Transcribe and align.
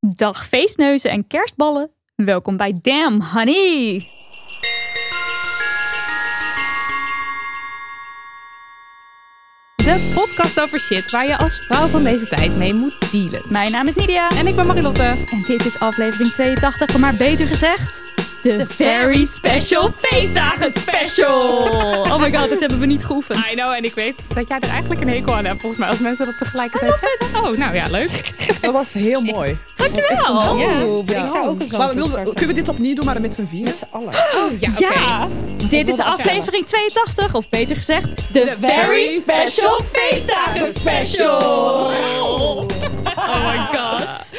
Dag 0.00 0.46
feestneuzen 0.48 1.10
en 1.10 1.26
kerstballen. 1.26 1.90
Welkom 2.16 2.56
bij 2.56 2.78
Damn 2.82 3.22
Honey. 3.22 4.02
De 9.76 10.12
podcast 10.14 10.60
over 10.60 10.80
shit 10.80 11.10
waar 11.10 11.26
je 11.26 11.36
als 11.38 11.58
vrouw 11.58 11.86
van 11.86 12.04
deze 12.04 12.26
tijd 12.26 12.56
mee 12.56 12.74
moet 12.74 13.12
dealen. 13.12 13.42
Mijn 13.48 13.70
naam 13.70 13.86
is 13.86 13.94
Nidia 13.94 14.28
En 14.28 14.46
ik 14.46 14.56
ben 14.56 14.66
Marilotte. 14.66 15.26
en 15.30 15.42
dit 15.46 15.64
is 15.64 15.78
aflevering 15.78 16.30
82, 16.30 16.98
maar 16.98 17.14
beter 17.14 17.46
gezegd... 17.46 18.02
De 18.42 18.64
Very 18.68 19.24
Special 19.24 19.90
Feestdagen 20.00 20.72
Special. 20.72 21.36
Oh 22.08 22.18
my 22.20 22.32
god, 22.34 22.48
dit 22.48 22.60
hebben 22.60 22.78
we 22.78 22.86
niet 22.86 23.04
geoefend. 23.04 23.38
I 23.52 23.54
know, 23.54 23.72
en 23.72 23.84
ik 23.84 23.94
weet 23.94 24.14
dat 24.34 24.48
jij 24.48 24.58
er 24.60 24.68
eigenlijk 24.68 25.00
een 25.00 25.08
hekel 25.08 25.34
aan 25.34 25.44
hebt. 25.44 25.60
Volgens 25.60 25.80
mij 25.80 25.90
als 25.90 25.98
mensen 25.98 26.26
dat 26.26 26.38
tegelijkertijd 26.38 26.98
zeggen. 27.20 27.44
Oh, 27.50 27.56
nou 27.58 27.74
ja, 27.74 27.84
leuk. 27.90 28.32
Dat 28.60 28.72
was 28.72 28.92
heel 28.92 29.20
mooi. 29.20 29.56
Dankjewel. 29.76 30.56
Ja, 31.06 31.22
ik 31.22 31.28
zou 31.30 31.48
ook 31.48 31.60
eens 31.60 31.76
Maar 31.76 31.88
we 31.88 31.94
wilden- 31.94 32.24
kunnen 32.24 32.46
we 32.46 32.52
dit 32.52 32.68
opnieuw 32.68 32.94
doen, 32.94 33.04
maar 33.04 33.14
dan 33.14 33.22
met 33.22 33.34
z'n 33.34 33.46
vier? 33.46 33.62
Met 33.64 33.76
z'n 33.76 33.84
allen. 33.90 34.08
Oh, 34.08 34.60
ja, 34.60 34.70
oké. 34.70 34.94
Ja, 34.94 35.28
dit 35.68 35.88
is 35.88 35.98
aflevering 35.98 36.66
82, 36.66 37.34
of 37.34 37.48
beter 37.48 37.76
gezegd... 37.76 38.32
De 38.32 38.54
Very 38.60 39.06
Special 39.22 39.80
Feestdagen 39.92 40.66
Special. 40.72 41.90
Oh 43.18 43.46
my 43.46 43.78
god. 43.78 44.30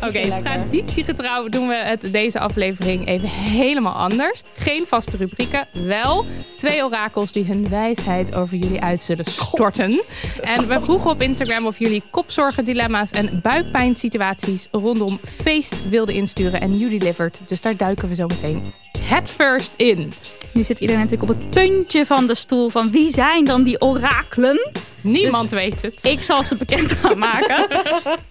Oké, 0.00 0.42
traditiegetrouw 0.42 1.48
doen 1.48 1.68
we 1.68 1.74
het 1.74 2.12
deze 2.12 2.38
aflevering 2.38 3.06
even 3.06 3.28
helemaal 3.28 3.92
anders. 3.92 4.42
Geen 4.56 4.84
vaste 4.88 5.16
rubrieken, 5.16 5.66
wel 5.72 6.24
twee 6.56 6.84
orakels 6.84 7.32
die 7.32 7.44
hun 7.44 7.68
wijsheid 7.68 8.34
over 8.34 8.56
jullie 8.56 8.80
uit 8.80 9.02
zullen 9.02 9.24
storten. 9.24 10.02
En 10.40 10.68
we 10.68 10.80
vroegen 10.80 11.10
op 11.10 11.22
Instagram 11.22 11.66
of 11.66 11.78
jullie 11.78 12.02
kopzorgen, 12.10 12.64
dilemma's 12.64 13.10
en 13.10 13.40
buikpijnsituaties 13.42 14.68
rondom 14.70 15.18
feest 15.42 15.88
wilden 15.88 16.14
insturen. 16.14 16.60
En 16.60 16.78
you 16.78 16.98
delivered, 16.98 17.40
dus 17.46 17.60
daar 17.60 17.76
duiken 17.76 18.08
we 18.08 18.14
zo 18.14 18.26
meteen 18.26 18.72
het 19.00 19.30
first 19.30 19.72
in. 19.76 20.12
Nu 20.52 20.64
zit 20.64 20.80
iedereen 20.80 21.02
natuurlijk 21.02 21.30
op 21.30 21.38
het 21.38 21.50
puntje 21.50 22.06
van 22.06 22.26
de 22.26 22.34
stoel 22.34 22.68
van 22.68 22.90
wie 22.90 23.10
zijn 23.10 23.44
dan 23.44 23.62
die 23.62 23.80
orakelen? 23.80 24.70
Niemand 25.04 25.50
weet 25.50 25.82
het. 25.82 26.04
Ik 26.04 26.22
zal 26.22 26.44
ze 26.44 26.54
bekend 26.56 26.92
gaan 27.00 27.18
maken. 27.18 27.66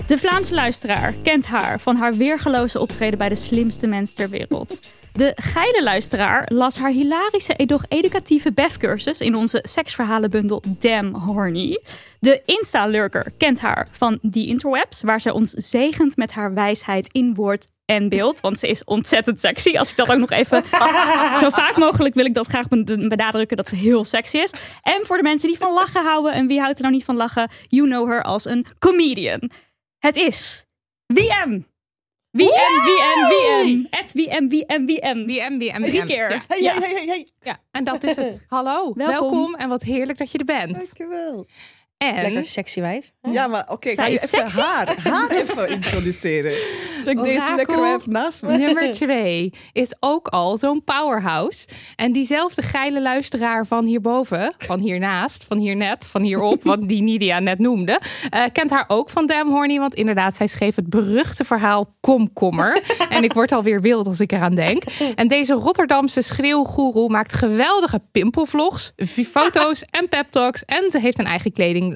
De 0.07 0.17
Vlaamse 0.17 0.53
luisteraar 0.53 1.13
kent 1.23 1.45
haar 1.45 1.79
van 1.79 1.95
haar 1.95 2.13
weergeloze 2.13 2.79
optreden 2.79 3.17
bij 3.17 3.29
de 3.29 3.35
slimste 3.35 3.88
mens 3.88 4.13
ter 4.13 4.29
wereld. 4.29 4.79
De 5.13 5.31
geile 5.35 5.83
luisteraar 5.83 6.50
las 6.53 6.78
haar 6.78 6.91
hilarische, 6.91 7.66
doch 7.66 7.85
educatieve 7.88 8.51
BEF-cursus 8.51 9.19
in 9.22 9.35
onze 9.35 9.59
seksverhalenbundel 9.63 10.63
Damn 10.79 11.13
Horny. 11.13 11.79
De 12.19 12.41
Insta-lurker 12.45 13.33
kent 13.38 13.59
haar 13.59 13.88
van 13.91 14.19
die 14.22 14.47
interwebs, 14.47 15.01
waar 15.01 15.22
ze 15.22 15.33
ons 15.33 15.50
zegent 15.51 16.17
met 16.17 16.31
haar 16.31 16.53
wijsheid 16.53 17.09
in 17.12 17.33
woord 17.33 17.67
en 17.85 18.09
beeld. 18.09 18.39
Want 18.41 18.59
ze 18.59 18.67
is 18.67 18.83
ontzettend 18.83 19.39
sexy. 19.39 19.78
Als 19.78 19.89
ik 19.89 19.95
dat 19.95 20.12
ook 20.12 20.17
nog 20.17 20.31
even 20.31 20.63
zo 21.41 21.50
vaak 21.50 21.78
mogelijk 21.78 22.16
wil 22.16 22.25
ik 22.25 22.33
dat 22.33 22.47
graag 22.47 22.67
ben- 22.67 23.07
benadrukken 23.07 23.57
dat 23.57 23.69
ze 23.69 23.75
heel 23.75 24.06
sexy 24.06 24.38
is. 24.38 24.51
En 24.81 25.00
voor 25.06 25.17
de 25.17 25.23
mensen 25.23 25.47
die 25.47 25.57
van 25.57 25.73
lachen 25.73 26.03
houden 26.03 26.33
en 26.33 26.47
wie 26.47 26.59
houdt 26.63 26.78
er 26.78 26.84
nou 26.84 26.96
niet 26.96 27.06
van 27.06 27.16
lachen, 27.16 27.50
you 27.68 27.88
know 27.88 28.07
her 28.07 28.24
als 28.24 28.46
een 28.46 28.66
comedian. 28.79 29.50
Het 30.00 30.16
is 30.16 30.66
WM. 31.06 31.62
WM, 32.31 32.46
WM, 32.85 33.28
WM. 33.29 33.85
Het 33.90 34.13
WM, 34.13 34.47
WM, 34.50 34.85
WM. 34.85 35.25
WM, 35.25 35.57
WM, 35.59 35.84
Drie 35.84 36.06
keer. 36.06 36.31
Ja, 36.31 36.44
Hey, 36.47 36.59
hey, 36.59 36.74
hey, 36.79 36.94
hey, 36.94 37.06
hey. 37.06 37.28
ja, 37.40 37.57
en 37.72 37.84
dat 37.84 38.03
is 38.03 38.16
het. 38.16 38.44
Hallo, 38.47 38.94
Welkom. 38.94 39.31
welkom. 39.31 39.56
en 39.56 39.69
wat 39.69 39.84
heerlijk 39.84 40.18
dat 40.18 40.31
je 40.31 40.38
er 40.38 40.46
bent. 40.46 40.74
Dankjewel. 40.74 41.47
En 42.12 42.22
Lekker 42.22 42.46
sexy 42.46 42.81
wijf. 42.81 43.12
Ja, 43.22 43.47
maar 43.47 43.66
oké, 43.69 43.94
ga 43.94 44.06
je 44.06 44.14
even 44.14 44.28
sexy. 44.28 44.59
haar, 44.59 44.96
haar 45.03 45.30
even 45.31 45.69
introduceren. 45.69 46.53
Check 47.03 47.24
deze 47.24 47.53
lekker 47.56 47.80
wijf 47.80 48.06
naast 48.08 48.41
me. 48.41 48.58
Nummer 48.58 48.91
twee 49.02 49.53
is 49.72 49.96
ook 50.00 50.28
al 50.28 50.58
zo'n 50.58 50.84
powerhouse. 50.84 51.68
En 51.96 52.12
diezelfde 52.12 52.62
geile 52.62 53.02
luisteraar 53.02 53.66
van 53.66 53.86
hierboven, 53.86 54.53
van 54.58 54.80
hiernaast, 54.80 55.46
van 55.47 55.58
hier 55.58 55.75
net, 55.75 56.08
van 56.08 56.22
hierop, 56.22 56.63
wat 56.74 56.88
die 56.88 57.02
Nidia 57.02 57.40
net 57.40 57.59
noemde, 57.59 58.00
eh, 58.30 58.44
kent 58.52 58.69
haar 58.69 58.86
ook 58.88 59.09
van 59.09 59.25
Damn 59.25 59.52
Horny. 59.52 59.80
Want 59.80 59.96
inderdaad, 59.96 60.36
zij 60.36 60.47
schreef 60.47 60.75
het 60.75 60.90
beruchte 60.90 61.44
verhaal 61.44 61.96
Komkommer. 62.00 62.81
en 63.09 63.24
ik 63.24 63.34
word 63.34 63.52
alweer 63.52 63.81
wild 63.81 64.08
als 64.08 64.19
ik 64.19 64.31
eraan 64.31 64.56
denk. 64.56 64.84
En 65.16 65.28
deze 65.28 65.53
Rotterdamse 65.53 66.22
schreeuwgoeroe 66.22 67.09
maakt 67.09 67.34
geweldige 67.34 68.02
pimpelvlogs, 68.12 68.94
foto's 69.31 69.86
en 69.90 70.09
pep 70.09 70.28
talks. 70.30 70.66
En 70.66 70.92
ze 70.92 71.00
heeft 71.00 71.19
een 71.19 71.25
eigen 71.25 71.52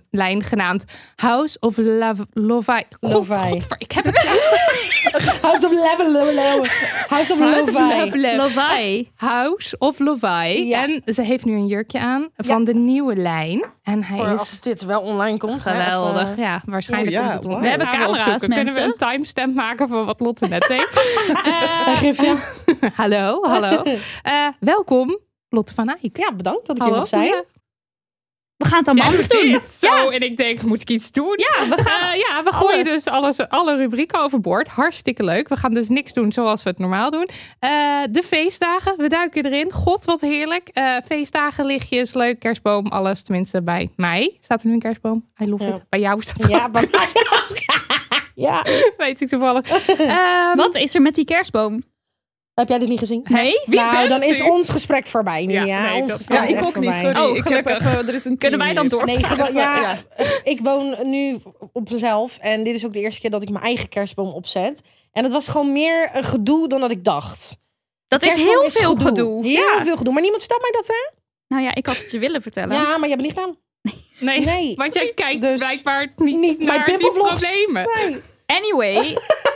kledinglijn 0.10 0.44
genaamd 0.44 0.86
House 1.16 1.58
of 1.60 1.78
Love 1.78 2.28
Lovai. 2.34 2.84
Lovai. 3.00 3.62
ik 3.78 3.92
heb 3.92 4.06
het 4.06 4.18
House 5.42 5.66
of 5.66 5.72
Level, 5.72 6.66
House 7.08 7.34
of 7.34 7.40
House 7.40 7.62
of 7.62 7.74
Lovai. 7.74 8.36
Lovai. 8.38 9.12
House 9.16 9.76
of 9.78 10.00
Lovai. 10.00 10.74
En 10.74 11.02
ze 11.06 11.22
heeft 11.22 11.46
nu 11.46 11.54
een 11.54 11.68
jurkje 11.68 12.00
aan 12.00 12.30
van 12.36 12.64
de 12.64 12.74
nieuwe 12.74 13.16
lijn. 13.16 13.66
En 13.84 14.04
hij 14.04 14.20
is 14.34 14.40
als 14.40 14.60
dit 14.60 14.86
wel 14.86 15.02
online 15.02 15.38
komt. 15.38 15.62
geweldig. 15.62 16.30
eh, 16.32 16.38
ja, 16.38 16.62
waarschijnlijk 16.66 17.18
komt 17.18 17.34
het 17.34 17.46
online. 17.46 17.62
We 17.62 17.70
hebben 17.70 17.88
camera's. 17.90 18.46
Kunnen 18.46 18.74
we 18.74 18.82
een 18.82 18.96
timestamp 18.98 19.56
maken 19.56 19.88
van 19.88 20.06
wat 20.06 20.20
Lotte 20.20 20.48
net 20.48 20.66
deed? 20.68 20.88
Eh, 21.44 22.90
hallo, 23.00 23.44
hallo. 23.44 23.84
Eh, 24.24 24.48
welkom, 24.60 25.20
Lotte 25.50 25.74
van 25.74 25.90
Eyck. 26.02 26.18
Ja, 26.18 26.32
bedankt 26.34 26.66
dat 26.68 26.76
ik 26.76 26.82
Hallo. 26.82 26.94
hier 26.94 27.00
mag 27.02 27.08
zijn. 27.08 27.24
Ja. 27.28 27.44
We 28.58 28.66
gaan 28.68 28.78
het 28.78 28.88
allemaal 28.88 29.06
Ja, 29.06 29.12
anders 29.18 29.30
doen. 29.30 29.60
Zo, 29.90 30.10
en 30.10 30.22
ik 30.22 30.38
denk, 30.38 30.62
moet 30.62 30.82
ik 30.82 30.90
iets 30.90 31.12
doen? 31.12 31.34
Ja, 31.36 31.76
we 31.76 31.82
gaan 31.84 32.12
Eh, 32.14 32.20
ja, 32.20 32.44
we 32.44 32.50
alle- 32.52 32.68
gooien 32.68 32.84
dus 32.84 33.06
alles, 33.06 33.48
alle 33.50 33.76
rubrieken 33.76 34.20
overboord. 34.22 34.68
Hartstikke 34.68 35.24
leuk. 35.24 35.48
We 35.48 35.56
gaan 35.58 35.74
dus 35.74 35.90
niks 35.90 36.14
doen 36.14 36.32
zoals 36.32 36.64
we 36.64 36.70
het 36.70 36.80
normaal 36.80 37.12
doen. 37.12 37.30
Eh, 37.60 37.70
de 38.12 38.24
feestdagen, 38.24 38.98
we 38.98 39.08
duiken 39.10 39.46
erin. 39.46 39.72
God, 39.72 40.06
wat 40.06 40.22
heerlijk. 40.22 40.68
Eh, 40.74 40.96
feestdagen, 41.06 41.66
lichtjes, 41.66 42.14
leuk, 42.14 42.40
kerstboom, 42.40 42.88
alles. 42.88 43.24
Tenminste, 43.24 43.64
bij 43.64 43.90
mij 43.96 44.38
staat 44.42 44.62
er 44.62 44.68
nu 44.68 44.74
een 44.74 44.80
kerstboom. 44.80 45.26
I 45.44 45.50
love 45.50 45.64
Ja. 45.64 45.70
it. 45.74 45.84
Bij 45.90 46.00
jou 46.00 46.22
staat 46.22 46.44
er 46.44 46.50
Ja, 46.50 46.70
bij 46.70 46.88
mij. 46.92 47.08
ja. 48.48 48.64
Weet 48.98 49.22
ik 49.22 49.28
toevallig. 49.28 49.70
Ehm, 49.98 50.56
Wat 50.56 50.76
is 50.76 50.96
er 50.96 51.02
met 51.02 51.16
die 51.16 51.26
kerstboom? 51.26 51.84
Heb 52.60 52.70
jij 52.70 52.80
dit 52.80 52.90
niet 52.90 53.00
gezien? 53.00 53.22
Nee? 53.30 53.62
Wie 53.66 53.80
nou, 53.80 53.92
bent 53.98 54.10
dan 54.10 54.24
is 54.24 54.42
u? 54.42 54.44
ons 54.44 54.70
gesprek 54.70 55.08
voorbij. 55.08 55.44
Ja, 55.44 55.64
Ja, 55.64 55.92
nee, 55.92 56.02
ons 56.02 56.08
dat- 56.10 56.18
gesprek 56.18 56.38
Ja, 56.38 56.44
is 56.44 56.52
ik 56.52 56.66
ook 56.66 56.76
niet, 56.80 56.94
sorry. 56.94 57.20
Oh, 57.20 57.38
ik 57.38 57.44
heb 57.44 57.68
even, 57.68 58.08
er 58.08 58.14
is 58.14 58.26
een 58.26 58.38
Kunnen 58.38 58.60
wij 58.60 58.74
dan 58.74 58.88
door? 58.88 59.06
Nee, 59.06 59.20
ja, 59.38 59.48
Ja. 59.54 60.04
ik 60.44 60.60
woon 60.64 60.96
nu 61.10 61.38
op 61.74 61.90
mezelf 61.92 62.38
en 62.42 62.64
dit 62.64 62.76
is 62.76 62.86
ook 62.86 62.94
de 62.94 63.00
eerste 63.00 63.22
keer 63.22 63.30
dat 63.30 63.42
ik 63.42 63.50
mijn 63.50 63.64
eigen 63.64 63.90
kerstboom 63.90 64.34
opzet. 64.34 64.82
En 65.12 65.24
het 65.24 65.32
was 65.34 65.48
gewoon 65.48 65.72
meer 65.72 66.10
een 66.14 66.24
gedoe 66.24 66.68
dan 66.68 66.80
dat 66.82 66.92
ik 66.92 67.04
dacht. 67.04 67.58
Dat 68.08 68.24
is 68.24 68.34
heel 68.36 68.70
veel 68.70 68.96
gedoe. 68.96 69.44
Heel 69.48 69.52
Ja. 69.78 69.84
veel 69.84 69.98
gedoe. 69.98 70.14
Maar 70.14 70.22
niemand 70.22 70.42
vertelt 70.44 70.62
mij 70.62 70.72
dat, 70.72 70.88
hè? 70.88 71.12
Nou 71.48 71.64
ja, 71.64 71.76
ik 71.76 71.86
had 71.86 71.98
het 71.98 72.12
je 72.12 72.20
willen 72.20 72.42
vertellen. 72.42 72.76
Ja, 72.76 72.98
maar 72.98 73.10
jij 73.10 73.18
hebt 73.18 73.22
het 73.22 73.22
niet 73.22 73.32
gedaan. 73.40 73.58
nee, 74.20 74.40
Nee. 74.46 74.76
want 74.76 74.94
jij 74.94 75.12
kijkt 75.16 75.42
Dus 75.42 75.60
blijkbaar 75.60 76.14
niet, 76.16 76.38
niet 76.40 76.58
mijn 76.58 76.68
naar 76.78 76.86
die 76.86 76.98
pimpelvlogs. 76.98 77.42
problemen. 77.44 77.86
Nee. 78.10 78.22
Anyway. 78.46 79.18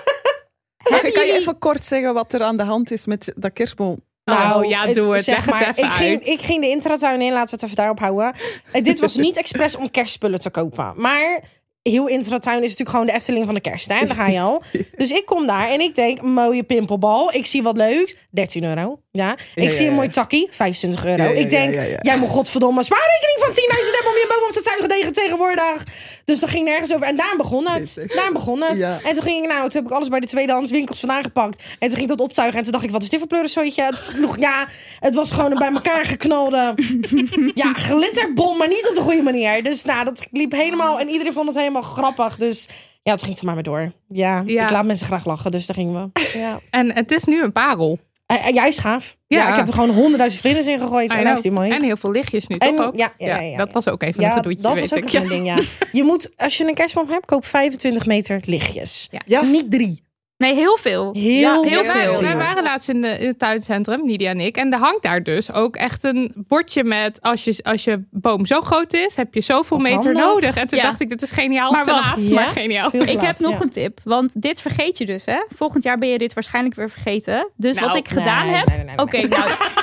Kan 0.83 1.25
je 1.25 1.33
even 1.33 1.57
kort 1.57 1.85
zeggen 1.85 2.13
wat 2.13 2.33
er 2.33 2.43
aan 2.43 2.57
de 2.57 2.63
hand 2.63 2.91
is 2.91 3.05
met 3.05 3.31
dat 3.35 3.53
kerstboom? 3.53 4.01
Nou, 4.23 4.67
ja, 4.67 4.93
doe 4.93 5.13
het. 5.13 5.23
zeg 5.23 5.45
het 5.45 5.45
maar, 5.45 5.69
even 5.69 5.83
ik, 5.83 5.91
ging, 5.91 6.19
uit. 6.19 6.27
ik 6.27 6.41
ging 6.41 6.61
de 6.61 6.69
intratuin 6.69 7.21
in, 7.21 7.31
laten 7.33 7.49
we 7.49 7.55
het 7.55 7.63
even 7.63 7.75
daarop 7.75 7.99
houden. 7.99 8.33
Eh, 8.71 8.83
dit 8.83 8.99
was 8.99 9.15
niet 9.15 9.37
expres 9.37 9.75
om 9.75 9.91
kerstspullen 9.91 10.39
te 10.39 10.49
kopen. 10.49 10.93
Maar 10.95 11.41
heel 11.81 12.07
intratuin 12.07 12.57
is 12.57 12.69
natuurlijk 12.69 12.89
gewoon 12.89 13.05
de 13.05 13.13
Efteling 13.13 13.45
van 13.45 13.53
de 13.53 13.61
kerst. 13.61 13.87
Hè? 13.87 14.05
Daar 14.05 14.15
ga 14.15 14.27
je 14.27 14.39
al. 14.39 14.61
Dus 14.97 15.11
ik 15.11 15.25
kom 15.25 15.47
daar 15.47 15.69
en 15.69 15.79
ik 15.79 15.95
denk, 15.95 16.21
mooie 16.21 16.63
pimpelbal. 16.63 17.33
Ik 17.33 17.45
zie 17.45 17.63
wat 17.63 17.77
leuks. 17.77 18.15
13 18.29 18.63
euro. 18.63 19.00
Ja. 19.13 19.31
Ik 19.55 19.63
Ja, 19.63 19.71
zie 19.71 19.83
ja, 19.83 19.87
een 19.89 19.95
mooi 19.95 20.07
takkie. 20.07 20.47
25 20.51 21.05
euro. 21.05 21.23
Ja, 21.23 21.29
ja, 21.29 21.35
ik 21.39 21.49
denk, 21.49 21.73
ja, 21.73 21.81
ja, 21.81 21.87
ja. 21.87 21.97
jij 22.01 22.17
moet 22.17 22.29
godverdomme 22.29 22.83
spaarrekening 22.83 23.39
van 23.39 23.49
10.000 23.49 23.55
hebben 23.93 24.11
om 24.11 24.17
je 24.17 24.25
boom 24.29 24.47
op 24.47 24.53
te 24.53 24.61
tuigen 24.61 24.87
tegen 24.87 25.13
tegenwoordig. 25.13 25.83
Dus 26.25 26.39
dat 26.39 26.49
ging 26.49 26.65
nergens 26.65 26.93
over. 26.93 27.07
En 27.07 27.15
daar 27.15 27.33
begon 27.37 27.67
het. 27.69 27.95
Daar 28.07 28.31
begon 28.33 28.61
het. 28.63 28.79
Ja. 28.79 28.99
En 29.03 29.13
toen 29.13 29.23
ging 29.23 29.43
ik, 29.43 29.49
nou, 29.49 29.61
toen 29.69 29.81
heb 29.81 29.91
ik 29.91 29.95
alles 29.97 30.07
bij 30.07 30.19
de 30.19 30.27
tweedehands 30.27 30.71
winkels 30.71 30.99
vandaan 30.99 31.23
gepakt. 31.23 31.63
En 31.63 31.87
toen 31.87 31.97
ging 31.97 32.01
ik 32.01 32.17
dat 32.17 32.19
optuigen. 32.19 32.57
En 32.57 32.63
toen 32.63 32.71
dacht 32.71 32.83
ik, 32.83 32.91
wat 32.91 33.01
is 33.03 33.09
dit 33.09 33.19
voor 33.19 33.27
pleurensootje? 33.27 33.83
Het 33.83 33.97
sloeg, 33.97 34.37
ja, 34.37 34.67
het 34.99 35.15
was 35.15 35.31
gewoon 35.31 35.51
een 35.51 35.57
bij 35.57 35.71
elkaar 35.71 36.05
geknalde, 36.05 36.73
ja, 37.55 37.73
glitterbom, 37.73 38.57
maar 38.57 38.67
niet 38.67 38.87
op 38.89 38.95
de 38.95 39.01
goede 39.01 39.21
manier. 39.21 39.63
Dus 39.63 39.83
nou, 39.83 40.05
dat 40.05 40.27
liep 40.31 40.51
helemaal, 40.51 40.99
en 40.99 41.09
iedereen 41.09 41.33
vond 41.33 41.47
het 41.47 41.57
helemaal 41.57 41.81
grappig. 41.81 42.37
Dus 42.37 42.67
ja, 43.03 43.11
het 43.11 43.23
ging 43.23 43.37
er 43.39 43.45
maar 43.45 43.53
weer 43.53 43.63
door. 43.63 43.91
Ja, 44.07 44.43
Ja. 44.45 44.63
ik 44.63 44.69
laat 44.69 44.85
mensen 44.85 45.07
graag 45.07 45.25
lachen, 45.25 45.51
dus 45.51 45.65
daar 45.65 45.75
gingen 45.75 46.11
we. 46.13 46.37
Ja. 46.39 46.59
En 46.69 46.93
het 46.93 47.11
is 47.11 47.23
nu 47.23 47.41
een 47.43 47.51
parel. 47.51 47.99
En, 48.31 48.41
en 48.41 48.53
jij 48.53 48.67
is 48.67 48.77
gaaf. 48.77 49.17
Ja. 49.27 49.37
Ja. 49.37 49.49
ik 49.49 49.55
heb 49.55 49.67
er 49.67 49.73
gewoon 49.73 49.89
honderdduizend 49.89 50.41
vlinders 50.41 50.67
in 50.67 50.79
gegooid. 50.79 51.13
En 51.13 51.35
die 51.41 51.51
mooi. 51.51 51.71
En 51.71 51.83
heel 51.83 51.97
veel 51.97 52.11
lichtjes 52.11 52.47
nu, 52.47 52.55
En- 52.55 52.75
toch 52.75 52.85
ook? 52.85 52.97
ja, 52.97 53.13
ja, 53.17 53.27
ja, 53.27 53.41
ja, 53.41 53.57
dat 53.57 53.71
was 53.71 53.87
ook 53.87 54.03
even 54.03 54.23
een 54.23 54.29
ja, 54.29 54.35
gedoetje, 54.35 54.61
dat 54.61 54.73
weet 54.73 54.89
was 54.89 54.99
ook 54.99 55.05
ik. 55.05 55.13
een 55.13 55.27
ding, 55.27 55.45
ja. 55.45 55.59
Je 55.99 56.03
moet, 56.03 56.29
als 56.37 56.57
je 56.57 56.67
een 56.67 56.73
kerstboom 56.73 57.09
hebt, 57.09 57.25
koop 57.25 57.45
25 57.45 58.05
meter 58.05 58.41
lichtjes. 58.45 59.09
Ja. 59.25 59.41
Niet 59.41 59.71
drie. 59.71 60.03
Nee, 60.41 60.53
heel 60.53 60.77
veel. 60.77 61.09
Heel, 61.13 61.23
Ja, 61.23 61.61
heel 61.61 61.83
Wij, 61.83 62.03
veel. 62.03 62.21
wij 62.21 62.35
waren 62.37 62.63
laatst 62.63 62.89
in, 62.89 63.01
de, 63.01 63.07
in 63.07 63.27
het 63.27 63.39
tuincentrum, 63.39 64.05
Nidia 64.05 64.29
en 64.29 64.39
ik. 64.39 64.57
En 64.57 64.73
er 64.73 64.79
hangt 64.79 65.01
daar 65.03 65.23
dus 65.23 65.53
ook 65.53 65.75
echt 65.75 66.03
een 66.03 66.33
bordje 66.35 66.83
met... 66.83 67.21
als 67.21 67.43
je, 67.43 67.59
als 67.63 67.83
je 67.83 68.03
boom 68.11 68.45
zo 68.45 68.61
groot 68.61 68.93
is, 68.93 69.15
heb 69.15 69.33
je 69.33 69.41
zoveel 69.41 69.77
Wat 69.77 69.85
meter 69.87 70.03
handig. 70.13 70.25
nodig. 70.25 70.55
En 70.55 70.67
toen 70.67 70.77
Ja. 70.79 70.83
dacht 70.85 71.01
ik, 71.01 71.09
dit 71.09 71.21
is 71.21 71.31
geniaal. 71.31 71.71
Maar 71.71 71.83
te 71.83 71.91
wacht. 71.91 72.17
laat, 72.17 72.27
Ja? 72.27 72.33
maar 72.33 72.45
geniaal. 72.51 72.89
Veel 72.89 73.01
Ik 73.01 73.19
heb 73.19 73.39
nog 73.39 73.59
een 73.59 73.69
tip, 73.69 73.99
want 74.03 74.41
dit 74.41 74.61
vergeet 74.61 74.97
je 74.97 75.05
dus, 75.05 75.25
hè? 75.25 75.43
Volgend 75.55 75.83
jaar 75.83 75.97
ben 75.97 76.09
je 76.09 76.17
dit 76.17 76.33
waarschijnlijk 76.33 76.75
weer 76.75 76.89
vergeten. 76.89 77.49
Dus 77.55 77.75
Nou, 77.75 77.87
wat 77.87 77.95
ik 77.97 78.07
gedaan 78.07 78.45
nee, 78.45 78.55
heb. 78.55 78.67
nee, 78.67 78.77
nee, 78.77 78.85
nee, 78.85 78.97
Oké, 78.97 79.27
nou. 79.27 79.49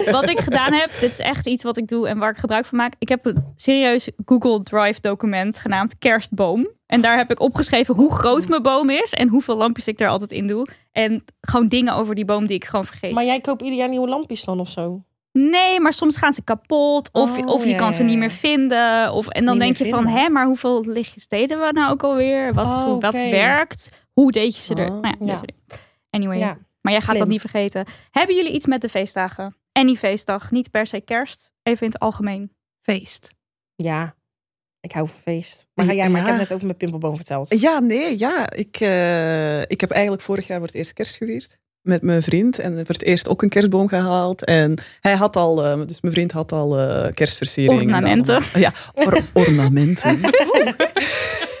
wat 0.10 0.28
ik 0.28 0.38
gedaan 0.38 0.72
heb, 0.72 0.90
dit 1.00 1.10
is 1.10 1.18
echt 1.18 1.46
iets 1.46 1.62
wat 1.62 1.76
ik 1.76 1.88
doe 1.88 2.08
en 2.08 2.18
waar 2.18 2.30
ik 2.30 2.36
gebruik 2.36 2.64
van 2.66 2.78
maak. 2.78 2.94
Ik 2.98 3.08
heb 3.08 3.26
een 3.26 3.44
serieus 3.56 4.10
Google 4.24 4.62
Drive 4.62 5.00
document 5.00 5.58
genaamd 5.58 5.98
Kerstboom. 5.98 6.70
En 6.86 7.00
daar 7.00 7.16
heb 7.16 7.30
ik 7.30 7.40
opgeschreven 7.40 7.94
hoe 7.94 8.12
groot 8.14 8.48
mijn 8.48 8.62
boom 8.62 8.90
is 8.90 9.12
en 9.12 9.28
hoeveel 9.28 9.56
lampjes 9.56 9.88
ik 9.88 10.00
er 10.00 10.08
altijd 10.08 10.30
in 10.30 10.46
doe. 10.46 10.66
En 10.92 11.24
gewoon 11.40 11.68
dingen 11.68 11.94
over 11.94 12.14
die 12.14 12.24
boom 12.24 12.46
die 12.46 12.56
ik 12.56 12.64
gewoon 12.64 12.84
vergeet. 12.84 13.12
Maar 13.12 13.24
jij 13.24 13.40
koopt 13.40 13.62
ieder 13.62 13.78
jaar 13.78 13.88
nieuwe 13.88 14.08
lampjes 14.08 14.44
dan 14.44 14.60
of 14.60 14.68
zo? 14.68 15.04
Nee, 15.32 15.80
maar 15.80 15.92
soms 15.92 16.16
gaan 16.16 16.32
ze 16.32 16.42
kapot. 16.42 17.08
Of, 17.12 17.38
Oh, 17.38 17.46
of 17.46 17.64
je 17.64 17.70
ja, 17.70 17.76
kan 17.76 17.92
ze 17.92 18.02
niet 18.02 18.18
meer 18.18 18.30
vinden. 18.30 19.12
Of, 19.12 19.28
en 19.28 19.44
dan 19.44 19.54
Niet 19.54 19.62
denk 19.62 19.76
je 19.76 19.88
van, 19.88 20.06
hè, 20.06 20.28
maar 20.28 20.46
hoeveel 20.46 20.84
lichtjes 20.86 21.28
deden 21.28 21.60
we 21.60 21.72
nou 21.72 21.90
ook 21.90 22.02
alweer? 22.02 22.54
Wat, 22.54 22.66
Oh, 22.66 22.82
hoe, 22.82 23.00
wat 23.00 23.12
werkt? 23.12 23.90
Hoe 24.12 24.32
deed 24.32 24.56
je 24.56 24.62
ze 24.62 24.74
er? 24.74 24.90
Oh. 24.90 25.00
Nou 25.00 25.14
ja, 25.20 25.26
Ja. 25.26 25.40
Anyway, 26.10 26.56
maar 26.80 26.92
jij 26.92 27.00
gaat 27.00 27.18
dat 27.18 27.28
niet 27.28 27.40
vergeten. 27.40 27.84
Hebben 28.10 28.36
jullie 28.36 28.52
iets 28.52 28.66
met 28.66 28.80
de 28.80 28.88
feestdagen? 28.88 29.56
Any 29.72 29.94
feestdag, 29.94 30.50
niet 30.50 30.70
per 30.70 30.86
se 30.86 31.00
kerst. 31.00 31.50
Even 31.62 31.86
in 31.86 31.92
het 31.92 31.98
algemeen. 31.98 32.52
Feest. 32.80 33.30
Ja, 33.74 34.14
ik 34.80 34.92
hou 34.92 35.08
van 35.08 35.18
feest. 35.20 35.66
Maar 35.74 35.86
ga 35.86 35.92
jij 35.92 36.08
maar, 36.08 36.20
ik 36.20 36.26
heb 36.26 36.36
net 36.36 36.52
over 36.52 36.66
mijn 36.66 36.78
pimpelboom 36.78 37.16
verteld. 37.16 37.60
Ja, 37.60 37.78
nee, 37.78 38.18
ja. 38.18 38.50
Ik, 38.50 38.76
eh, 38.80 39.60
ik 39.60 39.80
heb 39.80 39.90
eigenlijk 39.90 40.22
vorig 40.22 40.46
jaar 40.46 40.58
voor 40.58 40.66
het 40.66 40.76
eerst 40.76 40.92
kerst 40.92 41.16
gevierd. 41.16 41.58
Met 41.80 42.02
mijn 42.02 42.22
vriend. 42.22 42.58
En 42.58 42.72
voor 42.76 42.94
het 42.94 43.02
eerst 43.02 43.28
ook 43.28 43.42
een 43.42 43.48
kerstboom 43.48 43.88
gehaald. 43.88 44.44
En 44.44 44.78
hij 45.00 45.14
had 45.16 45.36
al, 45.36 45.64
eh, 45.64 45.80
dus 45.86 46.00
mijn 46.00 46.14
vriend 46.14 46.32
had 46.32 46.52
al 46.52 46.78
eh 46.78 47.12
kerstversieringen. 47.12 47.94
Ornamenten. 47.94 48.42
Ja, 48.54 48.72
or- 48.94 49.24
ornamenten. 49.32 50.20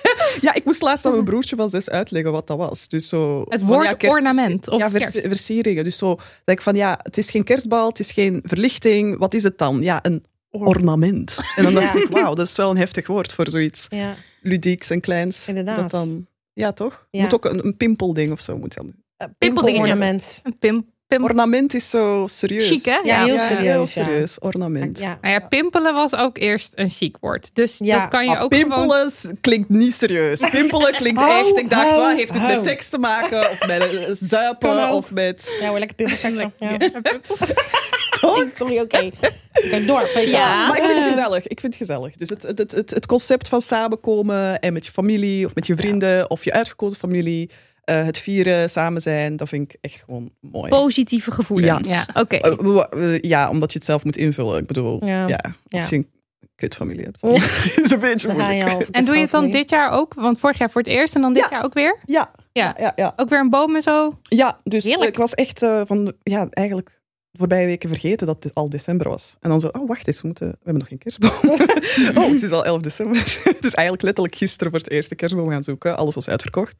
ja, 0.42 0.54
ik 0.54 0.64
moest 0.64 0.82
laatst 0.82 1.06
aan 1.06 1.12
mijn 1.12 1.24
broertje 1.24 1.56
van 1.56 1.70
zes 1.70 1.90
uitleggen 1.90 2.32
wat 2.32 2.46
dat 2.46 2.56
was. 2.58 2.88
Dus 2.88 3.08
zo, 3.08 3.44
Het 3.48 3.60
van, 3.60 3.68
woord 3.68 3.84
ja, 3.86 3.94
kerst- 3.94 4.16
ornament 4.16 4.68
of 4.68 4.78
ja, 4.78 4.90
vers- 4.90 5.10
kerst. 5.10 5.26
versieringen. 5.26 5.84
Dus 5.84 5.96
zo 5.96 6.14
denk 6.44 6.58
ik 6.58 6.64
van, 6.64 6.74
ja, 6.74 6.98
het 7.02 7.18
is 7.18 7.30
geen 7.30 7.44
kerstbal, 7.44 7.88
het 7.88 7.98
is 7.98 8.10
geen 8.12 8.40
verlichting. 8.44 9.18
Wat 9.18 9.34
is 9.34 9.42
het 9.42 9.58
dan? 9.58 9.82
Ja, 9.82 9.98
een 10.02 10.24
ornament. 10.50 11.38
En 11.56 11.64
dan 11.64 11.74
dacht 11.74 11.94
Ja. 11.94 12.00
ik, 12.02 12.08
wauw, 12.08 12.34
dat 12.34 12.46
is 12.46 12.56
wel 12.56 12.70
een 12.70 12.76
heftig 12.76 13.06
woord 13.06 13.32
voor 13.32 13.48
zoiets 13.48 13.86
Ja, 13.88 14.14
ludieks 14.42 14.90
en 14.90 15.00
kleins. 15.00 15.48
Inderdaad. 15.48 15.76
Dat 15.76 15.90
dan, 15.90 16.26
ja, 16.52 16.72
toch? 16.72 17.06
Ja. 17.10 17.22
Moet 17.22 17.34
ook 17.34 17.44
een, 17.44 17.64
een 17.66 17.76
pimpelding 17.76 18.32
of 18.32 18.40
zo. 18.40 18.58
Moet 18.58 18.74
dan. 18.74 18.92
Pimpeldingetje. 19.38 19.90
ornament. 19.92 20.40
Een 20.42 20.58
pim, 20.58 20.86
pim, 21.16 21.24
Ornament 21.24 21.74
is 21.74 21.90
zo 21.90 22.26
serieus. 22.30 22.68
Chic, 22.68 22.84
hè? 22.84 22.98
Ja, 23.04 23.24
heel 23.24 23.34
Ja, 23.34 23.40
serieus. 23.40 23.64
heel 23.64 23.80
ja. 23.80 23.86
serieus. 23.86 24.38
Ornament. 24.38 24.98
Ja. 24.98 25.18
nou 25.20 25.34
ja, 25.34 25.40
pimpelen 25.48 25.94
was 25.94 26.14
ook 26.16 26.38
eerst 26.38 26.72
een 26.74 26.90
chic 26.90 27.16
woord. 27.20 27.54
Dus 27.54 27.76
Ja. 27.78 28.00
dat 28.00 28.08
kan 28.08 28.24
je 28.24 28.30
Maar 28.30 28.42
ook 28.42 28.54
gewoon... 28.54 28.68
pimpelen 28.78 29.12
klinkt 29.40 29.68
niet 29.68 29.94
serieus. 29.94 30.40
Pimpelen 30.50 30.92
klinkt 30.92 31.20
Ho, 31.20 31.26
echt. 31.46 31.56
Ik 31.58 31.70
dacht, 31.70 31.90
ho, 31.90 31.96
wat 31.96 32.16
heeft 32.16 32.32
het 32.34 32.42
ho. 32.42 32.48
met 32.48 32.62
seks 32.62 32.88
te 32.88 32.98
maken? 32.98 33.50
Of 33.50 33.66
met 33.66 33.82
eh, 33.94 34.02
zuipen? 34.36 34.90
Of 34.92 35.10
met. 35.10 35.56
Ja 35.60 35.68
hoor, 35.68 35.78
lekker 35.78 35.96
pimpelseksen. 35.96 36.52
Ja. 36.58 36.70
Ja, 36.78 37.00
pimpels. 37.02 37.50
Sorry, 38.54 38.78
oké. 38.78 39.10
Oké, 39.52 39.84
door. 39.86 40.06
Feest 40.06 40.32
Ja. 40.32 40.66
Maar 40.66 40.76
ik 40.78 40.84
vind 40.84 41.00
het 41.00 41.08
gezellig. 41.12 41.46
Ik 41.46 41.60
vind 41.60 41.74
het 41.78 41.82
gezellig. 41.88 42.16
Dus 42.16 42.28
het, 42.28 42.42
het, 42.42 42.58
het, 42.58 42.72
het, 42.72 42.90
het 42.90 43.06
concept 43.06 43.48
van 43.48 43.62
samenkomen 43.62 44.60
en 44.60 44.72
met 44.72 44.86
je 44.86 44.92
familie 44.92 45.46
of 45.46 45.54
met 45.54 45.66
je 45.66 45.76
vrienden 45.76 46.30
of 46.30 46.44
je 46.44 46.52
uitgekozen 46.52 46.98
familie. 46.98 47.50
Eh, 47.84 48.04
het 48.04 48.18
vieren, 48.18 48.70
samen 48.70 49.02
zijn, 49.02 49.36
dat 49.36 49.48
vind 49.48 49.72
ik 49.72 49.78
echt 49.80 50.02
gewoon 50.04 50.30
mooi. 50.40 50.68
Positieve 50.70 51.30
gevoelens. 51.30 51.88
Ja. 51.88 52.06
Oké. 52.14 52.36
Eh, 52.36 53.14
eh, 53.14 53.20
ja, 53.20 53.48
omdat 53.50 53.72
je 53.72 53.78
het 53.78 53.86
zelf 53.86 54.04
moet 54.04 54.16
invullen. 54.16 54.58
Ik 54.60 54.66
bedoel, 54.66 55.06
Ja. 55.06 55.40
als 55.70 55.88
je 55.88 55.96
een 55.96 56.10
kutfamilie 56.54 57.04
hebt. 57.04 57.18
Oh. 57.22 57.34
is 57.82 57.90
een 57.90 57.98
beetje 57.98 58.28
moeilijk. 58.32 58.88
En 58.90 59.04
doe 59.04 59.14
je 59.14 59.20
het 59.20 59.30
dan 59.30 59.50
dit 59.50 59.70
jaar 59.70 59.90
ook? 59.90 60.14
Want 60.14 60.38
vorig 60.38 60.58
jaar 60.58 60.70
voor 60.70 60.80
het 60.80 60.90
eerst 60.90 61.14
en 61.14 61.20
dan 61.20 61.32
dit 61.32 61.42
Ja. 61.42 61.48
jaar 61.50 61.64
ook 61.64 61.74
weer? 61.74 61.98
Ja, 62.06 62.30
Ja. 62.52 62.74
ja, 62.78 62.92
ja. 62.96 63.12
Ook 63.16 63.28
weer 63.28 63.40
een 63.40 63.50
boom 63.50 63.76
en 63.76 63.82
zo? 63.82 64.18
ja 64.22 64.58
dus 64.64 64.84
Heerlijk. 64.84 65.10
ik 65.10 65.16
was 65.16 65.34
echt 65.34 65.62
eh, 65.62 65.80
van, 65.86 66.12
ja, 66.22 66.46
eigenlijk 66.50 67.00
de 67.30 67.38
voorbije 67.38 67.66
weken 67.66 67.88
vergeten 67.88 68.26
dat 68.26 68.42
het 68.44 68.54
al 68.54 68.68
december 68.68 69.08
was. 69.08 69.36
En 69.40 69.50
dan 69.50 69.60
zo, 69.60 69.68
oh 69.68 69.88
wacht 69.88 70.06
eens, 70.06 70.20
we, 70.20 70.26
moeten, 70.26 70.48
we 70.48 70.56
hebben 70.62 70.78
nog 70.78 70.88
geen 70.88 70.98
kerstboom. 70.98 71.50
oh, 72.24 72.30
het 72.30 72.42
is 72.42 72.50
al 72.50 72.64
11 72.64 72.80
december. 72.80 73.40
dus 73.60 73.74
eigenlijk 73.74 74.02
letterlijk 74.02 74.34
gisteren 74.36 74.72
voor 74.72 74.80
het 74.80 74.90
eerste 74.90 75.14
kerstboom 75.14 75.48
gaan 75.48 75.64
zoeken. 75.64 75.96
Alles 75.96 76.14
was 76.14 76.28
uitverkocht. 76.28 76.76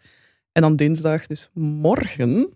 En 0.52 0.62
dan 0.62 0.76
dinsdag, 0.76 1.26
dus 1.26 1.50
morgen, 1.54 2.48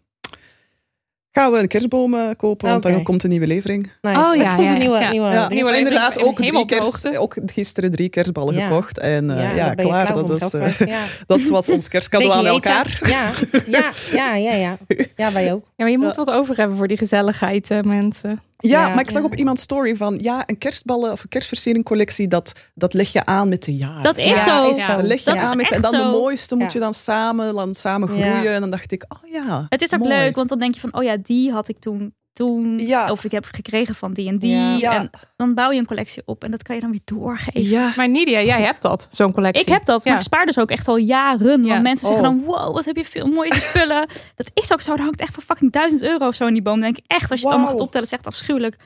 gaan 1.33 1.53
we 1.53 1.59
een 1.59 1.69
kerstboom 1.69 2.15
eh, 2.15 2.29
kopen, 2.37 2.69
want 2.71 2.83
dan 2.83 3.03
komt 3.03 3.23
een 3.23 3.31
nieuwe 3.31 3.47
levering. 3.47 3.93
Nice. 4.03 4.19
Oh, 4.21 4.37
ja, 4.37 4.55
komt 4.55 4.71
een 4.71 4.79
nieuwe, 4.79 4.99
ja. 4.99 5.11
nieuwe, 5.11 5.27
Ja, 5.27 5.33
nieuwe- 5.49 5.55
nieuwe 5.55 5.77
inderdaad, 5.79 6.23
ook, 6.23 6.37
drie 6.37 6.65
kerst, 6.65 7.17
ook 7.17 7.37
gisteren 7.47 7.91
drie 7.91 8.09
kerstballen 8.09 8.55
Ja. 8.55 8.67
gekocht. 8.67 8.99
En 8.99 9.31
eh, 9.31 9.57
ja, 9.57 9.69
je 9.71 9.75
klaar, 9.75 10.13
dat, 10.15 10.29
was, 10.29 10.55
eh, 10.55 10.95
dat 11.27 11.43
was 11.43 11.69
ons 11.69 11.89
kerstcadeau 11.89 12.33
aan 12.33 12.47
elkaar. 12.47 13.01
Ja, 13.05 13.31
ja, 13.67 13.91
ja, 14.13 14.35
ja, 14.35 14.53
ja. 14.55 14.77
Ja, 15.17 15.33
wij 15.33 15.53
ook. 15.53 15.65
Ja, 15.65 15.71
maar 15.77 15.91
je 15.91 15.99
moet 15.99 16.17
wat 16.17 16.31
over 16.31 16.57
hebben 16.57 16.77
voor 16.77 16.87
die 16.89 16.97
gezelligheid, 16.99 17.71
eh, 17.71 17.81
mensen. 17.81 18.41
Ja, 18.59 18.87
Ja, 18.87 18.89
maar 18.95 19.01
ik 19.05 19.11
zag 19.11 19.21
ja. 19.23 19.27
op 19.29 19.35
iemands 19.35 19.63
story 19.63 19.97
van 19.97 20.19
ja, 20.23 20.43
een 20.47 20.59
kerstballen 20.59 21.13
of 21.13 21.23
een 21.23 21.29
kerstversieringcollectie, 21.29 22.29
dat, 22.29 22.53
dat 22.75 22.95
leg 22.95 23.13
je 23.13 23.25
aan 23.25 23.49
met 23.49 23.63
de 23.65 23.77
jaren. 23.77 24.03
Dat 24.03 24.17
is 24.17 24.27
Ja, 24.45 24.63
zo. 24.65 24.71
is 24.71 24.85
zo. 24.85 24.97
Dat 24.97 25.05
leg 25.05 25.19
je 25.25 25.31
Dat 25.31 25.43
is 25.43 25.49
aan 25.49 25.57
met, 25.57 25.73
en 25.73 25.83
dan 25.83 25.91
de 25.93 26.05
mooiste 26.05 26.55
moet 26.57 26.73
je 26.73 26.79
dan 26.79 26.95
samen, 26.95 27.55
dan 27.55 27.75
samen 27.75 28.17
Ja. 28.17 28.31
groeien. 28.35 28.55
En 28.55 28.61
dan 28.61 28.71
dacht 28.71 28.93
ik, 28.93 29.05
oh 29.09 29.31
ja. 29.31 29.67
Het 29.69 29.83
is 29.83 29.95
ook 29.95 30.01
mooi. 30.01 30.15
leuk, 30.15 30.35
want 30.35 30.49
dan 30.49 30.59
denk 30.59 30.75
je 30.75 30.81
van, 30.81 30.95
oh 30.95 31.03
ja, 31.03 31.17
die 31.23 31.53
had 31.53 31.69
ik 31.69 31.79
toen, 31.79 32.15
toen 32.37 32.79
Ja. 32.79 33.11
of 33.11 33.25
ik 33.25 33.31
heb 33.33 33.45
gekregen 33.53 33.95
van 33.95 34.13
die 34.13 34.29
en 34.29 34.39
die. 34.39 34.51
Ja. 34.57 34.95
En 34.95 35.11
dan 35.37 35.55
bouw 35.55 35.71
je 35.71 35.79
een 35.79 35.87
collectie 35.87 36.23
op 36.25 36.45
en 36.45 36.51
dat 36.51 36.63
kan 36.63 36.75
je 36.75 36.81
dan 36.81 36.91
weer 36.91 37.01
doorgeven. 37.05 37.63
Ja, 37.63 37.93
Maar 37.97 38.09
Nidia, 38.09 38.41
jij 38.43 38.63
hebt 38.63 38.83
dat, 38.83 39.09
zo'n 39.11 39.33
collectie. 39.33 39.63
Ik 39.63 39.69
heb 39.69 39.85
dat, 39.85 40.05
maar 40.05 40.15
ik 40.15 40.21
spaar 40.21 40.47
dus 40.47 40.59
ook 40.59 40.71
echt 40.71 40.89
al 40.89 40.97
jaren. 40.97 41.65
Ja. 41.65 41.71
Want 41.71 41.83
mensen 41.83 42.07
zeggen 42.07 42.27
Oh. 42.27 42.33
dan, 42.33 42.43
wow, 42.45 42.75
wat 42.75 42.85
heb 42.85 42.97
je 42.97 43.05
veel 43.05 43.27
mooie 43.27 43.55
spullen. 43.55 44.07
dat 44.37 44.51
is 44.55 44.73
ook 44.73 44.81
zo, 44.81 44.93
er 44.93 45.01
hangt 45.01 45.21
echt 45.21 45.35
voor 45.35 45.43
fucking 45.43 45.73
duizend 45.73 46.03
euro 46.03 46.27
of 46.27 46.35
zo 46.35 46.47
in 46.47 46.53
die 46.53 46.63
boom. 46.63 46.75
Dan 46.81 46.83
denk 46.93 46.97
ik 46.99 47.05
echt, 47.07 47.31
als 47.31 47.41
je 47.41 47.47
het 47.47 47.55
allemaal 47.55 47.73
gaat 47.73 47.81
optellen, 47.83 48.07
is 48.07 48.13
echt 48.13 48.27
afschuwelijk. 48.27 48.77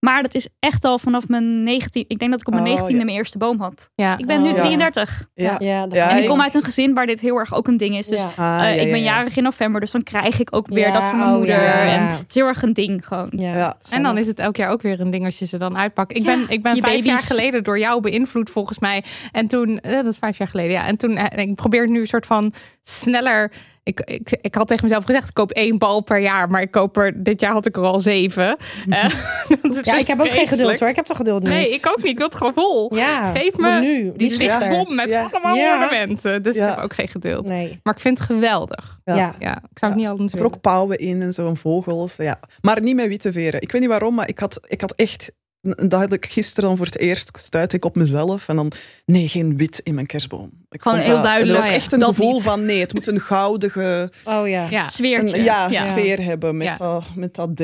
Maar 0.00 0.22
dat 0.22 0.34
is 0.34 0.48
echt 0.58 0.84
al 0.84 0.98
vanaf 0.98 1.28
mijn 1.28 1.62
19. 1.62 2.04
Ik 2.08 2.18
denk 2.18 2.30
dat 2.30 2.40
ik 2.40 2.46
op 2.46 2.54
mijn 2.54 2.66
Oh, 2.66 2.80
19e 2.80 2.88
ja. 2.90 2.96
mijn 2.96 3.08
eerste 3.08 3.38
boom 3.38 3.60
had. 3.60 3.90
Ja. 3.94 4.18
Ik 4.18 4.26
ben 4.26 4.42
nu 4.42 4.48
Oh, 4.50 4.56
ja. 4.56 4.62
33. 4.62 5.26
ja. 5.34 5.56
Ja, 5.58 5.86
En 6.10 6.22
ik 6.22 6.28
kom 6.28 6.40
uit 6.40 6.54
een 6.54 6.64
gezin 6.64 6.94
waar 6.94 7.06
dit 7.06 7.20
heel 7.20 7.36
erg 7.36 7.54
ook 7.54 7.66
een 7.68 7.76
ding 7.76 7.96
is. 7.96 8.06
Dus 8.06 8.22
Ja. 8.36 8.58
Ah, 8.58 8.64
eh, 8.68 8.74
ik 8.74 8.80
ja, 8.84 8.90
ben 8.90 8.98
ja. 9.02 9.04
jarig 9.04 9.36
in 9.36 9.42
november, 9.42 9.80
dus 9.80 9.90
dan 9.90 10.02
krijg 10.02 10.40
ik 10.40 10.48
ook 10.56 10.66
weer 10.68 10.86
Ja, 10.86 10.92
dat 10.92 11.06
van 11.06 11.18
mijn 11.18 11.30
oh, 11.30 11.36
moeder. 11.36 11.62
ja. 11.62 11.82
En 11.82 12.06
het 12.06 12.24
is 12.28 12.34
heel 12.34 12.46
erg 12.46 12.62
een 12.62 12.72
ding 12.72 13.06
gewoon. 13.06 13.28
Ja. 13.36 13.56
Ja. 13.56 13.76
En 13.90 14.02
dan 14.02 14.18
is 14.18 14.26
het 14.26 14.38
elk 14.38 14.56
jaar 14.56 14.70
ook 14.70 14.82
weer 14.82 15.00
een 15.00 15.10
ding 15.10 15.24
als 15.24 15.38
je 15.38 15.46
ze 15.46 15.56
dan 15.58 15.78
uitpakt. 15.78 16.16
Ik 16.16 16.24
Ja, 16.24 16.36
ben, 16.36 16.44
ik 16.48 16.62
ben 16.62 16.72
vijf 16.72 16.84
baby's. 16.84 17.04
jaar 17.04 17.18
geleden 17.38 17.64
door 17.64 17.78
jou 17.78 18.00
beïnvloed 18.00 18.50
volgens 18.50 18.78
mij. 18.78 19.04
En 19.32 19.46
toen, 19.46 19.78
eh, 19.80 19.92
dat 19.92 20.06
is 20.06 20.18
vijf 20.18 20.38
jaar 20.38 20.48
geleden, 20.48 20.72
ja. 20.72 20.86
En 20.86 20.96
toen, 20.96 21.16
eh, 21.16 21.46
ik 21.46 21.54
probeer 21.54 21.80
het 21.80 21.90
nu 21.90 22.00
een 22.00 22.06
soort 22.06 22.26
van 22.26 22.52
sneller. 22.82 23.52
Ik, 23.88 24.00
ik, 24.00 24.38
ik 24.40 24.54
had 24.54 24.68
tegen 24.68 24.84
mezelf 24.84 25.04
gezegd, 25.04 25.28
ik 25.28 25.34
koop 25.34 25.50
één 25.50 25.78
bal 25.78 26.00
per 26.02 26.18
jaar. 26.18 26.50
Maar 26.50 26.60
ik 26.60 26.70
koop 26.70 26.96
er, 26.96 27.22
dit 27.22 27.40
jaar 27.40 27.52
had 27.52 27.66
ik 27.66 27.76
er 27.76 27.82
al 27.82 28.00
zeven. 28.00 28.56
Eh, 28.88 29.04
dat 29.62 29.84
Ja, 29.86 29.98
ik 29.98 30.06
heb 30.06 30.20
ook 30.20 30.30
geen 30.30 30.46
geduld 30.48 30.78
hoor. 30.80 30.88
Ik 30.88 30.96
heb 30.96 31.04
toch 31.04 31.16
geduld 31.16 31.42
niet. 31.42 31.50
Nee, 31.52 31.74
ik 31.74 31.86
ook 31.86 31.96
niet. 31.96 32.06
Ik 32.06 32.16
wil 32.16 32.26
het 32.26 32.36
gewoon 32.36 32.52
vol. 32.52 32.94
Ja, 32.96 33.32
Geef 33.32 33.56
me 33.56 33.78
nu. 33.80 34.12
die 34.16 34.38
lichtbom 34.38 34.94
met 34.94 35.10
Ja. 35.10 35.28
allemaal 35.32 35.56
Ja. 35.56 35.72
ornamenten. 35.72 36.42
Dus 36.42 36.56
Ja. 36.56 36.68
ik 36.70 36.74
heb 36.74 36.84
ook 36.84 36.94
geen 36.94 37.08
geduld. 37.08 37.46
Nee. 37.46 37.80
Maar 37.82 37.94
ik 37.94 38.00
vind 38.00 38.18
het 38.18 38.26
geweldig. 38.26 38.98
Ja. 39.04 39.34
Ja. 39.38 39.56
Ik 39.70 39.78
zou 39.78 39.92
het 39.92 40.00
niet 40.00 40.10
er 40.10 40.36
willen. 40.36 40.44
ook 40.54 40.60
pauwen 40.60 40.98
in 40.98 41.22
en 41.22 41.32
zo'n 41.32 41.56
vogels. 41.56 42.16
Ja. 42.16 42.40
Maar 42.60 42.80
niet 42.80 42.96
met 42.96 43.06
witte 43.08 43.32
veren. 43.32 43.60
Ik 43.60 43.72
weet 43.72 43.80
niet 43.80 43.90
waarom, 43.90 44.14
maar 44.14 44.28
ik 44.28 44.38
had, 44.38 44.60
ik 44.66 44.80
had 44.80 44.92
echt... 44.94 45.32
Dat 45.60 45.92
had 45.92 46.12
ik 46.12 46.26
gisteren 46.26 46.68
dan 46.68 46.76
voor 46.76 46.86
het 46.86 46.98
eerst 46.98 47.30
stuitte 47.38 47.76
ik 47.76 47.84
op 47.84 47.96
mezelf. 47.96 48.48
En 48.48 48.56
dan, 48.56 48.72
nee, 49.04 49.28
geen 49.28 49.56
wit 49.56 49.80
in 49.84 49.94
mijn 49.94 50.06
kerstboom. 50.06 50.50
Ik 50.70 50.82
Gewoon 50.82 50.96
vond 50.96 51.06
heel 51.06 51.16
dat- 51.16 51.24
duidelijk, 51.24 51.58
Er 51.58 51.64
was 51.64 51.74
echt 51.74 51.92
een 51.92 51.98
dat 51.98 52.08
gevoel 52.08 52.32
niet. 52.32 52.42
van, 52.42 52.64
nee, 52.64 52.80
het 52.80 52.94
moet 52.94 53.06
een 53.06 53.20
goudige 53.20 54.10
Oh 54.24 54.48
ja. 54.48 54.66
Ja. 54.70 54.82
een, 54.84 54.90
Sfeertje. 54.90 55.42
ja, 55.42 55.68
ja. 55.68 55.84
sfeer 55.86 56.22
hebben 56.24 56.56
met, 56.56 56.66
Ja. 56.66 56.76
dat, 56.76 57.04
met 57.14 57.34
dat 57.34 57.56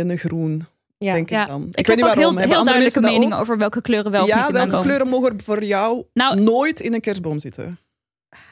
Ja. 0.98 1.12
denk 1.12 1.28
Ja. 1.30 1.42
ik 1.42 1.48
dan. 1.48 1.62
Ik, 1.62 1.68
Ik, 1.68 1.74
weet 1.74 1.86
heb 1.86 1.96
niet 1.96 2.04
ook 2.04 2.14
waarom. 2.14 2.22
heel, 2.22 2.28
Hebben 2.38 2.48
heel 2.48 2.58
andere 2.58 2.78
duidelijke 2.78 3.00
dat 3.00 3.10
ook? 3.32 3.40
over 3.40 3.58
welke 3.58 3.82
kleuren 3.82 4.10
wel 4.10 4.22
of 4.22 4.28
ja, 4.28 4.36
niet 4.36 4.46
in 4.46 4.52
mijn 4.52 4.68
welke 4.70 4.86
boom. 4.88 4.96
kleuren 4.96 5.20
mogen 5.20 5.40
voor 5.42 5.64
jou 5.64 6.04
Nou- 6.12 6.40
nooit 6.40 6.80
in 6.80 6.94
een 6.94 7.00
kerstboom 7.00 7.38
zitten? 7.38 7.78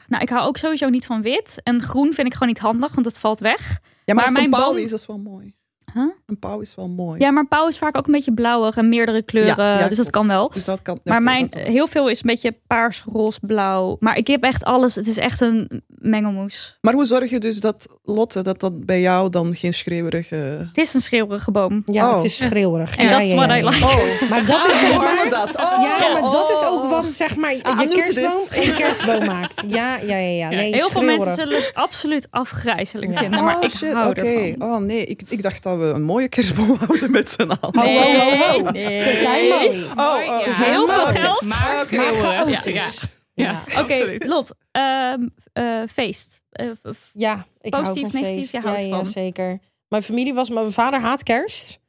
Nou, 0.07 0.23
ik 0.23 0.29
hou 0.29 0.47
ook 0.47 0.57
sowieso 0.57 0.89
niet 0.89 1.05
van 1.05 1.21
wit. 1.21 1.61
En 1.63 1.81
groen 1.81 2.13
vind 2.13 2.27
ik 2.27 2.33
gewoon 2.33 2.47
niet 2.47 2.59
handig, 2.59 2.93
want 2.93 3.05
het 3.05 3.19
valt 3.19 3.39
weg. 3.39 3.79
Ja, 4.05 4.13
Maar 4.13 4.23
maar, 4.23 4.33
mijn 4.33 4.49
boom- 4.49 4.77
is, 4.77 4.89
dat 4.89 5.05
wel 5.05 5.17
mooi. 5.17 5.55
Huh? 5.93 6.03
Een 6.33 6.39
pauw 6.39 6.59
is 6.59 6.75
wel 6.75 6.87
mooi. 6.87 7.19
Ja, 7.19 7.31
maar 7.31 7.47
pauw 7.47 7.67
is 7.67 7.77
vaak 7.77 7.97
ook 7.97 8.05
een 8.07 8.13
beetje 8.13 8.33
blauwig 8.33 8.75
en 8.77 8.89
meerdere 8.89 9.21
kleuren. 9.21 9.65
Ja, 9.65 9.79
ja, 9.79 9.87
dus 9.87 9.97
dat 9.97 10.09
klopt. 10.09 10.27
kan 10.27 10.35
wel. 10.35 10.49
Dus 10.49 10.65
dat 10.65 10.81
kan, 10.81 10.99
Maar 11.03 11.21
mijn, 11.23 11.49
heel 11.57 11.87
veel 11.87 12.09
is 12.09 12.17
een 12.23 12.29
beetje 12.29 12.55
paars, 12.67 13.03
roze, 13.11 13.39
blauw. 13.41 13.97
Maar 13.99 14.17
ik 14.17 14.27
heb 14.27 14.43
echt 14.43 14.63
alles. 14.63 14.95
Het 14.95 15.07
is 15.07 15.17
echt 15.17 15.41
een 15.41 15.81
mengelmoes. 15.87 16.77
Maar 16.81 16.93
hoe 16.93 17.05
zorg 17.05 17.29
je 17.29 17.39
dus 17.39 17.59
dat, 17.61 17.87
Lotte, 18.03 18.41
dat 18.41 18.59
dat 18.59 18.85
bij 18.85 19.01
jou 19.01 19.29
dan 19.29 19.55
geen 19.55 19.73
schreeuwerige... 19.73 20.35
Het 20.67 20.77
is 20.77 20.93
een 20.93 21.01
schreeuwerige 21.01 21.51
boom. 21.51 21.83
Ja, 21.85 22.09
Oh. 22.09 22.15
het 22.15 22.23
is 22.25 22.35
schreeuwerig. 22.37 22.95
En 22.95 23.05
ja, 23.05 23.11
dat 23.11 23.21
is 23.21 23.31
I 23.31 23.35
like. 23.35 23.61
Maar 24.29 24.45
dat 24.45 24.67
is 24.67 24.79
zeg 24.79 24.97
maar... 24.97 25.27
dat? 25.29 25.55
Oh, 25.55 25.81
Ja, 25.81 26.11
maar 26.21 26.31
dat 26.31 26.51
is 26.51 26.63
ook 26.63 26.83
oh. 26.83 26.89
wat 26.89 27.11
zeg 27.11 27.35
maar 27.35 27.55
Ah, 27.61 27.81
je 27.81 27.87
kerstboom 27.87 28.45
geen 28.49 28.73
kerstboom 28.81 29.25
maakt. 29.25 29.63
Ja, 29.67 29.97
ja, 29.97 30.15
ja. 30.15 30.27
ja. 30.29 30.49
Nee, 30.49 30.73
Heel 30.73 30.89
veel 30.89 31.01
mensen 31.01 31.33
zullen 31.35 31.55
het 31.55 31.71
absoluut 31.73 32.27
afgrijzelijk 32.31 33.11
Ja. 33.13 33.17
vinden. 33.19 33.43
Maar 33.43 33.57
Oh, 33.57 33.63
ik 33.63 33.69
shit, 33.69 33.93
hou 33.93 34.13
ervan. 34.13 34.61
Oh 34.69 34.77
nee, 34.81 35.05
ik, 35.05 35.21
ik 35.29 35.43
dacht 35.43 35.63
dat 35.63 35.77
we 35.77 35.83
een 35.85 36.01
mooie 36.23 36.29
kerstboom 36.29 36.77
houden 36.87 37.11
met 37.11 37.29
z'n 37.29 37.41
allen. 37.41 37.79
Ho, 37.79 38.01
ho, 38.01 38.29
ho, 38.29 38.61
ho. 38.63 38.71
Nee. 38.71 38.99
Ze 38.99 39.15
zijn 39.15 39.49
mooi. 39.49 39.83
Oh, 39.83 39.97
oh. 39.97 40.39
Ze 40.39 40.49
Ja. 40.49 40.55
zijn 40.55 40.71
Heel 40.71 40.87
veel 40.87 41.05
geld. 41.05 41.41
Maar 41.41 41.49
Maar 41.49 41.85
schreeuwerig. 41.85 42.19
chaotisch. 42.21 43.01
Ja. 43.33 43.63
Ja. 43.67 43.81
Oké, 43.81 44.15
Lot. 44.25 44.55
ehm, 44.71 45.27
eh, 45.53 45.81
feest. 45.93 46.41
Eh, 46.51 46.67
Ja, 47.13 47.45
ik 47.61 47.71
Positief, 47.71 48.01
hou 48.01 48.11
van 48.11 48.21
negatief, 48.21 48.49
feest. 48.49 48.51
je 48.51 48.59
houdt 48.59 48.81
ja, 48.81 48.87
ja, 48.87 48.95
van. 48.95 49.05
zeker. 49.05 49.59
Mijn 49.87 50.03
familie 50.03 50.33
was... 50.33 50.49
Mijn 50.49 50.71
vader 50.71 50.99
haat 51.01 51.23
kerst. 51.23 51.79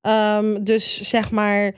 Ehm, 0.00 0.62
dus 0.62 1.00
zeg 1.00 1.30
maar... 1.30 1.74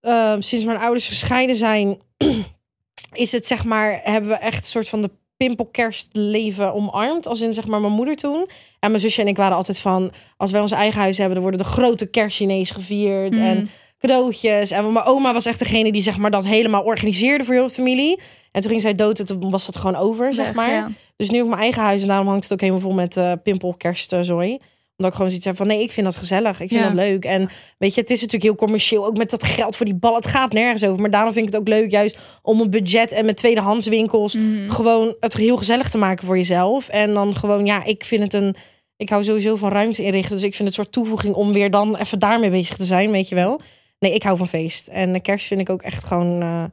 ehm, 0.00 0.40
sinds 0.40 0.64
mijn 0.64 0.78
ouders 0.78 1.08
gescheiden 1.08 1.56
zijn... 1.56 1.98
is 3.12 3.32
het 3.32 3.46
zeg 3.46 3.64
maar... 3.64 4.00
Hebben 4.02 4.30
we 4.30 4.36
echt 4.36 4.56
een 4.60 4.66
soort 4.68 4.88
van 4.88 5.02
de 5.02 5.10
pimpelkerstleven 5.46 6.74
omarmd. 6.74 7.26
Als 7.26 7.40
in 7.40 7.54
zeg 7.54 7.66
maar 7.66 7.80
mijn 7.80 7.92
moeder 7.92 8.14
toen. 8.14 8.48
En 8.80 8.90
mijn 8.90 9.02
zusje 9.02 9.20
en 9.20 9.28
ik 9.28 9.36
waren 9.36 9.56
altijd 9.56 9.78
van... 9.78 10.12
Als 10.36 10.50
wij 10.50 10.60
ons 10.60 10.70
eigen 10.70 11.00
huis 11.00 11.16
hebben... 11.16 11.34
dan 11.34 11.42
worden 11.42 11.60
de 11.66 11.72
grote 11.72 12.06
kerstchinees 12.06 12.70
gevierd. 12.70 13.36
En 13.36 13.70
cadeautjes. 14.00 14.70
En 14.70 14.92
mijn 14.92 15.04
oma 15.04 15.32
was 15.32 15.46
echt 15.46 15.58
degene 15.58 15.92
die 15.92 16.02
zeg 16.02 16.18
maar 16.18 16.30
dat 16.30 16.46
helemaal 16.46 16.82
organiseerde 16.82 17.44
voor 17.44 17.54
heel 17.54 17.66
de 17.66 17.70
familie. 17.70 18.20
En 18.52 18.60
toen 18.60 18.70
ging 18.70 18.82
zij 18.82 18.94
dood 18.94 19.18
en 19.18 19.26
toen 19.26 19.50
was 19.50 19.66
dat 19.66 19.76
gewoon 19.76 19.96
over, 19.96 20.34
zeg 20.34 20.54
maar. 20.54 20.70
ja. 20.70 20.88
Dus 21.16 21.30
nu 21.30 21.36
heb 21.36 21.44
ik 21.44 21.50
mijn 21.50 21.62
eigen 21.62 21.82
huis 21.82 22.02
en 22.02 22.08
daarom 22.08 22.28
hangt 22.28 22.42
het 22.42 22.52
ook 22.52 22.60
helemaal 22.60 22.80
vol 22.80 22.92
met 22.92 23.16
eh 23.16 23.32
pimpel, 23.42 23.74
kerstzooi. 23.74 24.58
Omdat 25.00 25.10
ik 25.10 25.14
gewoon 25.16 25.28
zoiets 25.30 25.46
heb 25.46 25.56
van 25.56 25.66
nee, 25.66 25.82
ik 25.82 25.92
vind 25.92 26.06
dat 26.06 26.16
gezellig. 26.16 26.60
Ik 26.60 26.68
vind 26.68 26.80
Ja. 26.80 26.86
dat 26.86 26.94
leuk. 26.94 27.24
En 27.24 27.48
weet 27.78 27.94
je, 27.94 28.00
het 28.00 28.10
is 28.10 28.16
natuurlijk 28.16 28.42
heel 28.42 28.54
commercieel. 28.54 29.06
Ook 29.06 29.16
met 29.16 29.30
dat 29.30 29.42
geld 29.44 29.76
voor 29.76 29.86
die 29.86 29.94
bal. 29.94 30.14
Het 30.14 30.26
gaat 30.26 30.52
nergens 30.52 30.84
over. 30.84 31.00
Maar 31.00 31.10
daarom 31.10 31.32
vind 31.32 31.46
ik 31.46 31.52
het 31.52 31.60
ook 31.60 31.68
leuk 31.68 31.90
juist 31.90 32.18
om 32.42 32.60
een 32.60 32.70
budget 32.70 33.12
en 33.12 33.24
met 33.24 33.36
tweedehands 33.36 33.86
winkels 33.88 34.34
Mhm. 34.34 34.70
gewoon 34.70 35.14
het 35.20 35.34
heel 35.34 35.56
gezellig 35.56 35.90
te 35.90 35.98
maken 35.98 36.26
voor 36.26 36.36
jezelf. 36.36 36.88
En 36.88 37.14
dan 37.14 37.34
gewoon, 37.34 37.66
ja, 37.66 37.84
ik 37.84 38.04
vind 38.04 38.22
het 38.22 38.34
een. 38.34 38.54
Ik 38.96 39.08
hou 39.08 39.24
sowieso 39.24 39.56
van 39.56 39.70
ruimte 39.70 40.02
inrichten. 40.02 40.34
Dus 40.36 40.42
ik 40.44 40.54
vind 40.54 40.68
het 40.68 40.78
een 40.78 40.84
soort 40.84 40.92
toevoeging 40.94 41.34
om 41.34 41.52
weer 41.52 41.70
dan 41.70 41.96
even 41.96 42.18
daarmee 42.18 42.50
bezig 42.50 42.76
te 42.76 42.84
zijn, 42.84 43.10
weet 43.10 43.28
je 43.28 43.34
wel. 43.34 43.60
Nee, 43.98 44.14
ik 44.14 44.22
hou 44.22 44.36
van 44.36 44.48
feest. 44.48 44.88
En 44.88 45.12
de 45.12 45.20
kerst 45.20 45.46
vind 45.46 45.60
ik 45.60 45.70
ook 45.70 45.82
echt 45.82 46.04
gewoon 46.04 46.42
eh, 46.42 46.64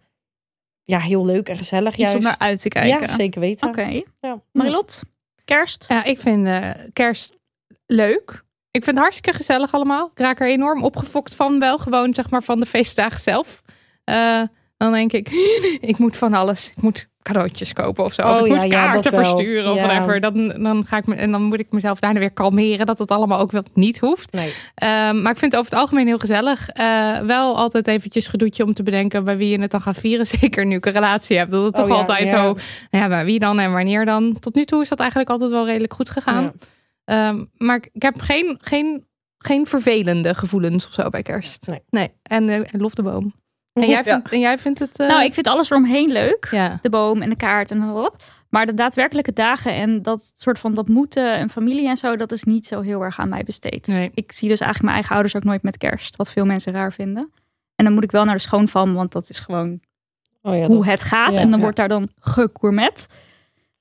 ja, 0.84 1.00
heel 1.00 1.26
leuk 1.26 1.50
en 1.50 1.58
gezellig. 1.58 1.96
Iets 1.98 2.14
om 2.14 2.22
naar 2.22 2.36
uit 2.38 2.62
te 2.62 2.70
kijken. 2.70 3.08
Ja, 3.08 3.16
zeker 3.16 3.40
weten. 3.42 3.68
Oké. 3.68 4.02
Ja. 4.22 4.42
Marilot, 4.52 5.02
kerst? 5.46 5.86
Ja, 5.88 6.04
ik 6.04 6.20
vind 6.20 6.48
eh, 6.48 6.70
kerst 6.94 7.38
leuk. 7.88 8.44
Ik 8.72 8.84
vind 8.84 8.96
het 8.96 9.06
hartstikke 9.06 9.38
gezellig 9.38 9.74
allemaal. 9.74 10.10
Ik 10.14 10.20
raak 10.20 10.40
er 10.40 10.48
enorm 10.48 10.84
opgefokt 10.84 11.36
van. 11.36 11.60
Wel 11.60 11.78
gewoon 11.78 12.14
zeg 12.14 12.30
maar 12.30 12.44
van 12.44 12.60
de 12.60 12.66
feestdagen 12.66 13.20
zelf. 13.20 13.62
Eh, 14.04 14.42
dan 14.78 14.92
denk 14.92 15.12
ik, 15.14 15.30
ik 15.92 15.98
moet 15.98 16.18
van 16.18 16.34
alles. 16.34 16.72
Ik 16.76 16.82
moet 16.82 17.08
cadeautjes 17.22 17.74
kopen 17.74 18.04
of 18.04 18.14
zo. 18.14 18.22
of 18.22 18.40
Oh, 18.40 18.46
ik 18.48 18.54
ja, 18.54 18.60
moet 18.62 18.72
ja, 18.72 18.86
kaarten 18.92 19.12
wel. 19.12 19.22
versturen 19.24 19.72
of 19.72 19.78
Ja. 19.78 19.86
whatever. 19.86 20.20
Dan, 20.20 20.48
dan 20.64 20.86
ga 20.86 20.98
ik 20.98 21.06
me, 21.06 21.16
en 21.16 21.32
dan 21.32 21.42
moet 21.44 21.60
ik 21.60 21.68
mezelf 21.72 22.00
daarna 22.00 22.20
weer 22.20 22.32
kalmeren 22.32 22.86
dat 22.86 23.00
het 23.00 23.12
allemaal 23.12 23.40
ook 23.40 23.52
wel 23.52 23.64
niet 23.74 24.00
hoeft. 24.00 24.32
Nee. 24.34 24.54
Ehm, 24.76 25.22
maar 25.22 25.32
ik 25.32 25.38
vind 25.38 25.52
het 25.52 25.60
over 25.62 25.72
het 25.72 25.80
algemeen 25.82 26.08
heel 26.08 26.18
gezellig. 26.18 26.70
Eh, 26.70 27.20
wel 27.20 27.58
altijd 27.58 27.88
eventjes 27.88 28.28
gedoetje 28.28 28.64
om 28.64 28.74
te 28.74 28.84
bedenken 28.84 29.24
bij 29.24 29.38
wie 29.38 29.50
je 29.50 29.60
het 29.62 29.72
dan 29.72 29.82
gaat 29.82 29.98
vieren. 29.98 30.26
Zeker 30.40 30.66
nu 30.66 30.76
ik 30.76 30.86
een 30.86 30.92
relatie 30.92 31.38
heb. 31.38 31.50
Dat 31.50 31.64
het 31.64 31.78
Oh 31.78 31.86
toch 31.86 31.98
altijd 31.98 32.30
zo, 32.30 32.58
ja, 32.92 33.08
bij 33.08 33.26
wie 33.26 33.40
dan 33.40 33.60
en 33.60 33.72
wanneer 33.72 34.06
dan. 34.06 34.40
Tot 34.40 34.56
nu 34.56 34.66
toe 34.66 34.82
is 34.82 34.90
dat 34.90 35.00
eigenlijk 35.00 35.30
altijd 35.30 35.52
wel 35.52 35.66
redelijk 35.66 35.94
goed 35.94 36.10
gegaan. 36.10 36.52
Ehm, 37.08 37.46
maar 37.58 37.76
ik 37.92 38.02
heb 38.02 38.22
geen, 38.22 38.58
geen, 38.62 39.06
geen 39.38 39.66
vervelende 39.66 40.34
gevoelens 40.36 40.86
of 40.88 40.94
zo 40.94 41.10
bij 41.10 41.22
kerst. 41.22 41.68
Nee. 41.90 42.12
En, 42.24 42.50
eh, 42.50 42.56
en 42.56 42.80
lof 42.80 42.94
de 42.94 43.04
boom. 43.04 43.34
En 43.74 43.88
jij 43.96 44.04
vindt, 44.04 44.30
en 44.30 44.40
jij 44.40 44.58
vindt 44.58 44.80
het... 44.80 45.00
eh, 45.00 45.08
Nou, 45.08 45.24
ik 45.24 45.34
vind 45.34 45.48
alles 45.48 45.70
eromheen 45.72 46.10
leuk. 46.12 46.48
Ja. 46.52 46.80
De 46.82 46.90
boom 46.90 47.22
en 47.22 47.30
de 47.30 47.36
kaart 47.36 47.72
en 47.72 47.94
wat. 47.94 48.32
Maar 48.50 48.66
de 48.66 48.74
daadwerkelijke 48.74 49.34
dagen 49.34 49.74
en 49.74 50.02
dat 50.02 50.32
soort 50.36 50.60
van 50.60 50.74
dat 50.74 50.88
moeten 50.88 51.34
en 51.34 51.50
familie 51.50 51.88
en 51.88 51.98
zo, 51.98 52.16
dat 52.16 52.32
is 52.32 52.44
niet 52.44 52.68
zo 52.68 52.82
heel 52.82 53.02
erg 53.02 53.20
aan 53.20 53.30
mij 53.30 53.44
besteed. 53.44 53.88
Nee. 53.88 54.12
Ik 54.14 54.32
zie 54.32 54.50
dus 54.50 54.60
eigenlijk 54.60 54.82
mijn 54.82 54.94
eigen 54.96 55.12
ouders 55.14 55.36
ook 55.36 55.44
nooit 55.44 55.64
met 55.64 55.78
kerst, 55.78 56.16
wat 56.16 56.32
veel 56.32 56.46
mensen 56.46 56.74
raar 56.74 56.94
vinden. 56.94 57.32
En 57.76 57.86
dan 57.86 57.94
moet 57.94 58.04
ik 58.04 58.12
wel 58.12 58.26
naar 58.26 58.36
de 58.36 58.42
schoonfam, 58.42 58.94
want 58.94 59.12
dat 59.12 59.30
is 59.30 59.40
gewoon 59.40 59.80
Oh 60.42 60.56
ja, 60.56 60.66
hoe 60.66 60.76
dat- 60.78 60.86
het 60.86 61.02
gaat. 61.04 61.32
ja. 61.34 61.38
en 61.40 61.46
dan 61.50 61.56
Ja. 61.58 61.62
wordt 61.64 61.78
daar 61.78 61.88
dan 61.88 62.08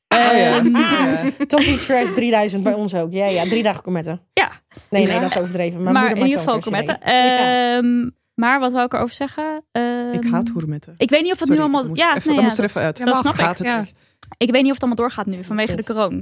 Oh, 0.08 0.18
ja. 0.18 0.56
Ehm, 0.56 0.76
Ja. 0.76 1.22
Toffee 1.46 1.78
Trash 1.78 2.10
3000 2.12 2.62
bij 2.62 2.72
ons 2.72 2.94
ook. 2.94 3.12
Ja, 3.12 3.26
ja, 3.26 3.44
drie 3.44 3.62
dagen 3.62 3.80
gourmetten. 3.82 4.20
Ja. 4.32 4.50
Nee, 4.90 5.06
nee, 5.06 5.20
dat 5.20 5.30
is 5.30 5.36
overdreven. 5.38 5.82
Maar 5.82 6.10
in 6.16 6.26
ieder 6.26 6.38
geval. 6.38 6.60
Ja. 6.70 7.00
Ehm, 7.00 8.08
Maar 8.34 8.60
wat 8.60 8.72
wou 8.72 8.84
ik 8.84 8.92
erover 8.94 9.14
zeggen? 9.14 9.64
Ehm, 9.72 10.12
Ik 10.12 10.24
haat 10.30 10.50
gourmetten. 10.50 10.94
Ik 10.98 11.10
weet 11.10 11.22
niet 11.22 11.32
of 11.32 11.38
het 11.38 11.48
Sorry, 11.48 11.62
nu 11.62 11.68
allemaal... 11.68 11.88
moest 11.88 12.00
ja, 12.00 12.16
even- 12.16 12.26
nee, 12.26 12.26
dat 12.26 12.36
ja, 12.36 12.42
moest 12.42 12.58
er 12.58 12.64
even 12.64 12.80
uit. 12.82 13.04
Dat, 13.04 13.16
snap 13.16 13.34
ik. 13.34 13.40
Gaat 13.40 13.58
het 13.58 13.66
Ja. 13.66 13.78
echt? 13.80 13.98
Ik 14.38 14.50
weet 14.50 14.62
niet 14.62 14.70
of 14.72 14.80
het 14.80 14.84
allemaal 14.86 15.04
doorgaat 15.06 15.26
nu 15.26 15.44
vanwege 15.44 15.76
de 15.76 15.84
corona. 15.84 16.20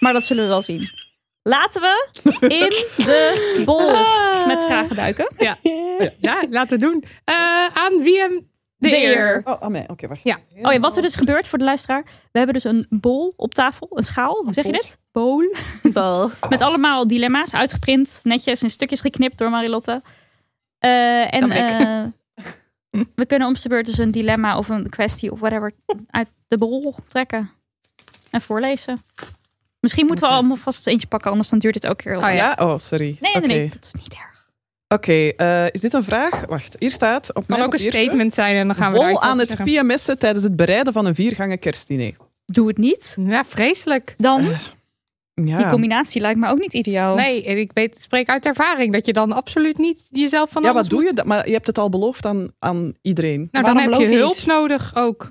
Maar 0.00 0.12
dat 0.12 0.24
zullen 0.24 0.42
we 0.42 0.48
wel 0.48 0.62
zien. 0.62 0.80
Laten 1.42 1.80
we 1.80 2.08
in 2.40 2.70
de 3.04 3.62
bol 3.64 3.90
met 4.46 4.64
vragen 4.64 4.96
duiken. 4.96 5.30
Ja, 5.38 5.56
ja 6.18 6.44
laten 6.50 6.78
we 6.78 6.84
doen. 6.86 7.04
Eh, 7.24 7.34
aan 7.74 7.98
wie 8.02 8.18
hem 8.18 8.48
de, 8.84 8.90
De 8.90 9.02
eer. 9.02 9.34
eer. 9.34 9.42
Oh, 9.44 9.66
mij. 9.68 9.88
Oké, 9.88 10.08
wacht. 10.08 10.22
Ja. 10.22 10.36
Oh 10.62 10.72
ja, 10.72 10.80
wat 10.80 10.96
er 10.96 11.02
dus 11.02 11.16
gebeurt 11.16 11.48
voor 11.48 11.58
de 11.58 11.64
luisteraar. 11.64 12.02
We 12.04 12.38
hebben 12.38 12.54
dus 12.54 12.64
een 12.64 12.86
bol 12.90 13.32
op 13.36 13.54
tafel. 13.54 13.88
Een 13.90 14.02
schaal. 14.02 14.40
Hoe 14.44 14.52
zeg 14.52 14.64
je 14.64 14.72
dit? 14.72 14.98
Bowl. 15.12 15.54
Met 16.48 16.60
allemaal 16.60 17.06
dilemma's 17.06 17.54
uitgeprint. 17.54 18.20
Netjes 18.22 18.62
in 18.62 18.70
stukjes 18.70 19.00
geknipt 19.00 19.38
door 19.38 19.50
Marilotte. 19.50 20.02
Eh, 20.78 21.34
en 21.34 21.50
eh, 21.50 22.04
we 23.14 23.26
kunnen 23.26 23.48
om 23.48 23.54
de 23.54 23.68
beurt 23.68 23.86
dus 23.86 23.98
een 23.98 24.10
dilemma 24.10 24.58
of 24.58 24.68
een 24.68 24.88
kwestie 24.88 25.32
of 25.32 25.40
whatever 25.40 25.72
uit 26.10 26.28
de 26.48 26.58
bol 26.58 26.94
trekken. 27.08 27.50
En 28.30 28.40
voorlezen. 28.40 29.02
Misschien 29.80 30.06
moeten 30.06 30.28
we 30.28 30.34
allemaal 30.34 30.56
vast 30.56 30.86
eentje 30.86 31.06
pakken, 31.06 31.30
anders 31.30 31.48
dan 31.50 31.58
duurt 31.58 31.74
dit 31.74 31.86
ook 31.86 32.02
heel 32.02 32.16
Oh, 32.16 32.20
lang. 32.20 32.36
Ja? 32.36 32.56
Oh, 32.58 32.78
sorry. 32.78 33.16
Nee, 33.20 33.36
nee, 33.36 33.46
nee. 33.46 33.68
Dat 33.68 33.84
is 33.84 34.02
niet 34.02 34.14
erg. 34.14 34.33
Oké, 34.94 35.12
eh, 35.28 35.66
is 35.70 35.80
dit 35.80 35.92
een 35.92 36.04
vraag? 36.04 36.44
Wacht, 36.46 36.76
hier 36.78 36.90
staat 36.90 37.28
op 37.28 37.34
Kan 37.34 37.44
mijn 37.48 37.62
ook 37.62 37.72
een 37.72 37.78
statement 37.80 38.34
zijn 38.34 38.56
en 38.56 38.66
dan 38.66 38.76
gaan 38.76 38.92
we 38.92 38.98
Vol 38.98 39.22
aan 39.22 39.38
het. 39.38 39.56
PMS'en 39.64 40.18
tijdens 40.18 40.44
het 40.44 40.56
bereiden 40.56 40.92
van 40.92 41.06
een 41.06 41.14
viergangen 41.14 41.58
kerstdiner. 41.58 42.16
Doe 42.44 42.68
het 42.68 42.78
niet. 42.78 43.16
Ja, 43.20 43.44
vreselijk. 43.44 44.14
Dan, 44.16 44.42
Ja. 45.34 45.56
die 45.56 45.68
combinatie 45.68 46.20
lijkt 46.20 46.38
me 46.40 46.48
ook 46.48 46.58
niet 46.58 46.74
ideaal. 46.74 47.14
Nee, 47.14 47.44
en 47.44 47.58
ik 47.58 47.70
weet, 47.74 48.00
spreek 48.02 48.28
uit 48.28 48.46
ervaring 48.46 48.92
dat 48.92 49.06
je 49.06 49.12
dan 49.12 49.32
absoluut 49.32 49.78
niet 49.78 50.08
jezelf 50.10 50.50
van 50.50 50.62
ja, 50.62 50.72
wat 50.72 50.88
doe 50.88 50.98
moet- 51.00 51.08
je? 51.08 51.14
dat? 51.14 51.24
Maar 51.24 51.46
je 51.46 51.52
hebt 51.52 51.66
het 51.66 51.78
al 51.78 51.88
beloofd 51.88 52.26
aan, 52.26 52.52
aan 52.58 52.94
iedereen. 53.02 53.48
Nou, 53.50 53.64
dan 53.66 53.76
heb 53.78 53.90
je 54.00 54.06
hulp 54.16 54.30
iets? 54.30 54.44
nodig 54.44 54.92
ook. 54.96 55.30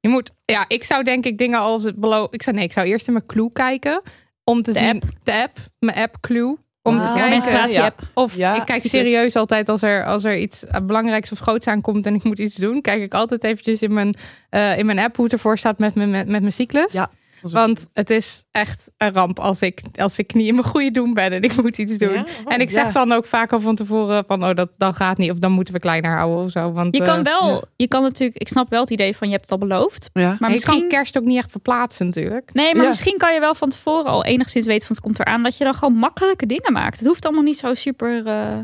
Je 0.00 0.08
moet, 0.08 0.30
ja, 0.44 0.64
ik 0.68 0.84
zou 0.84 1.02
denk 1.02 1.24
ik 1.26 1.38
dingen 1.38 1.58
als 1.58 1.82
het 1.84 1.96
beloof. 1.96 2.28
Ik 2.30 2.42
zou 2.42 2.56
nee, 2.56 2.64
ik 2.64 2.72
zou 2.72 2.86
eerst 2.86 3.06
in 3.06 3.12
mijn 3.12 3.26
clue 3.26 3.52
kijken 3.52 4.02
om 4.44 4.62
te 4.62 4.72
De 4.72 4.78
zien 4.78 4.88
app. 4.94 5.02
de 5.22 5.42
app, 5.42 5.56
mijn 5.78 5.96
app 5.98 6.16
clue, 6.20 6.56
om 6.86 6.96
Ah, 6.98 7.06
te 7.06 7.12
kijken. 7.18 8.08
Of 8.14 8.36
Ja, 8.36 8.56
ik 8.56 8.64
kijk 8.64 8.82
cyclus. 8.82 9.06
serieus 9.08 9.36
altijd 9.36 9.68
als 9.68 9.82
er, 9.82 10.04
als 10.04 10.24
er 10.24 10.36
iets 10.38 10.64
belangrijks 10.82 11.32
of 11.32 11.38
groots 11.38 11.66
aankomt 11.66 12.06
en 12.06 12.14
ik 12.14 12.24
moet 12.24 12.38
iets 12.38 12.54
doen, 12.54 12.80
kijk 12.80 13.02
ik 13.02 13.14
altijd 13.14 13.44
eventjes 13.44 13.82
in 13.82 13.92
mijn, 13.92 14.14
eh, 14.50 14.78
in 14.78 14.86
mijn 14.86 14.98
app 14.98 15.16
hoe 15.16 15.24
het 15.24 15.34
ervoor 15.34 15.58
staat 15.58 15.78
met 15.78 15.94
mijn, 15.94 16.10
met, 16.10 16.28
met 16.28 16.40
mijn 16.40 16.52
cyclus. 16.52 16.92
Ja. 16.92 17.10
Want 17.52 17.86
het 17.92 18.10
is 18.10 18.44
echt 18.50 18.90
een 18.96 19.12
ramp 19.12 19.38
als 19.38 19.60
ik, 19.62 19.80
als 19.94 20.18
ik 20.18 20.34
niet 20.34 20.46
in 20.46 20.54
mijn 20.54 20.66
goede 20.66 20.90
doen 20.90 21.14
ben 21.14 21.32
en 21.32 21.42
ik 21.42 21.62
moet 21.62 21.78
iets 21.78 21.98
doen. 21.98 22.12
Ja? 22.12 22.20
Oh, 22.44 22.52
en 22.52 22.60
ik 22.60 22.70
zeg 22.70 22.86
ja. 22.86 22.92
dan 22.92 23.12
ook 23.12 23.24
vaak 23.24 23.52
al 23.52 23.60
van 23.60 23.74
tevoren 23.74 24.24
van, 24.26 24.44
oh, 24.44 24.54
dat, 24.54 24.70
dat 24.76 24.96
gaat 24.96 25.18
niet. 25.18 25.30
Of 25.30 25.38
dan 25.38 25.52
moeten 25.52 25.74
we 25.74 25.80
kleiner 25.80 26.16
houden 26.16 26.44
of 26.44 26.50
zo. 26.50 26.72
Want 26.72 26.96
Je 26.96 27.02
kan 27.02 27.18
eh, 27.18 27.24
wel, 27.24 27.48
ja. 27.50 27.62
je 27.76 27.88
kan 27.88 28.02
natuurlijk, 28.02 28.38
ik 28.40 28.48
snap 28.48 28.70
wel 28.70 28.80
het 28.80 28.90
idee 28.90 29.16
van 29.16 29.28
je 29.28 29.34
hebt 29.34 29.50
het 29.50 29.60
al 29.60 29.68
beloofd. 29.68 30.10
Ja. 30.12 30.36
Maar 30.38 30.50
misschien, 30.50 30.78
kan 30.78 30.88
kerst 30.88 31.18
ook 31.18 31.24
niet 31.24 31.38
echt 31.38 31.50
verplaatsen 31.50 32.06
natuurlijk. 32.06 32.50
nee, 32.52 32.74
maar 32.74 32.82
Ja. 32.82 32.88
misschien 32.88 33.16
kan 33.16 33.34
je 33.34 33.40
wel 33.40 33.54
van 33.54 33.68
tevoren 33.68 34.10
al 34.10 34.24
enigszins 34.24 34.66
weten 34.66 34.86
van 34.86 34.96
het 34.96 35.04
komt 35.04 35.18
eraan. 35.20 35.42
Dat 35.42 35.56
je 35.56 35.64
dan 35.64 35.74
gewoon 35.74 35.94
makkelijke 35.94 36.46
dingen 36.46 36.72
maakt. 36.72 36.98
Het 36.98 37.06
hoeft 37.06 37.24
allemaal 37.24 37.42
niet 37.44 37.58
zo 37.58 37.74
super 37.74 38.26
eh, 38.26 38.58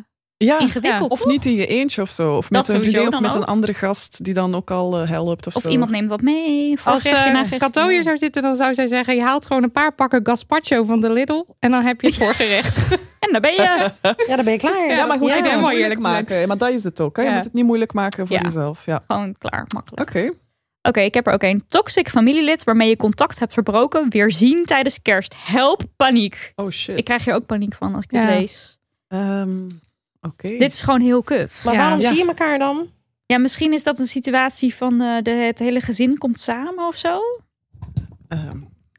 Ja, 0.44 0.58
ingewikkeld. 0.58 1.10
of 1.10 1.18
toch? 1.18 1.28
niet 1.28 1.46
in 1.46 1.54
je 1.54 1.66
eentje 1.66 2.02
of 2.02 2.10
zo. 2.10 2.36
Of 2.36 2.50
met 2.50 2.68
een 2.68 2.80
vriendin 2.80 3.02
of 3.06 3.08
dan 3.10 3.22
met 3.22 3.30
ook. 3.34 3.36
een 3.42 3.44
andere 3.46 3.74
gast 3.74 4.24
die 4.24 4.34
dan 4.34 4.54
ook 4.54 4.70
al 4.70 5.00
eh, 5.00 5.08
helpt 5.08 5.46
of, 5.46 5.56
Of 5.56 5.62
zo. 5.62 5.68
iemand 5.68 5.90
neemt 5.90 6.08
wat 6.08 6.20
mee. 6.20 6.78
Als 6.84 7.06
uh, 7.06 7.12
nagerechtje. 7.12 7.56
Kato 7.58 7.88
hier 7.88 8.02
zou 8.02 8.16
zitten, 8.16 8.42
dan 8.42 8.54
zou 8.56 8.74
zij 8.74 8.86
zeggen... 8.86 9.14
je 9.14 9.22
haalt 9.22 9.46
gewoon 9.46 9.62
een 9.62 9.70
paar 9.70 9.94
pakken 9.94 10.20
gazpacho 10.26 10.84
van 10.84 11.00
de 11.00 11.12
Lidl... 11.12 11.44
en 11.58 11.70
dan 11.70 11.82
heb 11.84 12.00
je 12.00 12.06
het 12.06 12.16
voorgerecht. 12.24 12.98
En 13.18 13.32
daar 13.32 13.40
ben 13.40 13.52
je. 13.52 13.90
Ja, 14.28 14.36
dan 14.36 14.44
ben 14.44 14.52
je 14.52 14.58
klaar. 14.58 14.86
Ja, 14.88 14.94
Ja, 14.94 15.06
maar 15.06 15.18
goed, 15.18 15.28
Ja, 15.28 15.34
je 15.34 15.40
moet 15.42 15.50
het 15.50 15.60
helemaal 15.60 15.60
moeilijk 15.60 15.82
eerlijk 15.82 16.00
maken. 16.00 16.48
Maar 16.48 16.56
dat 16.58 16.70
is 16.70 16.84
het 16.84 17.00
ook. 17.00 17.16
Hè? 17.16 17.22
Je 17.22 17.28
Ja. 17.28 17.34
moet 17.34 17.44
het 17.44 17.52
niet 17.52 17.64
moeilijk 17.64 17.92
maken 17.92 18.26
voor 18.26 18.36
Ja. 18.36 18.42
jezelf. 18.42 18.86
Ja. 18.86 19.02
Gewoon 19.06 19.34
klaar, 19.38 19.64
makkelijk. 19.74 20.08
Oké. 20.08 20.28
Oké, 20.82 21.00
ik 21.00 21.14
heb 21.14 21.26
er 21.26 21.32
ook 21.32 21.42
een. 21.42 21.64
Toxic 21.68 22.08
familielid 22.08 22.64
waarmee 22.64 22.88
je 22.88 22.96
contact 22.96 23.38
hebt 23.38 23.52
verbroken. 23.52 24.10
Weer 24.10 24.32
zien 24.32 24.64
tijdens 24.64 25.02
kerst. 25.02 25.34
Help, 25.44 25.82
paniek. 25.96 26.52
Oh 26.56 26.70
shit. 26.70 26.98
Ik 26.98 27.04
krijg 27.04 27.24
hier 27.24 27.34
ook 27.34 27.46
paniek 27.46 27.74
van 27.74 27.94
als 27.94 28.04
ik 28.04 28.10
dit 28.10 28.24
lees. 28.24 28.78
Ehm, 29.08 29.50
Oké. 30.22 30.48
Dit 30.48 30.72
is 30.72 30.82
gewoon 30.82 31.00
heel 31.00 31.22
kut. 31.22 31.62
Maar 31.64 31.74
Ja. 31.74 31.80
waarom 31.80 32.00
Ja. 32.00 32.08
zie 32.08 32.18
je 32.18 32.26
elkaar 32.26 32.58
dan? 32.58 32.90
Ja, 33.26 33.38
misschien 33.38 33.72
is 33.72 33.82
dat 33.82 33.98
een 33.98 34.06
situatie 34.06 34.74
van 34.74 35.00
eh, 35.00 35.22
de, 35.22 35.30
het 35.30 35.58
hele 35.58 35.80
gezin 35.80 36.18
komt 36.18 36.40
samen 36.40 36.86
of 36.86 36.96
zo. 36.96 37.20
Ehm, 38.28 38.56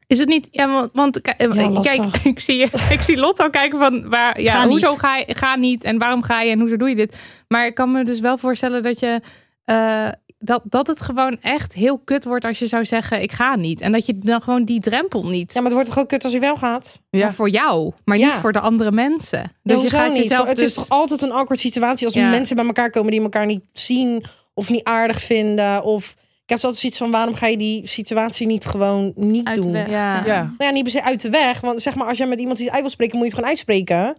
Is 0.08 0.20
het 0.20 0.28
niet... 0.28 0.48
Ja, 0.52 0.68
want, 0.72 0.90
want 0.94 1.22
k- 1.22 1.28
eh, 1.28 1.54
Ja, 1.54 1.82
kijk, 1.82 1.98
lastig. 1.98 2.26
ik 2.26 2.40
zie, 2.40 2.62
ik 2.98 3.02
zie 3.02 3.18
Lotto 3.18 3.50
kijken 3.50 3.80
van... 3.80 4.10
Waar, 4.10 4.42
ja, 4.42 4.62
Ga 4.62 4.68
hoezo 4.68 4.90
niet. 4.90 5.00
ga 5.00 5.18
je 5.18 5.26
ga 5.36 5.56
niet 5.56 5.84
en 5.84 5.98
waarom 5.98 6.22
ga 6.24 6.42
je 6.42 6.52
en 6.52 6.60
hoezo 6.60 6.78
doe 6.78 6.90
je 6.90 6.96
dit? 6.96 7.44
Maar 7.48 7.66
ik 7.66 7.76
kan 7.76 7.92
me 7.92 8.04
dus 8.04 8.20
wel 8.20 8.38
voorstellen 8.38 8.84
dat 8.84 9.00
je... 9.00 9.22
eh, 9.66 10.08
dat, 10.44 10.62
dat 10.64 10.88
het 10.88 11.02
gewoon 11.02 11.38
echt 11.42 11.74
heel 11.74 11.98
kut 12.00 12.24
wordt 12.24 12.46
als 12.46 12.60
je 12.60 12.68
zou 12.68 12.86
zeggen 12.86 13.22
ik 13.22 13.32
ga 13.32 13.56
niet. 13.56 13.82
En 13.82 13.92
dat 13.92 14.06
je 14.06 14.18
dan 14.18 14.42
gewoon 14.42 14.64
die 14.64 14.80
drempel 14.80 15.28
niet... 15.28 15.54
Ja, 15.54 15.62
maar 15.62 15.70
het 15.70 15.74
wordt 15.80 15.90
toch 15.90 16.00
ook 16.04 16.10
kut 16.10 16.24
als 16.24 16.34
je 16.34 16.40
wel 16.40 16.56
gaat? 16.56 17.02
ja. 17.10 17.20
Maar 17.20 17.34
voor 17.34 17.50
jou, 17.50 17.92
maar 18.06 18.18
Ja. 18.18 18.26
niet 18.26 18.36
voor 18.36 18.52
de 18.52 18.60
andere 18.60 18.92
mensen. 18.92 19.52
Dus 19.64 19.82
je 19.82 19.90
gaat 19.90 20.08
niet? 20.12 20.18
jezelf 20.24 20.48
Het 20.48 20.58
dus... 20.58 20.66
is 20.68 20.74
toch 20.74 20.90
altijd 20.90 21.22
een 21.22 21.32
awkward 21.32 21.60
situatie 21.60 22.06
als 22.06 22.16
Ja. 22.16 22.30
mensen 22.30 22.56
bij 22.56 22.66
elkaar 22.66 22.90
komen 22.90 23.12
die 23.12 23.22
elkaar 23.22 23.46
niet 23.46 23.64
zien 23.74 24.26
of 24.54 24.70
niet 24.70 24.84
aardig 24.84 25.22
vinden. 25.22 25.84
Of 25.84 26.10
ik 26.44 26.50
heb 26.50 26.58
altijd 26.64 26.78
zoiets 26.78 26.98
van 26.98 27.12
waarom 27.12 27.36
ga 27.36 27.48
je 27.48 27.58
die 27.58 27.88
situatie 27.88 28.48
niet 28.48 28.66
gewoon 28.66 29.12
niet 29.16 29.48
Uit 29.48 29.56
de 29.56 29.62
doen? 29.62 29.72
weg. 29.72 29.90
Ja. 29.90 30.26
ja. 30.26 30.42
Nou 30.42 30.54
ja, 30.58 30.70
niet 30.70 30.84
per 30.84 30.92
se 30.92 31.04
uit 31.04 31.22
de 31.22 31.30
weg. 31.30 31.60
Want 31.62 31.82
zeg 31.82 31.96
maar, 31.96 32.08
als 32.08 32.18
jij 32.18 32.28
met 32.28 32.40
iemand 32.40 32.60
iets 32.60 32.70
uit 32.70 32.82
wil 32.82 32.90
spreken, 32.90 33.18
moet 33.18 33.24
je 33.26 33.30
het 33.32 33.40
gewoon 33.40 33.50
uitspreken. 33.56 34.16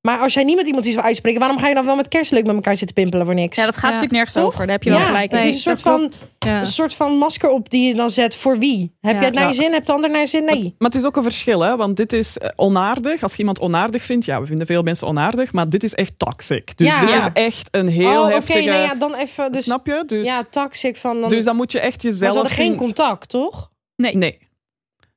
Maar 0.00 0.18
als 0.18 0.34
jij 0.34 0.44
niet 0.44 0.56
met 0.56 0.66
iemand 0.66 0.84
iets 0.84 0.94
wil 0.94 1.04
uitspreken, 1.04 1.40
waarom 1.40 1.58
ga 1.58 1.68
je 1.68 1.74
dan 1.74 1.84
wel 1.84 1.96
met 1.96 2.08
kerst 2.08 2.30
leuk 2.30 2.46
met 2.46 2.54
elkaar 2.54 2.76
zitten 2.76 2.94
pimpelen 2.96 3.26
voor 3.26 3.34
niks? 3.34 3.56
Ja, 3.56 3.64
dat 3.64 3.74
gaat 3.74 3.82
Ja. 3.82 3.86
natuurlijk 3.88 4.12
nergens 4.12 4.34
Toch? 4.34 4.44
over. 4.44 4.58
Daar 4.58 4.68
heb 4.74 4.82
je 4.82 4.90
wel 4.90 4.98
Ja, 4.98 5.04
gelijk 5.06 5.30
het 5.32 5.44
is 5.44 5.54
een 5.54 5.60
soort 5.60 5.80
van. 5.80 6.12
Ja. 6.38 6.60
een 6.60 6.66
soort 6.66 6.94
van 6.94 7.16
masker 7.16 7.50
op 7.50 7.70
die 7.70 7.88
je 7.88 7.94
dan 7.94 8.10
zet 8.10 8.34
voor 8.36 8.58
wie? 8.58 8.96
Heb 9.00 9.12
Ja. 9.14 9.18
je 9.20 9.24
het 9.26 9.34
naar 9.34 9.48
je 9.48 9.54
zin? 9.54 9.72
Heb 9.72 9.84
de 9.84 9.92
ander 9.92 10.10
naar 10.10 10.20
je 10.20 10.26
zin? 10.26 10.44
Nee. 10.44 10.74
Maar 10.78 10.90
het 10.90 10.94
is 11.00 11.04
ook 11.04 11.16
een 11.16 11.22
verschil, 11.22 11.60
hè? 11.60 11.76
want 11.76 11.96
dit 11.96 12.12
is 12.12 12.38
eh, 12.38 12.48
onaardig. 12.56 13.22
Als 13.22 13.32
je 13.32 13.38
iemand 13.38 13.60
onaardig 13.60 14.02
vindt, 14.02 14.24
ja, 14.24 14.40
we 14.40 14.46
vinden 14.46 14.66
veel 14.66 14.82
mensen 14.82 15.06
onaardig, 15.06 15.52
maar 15.52 15.68
dit 15.68 15.82
is 15.84 15.94
echt 15.94 16.12
toxic. 16.16 16.76
Dus 16.76 16.86
Ja. 16.86 17.00
dit 17.00 17.08
Ja. 17.08 17.16
is 17.16 17.28
echt 17.32 17.68
een 17.70 17.88
heel 17.88 18.10
oh, 18.20 18.24
oké, 18.24 18.32
heftige... 18.34 18.58
nee, 18.58 18.80
ja, 18.80 18.94
dan 18.94 19.14
even. 19.14 19.52
Dus, 19.52 19.62
Snap 19.64 19.86
je? 19.86 20.02
Dus, 20.06 20.26
Ja, 20.26 20.42
toxic 20.50 20.96
van. 20.96 21.20
Dan, 21.20 21.28
dus 21.28 21.44
dan 21.44 21.56
moet 21.56 21.72
je 21.72 21.80
echt 21.80 22.02
maar 22.02 22.12
jezelf... 22.12 22.32
ze 22.32 22.38
hadden 22.38 22.56
geen 22.56 22.76
contact, 22.76 23.28
toch? 23.28 23.70
Nee. 23.96 24.16
Nee. 24.16 24.38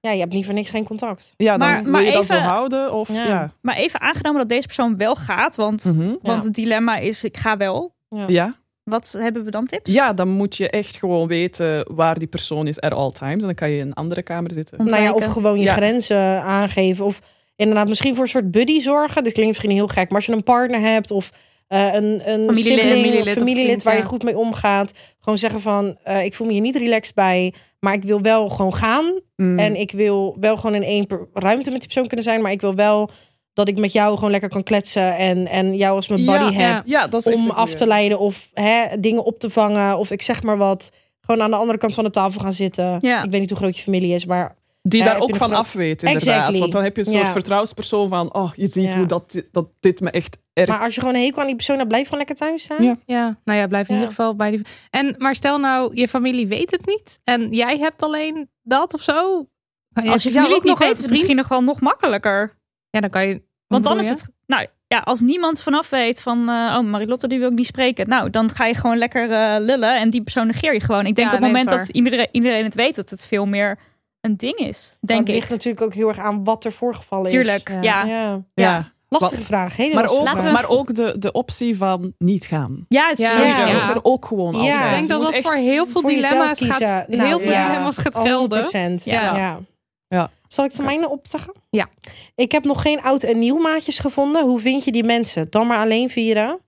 Ja, 0.03 0.11
je 0.11 0.19
hebt 0.19 0.33
niet 0.33 0.45
voor 0.45 0.53
niks 0.53 0.69
geen 0.69 0.83
contact. 0.83 1.33
Ja, 1.37 1.57
dan 1.57 1.67
Maar- 1.67 1.83
wil 1.83 1.91
maar 1.91 2.01
je 2.03 2.11
dat 2.11 2.25
zo 2.25 2.33
even- 2.33 2.45
houden? 2.45 2.93
Of, 2.93 3.09
Ja. 3.09 3.27
ja. 3.27 3.53
Maar 3.61 3.75
even 3.75 4.01
aangenomen 4.01 4.39
dat 4.39 4.49
deze 4.49 4.65
persoon 4.65 4.97
wel 4.97 5.15
gaat. 5.15 5.55
Want, 5.55 5.83
Mhm. 5.95 6.07
want 6.21 6.41
Ja. 6.41 6.43
het 6.47 6.53
dilemma 6.53 6.97
is, 6.97 7.23
ik 7.23 7.37
ga 7.37 7.57
wel. 7.57 7.95
ja. 8.27 8.55
Wat 8.83 9.15
hebben 9.17 9.43
we 9.43 9.51
dan 9.51 9.65
tips? 9.65 9.91
Ja, 9.93 10.13
dan 10.13 10.27
moet 10.29 10.55
je 10.57 10.69
echt 10.69 10.97
gewoon 10.97 11.27
weten 11.27 11.93
waar 11.95 12.19
die 12.19 12.27
persoon 12.27 12.67
is 12.67 12.79
at 12.81 12.91
all 12.91 13.11
times. 13.11 13.33
En 13.33 13.39
dan 13.39 13.53
kan 13.53 13.69
je 13.69 13.79
in 13.79 13.85
een 13.87 13.93
andere 13.93 14.21
kamer 14.23 14.51
zitten. 14.51 14.79
Om- 14.79 14.85
Nou 14.85 15.03
ja, 15.03 15.11
of 15.13 15.25
gewoon 15.25 15.57
je 15.57 15.63
Ja. 15.63 15.73
grenzen 15.73 16.41
aangeven. 16.43 17.05
Of 17.05 17.19
inderdaad 17.55 17.87
misschien 17.87 18.13
voor 18.13 18.23
een 18.23 18.29
soort 18.29 18.51
buddy 18.51 18.79
zorgen. 18.79 19.23
Dit 19.23 19.33
klinkt 19.33 19.51
misschien 19.51 19.75
heel 19.75 19.87
gek. 19.87 20.07
Maar 20.07 20.15
als 20.17 20.25
je 20.25 20.31
een 20.31 20.43
partner 20.43 20.79
hebt 20.79 21.11
of 21.11 21.31
eh, 21.67 21.93
een, 21.93 22.21
een 22.29 22.45
Familielid. 22.45 23.05
sibling, 23.05 23.37
Familielid 23.37 23.65
vriend, 23.65 23.83
waar 23.83 23.97
je 23.97 24.03
goed 24.03 24.23
mee 24.23 24.37
omgaat. 24.37 24.93
Gewoon 25.19 25.37
zeggen 25.37 25.61
van, 25.61 25.97
eh, 26.03 26.23
ik 26.23 26.33
voel 26.33 26.47
me 26.47 26.53
hier 26.53 26.61
niet 26.61 26.75
relaxed 26.75 27.15
bij. 27.15 27.53
Maar 27.79 27.93
ik 27.93 28.03
wil 28.03 28.21
wel 28.21 28.49
gewoon 28.49 28.73
gaan. 28.73 29.19
Mm. 29.35 29.59
En 29.59 29.75
ik 29.75 29.91
wil 29.91 30.37
wel 30.39 30.57
gewoon 30.57 30.75
in 30.75 30.83
één 30.83 31.07
ruimte 31.33 31.71
met 31.71 31.79
die 31.79 31.89
persoon 31.89 32.07
kunnen 32.07 32.25
zijn. 32.25 32.41
Maar 32.41 32.51
ik 32.51 32.61
wil 32.61 32.75
wel 32.75 33.09
dat 33.53 33.67
ik 33.67 33.77
met 33.77 33.91
jou 33.91 34.15
gewoon 34.15 34.31
lekker 34.31 34.49
kan 34.49 34.63
kletsen. 34.63 35.17
En, 35.17 35.47
en 35.47 35.75
jou 35.75 35.95
als 35.95 36.07
mijn 36.07 36.25
buddy 36.25 36.43
ja, 36.43 36.51
heb. 36.51 36.57
ja. 36.69 36.81
ja, 36.85 37.07
dat 37.07 37.25
is 37.25 37.33
echt 37.33 37.43
Om 37.43 37.49
af 37.49 37.73
te 37.73 37.87
leiden 37.87 38.19
of 38.19 38.49
hè, 38.53 38.99
dingen 38.99 39.25
op 39.25 39.39
te 39.39 39.49
vangen. 39.49 39.97
Of 39.97 40.11
ik 40.11 40.21
zeg 40.21 40.43
maar 40.43 40.57
wat. 40.57 40.91
Gewoon 41.21 41.41
aan 41.41 41.51
de 41.51 41.57
andere 41.57 41.77
kant 41.77 41.93
van 41.93 42.03
de 42.03 42.09
tafel 42.09 42.41
gaan 42.41 42.53
zitten. 42.53 42.95
Ik 42.95 43.29
weet 43.29 43.39
niet 43.39 43.49
hoe 43.49 43.57
groot 43.57 43.77
je 43.77 43.83
familie 43.83 44.13
is, 44.13 44.25
maar 44.25 44.55
Die 44.87 44.99
Ja, 45.03 45.05
daar 45.05 45.19
ook 45.19 45.35
van 45.35 45.53
af 45.53 45.73
weet, 45.73 46.03
inderdaad. 46.03 46.27
Exactly. 46.29 46.59
Want 46.59 46.71
dan 46.71 46.83
heb 46.83 46.95
je 46.95 47.05
een 47.05 47.11
soort 47.11 47.25
Ja. 47.25 47.31
vertrouwenspersoon 47.31 48.09
van... 48.09 48.33
Oh, 48.33 48.51
je 48.55 48.67
ziet 48.67 48.83
Ja. 48.85 48.97
hoe 48.97 49.05
dat, 49.05 49.43
dat 49.51 49.67
dit 49.79 49.99
me 49.99 50.11
echt 50.11 50.37
erg... 50.53 50.67
Maar 50.67 50.79
als 50.79 50.93
je 50.93 50.99
gewoon 50.99 51.15
een 51.15 51.21
hekel 51.23 51.39
aan 51.41 51.47
die 51.47 51.55
persoon 51.55 51.77
hebt, 51.77 51.87
blijf 51.87 52.03
gewoon 52.03 52.17
lekker 52.17 52.35
thuis 52.35 52.63
staan. 52.63 52.83
Ja. 52.83 52.97
Ja, 53.05 53.37
nou 53.43 53.59
ja, 53.59 53.67
blijf 53.67 53.87
in 53.89 53.95
Ja. 53.95 53.99
ieder 54.01 54.15
geval 54.15 54.35
bij 54.35 54.51
die. 54.51 54.61
En 54.89 55.15
maar 55.17 55.35
stel 55.35 55.57
nou, 55.57 55.95
je 55.95 56.07
familie 56.07 56.47
weet 56.47 56.71
het 56.71 56.85
niet 56.85 57.19
en 57.23 57.51
jij 57.51 57.77
hebt 57.77 58.01
alleen 58.03 58.49
dat 58.61 58.93
of 58.93 59.01
zo. 59.01 59.47
Als 59.93 60.23
je 60.23 60.31
familie 60.31 60.55
ook 60.55 60.61
het 60.61 60.69
niet 60.69 60.79
weet, 60.79 60.93
is 60.97 61.01
het 61.01 61.09
misschien 61.11 61.35
nog 61.35 61.47
wel 61.47 61.63
nog 61.63 61.81
makkelijker. 61.81 62.57
Ja, 62.89 62.99
dan 62.99 63.09
kan 63.09 63.27
je. 63.27 63.41
Want 63.67 63.83
dan 63.83 63.99
is 63.99 64.09
het... 64.09 64.29
Nou 64.45 64.67
ja, 64.87 64.99
als 64.99 65.21
niemand 65.21 65.61
vanaf 65.61 65.89
weet 65.89 66.21
van... 66.21 66.39
eh, 66.49 66.75
oh, 66.77 66.79
Marilotte 66.79 67.27
die 67.27 67.39
wil 67.39 67.49
ik 67.49 67.55
niet 67.57 67.65
spreken. 67.65 68.07
Nou, 68.07 68.29
dan 68.29 68.49
ga 68.49 68.65
je 68.65 68.75
gewoon 68.75 68.97
lekker 68.97 69.31
eh, 69.31 69.55
lullen. 69.59 69.97
En 69.99 70.09
die 70.09 70.21
persoon 70.23 70.47
negeer 70.47 70.73
je 70.73 70.79
gewoon. 70.79 71.05
Ik 71.05 71.15
denk 71.15 71.29
Ja, 71.29 71.35
op 71.35 71.41
het 71.43 71.51
nee, 71.51 71.63
moment 71.63 71.79
dat 71.79 71.95
iedereen, 71.95 72.27
iedereen 72.31 72.63
het 72.63 72.75
weet... 72.75 72.95
dat 72.95 73.09
het 73.09 73.27
veel 73.27 73.45
meer 73.45 73.77
een 74.23 74.37
ding 74.37 74.55
is. 74.57 74.97
Denk 75.01 75.19
het 75.19 75.29
ik. 75.29 75.35
ligt 75.35 75.49
natuurlijk 75.49 75.83
ook 75.85 75.93
heel 75.93 76.07
erg 76.07 76.19
aan 76.19 76.43
wat 76.43 76.65
er 76.65 76.71
voorgevallen 76.71 77.25
is. 77.25 77.31
Tuurlijk, 77.31 77.69
Ja. 77.69 77.81
ja. 77.81 78.03
Ja. 78.05 78.41
ja. 78.53 78.91
Lastige 79.09 79.41
vraag. 79.41 79.75
Hele 79.75 79.93
Maar, 79.93 80.03
lastige 80.03 80.21
ook, 80.21 80.27
Laten 80.27 80.41
vraag. 80.49 80.61
we- 80.61 80.67
maar 80.67 80.77
ook 80.77 80.95
de, 80.95 81.15
de 81.19 81.31
optie 81.31 81.77
van 81.77 82.13
niet 82.17 82.45
gaan. 82.45 82.85
Ja, 82.89 83.07
het 83.09 83.19
is 83.19 83.25
Ja, 83.25 83.31
sowieso. 83.31 83.59
ja. 83.59 83.65
Dat 83.71 83.81
is 83.81 83.87
er 83.87 84.03
ook 84.03 84.25
gewoon 84.25 84.53
Ja. 84.53 84.59
altijd. 84.59 84.83
Ik 84.83 84.89
denk 84.95 85.07
dat 85.07 85.21
dat 85.21 85.31
echt- 85.33 85.43
voor 85.43 85.55
heel 85.55 85.85
veel 85.87 86.01
voor 86.01 86.09
dilemma's 86.09 86.59
gaat, 86.61 87.07
Nou, 87.07 87.27
heel 87.27 87.39
veel 87.39 87.51
ja. 87.51 87.65
dilemma's 87.67 87.97
gaat 87.97 88.15
gelden. 88.15 88.63
100%. 88.63 89.03
Ja. 89.03 89.21
Ja. 89.21 89.37
Ja. 89.37 89.59
Ja. 90.07 90.31
Zal 90.47 90.65
ik 90.65 90.75
de 90.75 90.83
mijne 90.83 91.09
opzeggen? 91.09 91.53
Ja. 91.69 91.87
Ik 92.35 92.51
heb 92.51 92.63
nog 92.63 92.81
geen 92.81 93.01
oud 93.01 93.23
en 93.23 93.39
nieuw 93.39 93.57
maatjes 93.57 93.99
gevonden. 93.99 94.43
Hoe 94.45 94.59
vind 94.59 94.83
je 94.85 94.91
die 94.91 95.03
mensen? 95.03 95.47
Dan 95.49 95.67
maar 95.67 95.79
alleen 95.79 96.09
vieren? 96.09 96.59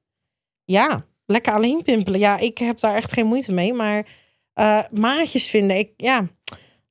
Ja, 0.63 1.05
lekker 1.25 1.53
alleen 1.53 1.83
pimpelen. 1.83 2.19
Ja, 2.19 2.37
ik 2.37 2.57
heb 2.57 2.79
daar 2.79 2.95
echt 2.95 3.13
geen 3.13 3.25
moeite 3.27 3.51
mee. 3.51 3.73
Maar 3.73 4.05
eh, 4.53 4.79
maatjes 4.91 5.47
vinden, 5.47 5.77
ik, 5.77 5.89
ja, 5.97 6.27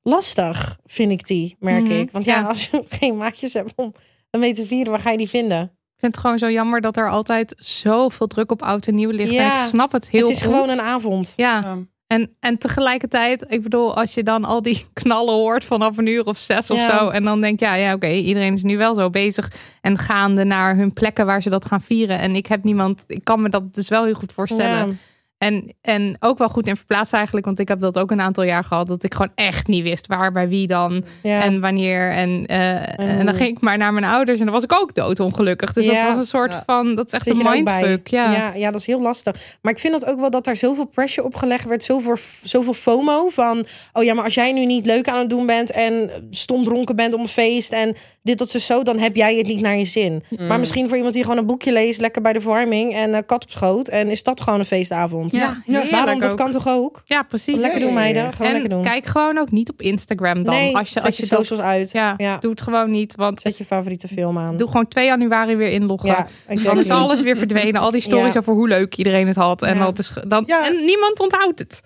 lastig 0.09 0.77
vind 0.85 1.11
ik 1.11 1.27
die, 1.27 1.55
merk 1.59 1.83
Mhm. 1.83 1.91
ik. 1.93 2.11
Want 2.11 2.25
ja, 2.25 2.39
Ja. 2.39 2.47
als 2.47 2.69
je 2.69 2.83
geen 2.89 3.17
maatjes 3.17 3.53
hebt 3.53 3.73
om 3.75 3.93
een 4.31 4.39
mee 4.39 4.53
te 4.53 4.65
vieren, 4.65 4.91
waar 4.91 4.99
ga 5.01 5.11
je 5.11 5.17
die 5.17 5.29
vinden? 5.29 5.61
Ik 5.63 6.01
vind 6.01 6.15
het 6.15 6.17
gewoon 6.25 6.39
zo 6.39 6.49
jammer 6.49 6.81
dat 6.81 6.97
er 6.97 7.09
altijd 7.09 7.53
zoveel 7.57 8.27
druk 8.27 8.51
op 8.51 8.61
oud 8.61 8.87
en 8.87 8.95
nieuw 8.95 9.09
ligt. 9.09 9.31
Ja. 9.31 9.41
En 9.43 9.51
ik 9.61 9.67
snap 9.67 9.91
het 9.91 10.09
heel 10.09 10.27
het 10.27 10.35
is 10.35 10.41
goed. 10.41 10.53
gewoon 10.53 10.69
een 10.69 10.81
avond. 10.81 11.33
Ja, 11.35 11.59
Ja. 11.61 11.77
en, 12.07 12.35
en 12.39 12.57
tegelijkertijd, 12.57 13.45
ik 13.49 13.61
bedoel, 13.63 13.95
als 13.95 14.13
je 14.13 14.23
dan 14.23 14.45
al 14.45 14.61
die 14.61 14.85
knallen 14.93 15.33
hoort 15.33 15.65
vanaf 15.65 15.97
een 15.97 16.07
uur 16.07 16.25
of 16.25 16.37
zes 16.37 16.71
of 16.71 16.77
Ja. 16.77 16.97
zo. 16.99 17.09
En 17.09 17.23
dan 17.23 17.41
denk 17.41 17.59
je, 17.59 17.65
ja, 17.65 17.75
ja 17.75 17.93
oké, 17.93 18.09
iedereen 18.09 18.53
is 18.53 18.63
nu 18.63 18.77
wel 18.77 18.93
zo 18.95 19.09
bezig. 19.09 19.51
En 19.81 19.97
gaande 19.97 20.43
naar 20.43 20.75
hun 20.75 20.93
plekken 20.93 21.25
waar 21.25 21.41
ze 21.41 21.49
dat 21.49 21.65
gaan 21.65 21.81
vieren. 21.81 22.19
En 22.19 22.35
ik 22.35 22.45
heb 22.45 22.63
niemand, 22.63 23.03
ik 23.07 23.23
kan 23.23 23.41
me 23.41 23.49
dat 23.49 23.73
dus 23.73 23.89
wel 23.89 24.03
heel 24.03 24.13
goed 24.13 24.31
voorstellen. 24.31 24.99
En, 25.37 25.75
en 25.81 26.15
ook 26.19 26.37
wel 26.37 26.49
goed 26.49 26.67
in 26.67 26.75
verplaatsen 26.75 27.15
eigenlijk. 27.15 27.45
Want 27.45 27.59
ik 27.59 27.67
heb 27.67 27.79
dat 27.79 27.97
ook 27.97 28.11
een 28.11 28.21
aantal 28.21 28.43
jaar 28.43 28.63
gehad. 28.63 28.87
Dat 28.87 29.03
ik 29.03 29.13
gewoon 29.13 29.31
echt 29.35 29.67
niet 29.67 29.83
wist 29.83 30.07
waar 30.07 30.31
bij 30.31 30.49
wie 30.49 30.67
dan. 30.67 31.05
Ja. 31.23 31.41
En 31.41 31.61
wanneer. 31.61 32.11
En, 32.11 32.45
eh, 32.45 32.99
en, 32.99 33.25
dan 33.25 33.35
ging 33.35 33.49
ik 33.49 33.61
maar 33.61 33.77
naar 33.77 33.93
mijn 33.93 34.05
ouders. 34.05 34.39
En 34.39 34.45
dan 34.45 34.53
was 34.53 34.63
ik 34.63 34.73
ook 34.81 34.93
doodongelukkig. 34.93 35.73
Dus 35.73 35.85
dat 35.85 36.01
was 36.01 36.17
een 36.17 36.25
soort 36.25 36.51
Ja. 36.51 36.63
van. 36.65 36.95
Dat 36.95 37.05
is 37.05 37.11
echt 37.11 37.25
Zit 37.25 37.39
een 37.39 37.49
mindfuck. 37.49 38.07
Ja. 38.07 38.31
Ja, 38.31 38.53
ja, 38.55 38.71
dat 38.71 38.79
is 38.79 38.87
heel 38.87 39.01
lastig. 39.01 39.35
Maar 39.61 39.71
ik 39.71 39.79
vind 39.79 39.93
dat 39.93 40.05
ook 40.05 40.19
wel 40.19 40.29
dat 40.29 40.43
daar 40.43 40.55
zoveel 40.55 40.85
pressure 40.85 41.27
op 41.27 41.35
gelegd 41.35 41.65
werd. 41.65 41.83
Zoveel, 41.83 42.17
zoveel 42.43 42.73
FOMO. 42.73 43.29
Van, 43.29 43.65
oh 43.93 44.03
ja, 44.03 44.13
maar 44.13 44.23
als 44.23 44.33
jij 44.33 44.51
nu 44.51 44.65
niet 44.65 44.85
leuk 44.85 45.09
aan 45.09 45.19
het 45.19 45.29
doen 45.29 45.45
bent... 45.45 45.71
en 45.71 46.09
stom 46.29 46.63
dronken 46.63 46.95
bent 46.95 47.13
om 47.13 47.21
een 47.21 47.27
feest... 47.27 47.71
en 47.71 47.95
dit, 48.25 48.37
dat, 48.37 48.49
zo, 48.49 48.59
zo... 48.59 48.83
dan 48.83 48.97
heb 48.99 49.15
jij 49.15 49.35
het 49.35 49.47
niet 49.47 49.61
naar 49.61 49.77
je 49.77 49.85
zin. 49.85 50.23
Mm. 50.29 50.47
Maar 50.47 50.59
misschien 50.59 50.85
voor 50.87 50.95
iemand 50.95 51.13
die 51.13 51.23
gewoon 51.23 51.37
een 51.37 51.45
boekje 51.45 51.71
leest... 51.71 51.99
lekker 52.01 52.21
bij 52.21 52.33
de 52.33 52.41
verwarming 52.41 52.93
en 52.93 53.13
eh, 53.13 53.21
kat 53.25 53.43
op 53.43 53.51
schoot... 53.51 53.87
en 53.87 54.09
is 54.09 54.23
dat 54.23 54.41
gewoon 54.41 54.59
een 54.59 54.65
feestavond. 54.65 55.31
Ja, 55.31 55.61
Ja. 55.65 55.89
Waarom? 55.91 56.19
Dat 56.19 56.31
ook. 56.31 56.37
kan 56.37 56.51
toch 56.51 56.67
ook? 56.67 57.01
Ja, 57.05 57.23
precies. 57.23 57.61
Lekker 57.61 57.79
doen, 57.79 57.93
meiden. 57.93 58.31
Gewoon 58.33 58.47
en 58.47 58.51
lekker 58.53 58.69
doen. 58.69 58.83
kijk 58.83 59.05
gewoon 59.05 59.37
ook 59.37 59.51
niet 59.51 59.69
op 59.69 59.81
Instagram 59.81 60.43
dan. 60.43 60.53
nee, 60.53 60.77
als 60.77 60.87
je, 60.87 60.93
zet 60.93 61.03
als 61.05 61.17
je, 61.17 61.23
je 61.23 61.29
dat, 61.55 61.59
uit. 61.59 61.91
ja, 61.91 62.13
Ja. 62.17 62.37
doe 62.37 62.51
het 62.51 62.61
gewoon 62.61 62.91
niet. 62.91 63.15
Want 63.15 63.41
Zet 63.41 63.57
je 63.57 63.65
favoriete 63.65 64.07
film 64.07 64.37
aan. 64.37 64.57
doe 64.57 64.67
gewoon 64.67 64.87
2 64.87 65.05
januari 65.05 65.55
weer 65.55 65.69
inloggen. 65.71 66.09
ja, 66.09 66.27
Dan 66.63 66.79
is 66.79 66.89
alles 66.89 67.21
weer 67.21 67.37
verdwenen. 67.37 67.81
Al 67.81 67.91
die 67.91 68.01
stories 68.01 68.33
Ja. 68.33 68.39
over 68.39 68.53
hoe 68.53 68.67
leuk 68.67 68.95
iedereen 68.95 69.27
het 69.27 69.35
had. 69.35 69.61
En, 69.61 69.77
Ja. 69.77 69.83
dat 69.83 69.99
is, 69.99 70.13
dan, 70.27 70.43
Ja. 70.47 70.65
en 70.67 70.85
niemand 70.85 71.19
onthoudt 71.19 71.59
het. 71.59 71.81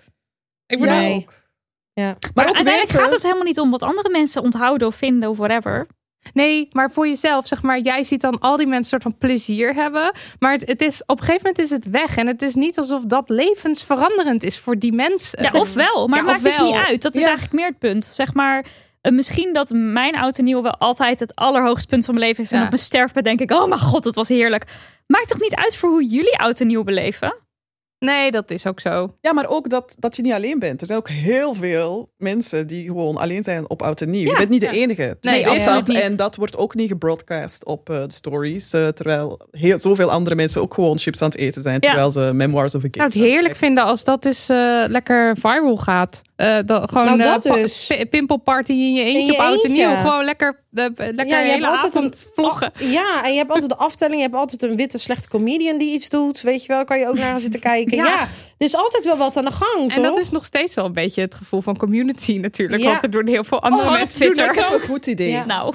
Ik 0.66 0.78
bedoel. 0.78 1.24
Ja. 1.92 2.16
Maar 2.34 2.44
uiteindelijk 2.44 2.86
weten- 2.86 3.00
gaat 3.00 3.12
het 3.12 3.22
helemaal 3.22 3.44
niet 3.44 3.60
om 3.60 3.70
wat 3.70 3.82
andere 3.82 4.08
mensen 4.10 4.42
onthouden 4.42 4.86
of 4.88 4.94
vinden 4.94 5.28
of 5.28 5.36
whatever. 5.36 5.86
Nee, 6.34 6.68
maar 6.72 6.90
voor 6.90 7.08
jezelf, 7.08 7.46
zeg 7.46 7.62
maar, 7.62 7.78
jij 7.78 8.04
ziet 8.04 8.20
dan 8.20 8.38
al 8.38 8.56
die 8.56 8.66
mensen 8.66 8.90
soort 8.90 9.02
van 9.02 9.18
plezier 9.18 9.74
hebben. 9.74 10.12
Maar 10.38 10.52
het, 10.52 10.68
het 10.68 10.82
is, 10.82 11.02
op 11.06 11.18
een 11.20 11.24
gegeven 11.24 11.46
moment 11.46 11.64
is 11.64 11.70
het 11.70 11.90
weg. 11.90 12.16
En 12.16 12.26
het 12.26 12.42
is 12.42 12.54
niet 12.54 12.78
alsof 12.78 13.04
dat 13.04 13.28
levensveranderend 13.28 14.42
is 14.44 14.58
voor 14.58 14.78
die 14.78 14.92
mensen. 14.92 15.42
Ja, 15.42 15.50
of 15.60 15.74
wel, 15.74 16.08
maar 16.08 16.18
Ja, 16.18 16.24
maakt 16.24 16.44
dus 16.44 16.52
ofwel. 16.52 16.66
niet 16.72 16.84
uit. 16.86 17.02
Dat 17.02 17.14
is 17.16 17.20
Ja. 17.22 17.28
eigenlijk 17.28 17.56
meer 17.56 17.66
het 17.68 17.78
punt. 17.78 18.04
Zeg 18.04 18.34
maar, 18.34 18.64
eh, 19.00 19.12
misschien 19.12 19.52
dat 19.52 19.70
mijn 19.74 20.16
oud 20.16 20.38
en 20.38 20.44
nieuw 20.44 20.62
wel 20.62 20.76
altijd 20.76 21.20
het 21.20 21.34
allerhoogste 21.34 21.86
punt 21.88 22.04
van 22.04 22.14
mijn 22.14 22.26
leven 22.26 22.44
is. 22.44 22.50
En 22.52 22.58
Ja. 22.58 22.64
op 22.64 22.70
mijn 22.70 22.82
sterfbed 22.82 23.24
denk 23.24 23.40
ik, 23.40 23.50
oh 23.50 23.68
mijn 23.68 23.80
god, 23.80 24.04
het 24.04 24.14
was 24.14 24.28
heerlijk. 24.28 24.64
Maakt 25.06 25.28
toch 25.28 25.40
niet 25.40 25.54
uit 25.54 25.76
voor 25.76 25.88
hoe 25.90 26.04
jullie 26.04 26.38
oud 26.38 26.60
en 26.60 26.66
nieuw 26.66 26.82
beleven? 26.84 27.34
Nee, 28.00 28.30
dat 28.30 28.50
is 28.50 28.66
ook 28.66 28.80
zo. 28.80 29.14
Ja, 29.20 29.32
maar 29.32 29.46
ook 29.48 29.68
dat, 29.68 29.96
dat 29.98 30.16
je 30.16 30.22
niet 30.22 30.32
alleen 30.32 30.58
bent. 30.58 30.80
Er 30.80 30.86
zijn 30.86 30.98
ook 30.98 31.08
heel 31.08 31.54
veel 31.54 32.12
mensen 32.16 32.66
die 32.66 32.86
gewoon 32.86 33.16
alleen 33.16 33.42
zijn 33.42 33.70
op 33.70 33.82
oud 33.82 34.00
en 34.00 34.10
nieuw. 34.10 34.24
Ja, 34.24 34.30
je 34.30 34.36
bent 34.36 34.48
niet 34.48 34.62
ja. 34.62 34.70
de 34.70 34.76
enige. 34.76 35.16
Nee, 35.20 35.64
dat. 35.64 35.86
niet. 35.86 36.00
En 36.00 36.16
dat 36.16 36.36
wordt 36.36 36.56
ook 36.56 36.74
niet 36.74 36.88
gebroadcast 36.88 37.64
op 37.64 37.90
eh, 37.90 37.96
de 37.96 38.12
stories. 38.12 38.72
eh, 38.72 38.88
terwijl 38.88 39.48
heel, 39.50 39.78
zoveel 39.78 40.10
andere 40.10 40.34
mensen 40.34 40.60
ook 40.60 40.74
gewoon 40.74 40.98
chips 40.98 41.22
aan 41.22 41.28
het 41.28 41.38
eten 41.38 41.62
zijn. 41.62 41.76
Ja. 41.80 41.88
Terwijl 41.88 42.10
ze 42.10 42.30
Memoirs 42.34 42.74
of 42.74 42.82
a 42.82 42.86
Ik 42.86 42.94
zou 42.94 43.06
het 43.08 43.18
heerlijk 43.18 43.56
vinden 43.56 43.84
als 43.84 44.04
dat 44.04 44.24
eens 44.24 44.48
eh, 44.48 44.84
lekker 44.86 45.36
viral 45.36 45.76
gaat. 45.76 46.22
Eh, 46.40 46.58
dat, 46.66 46.88
gewoon 46.88 47.04
Nou, 47.06 47.20
eh, 47.20 47.26
dat 47.32 47.42
dus. 47.42 47.86
pi- 47.86 48.06
pimpelparty 48.06 48.70
in 48.72 48.92
je 48.94 49.02
eentje 49.04 49.24
je 49.24 49.32
op 49.32 49.38
oud 49.38 49.64
en 49.64 49.70
eentje. 49.70 49.86
nieuw. 49.86 49.96
Gewoon 49.96 50.24
lekker, 50.24 50.60
de, 50.70 50.92
lekker 50.96 51.26
Ja, 51.26 51.38
je 51.38 51.50
hele 51.50 51.66
hebt 51.66 51.82
altijd 51.82 51.94
avond 51.96 52.26
vloggen. 52.34 52.72
Ja, 52.78 53.24
en 53.24 53.30
je 53.32 53.38
hebt 53.38 53.50
altijd 53.50 53.68
de 53.70 53.76
aftelling. 53.76 54.16
Je 54.16 54.22
hebt 54.22 54.34
altijd 54.34 54.62
een 54.62 54.76
witte 54.76 54.98
slechte 54.98 55.28
comedian 55.28 55.78
die 55.78 55.92
iets 55.92 56.08
doet. 56.08 56.40
Weet 56.40 56.62
je 56.62 56.68
wel, 56.68 56.84
kan 56.84 56.98
je 56.98 57.08
ook 57.08 57.14
naar 57.18 57.40
zitten 57.40 57.60
kijken. 57.60 57.96
Ja. 57.96 58.04
Ja. 58.06 58.20
er 58.58 58.66
is 58.66 58.74
altijd 58.76 59.04
wel 59.04 59.16
wat 59.16 59.36
aan 59.36 59.44
de 59.44 59.50
gang, 59.52 59.88
toch? 59.88 59.92
En 59.96 60.02
dat 60.02 60.18
is 60.18 60.30
nog 60.30 60.44
steeds 60.44 60.74
wel 60.74 60.84
een 60.84 60.92
beetje 60.92 61.20
het 61.20 61.34
gevoel 61.34 61.60
van 61.62 61.76
community 61.76 62.36
natuurlijk. 62.38 62.82
Ja. 62.82 62.88
Want 62.90 63.02
er 63.02 63.10
doen 63.10 63.26
heel 63.26 63.44
veel 63.44 63.62
andere 63.62 63.82
Oh, 63.84 63.92
mensen 63.92 64.20
doen 64.20 64.32
Twitter. 64.32 64.54
dat 64.54 64.64
ook. 64.72 64.80
Een 64.80 64.86
goed 64.88 65.06
idee. 65.06 65.30
Ja. 65.30 65.44
Nou, 65.44 65.74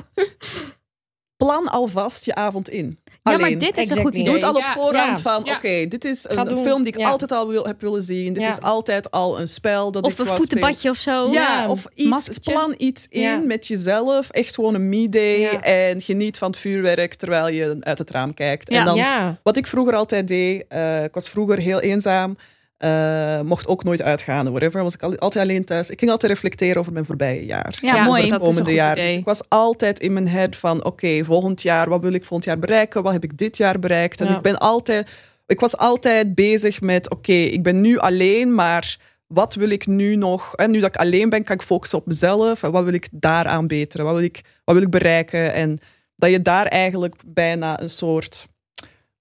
Plan 1.37 1.67
alvast 1.67 2.25
je 2.25 2.35
avond 2.35 2.69
in. 2.69 2.99
Ja, 3.31 3.37
maar 3.37 3.57
dit 3.57 3.77
is 3.77 3.89
een 3.89 3.97
goed 4.01 4.13
Doe 4.13 4.21
idee. 4.21 4.33
het 4.33 4.43
al 4.43 4.53
op 4.53 4.57
Ja, 4.61 4.73
voorhand 4.73 5.17
ja, 5.17 5.23
van, 5.23 5.41
ja. 5.43 5.55
oké, 5.55 5.87
dit 5.87 6.05
is 6.05 6.25
een, 6.29 6.57
film 6.57 6.83
die 6.83 6.93
ik 6.93 6.99
Ja. 6.99 7.09
altijd 7.09 7.31
al 7.31 7.47
wil, 7.47 7.65
heb 7.65 7.81
willen 7.81 8.01
zien. 8.01 8.33
Dit 8.33 8.43
Ja. 8.43 8.49
is 8.49 8.61
altijd 8.61 9.11
al 9.11 9.39
een 9.39 9.47
spel 9.47 9.91
dat 9.91 10.03
Of 10.03 10.11
ik 10.11 10.19
een 10.19 10.25
wou 10.25 10.37
voetenbadje 10.37 10.89
of 10.89 10.97
zo. 10.97 11.11
Ja, 11.31 11.31
Ja, 11.31 11.69
of 11.69 11.85
iets, 11.95 12.37
plan 12.39 12.73
iets 12.77 13.05
in 13.09 13.21
Ja. 13.21 13.37
met 13.37 13.67
jezelf. 13.67 14.29
Echt 14.29 14.55
gewoon 14.55 14.73
een 14.75 14.89
me-day. 14.89 15.39
Ja. 15.39 15.61
En 15.61 16.01
geniet 16.01 16.37
van 16.37 16.49
het 16.49 16.59
vuurwerk 16.59 17.13
terwijl 17.13 17.47
je 17.47 17.77
uit 17.79 17.97
het 17.97 18.09
raam 18.11 18.33
kijkt. 18.33 18.71
Ja. 18.71 18.79
En 18.79 18.85
dan, 18.85 18.95
ja. 18.95 19.39
wat 19.43 19.57
ik 19.57 19.67
vroeger 19.67 19.95
altijd 19.95 20.27
deed, 20.27 20.65
eh, 20.69 21.03
ik 21.03 21.13
was 21.13 21.29
vroeger 21.29 21.57
heel 21.57 21.79
eenzaam. 21.79 22.37
Eh, 22.77 23.41
mocht 23.41 23.67
ook 23.67 23.83
nooit 23.83 24.01
uitgaan, 24.01 24.49
whatever. 24.49 24.83
Was 24.83 24.93
ik 24.93 25.03
al- 25.03 25.17
altijd 25.17 25.43
alleen 25.45 25.65
thuis. 25.65 25.89
Ik 25.89 25.99
ging 25.99 26.11
altijd 26.11 26.31
reflecteren 26.31 26.77
over 26.77 26.93
mijn 26.93 27.05
voorbije 27.05 27.45
jaar. 27.45 27.77
Ja, 27.81 28.03
mooi. 28.03 28.21
Het 28.27 28.39
komende 28.39 28.73
jaar. 28.73 28.95
Dus 28.95 29.11
ik 29.11 29.25
was 29.25 29.41
altijd 29.47 29.99
in 29.99 30.13
mijn 30.13 30.27
head 30.27 30.55
van, 30.55 30.83
oké, 30.85 31.23
volgend 31.23 31.61
jaar, 31.61 31.89
wat 31.89 32.01
wil 32.01 32.13
ik 32.13 32.25
volgend 32.25 32.43
jaar 32.45 32.59
bereiken? 32.59 33.03
Wat 33.03 33.13
heb 33.13 33.23
ik 33.23 33.37
dit 33.37 33.57
jaar 33.57 33.79
bereikt? 33.79 34.21
En 34.21 34.27
Ja. 34.27 34.35
ik 34.35 34.41
ben 34.41 34.57
altijd, 34.57 35.09
ik 35.45 35.59
was 35.59 35.77
altijd 35.77 36.35
bezig 36.35 36.81
met, 36.81 37.09
oké, 37.09 37.31
ik 37.33 37.63
ben 37.63 37.81
nu 37.81 37.97
alleen, 37.97 38.55
maar 38.55 38.97
wat 39.27 39.53
wil 39.55 39.69
ik 39.69 39.87
nu 39.87 40.15
nog? 40.15 40.55
En 40.55 40.71
nu 40.71 40.79
dat 40.79 40.89
ik 40.89 41.01
alleen 41.01 41.29
ben, 41.29 41.43
kan 41.43 41.55
ik 41.55 41.61
focussen 41.61 41.97
op 41.97 42.05
mezelf. 42.05 42.63
En 42.63 42.71
wat 42.71 42.83
wil 42.83 42.93
ik 42.93 43.07
daaraan 43.11 43.67
beteren? 43.67 44.05
Wat 44.05 44.15
wil 44.15 44.23
ik, 44.23 44.41
wat 44.63 44.75
wil 44.75 44.83
ik 44.83 44.89
bereiken? 44.91 45.53
En 45.53 45.79
dat 46.15 46.29
je 46.29 46.41
daar 46.41 46.65
eigenlijk 46.65 47.15
bijna 47.25 47.81
een 47.81 47.89
soort 47.89 48.47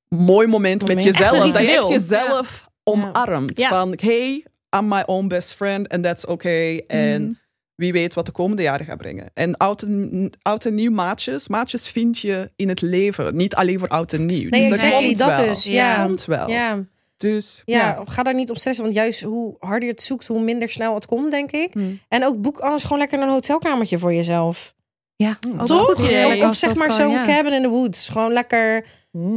mooi 0.08 0.46
moment 0.46 0.86
met 0.88 1.02
jezelf, 1.02 1.52
dat 1.52 1.58
je 1.58 1.70
echt 1.72 1.88
jezelf 1.88 2.68
omarmt. 2.84 3.58
Ja. 3.58 3.68
Van, 3.68 3.94
hey, 4.00 4.44
I'm 4.76 4.88
my 4.88 5.02
own 5.06 5.26
best 5.28 5.52
friend 5.52 5.88
and 5.88 6.02
that's 6.02 6.26
okay. 6.26 6.84
En 6.86 7.22
Mhm. 7.22 7.32
wie 7.74 7.92
weet 7.92 8.14
wat 8.14 8.26
de 8.26 8.32
komende 8.32 8.62
jaren 8.62 8.86
gaat 8.86 8.96
brengen. 8.98 9.30
En 9.34 9.56
oud 9.56 9.82
en, 9.82 10.30
oud 10.42 10.64
en 10.64 10.74
nieuw 10.74 10.90
maatjes. 10.90 11.48
Maatjes 11.48 11.88
vind 11.88 12.18
je 12.18 12.50
in 12.56 12.68
het 12.68 12.80
leven. 12.80 13.36
Niet 13.36 13.54
alleen 13.54 13.78
voor 13.78 13.88
oud 13.88 14.12
en 14.12 14.24
nieuw. 14.24 14.48
Nee, 14.48 14.68
dus 14.70 14.80
dat 14.80 14.90
komt 14.92 15.18
dat 15.18 15.36
wel. 15.36 15.46
dus. 15.46 15.64
Ja. 15.64 16.04
Komt 16.04 16.24
wel. 16.24 16.48
Ja. 16.48 16.84
Dus 17.16 17.62
Ja, 17.64 17.78
ja. 17.78 18.02
ga 18.06 18.22
daar 18.22 18.34
niet 18.34 18.50
op 18.50 18.56
stressen. 18.56 18.84
Want 18.84 18.96
juist 18.96 19.22
hoe 19.22 19.56
harder 19.58 19.82
je 19.82 19.90
het 19.94 20.02
zoekt, 20.02 20.26
hoe 20.26 20.40
minder 20.42 20.68
snel 20.68 20.94
het 20.94 21.06
komt, 21.06 21.30
denk 21.30 21.50
ik. 21.50 21.72
Hmm. 21.72 22.00
En 22.08 22.24
ook 22.24 22.40
boek 22.40 22.58
anders 22.58 22.82
gewoon 22.82 22.98
lekker 22.98 23.20
een 23.20 23.28
hotelkamertje 23.28 23.98
voor 23.98 24.14
jezelf. 24.14 24.74
Ja, 25.16 25.38
Ook 25.58 25.66
Toch? 25.66 25.78
een 25.88 25.94
goed 25.96 26.00
idee. 26.06 26.42
Of, 26.42 26.48
of 26.48 26.56
zeg 26.56 26.74
maar 26.74 26.90
zo'n 26.92 27.10
ja. 27.10 27.24
cabin 27.24 27.52
in 27.52 27.62
the 27.62 27.68
woods. 27.68 28.08
Gewoon 28.08 28.32
lekker 28.32 28.86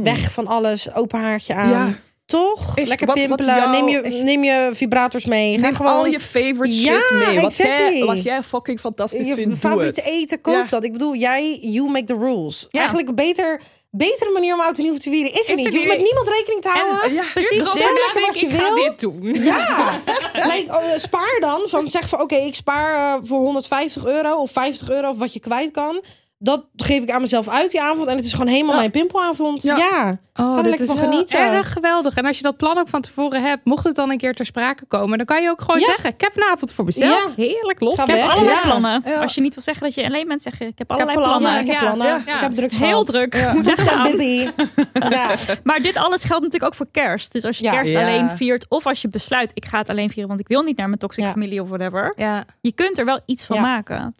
weg 0.02 0.32
van 0.32 0.46
alles, 0.46 0.94
open 0.94 1.20
haartje 1.20 1.54
aan. 1.54 1.70
Ja. 1.70 1.98
Toch? 2.28 2.76
Echt, 2.76 2.88
lekker 2.88 3.06
wat- 3.06 3.16
wat 3.16 3.26
pimpelen. 3.26 3.54
jou 3.56 3.70
neem, 3.70 3.88
je, 3.88 4.00
echt- 4.00 4.22
neem 4.22 4.44
je 4.44 4.70
vibrators 4.72 5.24
mee. 5.26 5.54
Ga 5.54 5.60
Neem 5.60 5.74
gewoon 5.74 5.92
al 5.92 6.06
je 6.06 6.20
favorite 6.20 6.80
Ja, 6.80 7.00
shit 7.00 7.10
mee. 7.26 7.40
Wat 7.40 7.56
jij, 7.56 8.04
wat 8.04 8.22
jij 8.22 8.42
fucking 8.42 8.80
fantastisch 8.80 9.26
je 9.26 9.34
vindt, 9.34 9.58
favoriete 9.58 10.02
eten, 10.02 10.40
koop 10.40 10.54
Ja. 10.54 10.66
dat. 10.70 10.84
Ik 10.84 10.92
bedoel, 10.92 11.14
jij, 11.14 11.58
you 11.60 11.90
make 11.90 12.04
the 12.04 12.14
rules. 12.16 12.66
Ja. 12.70 12.78
Eigenlijk 12.78 13.08
een 13.08 13.14
beter, 13.14 13.60
betere 13.90 14.30
manier 14.32 14.54
om 14.54 14.60
oud 14.60 14.76
en 14.78 14.82
nieuw 14.84 14.96
te 14.96 15.10
vieren 15.10 15.32
is 15.32 15.48
er 15.48 15.54
niet. 15.54 15.64
Je 15.72 15.76
hoeft 15.76 15.88
met 15.88 16.02
niemand 16.02 16.28
rekening 16.28 16.62
te 16.62 16.68
houden. 16.68 17.12
Ja. 17.14 17.24
Precies. 17.32 17.68
Stel 17.68 17.74
lekker 17.74 18.20
wat 18.26 18.38
je 18.40 18.46
ik 18.46 18.52
ga 18.52 18.74
wil. 18.74 18.84
dit 18.84 19.00
doen. 19.00 19.34
Ja, 19.44 20.00
like, 20.54 20.66
oh, 20.68 20.96
spaar 20.96 21.36
dan. 21.40 21.60
Van 21.66 21.88
zeg 21.88 22.08
van 22.08 22.20
oké, 22.20 22.34
ik 22.36 22.54
spaar 22.54 23.14
eh, 23.14 23.20
voor 23.24 23.38
150 23.38 24.06
euro 24.06 24.34
of 24.36 24.50
50 24.50 24.90
euro 24.90 25.08
of 25.10 25.18
wat 25.18 25.32
je 25.32 25.40
kwijt 25.40 25.70
kan. 25.70 26.02
Dat 26.40 26.64
geef 26.76 27.02
ik 27.02 27.10
aan 27.10 27.20
mezelf 27.20 27.48
uit 27.48 27.70
die 27.70 27.80
avond. 27.82 28.08
En 28.08 28.16
het 28.16 28.24
is 28.24 28.32
gewoon 28.32 28.46
helemaal 28.46 28.72
Ja. 28.72 28.78
mijn 28.78 28.90
pimpelavond. 28.90 29.62
Ja. 29.62 29.76
Ja. 29.76 30.18
Oh, 30.34 30.56
er 30.56 30.62
dit 30.62 30.66
lekker 30.70 30.86
is 30.88 30.92
van 31.00 31.10
genieten. 31.10 31.38
Erg 31.38 31.72
geweldig. 31.72 32.14
En 32.16 32.26
als 32.26 32.36
je 32.36 32.42
dat 32.42 32.56
plan 32.56 32.78
ook 32.78 32.88
van 32.88 33.00
tevoren 33.00 33.42
hebt, 33.42 33.64
mocht 33.64 33.84
het 33.84 33.94
dan 33.96 34.10
een 34.10 34.16
keer 34.18 34.34
ter 34.34 34.46
sprake 34.46 34.84
komen, 34.88 35.16
dan 35.18 35.26
kan 35.26 35.42
je 35.42 35.50
ook 35.50 35.60
gewoon 35.60 35.80
Ja. 35.80 35.86
zeggen: 35.86 36.10
Ik 36.10 36.20
heb 36.20 36.36
een 36.36 36.42
avond 36.52 36.72
voor 36.72 36.84
mezelf. 36.84 37.32
Ja. 37.36 37.42
Heerlijk 37.44 37.80
lof. 37.80 37.96
Ga 37.96 38.02
Ik 38.02 38.10
heb 38.10 38.28
allerlei 38.30 38.54
Ja. 38.56 38.60
plannen. 38.62 39.02
Ja. 39.04 39.20
Als 39.20 39.34
je 39.34 39.40
niet 39.40 39.54
wil 39.54 39.62
zeggen 39.62 39.84
dat 39.84 39.94
je 39.94 40.04
alleen 40.04 40.28
bent, 40.28 40.42
zeg 40.42 40.58
je 40.58 40.64
ik 40.64 40.78
heb 40.78 40.90
allerlei 40.92 41.18
plannen. 41.18 41.60
Ik 41.60 41.66
heb 41.66 41.74
Ja. 41.74 41.80
plannen. 41.80 42.18
Ik 42.20 42.28
heb 42.40 42.52
drugs 42.52 42.76
Heel 42.76 42.88
gehad. 42.88 43.06
druk. 43.06 43.34
Ja. 43.34 43.52
Moet 43.52 43.68
Ik 43.68 43.76
echt 43.78 43.88
gaan. 43.88 44.10
busy. 44.10 44.48
ja. 45.10 45.34
Maar 45.64 45.82
dit 45.82 45.96
alles 45.96 46.24
geldt 46.24 46.42
natuurlijk 46.42 46.72
ook 46.72 46.74
voor 46.78 46.88
kerst. 46.92 47.32
Dus 47.32 47.44
als 47.44 47.58
je 47.58 47.64
Ja. 47.64 47.70
kerst 47.72 47.92
Ja. 47.92 48.00
alleen 48.00 48.30
viert, 48.30 48.66
of 48.68 48.86
als 48.86 49.02
je 49.02 49.08
besluit, 49.08 49.50
ik 49.54 49.64
ga 49.64 49.78
het 49.78 49.88
alleen 49.88 50.08
vieren, 50.10 50.28
want 50.28 50.40
ik 50.40 50.48
wil 50.48 50.62
niet 50.62 50.76
naar 50.76 50.86
mijn 50.86 50.98
toxic 50.98 51.24
familie 51.26 51.62
of 51.62 51.68
whatever. 51.68 52.12
Ja, 52.16 52.44
Je 52.60 52.72
kunt 52.72 52.98
er 52.98 53.04
wel 53.04 53.20
iets 53.26 53.44
van 53.44 53.60
maken. 53.60 54.16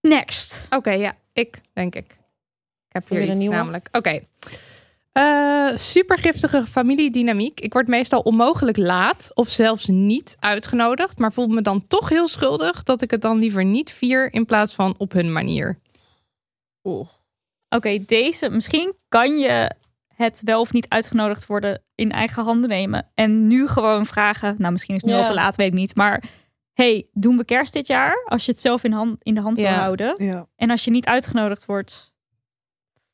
Next. 0.00 0.66
oké, 0.70 0.90
ja. 0.90 1.12
Ik, 1.36 1.60
denk 1.72 1.94
ik. 1.94 2.10
Ik 2.88 2.92
heb 2.92 3.08
hier 3.08 3.18
een 3.20 3.26
iets 3.28 3.34
nieuwe? 3.36 3.54
namelijk. 3.56 3.88
Oké. 3.92 4.20
Eh, 5.12 5.76
supergiftige 5.76 6.66
familiedynamiek. 6.66 7.60
Ik 7.60 7.72
word 7.72 7.86
meestal 7.86 8.20
onmogelijk 8.20 8.76
laat 8.76 9.30
of 9.34 9.48
zelfs 9.50 9.86
niet 9.86 10.36
uitgenodigd, 10.40 11.18
maar 11.18 11.32
voel 11.32 11.46
me 11.46 11.62
dan 11.62 11.86
toch 11.86 12.08
heel 12.08 12.28
schuldig 12.28 12.82
dat 12.82 13.02
ik 13.02 13.10
het 13.10 13.20
dan 13.20 13.38
liever 13.38 13.64
niet 13.64 13.90
vier 13.90 14.32
in 14.32 14.44
plaats 14.46 14.74
van 14.74 14.94
op 14.98 15.12
hun 15.12 15.32
manier. 15.32 15.78
Oké, 17.68 18.04
deze. 18.06 18.48
Misschien 18.50 18.94
kan 19.08 19.38
je 19.38 19.70
het 20.14 20.40
wel 20.44 20.60
of 20.60 20.72
niet 20.72 20.88
uitgenodigd 20.88 21.46
worden 21.46 21.82
in 21.94 22.12
eigen 22.12 22.44
handen 22.44 22.68
nemen. 22.68 23.10
En 23.14 23.46
nu 23.46 23.66
gewoon 23.68 24.06
vragen. 24.06 24.54
Nou, 24.58 24.72
misschien 24.72 24.94
is 24.94 25.00
het 25.00 25.10
nu 25.10 25.16
Ja. 25.16 25.22
al 25.22 25.28
te 25.28 25.34
laat, 25.34 25.56
weet 25.56 25.66
ik 25.68 25.72
niet. 25.74 25.94
Maar 25.94 26.22
hey, 26.76 27.06
doen 27.12 27.36
we 27.36 27.44
kerst 27.44 27.72
dit 27.72 27.86
jaar? 27.86 28.22
Als 28.26 28.44
je 28.44 28.50
het 28.52 28.60
zelf 28.60 28.84
in, 28.84 28.92
hand, 28.92 29.16
in 29.22 29.34
de 29.34 29.40
hand 29.40 29.58
wil 29.58 29.66
houden. 29.66 30.14
Ja. 30.24 30.46
En 30.56 30.70
als 30.70 30.84
je 30.84 30.90
niet 30.90 31.06
uitgenodigd 31.06 31.66
wordt, 31.66 32.14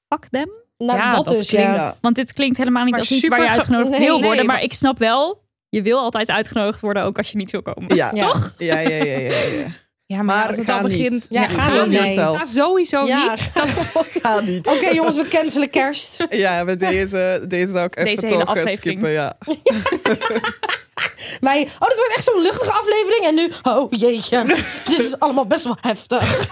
fuck 0.09 0.27
them. 0.31 0.51
Nou, 0.79 0.98
Ja, 0.98 1.14
dat, 1.14 1.25
dat 1.25 1.38
dus, 1.38 1.48
klinkt- 1.48 1.66
ja. 1.75 1.94
Want 2.01 2.14
dit 2.14 2.33
klinkt 2.33 2.57
helemaal 2.57 2.83
niet 2.83 2.90
Maar 2.90 3.01
als 3.01 3.12
iets 3.12 3.29
waar 3.29 3.42
je 3.42 3.48
uitgenodigd 3.48 3.90
Nee, 3.90 3.98
wil 4.07 4.16
nee, 4.18 4.27
worden. 4.27 4.46
maar- 4.46 4.55
maar 4.55 4.64
ik 4.64 4.72
snap 4.72 4.98
wel, 4.98 5.44
je 5.68 5.83
wil 5.83 5.98
altijd 5.98 6.31
uitgenodigd 6.31 6.81
worden, 6.81 7.03
ook 7.03 7.18
als 7.18 7.31
je 7.31 7.37
niet 7.37 7.51
wil 7.51 7.62
komen. 7.62 7.94
Ja. 7.96 8.11
Ja. 8.14 8.27
Toch? 8.33 8.55
Ja, 8.59 8.79
ja, 8.79 9.05
ja, 9.05 9.18
ja. 9.18 9.29
ja. 9.44 9.66
Ja, 10.12 10.22
Maar 10.22 10.48
als 10.48 10.57
het 10.57 10.66
ga 10.66 10.77
al 10.79 10.87
niet. 10.87 10.96
begint. 10.96 11.27
Ja, 11.29 11.48
ga 11.48 11.62
Geloof 11.62 11.87
niet, 11.87 12.01
nee. 12.01 12.16
Ga 12.16 12.44
sowieso 12.44 13.07
Ja, 13.07 13.33
niet. 13.33 13.51
Ga 14.22 14.40
niet. 14.40 14.66
Oké 14.66 14.88
jongens, 14.88 15.16
we 15.16 15.29
cancelen 15.29 15.70
kerst. 15.70 16.27
Ja, 16.31 16.64
met 16.64 16.81
deze, 16.81 17.44
deze 17.48 17.72
zou 17.72 17.85
ik 17.87 17.96
even 17.96 18.14
Deze 18.14 18.27
hele 18.27 18.44
toch 18.44 18.55
eh, 18.57 18.62
aflevering. 18.62 18.79
skippen. 18.79 19.11
Ja. 19.11 19.37
Wij, 21.40 21.61
oh, 21.79 21.88
dit 21.88 21.96
wordt 21.98 22.12
echt 22.14 22.25
zo'n 22.25 22.42
luchtige 22.42 22.72
aflevering. 22.72 23.25
En 23.25 23.35
nu, 23.35 23.51
oh 23.62 23.87
jeetje, 23.90 24.44
dit 24.88 24.98
is 24.98 25.18
allemaal 25.18 25.46
best 25.46 25.64
wel 25.64 25.77
heftig. 25.81 26.48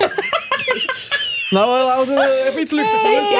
Nou, 1.50 1.84
laten 1.84 2.14
we 2.14 2.46
even 2.48 2.60
iets 2.60 2.72
luchtigers. 2.72 3.30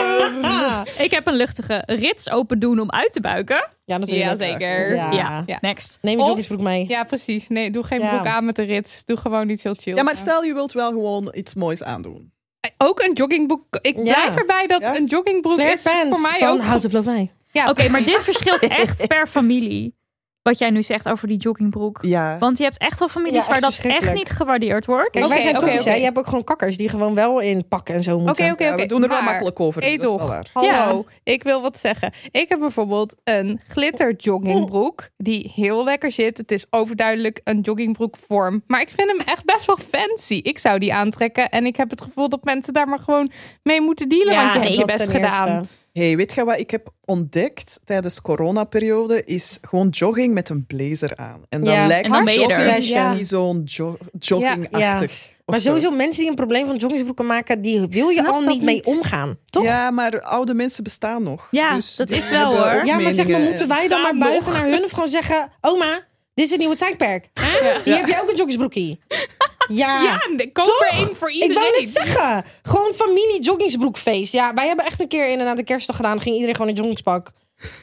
Ja, 0.43 0.85
Ik 0.99 1.11
heb 1.11 1.27
een 1.27 1.35
luchtige 1.37 1.83
rits 1.87 2.31
open 2.31 2.59
doen 2.59 2.79
om 2.81 2.91
uit 2.91 3.13
te 3.13 3.21
buiken. 3.21 3.69
Ja 3.91 3.99
natuurlijk. 3.99 4.31
Ja, 4.31 4.37
zeker. 4.47 4.95
Ja. 4.95 5.11
Ja, 5.13 5.43
Ja. 5.47 5.59
next. 5.61 5.99
Neem 6.03 6.19
je 6.19 6.25
joggingsbroek 6.25 6.61
mee. 6.61 6.85
Ja, 6.89 7.05
precies. 7.05 7.49
Nee, 7.49 7.71
doe 7.71 7.83
geen 7.83 8.01
Ja. 8.01 8.09
broek 8.15 8.27
aan 8.27 8.45
met 8.45 8.57
de 8.57 8.63
rits. 8.63 9.05
Doe 9.05 9.17
gewoon 9.17 9.49
iets 9.49 9.63
heel 9.63 9.75
chill. 9.75 9.95
Ja, 9.95 10.03
maar 10.03 10.17
stel 10.17 10.43
je 10.43 10.55
wilt 10.55 10.73
wel 10.73 10.91
gewoon 10.91 11.29
iets 11.37 11.55
moois 11.55 11.83
aandoen. 11.83 12.33
Ook 12.79 13.01
een 13.03 13.13
joggingbroek. 13.13 13.79
Ik 13.83 13.97
Ja. 13.97 14.03
blijf 14.03 14.37
erbij 14.37 14.67
dat 14.67 14.81
Ja. 14.81 14.97
een 14.97 15.05
joggingbroek 15.05 15.59
is 15.59 15.83
voor 15.83 16.21
mij 16.21 16.39
van 16.39 16.49
ook... 16.49 16.61
House 16.63 16.87
of 16.87 16.93
Lovij. 16.93 17.33
Ja, 17.53 17.71
Oké, 17.71 17.89
maar 17.89 18.05
dit 18.05 18.23
verschilt 18.25 18.63
echt 18.83 19.07
per 19.07 19.27
familie. 19.27 19.99
Wat 20.43 20.59
jij 20.59 20.71
nu 20.71 20.83
zegt 20.83 21.09
over 21.09 21.29
die 21.29 21.37
joggingbroek. 21.39 21.99
Ja. 22.03 22.39
Want 22.39 22.59
je 22.59 22.65
hebt 22.65 22.79
echt 22.79 22.99
wel 22.99 23.09
families 23.09 23.45
Ja, 23.45 23.51
waar 23.51 23.61
dat 23.61 23.79
echt 23.83 24.13
niet 24.15 24.31
gewaardeerd 24.31 24.87
wordt. 24.87 25.11
Kijk, 25.11 25.27
wij 25.27 25.41
zijn 25.41 25.55
tokkies, 25.55 25.85
hè. 25.85 25.91
oké. 25.91 25.99
Je 25.99 26.05
hebt 26.05 26.19
ook 26.19 26.27
gewoon 26.27 26.45
kakkers 26.45 26.77
die 26.77 26.89
gewoon 26.89 27.15
wel 27.15 27.41
in 27.41 27.69
pakken 27.69 27.95
en 27.95 28.03
zo 28.03 28.19
moeten. 28.19 28.45
Oké, 28.45 28.53
oké, 28.53 28.65
Ja, 28.65 28.73
oké. 28.73 28.83
we 28.83 28.89
doen 28.89 29.03
er 29.03 29.09
wel 29.09 29.17
Maar, 29.19 29.27
makkelijk 29.31 29.61
over. 29.61 29.81
dat 29.81 29.91
is 29.91 29.97
wel 29.97 30.13
Edoch, 30.15 30.29
waar. 30.29 30.51
hallo. 30.53 31.05
Ik 31.23 31.43
wil 31.43 31.63
wat 31.63 31.79
zeggen. 31.79 32.13
Ik 32.31 32.49
heb 32.49 32.59
bijvoorbeeld 32.59 33.17
een 33.25 33.61
glitter 33.69 34.15
joggingbroek 34.17 35.09
die 35.17 35.53
heel 35.55 35.85
lekker 35.85 36.13
zit. 36.13 36.37
Het 36.37 36.53
is 36.53 36.67
overduidelijk 36.71 37.41
een 37.45 37.61
joggingbroekvorm. 37.61 38.63
Maar 38.67 38.81
ik 38.81 38.91
vind 38.97 39.11
hem 39.11 39.21
echt 39.21 39.45
best 39.45 39.67
wel 39.67 39.79
fancy. 39.89 40.41
Ik 40.43 40.59
zou 40.59 40.79
die 40.79 40.95
aantrekken. 40.95 41.49
En 41.51 41.67
ik 41.67 41.77
heb 41.77 41.91
het 41.91 42.01
gevoel 42.01 42.29
dat 42.29 42.45
mensen 42.45 42.73
daar 42.73 42.89
maar 42.89 42.99
gewoon 42.99 43.31
mee 43.63 43.81
moeten 43.81 44.09
dealen. 44.09 44.33
Ja, 44.35 44.41
want 44.43 44.53
je 44.53 44.61
hebt 44.61 44.77
je 44.77 44.85
best 44.99 45.11
gedaan. 45.11 45.49
eerste. 45.57 45.69
Hey, 45.93 46.17
weet 46.17 46.35
je 46.35 46.45
wat 46.45 46.59
ik 46.59 46.71
heb 46.71 46.89
ontdekt 47.05 47.81
tijdens 47.85 48.15
de 48.15 48.23
coronaperiode? 48.23 49.25
Is 49.25 49.59
gewoon 49.63 49.89
jogging 49.89 50.35
met 50.35 50.49
een 50.49 50.67
blazer 50.67 51.17
aan. 51.17 51.43
En 51.49 51.63
dan 51.63 51.73
Ja. 51.73 51.87
lijkt 51.87 52.05
En 52.07 52.13
dan 52.13 52.25
ben 52.25 52.35
je 52.35 52.41
jogging. 52.41 52.85
Ja. 52.85 53.13
niet 53.15 53.29
zo'n 53.29 53.63
jo 53.65 53.97
joggingachtig. 54.19 55.11
of 55.11 55.43
Maar 55.47 55.59
zo. 55.59 55.69
sowieso 55.69 55.91
mensen 55.91 56.21
die 56.21 56.29
een 56.31 56.37
probleem 56.37 56.67
van 56.67 56.77
joggingsbroeken 56.77 57.27
maken, 57.27 57.61
die 57.63 57.81
wil 57.81 58.09
je 58.09 58.13
Snap 58.13 58.27
al 58.27 58.41
dat 58.45 58.53
niet 58.53 58.63
mee 58.63 58.75
niet. 58.75 58.87
omgaan. 58.87 59.39
Toch? 59.47 59.63
Ja, 59.65 59.91
maar 59.91 60.21
oude 60.21 60.55
mensen 60.55 60.85
bestaan 60.85 61.23
nog. 61.23 61.49
Ja, 61.51 61.75
Dus 61.75 61.97
dat 61.97 62.09
die 62.09 62.17
is 62.17 62.31
wel, 62.31 62.53
hebben 62.53 62.71
hoor. 62.71 62.81
ook 62.81 62.87
Ja, 62.87 62.99
maar 62.99 63.13
zeg 63.13 63.17
maar, 63.17 63.27
meningen. 63.27 63.49
moeten 63.49 63.69
wij 63.69 63.89
dan 63.89 64.01
maar 64.01 64.09
Staan 64.15 64.19
buigen 64.19 64.53
nog. 64.53 64.61
naar 64.61 64.71
hun 64.71 64.85
of 64.85 64.91
gewoon 64.91 65.09
zeggen: 65.09 65.53
Oma, 65.61 66.07
dit 66.35 66.45
is 66.45 66.51
het 66.51 66.59
nieuwe 66.61 66.77
tijdperk. 66.77 67.29
Hè? 67.35 67.81
Hier 67.85 67.97
heb 67.97 68.07
je 68.07 68.15
ook 68.23 68.29
een 68.29 68.37
joggingsbroekie. 68.37 69.01
Ja. 69.73 70.03
Ja, 70.03 70.19
koop 70.53 70.65
Toch? 70.65 70.81
er 70.91 70.93
één 70.99 71.17
voor 71.17 71.29
Ik 71.29 71.35
iedereen. 71.35 71.55
wou 71.63 71.81
net 71.81 71.89
zeggen. 71.89 72.45
Gewoon 72.63 72.93
familie 72.95 73.41
joggingsbroekfeest. 73.43 74.33
Ja, 74.33 74.55
wij 74.55 74.67
hebben 74.67 74.85
echt 74.85 75.01
een 75.01 75.09
keer 75.09 75.29
inderdaad 75.31 75.57
de 75.57 75.65
kerstdag 75.65 75.97
gedaan. 75.97 76.21
Ging 76.21 76.35
iedereen 76.35 76.55
gewoon 76.57 76.71
in 76.71 76.77
joggingspak. 76.77 77.31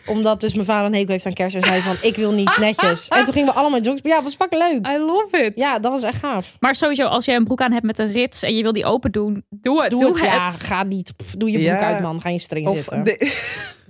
Omdat 0.06 0.42
dus 0.42 0.54
mijn 0.54 0.66
vader 0.66 0.86
een 0.86 0.94
hekel 0.94 1.12
heeft 1.12 1.26
aan 1.26 1.34
kerst. 1.34 1.56
En 1.56 1.64
zei 1.64 1.82
van, 1.82 1.96
ik 2.02 2.16
wil 2.16 2.32
niet 2.32 2.58
netjes. 2.58 3.08
En 3.08 3.24
toen 3.26 3.34
gingen 3.34 3.54
we 3.54 3.60
allemaal 3.60 3.78
in 3.78 3.84
joggingspak. 3.84 4.12
Ja, 4.18 4.24
was 4.24 4.36
fucking 4.36 4.62
leuk. 4.62 4.88
I 4.88 4.98
love 4.98 5.38
it. 5.38 5.52
Ja, 5.56 5.80
dat 5.80 5.92
was 5.92 6.04
echt 6.04 6.18
gaaf. 6.18 6.56
Maar 6.60 6.76
sowieso, 6.76 7.06
als 7.06 7.26
je 7.26 7.32
een 7.32 7.44
broek 7.44 7.62
aan 7.62 7.72
hebt 7.72 7.86
met 7.86 8.00
een 8.00 8.12
rits 8.12 8.44
en 8.44 8.56
je 8.56 8.62
wil 8.64 8.74
die 8.74 8.86
open 8.86 9.12
doen, 9.12 9.44
Doe 9.50 9.82
het. 9.82 9.90
Doe 9.92 10.00
Doe 10.00 10.10
het. 10.10 10.20
het. 10.20 10.30
Ja, 10.30 10.50
ga 10.50 10.84
niet. 10.84 11.14
pff, 11.18 11.36
doe 11.36 11.52
je 11.52 11.58
broek 11.58 11.68
Ja. 11.70 11.80
uit, 11.94 12.02
man. 12.02 12.22
Ga 12.22 12.30
je 12.30 12.40
streng 12.40 12.68
Of 12.68 12.76
zitten. 12.78 13.04
de- 13.04 13.34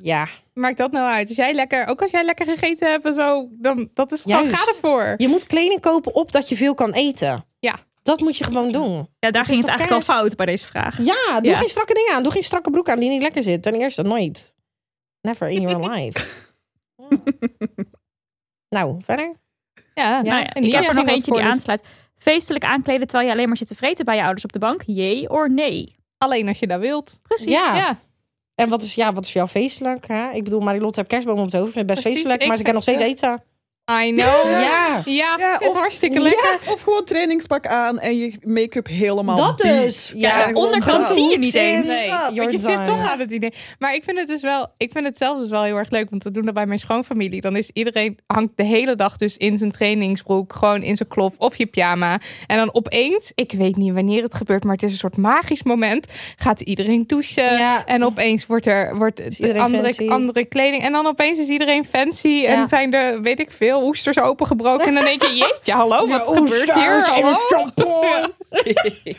Ja. 0.01 0.27
Maakt 0.57 0.77
dat 0.77 0.91
nou 0.91 1.07
uit? 1.09 1.27
Als 1.27 1.37
jij 1.37 1.53
lekker, 1.53 1.87
ook 1.87 2.01
als 2.01 2.11
jij 2.11 2.23
lekker 2.23 2.45
gegeten 2.45 2.89
hebt 2.91 3.05
en 3.05 3.13
zo, 3.13 3.47
dan 3.51 3.89
dat 3.93 4.11
is 4.11 4.21
gewoon, 4.21 4.43
Juist. 4.43 4.55
ga 4.55 4.71
ervoor. 4.71 5.13
Je 5.17 5.27
moet 5.27 5.43
kleding 5.47 5.79
kopen 5.81 6.15
op 6.15 6.31
dat 6.31 6.49
je 6.49 6.55
veel 6.55 6.73
kan 6.73 6.93
eten. 6.93 7.45
Ja. 7.59 7.79
Dat 8.01 8.19
moet 8.19 8.37
je 8.37 8.43
gewoon 8.43 8.71
doen. 8.71 9.09
ja, 9.19 9.31
daar 9.31 9.45
ging 9.45 9.57
het 9.57 9.67
eigenlijk 9.67 10.07
al 10.07 10.15
fout 10.15 10.35
bij 10.35 10.45
deze 10.45 10.67
vraag. 10.67 10.97
Ja, 10.97 11.39
doe 11.41 11.51
Ja. 11.51 11.57
geen 11.57 11.67
strakke 11.67 11.93
dingen 11.93 12.13
aan. 12.13 12.23
Doe 12.23 12.31
geen 12.31 12.43
strakke 12.43 12.69
broek 12.71 12.89
aan 12.89 12.99
die 12.99 13.09
niet 13.09 13.21
lekker 13.21 13.43
zit. 13.43 13.61
Ten 13.63 13.73
eerste, 13.75 14.01
nooit. 14.01 14.55
Never 15.21 15.47
in 15.49 15.61
your 15.61 15.89
life. 15.89 16.25
Ja. 16.95 17.07
Nou, 18.69 19.01
verder? 19.03 19.35
Ja, 19.93 20.21
Nou 20.21 20.39
ja, 20.39 20.53
ik 20.53 20.71
heb 20.73 20.83
er 20.87 20.93
nog 20.93 21.07
eentje 21.07 21.31
die 21.31 21.41
voor, 21.41 21.51
aansluit. 21.51 21.83
Feestelijk 22.17 22.63
aankleden 22.65 23.07
terwijl 23.07 23.27
je 23.29 23.33
alleen 23.35 23.47
maar 23.47 23.57
zit 23.57 23.67
te 23.67 23.75
vreten 23.75 24.05
bij 24.05 24.15
je 24.15 24.21
ouders 24.21 24.43
op 24.43 24.51
de 24.53 24.59
bank. 24.59 24.81
Jee 24.85 25.29
or 25.29 25.51
nee? 25.51 25.95
Alleen 26.17 26.47
als 26.47 26.59
je 26.59 26.67
dat 26.67 26.79
wilt. 26.79 27.19
Precies. 27.23 27.51
Ja. 27.51 27.99
En 28.57 28.69
wat 28.69 28.81
is, 28.83 28.95
ja, 28.95 29.13
wat 29.13 29.23
is 29.23 29.31
voor 29.31 29.41
jou 29.41 29.51
feestelijk? 29.53 30.07
Hè? 30.07 30.31
Ik 30.31 30.43
bedoel, 30.43 30.59
Marilotte 30.59 30.99
heeft 30.99 31.11
kerstboom 31.11 31.37
op 31.39 31.45
het 31.45 31.53
hoofd. 31.53 31.71
Vindt 31.71 31.77
het 31.77 31.87
best 31.87 32.01
Precies, 32.01 32.17
feestelijk, 32.19 32.47
maar 32.47 32.57
ze 32.57 32.63
kan 32.63 32.73
nog 32.73 32.83
steeds 32.83 33.01
vind- 33.01 33.23
eten. 33.23 33.43
I 33.91 34.11
know. 34.13 34.49
Ja. 34.49 35.01
Ja, 35.05 35.57
of- 35.59 35.77
hartstikke 35.77 36.19
lekker. 36.19 36.59
Of 36.71 36.81
gewoon 36.81 37.03
trainingspak 37.03 37.67
aan 37.67 37.99
en 37.99 38.17
je 38.17 38.33
make-up 38.45 38.87
helemaal 38.87 39.37
Dat 39.37 39.57
dus. 39.57 40.13
Ja, 40.15 40.49
onderkant 40.53 41.05
zie 41.05 41.29
je 41.31 41.37
niet 41.37 41.53
eens. 41.53 41.87
Nee, 41.87 42.09
je 42.33 42.57
zit 42.57 42.85
toch 42.85 43.11
aan 43.11 43.19
het 43.19 43.31
idee. 43.31 43.53
Maar 43.79 43.93
ik 43.95 44.03
vind 44.03 44.19
het 44.19 44.27
dus 44.27 44.41
wel, 44.41 44.67
ik 44.77 44.91
vind 44.91 45.05
het 45.05 45.17
zelf 45.17 45.39
dus 45.39 45.49
wel 45.49 45.63
heel 45.63 45.75
erg 45.77 45.89
leuk, 45.89 46.09
want 46.09 46.23
we 46.23 46.31
doen 46.31 46.45
dat 46.45 46.53
bij 46.53 46.65
mijn 46.65 46.79
schoonfamilie. 46.79 47.41
Dan 47.41 47.55
is 47.55 47.69
iedereen 47.73 48.17
hangt 48.25 48.51
de 48.55 48.63
hele 48.63 48.95
dag 48.95 49.15
dus 49.17 49.37
in 49.37 49.57
zijn 49.57 49.71
trainingsbroek, 49.71 50.53
gewoon 50.53 50.83
in 50.83 50.95
zijn 50.97 51.09
klof 51.09 51.35
of 51.37 51.55
je 51.55 51.65
pyjama. 51.65 52.19
En 52.47 52.57
dan 52.57 52.73
opeens, 52.73 53.31
ik 53.35 53.51
weet 53.51 53.75
niet 53.75 53.93
wanneer 53.93 54.23
het 54.23 54.35
gebeurt, 54.35 54.63
maar 54.63 54.73
het 54.73 54.83
is 54.83 54.91
een 54.91 54.97
soort 54.97 55.17
magisch 55.17 55.63
moment. 55.63 56.05
Gaat 56.35 56.61
iedereen 56.61 57.03
douchen 57.07 57.57
Ja. 57.57 57.85
en 57.85 58.03
opeens 58.05 58.45
wordt 58.45 58.65
er 58.67 58.97
wordt 58.97 59.21
andere, 59.57 59.83
fancy. 59.83 60.07
andere 60.09 60.45
kleding 60.45 60.83
en 60.83 60.91
dan 60.91 61.05
opeens 61.07 61.37
is 61.39 61.47
iedereen 61.47 61.85
fancy 61.85 62.27
Ja. 62.27 62.47
en 62.49 62.67
zijn 62.67 62.93
er 62.93 63.21
weet 63.21 63.39
ik 63.39 63.51
veel 63.51 63.75
oesters 63.83 64.19
opengebroken 64.19 64.87
en 64.87 64.93
dan 64.93 65.03
denk 65.03 65.21
je 65.23 65.35
jeetje 65.35 65.71
hallo 65.71 66.07
wat 66.07 66.27
gebeurt 66.27 66.73
hier 66.73 67.05
hallo. 67.07 67.37
Ja. 68.01 68.29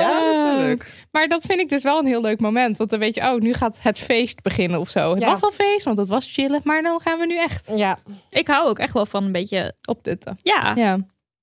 Ja, 0.00 0.24
dat 0.24 0.34
is 0.34 0.42
wel 0.42 0.56
leuk. 0.56 1.06
Maar 1.10 1.28
dat 1.28 1.44
vind 1.44 1.60
ik 1.60 1.68
dus 1.68 1.82
wel 1.82 1.98
een 1.98 2.06
heel 2.06 2.20
leuk 2.20 2.40
moment. 2.40 2.78
Want 2.78 2.90
dan 2.90 2.98
weet 2.98 3.14
je, 3.14 3.20
oh, 3.20 3.40
nu 3.40 3.52
gaat 3.54 3.76
het 3.80 3.98
feest 3.98 4.42
beginnen 4.42 4.80
of 4.80 4.90
zo. 4.90 5.14
Het 5.14 5.22
Ja. 5.22 5.30
was 5.30 5.42
al 5.42 5.50
feest, 5.52 5.84
want 5.84 5.98
het 5.98 6.08
was 6.08 6.32
chillen. 6.32 6.60
Maar 6.64 6.82
dan 6.82 7.00
gaan 7.00 7.18
we 7.18 7.26
nu 7.26 7.36
echt 7.36 7.70
Ja, 7.74 7.98
Ik 8.30 8.46
hou 8.48 8.68
ook 8.68 8.78
echt 8.78 8.92
wel 8.92 9.06
van 9.06 9.24
een 9.24 9.32
beetje, 9.32 9.74
opdutten. 9.84 10.38
ja, 10.42 10.72
Ja. 10.76 10.98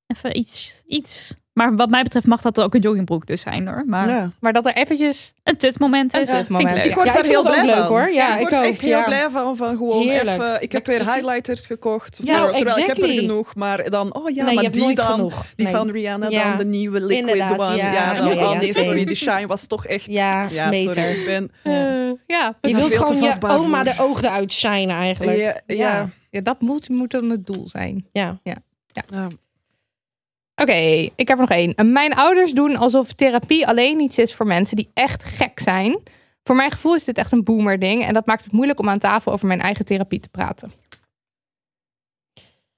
even 0.08 0.38
iets, 0.38 0.84
iets. 0.88 1.36
Maar 1.60 1.76
wat 1.76 1.90
mij 1.90 2.04
betreft 2.04 2.26
mag 2.28 2.42
dat 2.42 2.62
ook 2.62 2.74
een 2.74 2.80
joggingbroek 2.82 3.26
dus 3.28 3.42
zijn 3.42 3.68
hoor. 3.68 3.84
Maar 3.88 4.08
Ja. 4.10 4.32
Maar 4.40 4.54
dat 4.54 4.66
er 4.66 4.74
eventjes... 4.74 5.34
een 5.44 5.58
tutmoment 5.58 6.14
is, 6.18 6.30
tutmoment, 6.30 6.86
ik 6.86 6.94
word 6.96 7.08
Ja, 7.08 7.14
daar 7.14 7.24
heel 7.26 7.42
blij 7.44 7.66
leuk, 7.66 7.76
van. 7.76 7.86
hoor. 7.86 8.10
Ja, 8.12 8.34
ik 8.36 8.42
ik 8.42 8.50
word 8.50 8.62
ook, 8.62 8.68
echt 8.72 8.82
heel 8.82 8.90
ja. 8.98 9.04
blij 9.04 9.30
van, 9.30 9.56
van 9.56 9.78
gewoon 9.78 10.02
Heerlijk. 10.08 10.28
even... 10.42 10.62
Ik 10.62 10.72
heb 10.72 10.88
Lekker 10.88 10.94
weer 10.94 11.04
te- 11.06 11.12
highlighters 11.14 11.66
gekocht. 11.66 12.20
Ja, 12.24 12.40
voor, 12.40 12.56
terwijl 12.56 12.78
ik 12.78 12.86
heb 12.86 12.98
er 12.98 13.08
genoeg, 13.08 13.56
maar 13.56 13.90
dan... 13.90 14.16
Oh 14.16 14.30
ja, 14.30 14.46
Nee, 14.46 14.56
maar 14.56 14.72
die 14.72 14.96
dan... 14.96 15.06
genoeg. 15.06 15.46
Die 15.56 15.66
Nee. 15.66 15.76
van 15.76 15.90
Rihanna 15.90 16.30
Ja. 16.30 16.48
dan, 16.50 16.58
de 16.58 16.66
nieuwe 16.66 17.02
liquid 17.02 17.20
Inderdaad, 17.30 17.60
one. 17.60 17.76
ja. 17.76 17.94
Ja, 17.94 18.14
dan, 18.14 18.28
Ja, 18.28 18.34
ja, 18.34 18.50
oh 18.52 18.58
nee, 18.60 18.74
sorry, 18.74 19.06
de 19.06 19.16
shine 19.16 19.48
was 19.48 19.68
toch 19.68 19.86
echt... 19.86 20.06
Ja, 20.06 20.48
sorry, 20.50 20.70
beter. 20.86 21.10
ik 21.10 21.26
ben... 21.26 21.52
eh, 21.64 22.18
ja, 22.28 22.58
je 22.62 22.76
wilt 22.76 22.94
gewoon 22.94 23.22
je 23.22 23.36
oma 23.42 23.84
de 23.84 23.94
ogen 23.98 24.26
eruit 24.26 24.54
shinen 24.54 24.96
eigenlijk. 24.96 25.38
Ja, 25.38 25.56
ja. 25.76 26.10
ja, 26.30 26.42
dat 26.42 26.62
moet, 26.62 26.90
moet 26.90 27.12
dan 27.12 27.30
het 27.30 27.46
doel 27.48 27.68
zijn. 27.70 28.06
Ja. 28.12 28.40
ja. 28.44 28.56
Oké, 30.62 30.74
ik 31.16 31.28
heb 31.28 31.30
er 31.30 31.38
nog 31.40 31.50
één. 31.50 31.74
Mijn 31.92 32.14
ouders 32.16 32.52
doen 32.52 32.76
alsof 32.76 33.14
therapie 33.14 33.68
alleen 33.68 34.00
iets 34.00 34.18
is 34.18 34.34
voor 34.34 34.48
mensen 34.48 34.76
die 34.76 34.90
echt 34.94 35.24
gek 35.24 35.60
zijn. 35.60 35.98
Voor 36.44 36.56
mijn 36.56 36.72
gevoel 36.72 36.96
is 36.96 37.04
dit 37.04 37.18
echt 37.18 37.32
een 37.32 37.44
boomer 37.44 37.80
ding. 37.80 38.06
En 38.06 38.14
dat 38.14 38.26
maakt 38.26 38.44
het 38.44 38.54
moeilijk 38.54 38.80
om 38.80 38.90
aan 38.90 39.00
tafel 39.00 39.32
over 39.32 39.48
mijn 39.48 39.62
eigen 39.62 39.86
therapie 39.86 40.20
te 40.20 40.30
praten. 40.30 40.72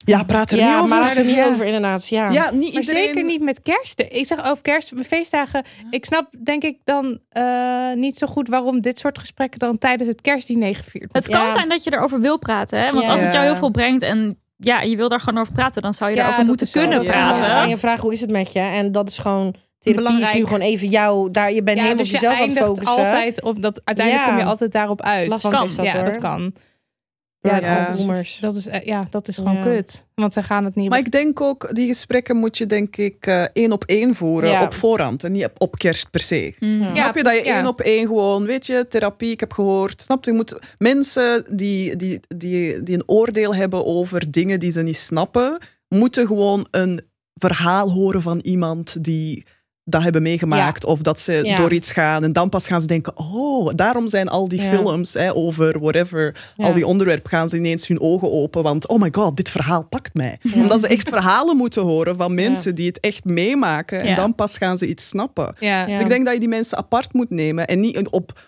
Ja, 0.05 0.23
praat 0.23 0.51
er 0.51 0.57
niet 0.57 0.65
Ja, 0.65 0.77
over. 0.77 0.89
maar 0.89 1.07
het 1.07 1.17
er 1.17 1.25
niet 1.25 1.35
Ja. 1.35 1.47
over 1.47 1.65
inderdaad. 1.65 2.07
Ja. 2.07 2.29
Ja, 2.29 2.51
niet 2.51 2.73
Maar 2.73 2.81
iedereen... 2.81 3.03
zeker 3.03 3.23
niet 3.23 3.41
met 3.41 3.61
kerst. 3.61 3.99
Ik 4.09 4.25
zeg 4.25 4.45
over 4.49 4.61
kerst, 4.63 4.93
feestdagen. 5.07 5.63
Ik 5.89 6.05
snap 6.05 6.29
denk 6.43 6.63
ik 6.63 6.77
dan 6.83 7.19
eh, 7.29 7.93
niet 7.93 8.17
zo 8.17 8.27
goed 8.27 8.47
waarom 8.47 8.81
dit 8.81 8.99
soort 8.99 9.17
gesprekken 9.19 9.59
dan 9.59 9.77
tijdens 9.77 10.09
het 10.09 10.21
kerstdiner 10.21 10.75
gevierd 10.75 11.09
Het 11.11 11.11
worden. 11.11 11.31
kan 11.31 11.43
Ja. 11.43 11.51
zijn 11.51 11.69
dat 11.69 11.83
je 11.83 11.93
erover 11.93 12.19
wil 12.19 12.37
praten. 12.39 12.79
Hè? 12.79 12.91
Want 12.91 13.05
Ja. 13.05 13.11
als 13.11 13.21
het 13.21 13.33
jou 13.33 13.45
heel 13.45 13.55
veel 13.55 13.71
brengt 13.71 14.01
en 14.01 14.39
ja, 14.63 14.81
je 14.81 14.95
wil 14.95 15.09
daar 15.09 15.19
gewoon 15.19 15.41
over 15.41 15.53
praten, 15.53 15.81
dan 15.81 15.93
zou 15.93 16.09
je 16.09 16.15
Ja, 16.15 16.21
daarover 16.21 16.45
moeten 16.47 16.71
kunnen 16.71 17.03
praten. 17.05 17.45
Gaan 17.45 17.69
je 17.69 17.77
vragen 17.77 18.01
hoe 18.01 18.13
is 18.13 18.21
het 18.21 18.29
met 18.29 18.51
je? 18.53 18.59
En 18.59 18.91
dat 18.91 19.09
is 19.09 19.17
gewoon 19.17 19.55
therapie 19.79 20.21
is 20.21 20.33
nu 20.33 20.43
gewoon 20.43 20.59
even 20.59 20.87
jou. 20.87 21.31
Daar, 21.31 21.51
je 21.53 21.63
bent 21.63 21.77
Ja, 21.77 21.83
helemaal 21.83 22.03
dus 22.03 22.13
op 22.13 22.19
jezelf 22.21 22.39
aan 22.41 22.49
het 22.49 22.57
focussen. 22.57 22.95
altijd 23.05 23.41
op 23.41 23.61
dat. 23.61 23.81
Uiteindelijk 23.83 24.27
Ja. 24.27 24.31
kom 24.33 24.41
je 24.43 24.49
altijd 24.49 24.71
daarop 24.71 25.01
uit. 25.01 25.27
Lastig 25.27 25.51
Want- 25.51 25.65
is 25.69 25.75
dat, 25.75 25.85
ja, 25.85 25.95
hoor. 25.95 26.03
dat 26.03 26.17
kan. 26.17 26.53
Ja, 27.43 27.59
Ja, 27.59 27.85
dat 27.85 27.95
is- 27.97 28.05
boomers. 28.05 28.39
Dat 28.39 28.55
is, 28.55 28.67
eh, 28.67 28.85
ja, 28.85 29.07
dat 29.09 29.27
is 29.27 29.35
gewoon 29.35 29.55
Ja. 29.55 29.61
kut. 29.63 30.05
Want 30.15 30.33
ze 30.33 30.43
gaan 30.43 30.65
het 30.65 30.75
niet. 30.75 30.89
Maar 30.89 30.99
ik 30.99 31.11
denk 31.11 31.41
ook, 31.41 31.75
die 31.75 31.87
gesprekken 31.87 32.37
moet 32.37 32.57
je 32.57 32.65
denk 32.65 32.95
ik 32.97 33.27
eh, 33.27 33.43
één 33.53 33.71
op 33.71 33.83
één 33.85 34.15
voeren 34.15 34.49
Ja. 34.49 34.63
op 34.63 34.73
voorhand 34.73 35.23
en 35.23 35.31
niet 35.31 35.49
op, 35.57 35.77
kerst 35.77 36.11
per 36.11 36.19
se. 36.19 36.53
Mm. 36.59 36.81
Ja, 36.81 36.95
snap 36.95 37.15
je 37.15 37.23
dat 37.23 37.35
je 37.37 37.45
ja. 37.45 37.55
één 37.57 37.67
op 37.67 37.81
één 37.81 38.07
gewoon, 38.07 38.45
weet 38.45 38.65
je, 38.65 38.85
therapie, 38.89 39.31
ik 39.31 39.39
heb 39.39 39.51
gehoord. 39.53 40.01
Snap 40.01 40.23
je, 40.25 40.31
je 40.31 40.37
moet 40.37 40.59
mensen 40.77 41.45
die, 41.49 41.95
die, 41.95 42.19
die, 42.37 42.83
die 42.83 42.95
een 42.95 43.03
oordeel 43.05 43.55
hebben 43.55 43.85
over 43.85 44.31
dingen 44.31 44.59
die 44.59 44.71
ze 44.71 44.81
niet 44.81 44.97
snappen, 44.97 45.57
moeten 45.87 46.27
gewoon 46.27 46.67
een 46.71 47.01
verhaal 47.33 47.89
horen 47.91 48.21
van 48.21 48.39
iemand 48.39 49.03
die 49.03 49.45
dat 49.91 50.01
hebben 50.01 50.21
meegemaakt 50.21 50.85
of 50.85 50.99
dat 51.01 51.19
ze 51.19 51.39
Ja. 51.43 51.55
door 51.55 51.73
iets 51.73 51.91
gaan 51.91 52.23
en 52.23 52.33
dan 52.33 52.49
pas 52.49 52.67
gaan 52.67 52.81
ze 52.81 52.87
denken, 52.87 53.17
oh, 53.17 53.71
daarom 53.75 54.09
zijn 54.09 54.27
al 54.29 54.47
die 54.47 54.59
films 54.59 55.13
hè, 55.13 55.35
over 55.35 55.79
whatever, 55.79 56.35
al 56.57 56.73
die 56.73 56.85
onderwerpen, 56.85 57.29
gaan 57.29 57.49
ze 57.49 57.57
ineens 57.57 57.87
hun 57.87 58.01
ogen 58.01 58.31
open, 58.31 58.63
want 58.63 58.87
oh 58.87 59.01
my 59.01 59.09
god, 59.11 59.37
dit 59.37 59.49
verhaal 59.49 59.85
pakt 59.85 60.13
mij. 60.13 60.39
Omdat 60.55 60.79
ze 60.79 60.87
echt 60.87 61.09
verhalen 61.09 61.57
moeten 61.57 61.81
horen 61.81 62.15
van 62.15 62.33
mensen 62.33 62.75
die 62.75 62.87
het 62.87 62.99
echt 62.99 63.25
meemaken 63.25 63.99
en 64.01 64.15
dan 64.15 64.35
pas 64.35 64.57
gaan 64.57 64.77
ze 64.77 64.87
iets 64.87 65.07
snappen. 65.07 65.55
Dus 65.85 65.99
ik 65.99 66.07
denk 66.07 66.25
dat 66.25 66.33
je 66.33 66.39
die 66.39 66.49
mensen 66.49 66.77
apart 66.77 67.13
moet 67.13 67.29
nemen 67.29 67.67
en 67.67 67.79
niet 67.79 68.07
op, 68.09 68.39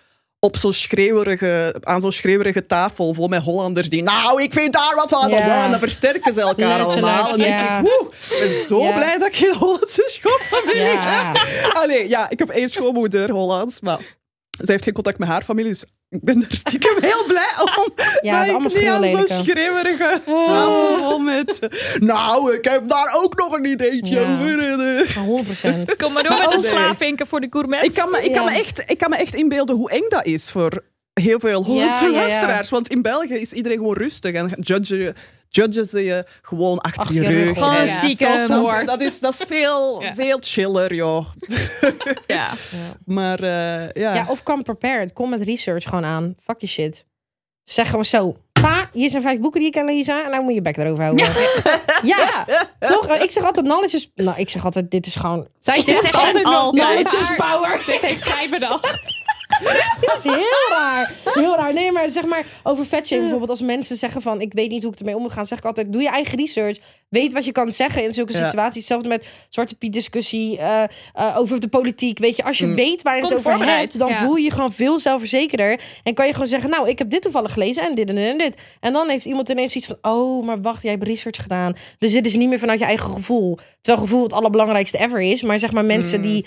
op 0.44 0.58
zo'n 0.58 0.74
schreeuwerige, 0.74 1.76
aan 1.82 2.02
zo'n 2.02 2.12
schreeuwerige 2.12 2.66
tafel 2.66 3.14
vol 3.14 3.28
met 3.28 3.42
Hollanders 3.42 3.90
die, 3.90 4.04
nou, 4.04 4.42
ik 4.42 4.54
vind 4.54 4.74
daar 4.74 4.96
wat 4.96 5.10
van. 5.10 5.30
Ja. 5.30 5.64
En 5.64 5.72
dan 5.72 5.80
versterken 5.80 6.34
ze 6.34 6.42
elkaar 6.42 6.78
Letterlijk, 6.78 7.08
allemaal. 7.08 7.32
En 7.32 7.38
dan 7.38 7.48
ja. 7.48 7.78
denk 7.78 7.88
ik, 7.88 7.92
woe, 7.92 8.12
ik 8.12 8.40
ben 8.40 8.66
zo 8.66 8.82
Ja. 8.82 8.94
blij 8.94 9.18
dat 9.18 9.28
ik 9.28 9.36
geen 9.36 9.56
Hollandse 9.56 10.04
schoonfamilie 10.08 10.98
heb. 10.98 11.38
Allee, 11.82 12.08
ja, 12.08 12.30
ik 12.30 12.40
heb 12.40 12.50
één 12.50 12.70
schoonmoeder, 12.70 13.32
Hollands, 13.32 13.82
maar 13.82 14.00
ze 14.50 14.72
heeft 14.72 14.84
geen 14.84 14.94
contact 14.94 15.18
met 15.18 15.28
haar 15.28 15.44
familie, 15.44 15.72
dus 15.72 15.86
ik 16.14 16.22
ben 16.22 16.40
daar 16.40 16.48
stiekem 16.52 16.96
heel 17.00 17.24
blij 17.28 17.52
om. 17.76 17.94
Ja, 18.22 18.38
het 18.38 18.48
is 18.48 18.54
allemaal 18.54 18.70
dat 18.70 18.78
ik 18.78 19.02
niet 19.02 19.16
aan 19.16 19.28
zo'n 19.28 19.46
schreeuwerige 19.46 20.22
tafel 20.26 20.98
vol 20.98 21.20
met... 21.20 21.60
Nou, 22.00 22.54
ik 22.56 22.64
heb 22.66 22.88
daar 22.88 23.14
ook 23.24 23.38
nog 23.38 23.52
een 23.58 23.66
ideetje 23.66 24.20
Ja. 24.20 24.34
over. 24.34 24.60
En, 24.60 24.98
eh, 24.98 25.16
100%. 25.18 25.96
Kom 25.96 26.14
maar 26.14 26.24
door 26.24 26.38
met 26.38 26.46
Oh, 26.46 26.52
de 26.52 26.58
nee. 26.62 26.66
slavinken 26.70 27.28
voor 27.28 27.40
de 27.42 27.48
gourmet. 27.50 27.84
Ik 27.86 27.94
kan, 27.94 28.10
me, 28.12 28.22
ik, 28.24 28.34
kan 28.34 28.46
me 28.46 28.52
echt, 28.52 28.84
ik 28.88 28.98
kan 28.98 29.10
me 29.10 29.16
echt 29.16 29.36
inbeelden 29.36 29.76
hoe 29.76 29.90
eng 29.90 30.10
dat 30.10 30.26
is 30.26 30.52
voor 30.52 30.84
heel 31.14 31.40
veel 31.40 31.64
Hollandse 31.64 32.04
Ja, 32.06 32.10
ja, 32.10 32.16
ja. 32.16 32.20
luisteraars. 32.28 32.70
Want 32.70 32.90
in 32.90 33.02
België 33.02 33.34
is 33.36 33.52
iedereen 33.54 33.78
gewoon 33.78 33.96
rustig 33.98 34.34
en 34.34 34.50
judge, 34.60 35.16
judgen 35.56 35.86
ze 35.86 36.04
je 36.04 36.26
gewoon 36.42 36.80
achter, 36.80 37.02
Achter 37.02 37.22
je 37.22 37.28
rug. 37.28 37.44
rug. 37.46 37.58
Gewoon 37.58 37.76
En- 37.76 37.88
stiekem. 37.88 38.86
dat 38.86 39.02
is, 39.02 39.20
dat 39.20 39.34
is 39.34 39.46
veel, 39.48 40.02
Ja. 40.04 40.14
veel 40.14 40.38
chiller, 40.42 40.94
joh. 40.94 41.26
Ja. 42.28 42.50
Maar 43.06 43.40
eh, 43.40 43.92
ja. 43.92 44.14
Ja, 44.16 44.26
of 44.30 44.44
come 44.44 44.62
prepared. 44.64 45.14
Kom 45.14 45.30
met 45.30 45.42
research 45.42 45.84
gewoon 45.84 46.06
aan. 46.06 46.36
Fuck 46.44 46.60
die 46.60 46.70
shit. 46.70 47.06
Zeg 47.64 47.90
gewoon 47.90 48.06
zo. 48.06 48.36
Pa, 48.62 48.90
hier 48.94 49.10
zijn 49.10 49.22
vijf 49.22 49.40
boeken 49.40 49.60
die 49.60 49.70
je 49.72 49.78
kan 49.78 49.86
lezen. 49.86 50.24
En 50.24 50.30
nou 50.32 50.44
moet 50.44 50.54
je 50.54 50.62
bek 50.62 50.78
erover 50.78 51.04
houden. 51.04 51.28
Ja, 52.04 52.46
toch? 52.80 53.08
Ik 53.18 53.32
zeg 53.32 53.44
altijd 53.44 53.66
knowledge 53.66 53.96
is... 53.96 54.12
Nou, 54.16 54.38
ik 54.40 54.50
zeg 54.50 54.66
altijd, 54.66 54.92
dit 54.92 55.06
is 55.06 55.16
gewoon... 55.16 55.48
Zij 55.60 55.82
zegt 55.82 56.14
altijd 56.14 56.44
knowledge 56.44 56.78
is 56.78 57.04
Knowledge 57.04 57.18
is 57.18 57.36
power. 57.36 57.84
Dit 57.86 58.00
heeft 58.02 58.24
zij 58.24 58.48
bedacht. 58.60 59.22
Dat 60.02 60.18
is 60.18 60.24
heel 60.24 60.70
raar. 60.70 61.14
Heel 61.34 61.56
raar. 61.56 61.74
Nee, 61.74 61.92
maar 61.92 62.10
zeg 62.10 62.26
maar 62.26 62.46
over 62.64 62.86
vetshaming 62.86 63.30
bijvoorbeeld. 63.30 63.60
Als 63.60 63.68
mensen 63.68 63.96
zeggen 63.96 64.22
van, 64.22 64.42
ik 64.42 64.54
weet 64.54 64.70
niet 64.70 64.84
hoe 64.84 64.92
ik 64.94 65.00
ermee 65.00 65.16
om 65.16 65.22
moet 65.22 65.32
gaan. 65.32 65.46
Zeg 65.46 65.58
ik 65.58 65.66
altijd, 65.66 65.94
doe 65.94 66.02
je 66.02 66.10
eigen 66.10 66.38
research. 66.38 66.78
Weet 67.10 67.34
wat 67.34 67.46
je 67.46 67.52
kan 67.52 67.72
zeggen 67.72 68.04
in 68.04 68.14
zulke 68.14 68.34
Ja. 68.34 68.44
situaties. 68.46 68.76
Hetzelfde 68.78 69.08
met 69.08 69.26
Zwarte 69.50 69.76
Piet 69.76 69.94
discussie. 69.94 70.58
eh, 70.58 70.84
eh, 71.14 71.38
over 71.38 71.60
de 71.60 71.68
politiek. 71.68 72.20
Weet 72.20 72.36
je, 72.36 72.44
als 72.44 72.58
je 72.58 72.66
Mm. 72.66 72.76
weet 72.76 73.02
waar 73.02 73.16
je 73.16 73.22
het 73.22 73.32
over 73.32 73.44
voorbereid. 73.52 73.80
hebt. 73.80 73.98
Dan 73.98 74.10
Ja. 74.10 74.24
voel 74.26 74.36
je 74.36 74.44
je 74.44 74.52
gewoon 74.52 74.74
veel 74.74 75.00
zelfverzekerder. 75.00 75.80
En 76.04 76.14
kan 76.14 76.26
je 76.26 76.34
gewoon 76.34 76.48
zeggen, 76.48 76.70
nou, 76.70 76.90
ik 76.90 76.98
heb 76.98 77.10
dit 77.10 77.22
toevallig 77.22 77.54
gelezen. 77.54 77.84
En 77.84 77.96
dit 77.96 78.10
en 78.10 78.16
dit 78.16 78.26
en 78.32 78.38
dit. 78.38 78.58
En 78.80 78.94
dan 78.94 79.10
heeft 79.10 79.26
iemand 79.26 79.50
ineens 79.50 79.76
iets 79.76 79.86
van, 79.88 79.98
oh, 80.02 80.46
maar 80.46 80.62
wacht, 80.62 80.82
jij 80.84 80.92
hebt 80.92 81.04
research 81.04 81.42
gedaan. 81.42 81.76
Dus 82.00 82.12
dit 82.12 82.26
is 82.26 82.36
niet 82.36 82.50
meer 82.50 82.60
vanuit 82.60 82.80
je 82.80 82.86
eigen 82.86 83.14
gevoel. 83.14 83.58
Terwijl 83.82 84.06
gevoel 84.08 84.24
het 84.24 84.34
allerbelangrijkste 84.34 84.98
ever 85.00 85.22
is. 85.22 85.42
Maar 85.42 85.60
zeg 85.60 85.72
maar 85.72 85.86
mensen 85.86 86.18
Mm. 86.20 86.26
die 86.26 86.46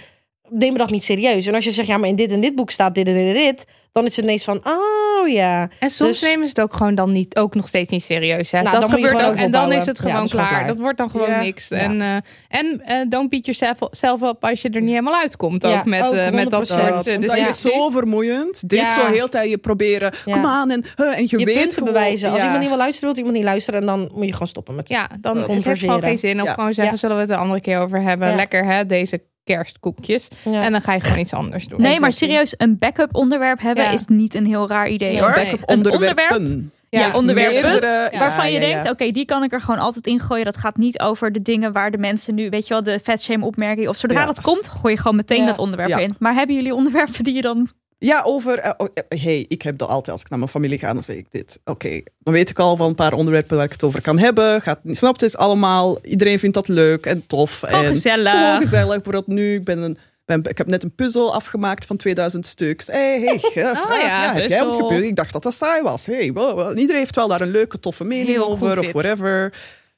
nemen 0.50 0.78
dat 0.78 0.90
niet 0.90 1.04
serieus. 1.04 1.46
En 1.46 1.54
als 1.54 1.64
je 1.64 1.70
zegt, 1.70 1.88
ja, 1.88 1.96
maar 1.96 2.09
in 2.09 2.16
dit 2.16 2.32
en 2.32 2.40
dit 2.40 2.54
boek 2.54 2.70
staat 2.70 2.94
dit 2.94 3.06
en 3.06 3.14
dit 3.14 3.26
en 3.26 3.35
dit. 3.35 3.66
Dan 3.92 4.04
is 4.04 4.16
het 4.16 4.24
ineens 4.24 4.44
van, 4.44 4.61
oh 4.66 5.28
ja. 5.28 5.68
En 5.78 5.90
soms 5.90 6.20
Dus- 6.20 6.28
nemen 6.28 6.42
ze 6.42 6.48
het 6.48 6.61
ook 6.61 6.74
gewoon 6.74 6.94
dan 6.94 7.12
niet, 7.12 7.37
ook 7.37 7.54
nog 7.54 7.68
steeds 7.68 7.90
niet 7.90 8.02
serieus. 8.02 8.50
Hè? 8.50 8.62
Nou, 8.62 8.80
dat 8.80 8.88
gebeurt 8.90 9.11
gewoon 9.11 9.24
ook. 9.24 9.35
En 9.37 9.50
dan 9.50 9.72
is 9.72 9.87
het 9.87 9.98
gewoon 9.98 10.24
is 10.24 10.30
klaar. 10.30 10.48
klaar. 10.48 10.66
Dat 10.66 10.78
wordt 10.78 10.98
dan 10.98 11.11
gewoon 11.11 11.28
Ja. 11.30 11.40
niks. 11.40 11.68
Ja. 11.68 11.76
En, 11.76 12.00
eh, 12.00 12.16
en 12.61 12.80
eh, 12.85 13.06
don't 13.09 13.30
beat 13.30 13.46
yourself 13.46 13.78
zelf 13.90 14.22
up 14.22 14.44
als 14.44 14.62
je 14.62 14.68
er 14.70 14.80
niet 14.80 14.90
helemaal 14.90 15.14
uitkomt. 15.20 15.66
Ook 15.66 15.72
Ja, 15.72 15.82
met, 15.85 16.02
ook 16.02 16.12
eh, 16.14 16.30
met 16.30 16.50
dat 16.50 16.68
100%. 16.68 16.80
soort 16.80 16.88
Dat, 16.94 17.06
eh, 17.06 17.12
dat 17.20 17.37
dus 17.37 17.48
is 17.48 17.61
zo 17.61 17.90
vermoeiend. 17.90 18.68
Dit 18.68 18.78
Ja. 18.78 18.94
zo 18.94 19.06
heel 19.06 19.28
tijd 19.28 19.50
je 19.50 19.59
proberen. 19.59 20.12
Ja. 20.24 20.32
Kom 20.32 20.46
aan 20.46 20.70
en, 20.70 20.85
en 20.96 21.22
je, 21.26 21.38
Je 21.38 21.44
weet 21.44 21.54
punten 21.54 21.72
gewoon- 21.78 21.92
bewijzen. 21.92 22.28
Als 22.28 22.38
ja. 22.38 22.42
iemand 22.44 22.61
niet 22.61 22.68
wil 22.70 22.78
luisteren, 22.78 23.09
wil 23.09 23.18
iemand 23.18 23.37
niet 23.37 23.44
luisteren. 23.46 23.80
En 23.80 23.87
dan 23.87 24.11
moet 24.14 24.26
je 24.26 24.32
gewoon 24.32 24.48
stoppen 24.48 24.74
met 24.74 24.88
Ja, 24.88 25.09
dan 25.20 25.37
het 25.37 25.46
heeft 25.46 25.78
gewoon 25.80 26.02
geen 26.02 26.18
zin. 26.18 26.42
Of 26.42 26.48
gewoon 26.50 26.74
zeggen, 26.74 26.98
zullen 26.98 27.16
we 27.16 27.22
het 27.22 27.30
een 27.30 27.37
andere 27.37 27.61
keer 27.61 27.78
over 27.78 28.02
hebben. 28.02 28.35
Lekker 28.35 28.64
hè, 28.64 28.87
deze 28.87 29.22
kerstkoekjes. 29.46 30.28
Ja. 30.44 30.62
En 30.62 30.72
dan 30.72 30.80
ga 30.80 30.92
je 30.92 31.00
gewoon 31.00 31.18
iets 31.18 31.32
anders 31.32 31.66
doen. 31.68 31.80
Nee, 31.80 32.00
maar 32.00 32.12
serieus, 32.12 32.54
een 32.56 32.78
backup 32.78 33.14
onderwerp 33.14 33.61
hebben 33.61 33.85
Ja. 33.85 33.90
is 33.90 34.04
niet 34.06 34.35
een 34.35 34.46
heel 34.46 34.68
raar 34.68 34.88
idee 34.88 35.20
hoor. 35.20 35.32
Backup 35.32 35.62
Een 35.66 35.90
onderwerpen. 35.92 36.70
Ja, 36.88 37.00
Ja, 37.06 37.14
onderwerpen. 37.14 37.62
Meerdere- 37.62 38.09
ja, 38.12 38.18
Waarvan 38.18 38.52
je 38.52 38.61
ja, 38.61 38.66
ja. 38.66 38.72
denkt, 38.72 38.90
oké, 38.90 39.11
die 39.11 39.24
kan 39.24 39.42
ik 39.42 39.52
er 39.52 39.61
gewoon 39.61 39.80
altijd 39.80 40.06
in 40.06 40.20
gooien. 40.20 40.44
Dat 40.44 40.56
gaat 40.56 40.76
niet 40.76 41.00
over 41.00 41.32
de 41.32 41.42
dingen 41.42 41.72
waar 41.72 41.90
de 41.90 41.98
mensen 41.98 42.35
nu, 42.35 42.48
weet 42.50 42.66
je 42.66 42.74
wel, 42.74 42.82
de 42.82 43.00
vetshame 43.02 43.44
opmerking. 43.44 43.88
Of 43.88 43.96
zodra 43.96 44.20
Ja. 44.20 44.26
dat 44.26 44.40
komt, 44.40 44.68
gooi 44.68 44.94
je 44.94 45.00
gewoon 45.00 45.16
meteen 45.16 45.40
Ja. 45.40 45.46
dat 45.46 45.59
onderwerp 45.59 45.88
Ja. 45.90 45.98
in. 45.98 46.14
Maar 46.18 46.35
hebben 46.35 46.54
jullie 46.56 46.74
onderwerpen 46.74 47.24
die 47.24 47.35
je 47.35 47.40
dan... 47.42 47.68
Ja, 47.98 48.22
over. 48.24 48.59
eh, 48.59 48.70
oh, 48.76 48.88
eh, 49.09 49.22
hey, 49.22 49.44
ik 49.48 49.62
heb 49.62 49.78
dat 49.78 49.88
altijd 49.88 50.09
als 50.11 50.20
ik 50.20 50.28
naar 50.30 50.38
mijn 50.38 50.50
familie 50.50 50.78
ga, 50.78 50.92
dan 50.92 51.02
zeg 51.02 51.16
ik 51.16 51.26
dit. 51.30 51.61
Oké, 51.64 52.00
dan 52.18 52.35
weet 52.35 52.50
ik 52.50 52.59
al 52.59 52.76
van 52.76 52.87
een 52.88 52.94
paar 52.94 53.12
onderwerpen 53.12 53.56
waar 53.56 53.64
ik 53.66 53.72
het 53.72 53.82
over 53.82 54.00
kan 54.00 54.18
hebben. 54.18 54.62
Gaat, 54.62 54.80
snapt 54.85 55.20
het 55.20 55.37
allemaal. 55.37 55.98
Iedereen 56.04 56.38
vindt 56.38 56.54
dat 56.54 56.68
leuk 56.68 57.06
en 57.06 57.26
tof. 57.26 57.59
Gewoon 57.59 57.80
en 57.85 57.87
gezellig. 57.87 58.32
Gewoon 58.32 58.61
gezellig. 58.61 58.94
Bijvoorbeeld 58.94 59.26
nu, 59.26 59.54
ik 59.54 59.64
ben 59.64 59.78
een. 59.78 59.98
ben- 60.24 60.44
ik 60.44 60.59
heb 60.59 60.66
net 60.66 60.82
een 60.82 60.94
puzzel 60.94 61.35
afgemaakt 61.35 61.85
van 61.85 61.96
2000 61.96 62.46
stuks. 62.46 62.87
Hey, 62.87 63.20
hey, 63.20 63.35
Oh 63.64 64.00
ja, 64.00 64.32
heb 64.32 64.50
jij 64.50 64.64
wat 64.64 64.76
gebeurd? 64.76 65.04
Ik 65.04 65.16
dacht 65.16 65.32
dat 65.32 65.42
dat 65.42 65.54
saai 65.54 65.82
was. 65.82 66.06
Hey, 66.06 66.32
wow, 66.32 66.54
wow. 66.54 66.78
Iedereen 66.78 67.00
heeft 67.00 67.16
wel 67.16 67.28
daar 67.28 67.40
een 67.40 67.50
leuke, 67.50 67.80
toffe 67.80 68.04
mening 68.04 68.28
Heel 68.28 68.46
over 68.46 68.78
of 68.78 68.85
dit. 68.85 68.92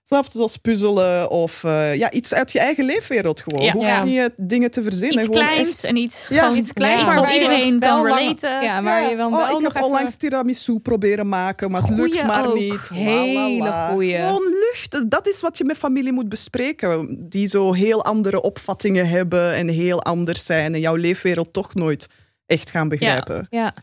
Snap 0.09 0.25
je, 0.25 0.31
zoals 0.33 0.57
puzzelen 0.57 1.31
of 1.31 1.65
eh, 1.65 1.95
ja, 1.97 2.11
iets 2.11 2.35
uit 2.35 2.53
je 2.53 2.59
eigen 2.59 2.85
leefwereld 2.85 3.41
gewoon. 3.41 3.63
Ja. 3.65 3.73
Hoef 3.73 3.87
Ja. 3.87 4.05
niet 4.05 4.19
eh, 4.19 4.25
dingen 4.37 4.71
te 4.71 4.83
verzinnen. 4.83 5.19
Iets 5.19 5.29
kleins 5.29 5.69
echt- 5.69 5.85
en 5.85 5.97
iets, 5.97 6.29
Ja, 6.29 6.53
Iets 6.55 6.73
kleins, 6.73 7.01
Ja. 7.01 7.07
maar 7.07 7.17
waar 7.17 7.35
je 7.35 7.41
iedereen 7.41 7.79
wel 7.79 8.07
relaten. 8.07 8.61
Ja, 8.63 8.83
waar 8.83 9.11
je 9.11 9.17
wel, 9.17 9.27
oh, 9.29 9.37
wel 9.37 9.45
ik 9.45 9.53
nog 9.53 9.63
heb 9.63 9.73
even... 9.77 9.87
onlangs 9.87 10.17
tiramisu 10.17 10.79
proberen 10.79 11.29
maken, 11.29 11.71
maar 11.71 11.81
het 11.81 11.91
Goeie 11.91 12.13
lukt 12.15 12.27
maar 12.27 12.47
ook. 12.47 12.55
niet. 12.55 12.89
Hele 12.93 13.73
goeie. 13.91 14.17
Gewoon 14.17 14.43
lucht. 14.73 15.11
Dat 15.11 15.29
is 15.29 15.41
wat 15.41 15.59
je 15.59 15.65
met 15.65 15.77
familie 15.77 16.13
moet 16.13 16.29
bespreken. 16.29 17.17
Die 17.29 17.47
zo 17.47 17.73
heel 17.73 18.05
andere 18.05 18.41
opvattingen 18.43 19.09
hebben 19.09 19.55
en 19.55 19.69
heel 19.69 20.03
anders 20.03 20.45
zijn. 20.45 20.75
En 20.75 20.81
jouw 20.81 20.95
leefwereld 20.95 21.53
toch 21.53 21.75
nooit 21.75 22.07
echt 22.47 22.71
gaan 22.71 22.89
begrijpen. 22.89 23.47
Ja. 23.51 23.75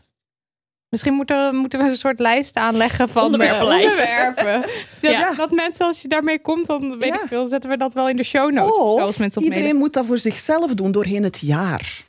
Misschien 0.88 1.14
moeten, 1.14 1.56
moeten 1.56 1.78
we 1.78 1.88
een 1.88 1.96
soort 1.96 2.18
lijst 2.20 2.56
aanleggen 2.56 3.08
van 3.08 3.22
Onderwerpenlijst. 3.24 3.98
eh, 4.00 4.06
onderwerpen. 4.28 4.70
Dat, 5.00 5.10
Ja. 5.10 5.34
dat 5.34 5.50
mensen, 5.50 5.86
als 5.86 6.02
je 6.02 6.08
daarmee 6.08 6.38
komt, 6.40 6.66
dan 6.66 6.98
weet 6.98 7.08
Ja. 7.08 7.14
ik 7.22 7.26
veel, 7.28 7.46
zetten 7.46 7.70
we 7.70 7.76
dat 7.76 7.94
wel 7.94 8.08
in 8.08 8.16
de 8.16 8.22
show 8.22 8.50
notes. 8.52 8.76
Of 8.78 8.98
zoals 8.98 9.16
mensen 9.16 9.40
op 9.42 9.48
iedereen 9.48 9.76
moet 9.76 9.92
dat 9.92 10.06
voor 10.06 10.18
zichzelf 10.18 10.74
doen 10.74 10.92
doorheen 10.92 11.22
het 11.22 11.38
jaar. 11.40 12.04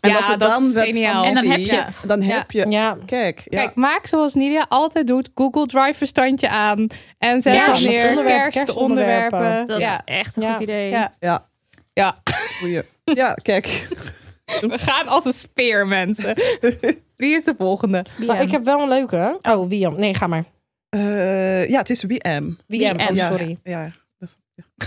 En 0.00 0.10
Ja, 0.10 0.16
als 0.16 0.26
het 0.26 0.38
dat 0.40 0.50
dan 0.50 0.64
is 0.66 0.72
van 0.72 1.24
En 1.24 1.34
dan 1.34 1.46
heb 1.46 1.58
je 1.58 1.74
het. 1.76 2.04
Dan 2.06 2.20
Ja. 2.20 2.36
heb 2.36 2.50
je... 2.50 2.66
Ja. 2.68 2.96
Kijk, 3.06 3.42
ja. 3.48 3.60
Kijk, 3.62 3.74
maak 3.74 4.06
zoals 4.06 4.34
Nidia 4.34 4.66
altijd 4.68 5.06
doet. 5.06 5.28
Google 5.34 5.66
Drive 5.66 5.98
bestandje 5.98 6.48
aan. 6.48 6.86
En 7.18 7.40
zet 7.40 7.66
dan 7.66 7.78
weer 7.78 8.08
Onderwerp- 8.08 8.52
kerstonderwerpen. 8.52 8.52
kerstonderwerpen. 8.52 9.66
Dat 9.66 9.80
Ja. 9.80 9.92
is 10.04 10.14
echt 10.14 10.36
een 10.36 10.42
Ja. 10.42 10.52
goed 10.52 10.60
idee. 10.62 10.88
Ja. 10.90 11.12
ja, 11.20 11.48
ja, 11.92 12.16
goeie. 12.60 12.82
ja, 13.04 13.34
kijk. 13.34 13.88
we 14.60 14.78
gaan 14.78 15.06
als 15.08 15.24
een 15.24 15.32
speer, 15.32 15.86
mensen. 15.86 16.34
Wie 17.18 17.34
is 17.34 17.44
de 17.44 17.54
volgende? 17.58 18.04
Maar 18.26 18.42
ik 18.42 18.50
heb 18.50 18.64
wel 18.64 18.80
een 18.82 18.88
leuke. 18.88 19.38
Oh, 19.42 19.68
Wiam. 19.68 19.96
Nee, 19.96 20.14
ga 20.14 20.26
maar. 20.26 20.44
Eh, 20.88 21.68
ja, 21.68 21.78
het 21.78 21.90
is 21.90 22.02
WM. 22.02 22.50
WM. 22.66 22.96
Oh, 23.00 23.14
sorry. 23.14 23.58
Ja. 23.64 23.90
Dus, 24.18 24.36
ja. 24.54 24.64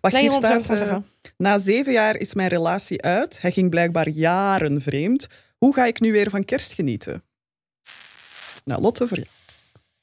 Wacht, 0.00 0.14
Nee, 0.14 0.22
hier 0.22 0.30
100% 0.32 0.34
staat... 0.36 0.70
eh, 0.70 0.96
na 1.36 1.58
zeven 1.58 1.92
jaar 1.92 2.16
is 2.16 2.34
mijn 2.34 2.48
relatie 2.48 3.02
uit. 3.02 3.40
Hij 3.40 3.52
ging 3.52 3.70
blijkbaar 3.70 4.08
jaren 4.08 4.80
vreemd. 4.80 5.26
Hoe 5.58 5.74
ga 5.74 5.84
ik 5.84 6.00
nu 6.00 6.12
weer 6.12 6.30
van 6.30 6.44
kerst 6.44 6.72
genieten? 6.72 7.22
Nou, 8.64 8.80
Lotte, 8.82 9.08
voor 9.08 9.16
jou. 9.16 9.28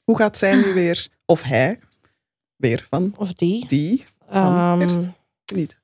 Hoe 0.04 0.16
gaat 0.16 0.38
zij 0.38 0.54
nu 0.56 0.72
weer, 0.82 1.08
of 1.26 1.42
hij, 1.42 1.78
weer 2.56 2.86
van 2.90 3.14
Of 3.16 3.32
die. 3.32 3.66
die 3.66 4.04
Ehm, 4.30 4.78
kerst. 4.78 5.00
genieten? 5.44 5.78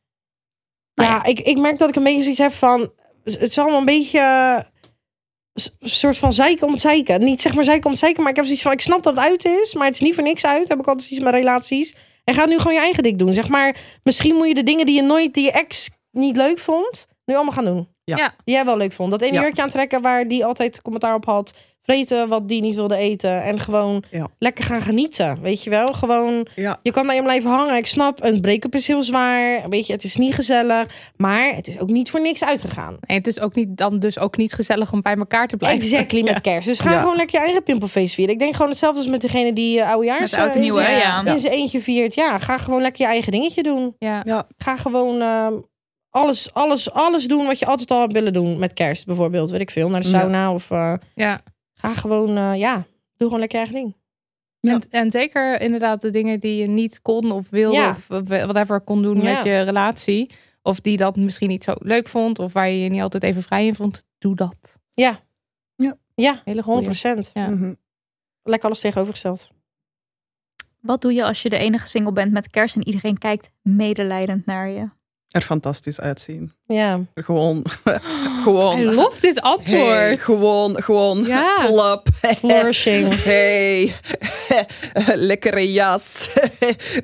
ja, 0.95 1.25
ik, 1.25 1.41
ik 1.41 1.59
merk 1.59 1.79
dat 1.79 1.89
ik 1.89 1.97
een 1.97 2.03
beetje 2.03 2.23
zoiets 2.23 2.39
heb 2.41 2.53
van... 2.53 2.93
Het 3.25 3.41
is 3.41 3.59
allemaal 3.59 3.79
een 3.79 3.85
beetje... 3.85 4.21
soort 5.81 6.19
van 6.19 6.33
zeiken 6.33 6.67
om 6.67 6.73
het 6.73 6.81
zeiken. 6.81 7.21
Niet 7.21 7.41
zeg 7.41 7.55
maar 7.55 7.65
zeiken 7.65 7.85
om 7.85 7.91
het 7.91 8.01
zeiken, 8.01 8.23
maar 8.23 8.31
ik 8.31 8.37
heb 8.37 8.45
zoiets 8.45 8.63
van... 8.63 8.73
Ik 8.73 8.81
snap 8.81 9.03
dat 9.03 9.15
het 9.17 9.25
uit 9.25 9.45
is, 9.45 9.75
maar 9.75 9.87
het 9.87 9.95
is 9.95 10.01
niet 10.01 10.15
voor 10.15 10.23
niks 10.25 10.45
uit. 10.45 10.69
Heb 10.69 10.79
ik 10.79 10.87
altijd 10.87 11.11
iets 11.11 11.21
met 11.21 11.35
relaties. 11.35 11.95
En 12.25 12.35
ga 12.35 12.47
nu 12.47 12.59
gewoon 12.59 12.73
je 12.75 12.81
eigen 12.81 13.03
dik 13.03 13.19
doen. 13.19 13.35
Zeg 13.35 13.49
maar, 13.49 13.77
misschien 14.03 14.35
moet 14.35 14.49
je 14.49 14.55
de 14.55 14.63
dingen 14.63 14.87
die 14.87 14.95
je 14.95 15.03
nooit, 15.03 15.35
die 15.35 15.45
je 15.45 15.53
ex 15.53 15.91
niet 16.11 16.37
leuk 16.37 16.59
vond... 16.59 17.07
Nu 17.25 17.35
allemaal 17.35 17.55
gaan 17.55 17.65
doen. 17.65 17.89
Ja. 18.05 18.17
Ja. 18.17 18.35
Die 18.45 18.55
jij 18.55 18.65
wel 18.65 18.77
leuk 18.77 18.93
vond. 18.93 19.11
Dat 19.11 19.21
ene 19.23 19.33
Ja. 19.33 19.41
jurkje 19.41 19.63
aantrekken 19.63 20.03
waar 20.03 20.29
die 20.29 20.45
altijd 20.45 20.83
commentaar 20.83 21.15
op 21.15 21.25
had. 21.25 21.55
Vreten 21.93 22.29
wat 22.29 22.49
die 22.49 22.61
niet 22.61 22.75
wilde 22.75 22.97
eten. 22.97 23.43
En 23.43 23.61
gewoon 23.61 24.03
Ja. 24.11 24.27
lekker 24.39 24.65
gaan 24.65 24.81
genieten. 24.81 25.39
Weet 25.43 25.63
je 25.65 25.71
wel? 25.71 25.87
Gewoon 25.87 26.47
Ja. 26.55 26.79
je 26.83 26.91
kan 26.91 27.07
naar 27.07 27.15
je 27.15 27.23
blijven 27.23 27.51
hangen. 27.51 27.77
Ik 27.77 27.87
snap, 27.87 28.23
een 28.25 28.41
break-up 28.41 28.75
is 28.75 28.87
heel 28.87 29.03
zwaar. 29.03 29.69
Weet 29.69 29.87
je, 29.87 29.93
het 29.93 30.05
is 30.05 30.17
niet 30.17 30.35
gezellig. 30.35 30.87
Maar 31.17 31.55
het 31.55 31.67
is 31.69 31.79
ook 31.79 31.89
niet 31.89 32.11
voor 32.11 32.21
niks 32.21 32.45
uitgegaan. 32.45 32.97
En 33.01 33.15
het 33.17 33.27
is 33.27 33.41
ook 33.41 33.55
niet, 33.55 33.77
dan 33.77 33.99
dus 33.99 34.19
ook 34.19 34.37
niet 34.37 34.53
gezellig 34.53 34.93
om 34.93 35.03
bij 35.03 35.15
elkaar 35.17 35.47
te 35.49 35.57
blijven. 35.57 35.81
Exactly 35.81 36.23
met 36.23 36.41
kerst. 36.51 36.67
Dus 36.69 36.81
ga 36.81 36.91
Ja. 36.93 37.01
gewoon 37.01 37.17
lekker 37.17 37.39
je 37.39 37.45
eigen 37.45 37.63
pimpelfeest 37.63 38.15
vieren. 38.15 38.35
Ik 38.35 38.41
denk 38.41 38.53
gewoon 38.55 38.69
hetzelfde 38.71 38.99
als 39.01 39.09
met 39.09 39.21
degene 39.21 39.53
die 39.53 39.79
uh, 39.79 39.89
oudejaars... 39.91 40.31
Met 40.31 40.41
oud 40.41 40.49
en 40.49 40.55
eh, 40.55 40.61
nieuw, 40.61 40.77
in 40.79 40.85
zijn- 40.85 40.99
ja. 40.99 41.25
In 41.25 41.41
zijn 41.41 41.53
eentje 41.53 41.81
viert. 41.81 42.15
Ja, 42.15 42.39
ga 42.39 42.59
gewoon 42.59 42.81
lekker 42.83 43.05
je 43.05 43.11
eigen 43.11 43.33
dingetje 43.33 43.63
doen. 43.63 43.95
Ja. 43.99 44.21
Ja. 44.25 44.47
Ga 44.57 44.77
gewoon 44.77 45.21
ehm, 45.21 45.55
alles, 46.11 46.55
alles, 46.55 46.91
alles 46.93 47.27
doen 47.27 47.47
wat 47.47 47.59
je 47.59 47.67
altijd 47.67 47.91
al 47.91 48.01
hebt 48.01 48.13
willen 48.13 48.33
doen. 48.33 48.59
Met 48.59 48.73
kerst 48.75 49.07
bijvoorbeeld. 49.07 49.51
Weet 49.51 49.61
ik 49.61 49.71
veel. 49.71 49.89
Naar 49.89 50.01
de 50.03 50.09
Ja. 50.09 50.19
sauna 50.19 50.53
of... 50.53 50.71
eh, 50.71 50.95
ja. 51.15 51.41
Ga 51.81 51.95
gewoon, 51.95 52.37
eh, 52.37 52.59
ja, 52.59 52.75
doe 52.77 52.87
gewoon 53.17 53.39
lekker 53.39 53.59
je 53.59 53.65
eigen 53.67 53.83
ding. 53.85 53.97
Ja. 54.61 54.73
En, 54.73 54.83
en 54.91 55.11
zeker 55.11 55.61
inderdaad 55.61 56.01
de 56.01 56.11
dingen 56.11 56.41
die 56.41 56.61
je 56.61 56.67
niet 56.67 57.03
kon 57.03 57.31
of 57.33 57.51
wilde 57.51 57.77
Ja. 57.77 57.91
of 57.91 58.07
whatever 58.07 58.81
kon 58.81 59.03
doen 59.03 59.17
Ja. 59.21 59.35
met 59.35 59.45
je 59.45 59.61
relatie. 59.63 60.31
Of 60.63 60.81
die 60.81 60.97
dat 60.97 61.17
misschien 61.17 61.49
niet 61.49 61.65
zo 61.65 61.75
leuk 61.79 62.09
vond 62.09 62.39
of 62.39 62.53
waar 62.53 62.69
je 62.69 62.81
je 62.83 62.89
niet 62.89 63.01
altijd 63.01 63.23
even 63.23 63.43
vrij 63.43 63.67
in 63.67 63.75
vond. 63.75 64.05
Doe 64.19 64.37
dat. 64.37 64.79
Ja. 64.93 65.21
Ja. 65.77 65.97
Ja, 66.15 66.41
Hele 66.45 66.63
100 66.63 67.01
goeie. 67.01 67.23
Ja. 67.35 67.49
Mhm. 67.49 67.75
Lekker 68.43 68.67
alles 68.69 68.81
tegenovergesteld. 68.81 69.51
Wat 70.81 71.01
doe 71.01 71.13
je 71.13 71.25
als 71.25 71.43
je 71.43 71.49
de 71.49 71.57
enige 71.59 71.87
single 71.87 72.13
bent 72.13 72.33
met 72.33 72.51
kerst 72.51 72.77
en 72.77 72.87
iedereen 72.87 73.19
kijkt 73.19 73.51
medelijdend 73.63 74.47
naar 74.47 74.69
je? 74.69 74.89
Er 75.29 75.41
fantastisch 75.41 76.01
uitzien. 76.01 76.53
Ja. 76.67 77.01
Gewoon, 77.15 77.65
gewoon. 78.45 78.79
I 78.79 78.85
love 78.85 79.21
dit 79.21 79.41
antwoord. 79.41 79.89
Hey, 79.89 80.17
gewoon, 80.17 80.83
gewoon. 80.83 81.25
Ja. 81.25 82.01
Flourishing. 82.37 83.15
Hey, 83.25 83.95
lekkere 85.31 85.73
jas. 85.73 86.31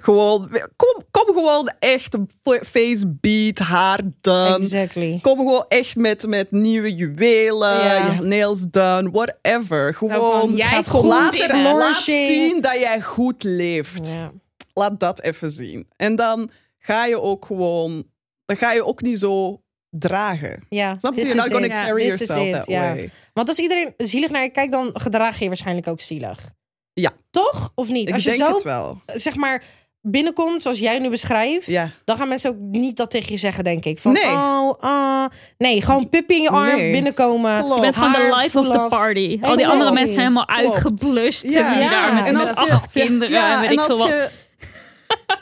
gewoon, 0.00 0.50
kom, 0.76 1.02
kom 1.10 1.34
gewoon 1.34 1.72
echt 1.78 2.16
face 2.62 3.16
beat, 3.20 3.58
haar 3.58 4.00
done. 4.20 4.56
Exactly. 4.58 5.18
Kom 5.22 5.36
gewoon 5.36 5.64
echt 5.68 5.96
met, 5.96 6.26
met 6.26 6.50
nieuwe 6.50 6.94
juwelen, 6.94 7.84
Ja. 7.84 8.20
nails 8.20 8.64
done, 8.70 9.10
whatever. 9.10 9.94
Gewoon, 9.94 10.54
jij 10.56 10.70
laat, 10.72 10.88
goed 10.88 11.04
laat, 11.04 11.94
zien 11.96 12.60
dat 12.60 12.78
jij 12.78 13.00
goed 13.02 13.42
leeft. 13.42 14.12
Ja. 14.12 14.32
Laat 14.74 15.00
dat 15.00 15.20
even 15.20 15.50
zien. 15.50 15.86
En 15.96 16.16
dan 16.16 16.50
ga 16.78 17.06
je 17.06 17.20
ook 17.20 17.44
gewoon, 17.44 18.06
dan 18.44 18.56
ga 18.56 18.72
je 18.72 18.84
ook 18.86 19.02
niet 19.02 19.18
zo 19.18 19.62
dragen. 19.90 20.66
Ja, 20.68 20.94
Snap 20.98 21.14
je? 21.14 21.20
You're 21.20 21.34
not 21.36 21.52
gonna 21.52 21.68
carry 21.84 22.02
yourself 22.06 22.50
that 22.52 22.66
way. 22.66 23.10
Want 23.32 23.48
als 23.48 23.58
iedereen 23.58 23.94
zielig 23.96 24.30
naar 24.30 24.42
je 24.42 24.50
kijkt, 24.50 24.70
dan 24.70 24.90
gedraag 24.94 25.34
je 25.36 25.42
je 25.42 25.48
waarschijnlijk 25.48 25.88
ook 25.88 26.00
zielig. 26.00 26.38
Ja. 26.92 27.10
Toch? 27.30 27.72
Of 27.74 27.88
niet? 27.88 28.08
Ik 28.08 28.14
als 28.14 28.22
je 28.24 28.28
denk 28.30 28.42
zo, 28.42 28.54
het 28.54 28.62
wel. 28.62 29.00
zeg 29.06 29.34
maar, 29.36 29.62
binnenkomt 30.00 30.62
zoals 30.62 30.78
jij 30.78 30.98
nu 30.98 31.08
beschrijft, 31.10 31.66
Ja. 31.66 31.90
dan 32.04 32.16
gaan 32.16 32.28
mensen 32.28 32.50
ook 32.50 32.56
niet 32.58 32.96
dat 32.96 33.10
tegen 33.10 33.32
je 33.32 33.36
zeggen, 33.38 33.64
denk 33.64 33.84
ik. 33.84 33.98
Van, 33.98 34.12
Nee. 34.12 34.24
oh, 34.24 34.72
ah. 34.80 35.24
Nee, 35.58 35.82
gewoon 35.82 36.08
puppy 36.08 36.34
in 36.34 36.42
je 36.42 36.48
arm, 36.50 36.76
Nee. 36.76 36.92
binnenkomen. 36.92 37.58
Klopt. 37.58 37.74
Je 37.74 37.80
bent 37.80 37.94
gewoon 37.96 38.12
de 38.12 38.16
Haar 38.18 38.42
life 38.42 38.58
of 38.58 38.70
the 38.70 38.86
party. 38.88 39.38
Al 39.42 39.56
die 39.56 39.66
andere 39.66 39.92
mensen 39.92 40.14
zijn 40.14 40.26
helemaal 40.26 40.44
Klopt. 40.46 40.74
uitgeblust. 40.74 41.52
Ja. 41.52 41.60
Ja. 41.72 41.78
Ja. 41.80 41.90
Daar 41.90 42.14
met, 42.14 42.24
En 42.26 42.32
met 42.32 42.56
als 42.56 42.68
je- 42.68 42.74
acht 42.74 42.92
kinderen 42.92 43.44
en 43.52 43.60
weet 43.60 43.66
en 43.68 43.72
ik 43.72 43.78
als 43.78 43.86
veel 43.86 43.98
wat. 43.98 44.30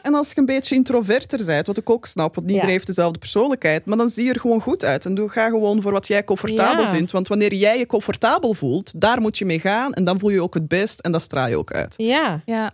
En 0.03 0.15
als 0.15 0.29
je 0.29 0.39
een 0.39 0.45
beetje 0.47 0.75
introverter 0.75 1.45
bent, 1.47 1.67
wat 1.67 1.77
ik 1.79 1.91
ook 1.91 2.07
snap, 2.07 2.35
want 2.35 2.47
iedereen 2.47 2.69
Ja. 2.69 2.73
heeft 2.75 2.87
dezelfde 2.87 3.19
persoonlijkheid, 3.19 3.85
maar 3.85 3.97
dan 3.97 4.09
zie 4.09 4.25
je 4.25 4.33
er 4.33 4.41
gewoon 4.41 4.61
goed 4.61 4.85
uit. 4.85 5.05
En 5.05 5.15
doe, 5.15 5.29
ga 5.29 5.49
gewoon 5.49 5.83
voor 5.83 5.93
wat 5.93 6.07
jij 6.07 6.25
comfortabel 6.25 6.85
Ja. 6.85 6.91
vindt. 6.91 7.11
Want 7.13 7.29
wanneer 7.29 7.55
jij 7.55 7.79
je 7.79 7.87
comfortabel 7.87 8.55
voelt, 8.55 9.01
daar 9.01 9.21
moet 9.21 9.39
je 9.39 9.45
mee 9.45 9.61
gaan 9.61 9.93
en 9.93 10.05
dan 10.05 10.19
voel 10.19 10.29
je 10.31 10.35
je 10.37 10.43
ook 10.43 10.55
het 10.55 10.69
best 10.69 11.01
en 11.01 11.13
dat 11.13 11.23
straal 11.23 11.49
je 11.49 11.57
ook 11.59 11.73
uit. 11.73 11.95
Ja. 11.97 12.43
Ja. 12.45 12.73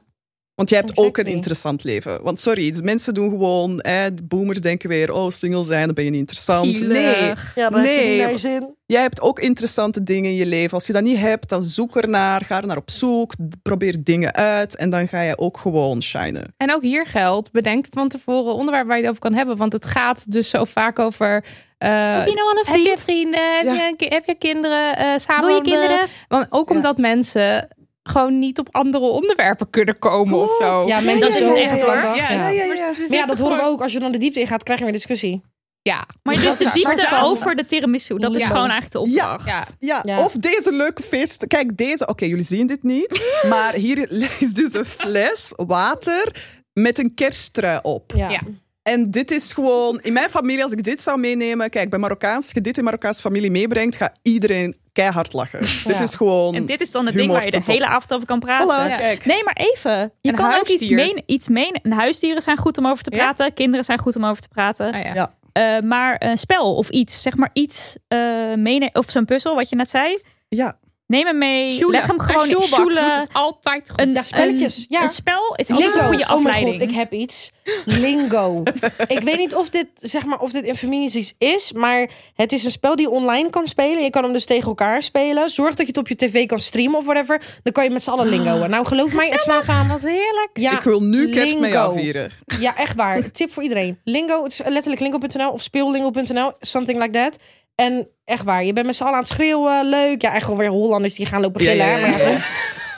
Want 0.59 0.70
jij 0.70 0.78
hebt 0.78 0.96
ook 0.98 1.16
een 1.18 1.26
interessant 1.26 1.84
leven. 1.84 2.22
Want 2.22 2.40
sorry, 2.40 2.70
dus 2.70 2.80
mensen 2.80 3.14
doen 3.14 3.30
gewoon, 3.30 3.76
de 3.76 4.22
boomers 4.24 4.61
denken 4.61 4.88
weer, 4.88 5.12
oh, 5.12 5.30
single 5.30 5.64
zijn, 5.64 5.84
dan 5.86 5.94
ben 5.94 6.04
je 6.04 6.11
niet 6.11 6.18
interessant. 6.20 6.80
Nee, 6.80 7.32
Ja, 7.54 7.70
heb 7.72 8.30
je 8.30 8.36
zin. 8.38 8.74
jij 8.86 9.00
hebt 9.02 9.20
ook 9.20 9.38
interessante 9.40 10.02
dingen 10.02 10.30
in 10.30 10.36
je 10.36 10.46
leven. 10.46 10.72
Als 10.74 10.86
je 10.86 10.92
dat 10.92 11.02
niet 11.02 11.18
hebt, 11.18 11.48
dan 11.48 11.64
zoek 11.64 11.96
ernaar, 11.96 12.44
ga 12.44 12.56
er 12.61 12.66
naar 12.66 12.76
op 12.76 12.90
zoek, 12.90 13.32
probeer 13.62 13.96
dingen 14.04 14.34
uit 14.34 14.76
en 14.76 14.90
dan 14.90 15.09
ga 15.09 15.20
je 15.20 15.38
ook 15.38 15.59
gewoon 15.59 16.02
shinen. 16.02 16.54
En 16.56 16.74
ook 16.74 16.82
hier 16.82 17.06
geldt, 17.06 17.50
bedenk 17.52 17.86
van 17.90 18.09
tevoren 18.09 18.54
onderwerp 18.54 18.86
waar 18.86 18.96
je 18.96 19.02
het 19.02 19.11
over 19.11 19.22
kan 19.22 19.34
hebben. 19.34 19.56
Want 19.56 19.72
het 19.72 19.86
gaat 19.86 20.30
dus 20.32 20.50
zo 20.50 20.64
vaak 20.64 20.98
over... 20.98 21.44
eh, 21.78 21.88
Heb 22.18 22.26
je 22.28 22.34
nou 22.34 22.48
al 22.48 22.50
een 22.50 22.64
heb 22.66 22.76
je 22.76 22.82
vriend? 22.82 23.00
vrienden? 23.00 23.56
Heb, 23.56 23.64
Ja. 23.64 23.92
je, 23.96 24.06
heb 24.09 24.24
je 24.24 24.34
kinderen? 24.34 24.96
eh 24.96 25.18
samen 25.18 25.46
Wil 25.46 25.54
je 25.56 25.62
kinderen? 25.62 26.06
Want 26.28 26.46
ook 26.50 26.68
Ja. 26.68 26.74
omdat 26.74 26.98
mensen 26.98 27.68
gewoon 28.09 28.38
niet 28.38 28.59
op 28.59 28.68
andere 28.70 29.04
onderwerpen 29.04 29.70
kunnen 29.70 29.98
komen 29.98 30.38
of 30.38 30.56
zo. 30.56 30.86
Ja, 30.86 31.00
mensen 31.00 31.30
Dat 31.30 31.38
is 31.38 31.62
echt 31.62 31.82
hoor. 31.82 31.94
Ja, 31.94 32.14
ja. 32.14 32.48
ja. 32.50 32.92
Maar, 33.09 33.26
dat 33.26 33.38
horen 33.38 33.56
we 33.56 33.62
ook. 33.62 33.82
Als 33.82 33.92
je 33.92 33.98
dan 33.98 34.12
de 34.12 34.18
diepte 34.18 34.40
ingaat, 34.40 34.62
krijg 34.62 34.78
je 34.78 34.84
weer 34.84 34.94
discussie. 34.94 35.40
Ja. 35.82 36.06
Maar 36.22 36.34
dus 36.34 36.56
de 36.56 36.64
Ja. 36.64 36.70
diepte 36.72 37.18
over 37.22 37.56
de 37.56 37.64
tiramisu, 37.64 38.16
dat 38.18 38.34
is 38.36 38.42
Ja. 38.42 38.46
gewoon 38.48 38.70
eigenlijk 38.70 38.92
de 38.92 38.98
opdracht. 39.00 39.46
Ja. 39.46 39.64
Ja, 39.78 40.02
Ja. 40.04 40.24
of 40.24 40.32
deze 40.32 40.72
leuke 40.72 41.02
feest. 41.02 41.46
Kijk, 41.46 41.76
deze. 41.76 42.06
Oké, 42.06 42.24
jullie 42.24 42.44
zien 42.44 42.66
dit 42.66 42.82
niet. 42.82 43.20
maar 43.48 43.74
hier 43.74 44.11
is 44.40 44.54
dus 44.54 44.74
een 44.74 44.84
fles 44.84 45.52
water 45.56 46.34
met 46.72 46.98
een 46.98 47.14
kersttrui 47.14 47.78
op. 47.82 48.12
Ja. 48.16 48.40
En 48.89 49.11
dit 49.11 49.30
is 49.30 49.53
gewoon... 49.53 50.01
In 50.03 50.12
mijn 50.12 50.30
familie, 50.30 50.62
als 50.62 50.72
ik 50.72 50.82
dit 50.82 51.03
zou 51.03 51.18
meenemen... 51.18 51.70
Kijk, 51.70 51.91
bij 51.91 51.99
Marokkaans, 51.99 52.45
als 52.45 52.53
je 52.53 52.61
dit 52.61 52.78
in 52.78 52.84
Marokkaanse 52.84 53.20
familie 53.20 53.51
meebrengt, 53.51 53.97
gaat 53.97 54.18
iedereen 54.22 54.76
keihard 54.93 55.32
lachen. 55.32 55.61
Dit 55.84 56.01
is 56.01 56.14
gewoon... 56.14 56.55
En 56.55 56.66
dit 56.66 56.80
is 56.80 56.91
dan 56.91 57.07
het 57.07 57.14
ding 57.14 57.30
waar 57.30 57.45
je 57.45 57.51
de 57.51 57.61
hele 57.64 57.86
avond 57.86 58.12
over 58.14 58.26
kan 58.26 58.41
praten. 58.41 58.66
Voilà. 58.91 59.24
Nee, 59.24 59.45
maar 59.45 59.57
even. 59.72 60.12
Je 60.20 60.28
Een 60.30 60.34
kan 60.34 60.55
ook 60.55 60.68
iets 60.68 60.89
menen. 60.89 61.22
Iets 61.26 61.49
menen. 61.49 61.80
En 61.82 61.93
Huisdieren 61.93 62.43
zijn 62.43 62.57
goed 62.57 62.78
om 62.78 62.86
over 62.86 63.05
te 63.05 63.11
Ja. 63.16 63.16
praten. 63.22 63.53
Kinderen 63.55 63.84
zijn 63.84 63.99
goed 63.99 64.16
om 64.16 64.24
over 64.24 64.43
te 64.43 64.49
praten. 64.49 64.93
Ah, 64.93 65.03
ja. 65.03 65.14
Ja. 65.14 65.34
Eh, 65.53 65.82
maar 65.82 66.16
een 66.18 66.39
spel 66.39 66.74
of 66.76 66.89
iets, 66.89 67.22
zeg 67.22 67.36
maar 67.36 67.51
iets 67.53 67.97
eh 68.09 68.18
meenemen. 68.55 68.95
Of 68.95 69.11
zo'n 69.11 69.24
puzzel, 69.24 69.55
wat 69.55 69.68
je 69.68 69.76
net 69.76 69.91
zei. 69.91 70.18
Ja, 70.49 70.78
Neem 71.09 71.26
hem 71.26 71.38
mee. 71.38 71.70
Sjoelen. 71.70 71.90
Leg 72.00 72.06
hem 72.09 72.20
gewoon 72.20 72.48
in 72.48 72.62
sjoelen. 72.62 73.18
het 73.18 73.28
altijd 73.32 73.90
goed. 73.90 74.00
Een, 74.00 74.12
Ja, 74.12 74.22
spelletjes. 74.22 74.76
Een, 74.78 74.86
Ja. 74.88 75.02
een 75.02 75.09
spel 75.09 75.54
is 75.56 75.70
altijd 75.70 75.88
Lingo. 75.88 75.98
een 75.98 76.06
goede 76.09 76.22
Oh 76.22 76.28
mijn 76.28 76.38
afleiding. 76.46 76.74
god, 76.74 76.90
ik 76.90 76.94
heb 76.96 77.12
iets. 77.12 77.50
Lingo. 77.84 78.62
ik 79.09 79.20
weet 79.20 79.36
niet 79.36 79.54
of 79.54 79.68
dit, 79.68 79.86
zeg 79.94 80.24
maar, 80.24 80.38
of 80.40 80.50
dit 80.52 80.64
in 80.64 80.76
families 80.76 81.14
iets 81.14 81.34
is, 81.38 81.72
maar 81.72 82.09
het 82.34 82.52
is 82.52 82.64
een 82.64 82.70
spel 82.70 82.96
die 82.96 83.06
je 83.09 83.12
online 83.12 83.50
kan 83.50 83.66
spelen. 83.66 84.02
Je 84.02 84.11
kan 84.11 84.22
hem 84.22 84.32
dus 84.32 84.44
tegen 84.44 84.68
elkaar 84.68 85.02
spelen. 85.02 85.48
Zorg 85.50 85.68
dat 85.68 85.78
je 85.78 85.86
het 85.86 85.96
op 85.96 86.09
je 86.09 86.14
tv 86.16 86.46
kan 86.46 86.59
streamen 86.61 86.98
of 86.98 87.04
whatever. 87.04 87.42
Dan 87.62 87.72
kan 87.72 87.84
je 87.84 87.90
met 87.90 88.02
z'n 88.02 88.11
allen 88.11 88.28
lingoen. 88.28 88.70
Nou, 88.70 88.86
geloof 88.86 89.12
mij, 89.12 89.28
het 89.28 89.40
slaat 89.40 89.68
aan. 89.68 89.88
Wat 89.88 90.02
heerlijk. 90.02 90.50
Ja, 90.52 90.72
ik 90.72 90.82
wil 90.82 91.02
nu 91.02 91.30
kerst 91.30 91.59
mee 91.59 91.78
afvieren. 91.78 92.30
Ja, 92.61 92.76
echt 92.76 92.96
waar. 92.96 93.30
Tip 93.30 93.52
voor 93.52 93.62
iedereen. 93.62 93.98
Lingo, 94.04 94.42
het 94.42 94.52
is 94.52 94.61
letterlijk 94.66 95.00
lingo.nl 95.00 95.50
of 95.50 95.62
speellingo.nl, 95.62 96.52
something 96.61 97.00
like 97.00 97.11
that. 97.12 97.36
En 97.85 98.09
echt 98.24 98.45
waar, 98.45 98.64
je 98.64 98.72
bent 98.72 98.87
met 98.87 98.97
z'n 98.97 99.03
allen 99.03 99.14
aan 99.14 99.20
het 99.20 99.29
schreeuwen, 99.29 99.89
leuk. 99.89 100.22
Ja, 100.22 100.35
echt 100.35 100.45
gewoon 100.45 100.59
weer 100.59 100.68
Hollanders 100.68 101.14
die 101.14 101.26
gaan 101.26 101.41
lopen 101.41 101.61
gillen. 101.61 101.76
ja, 101.87 101.93
Maar, 101.93 102.01
ja, 102.01 102.07
ja. 102.18 102.31
goed. 102.31 102.49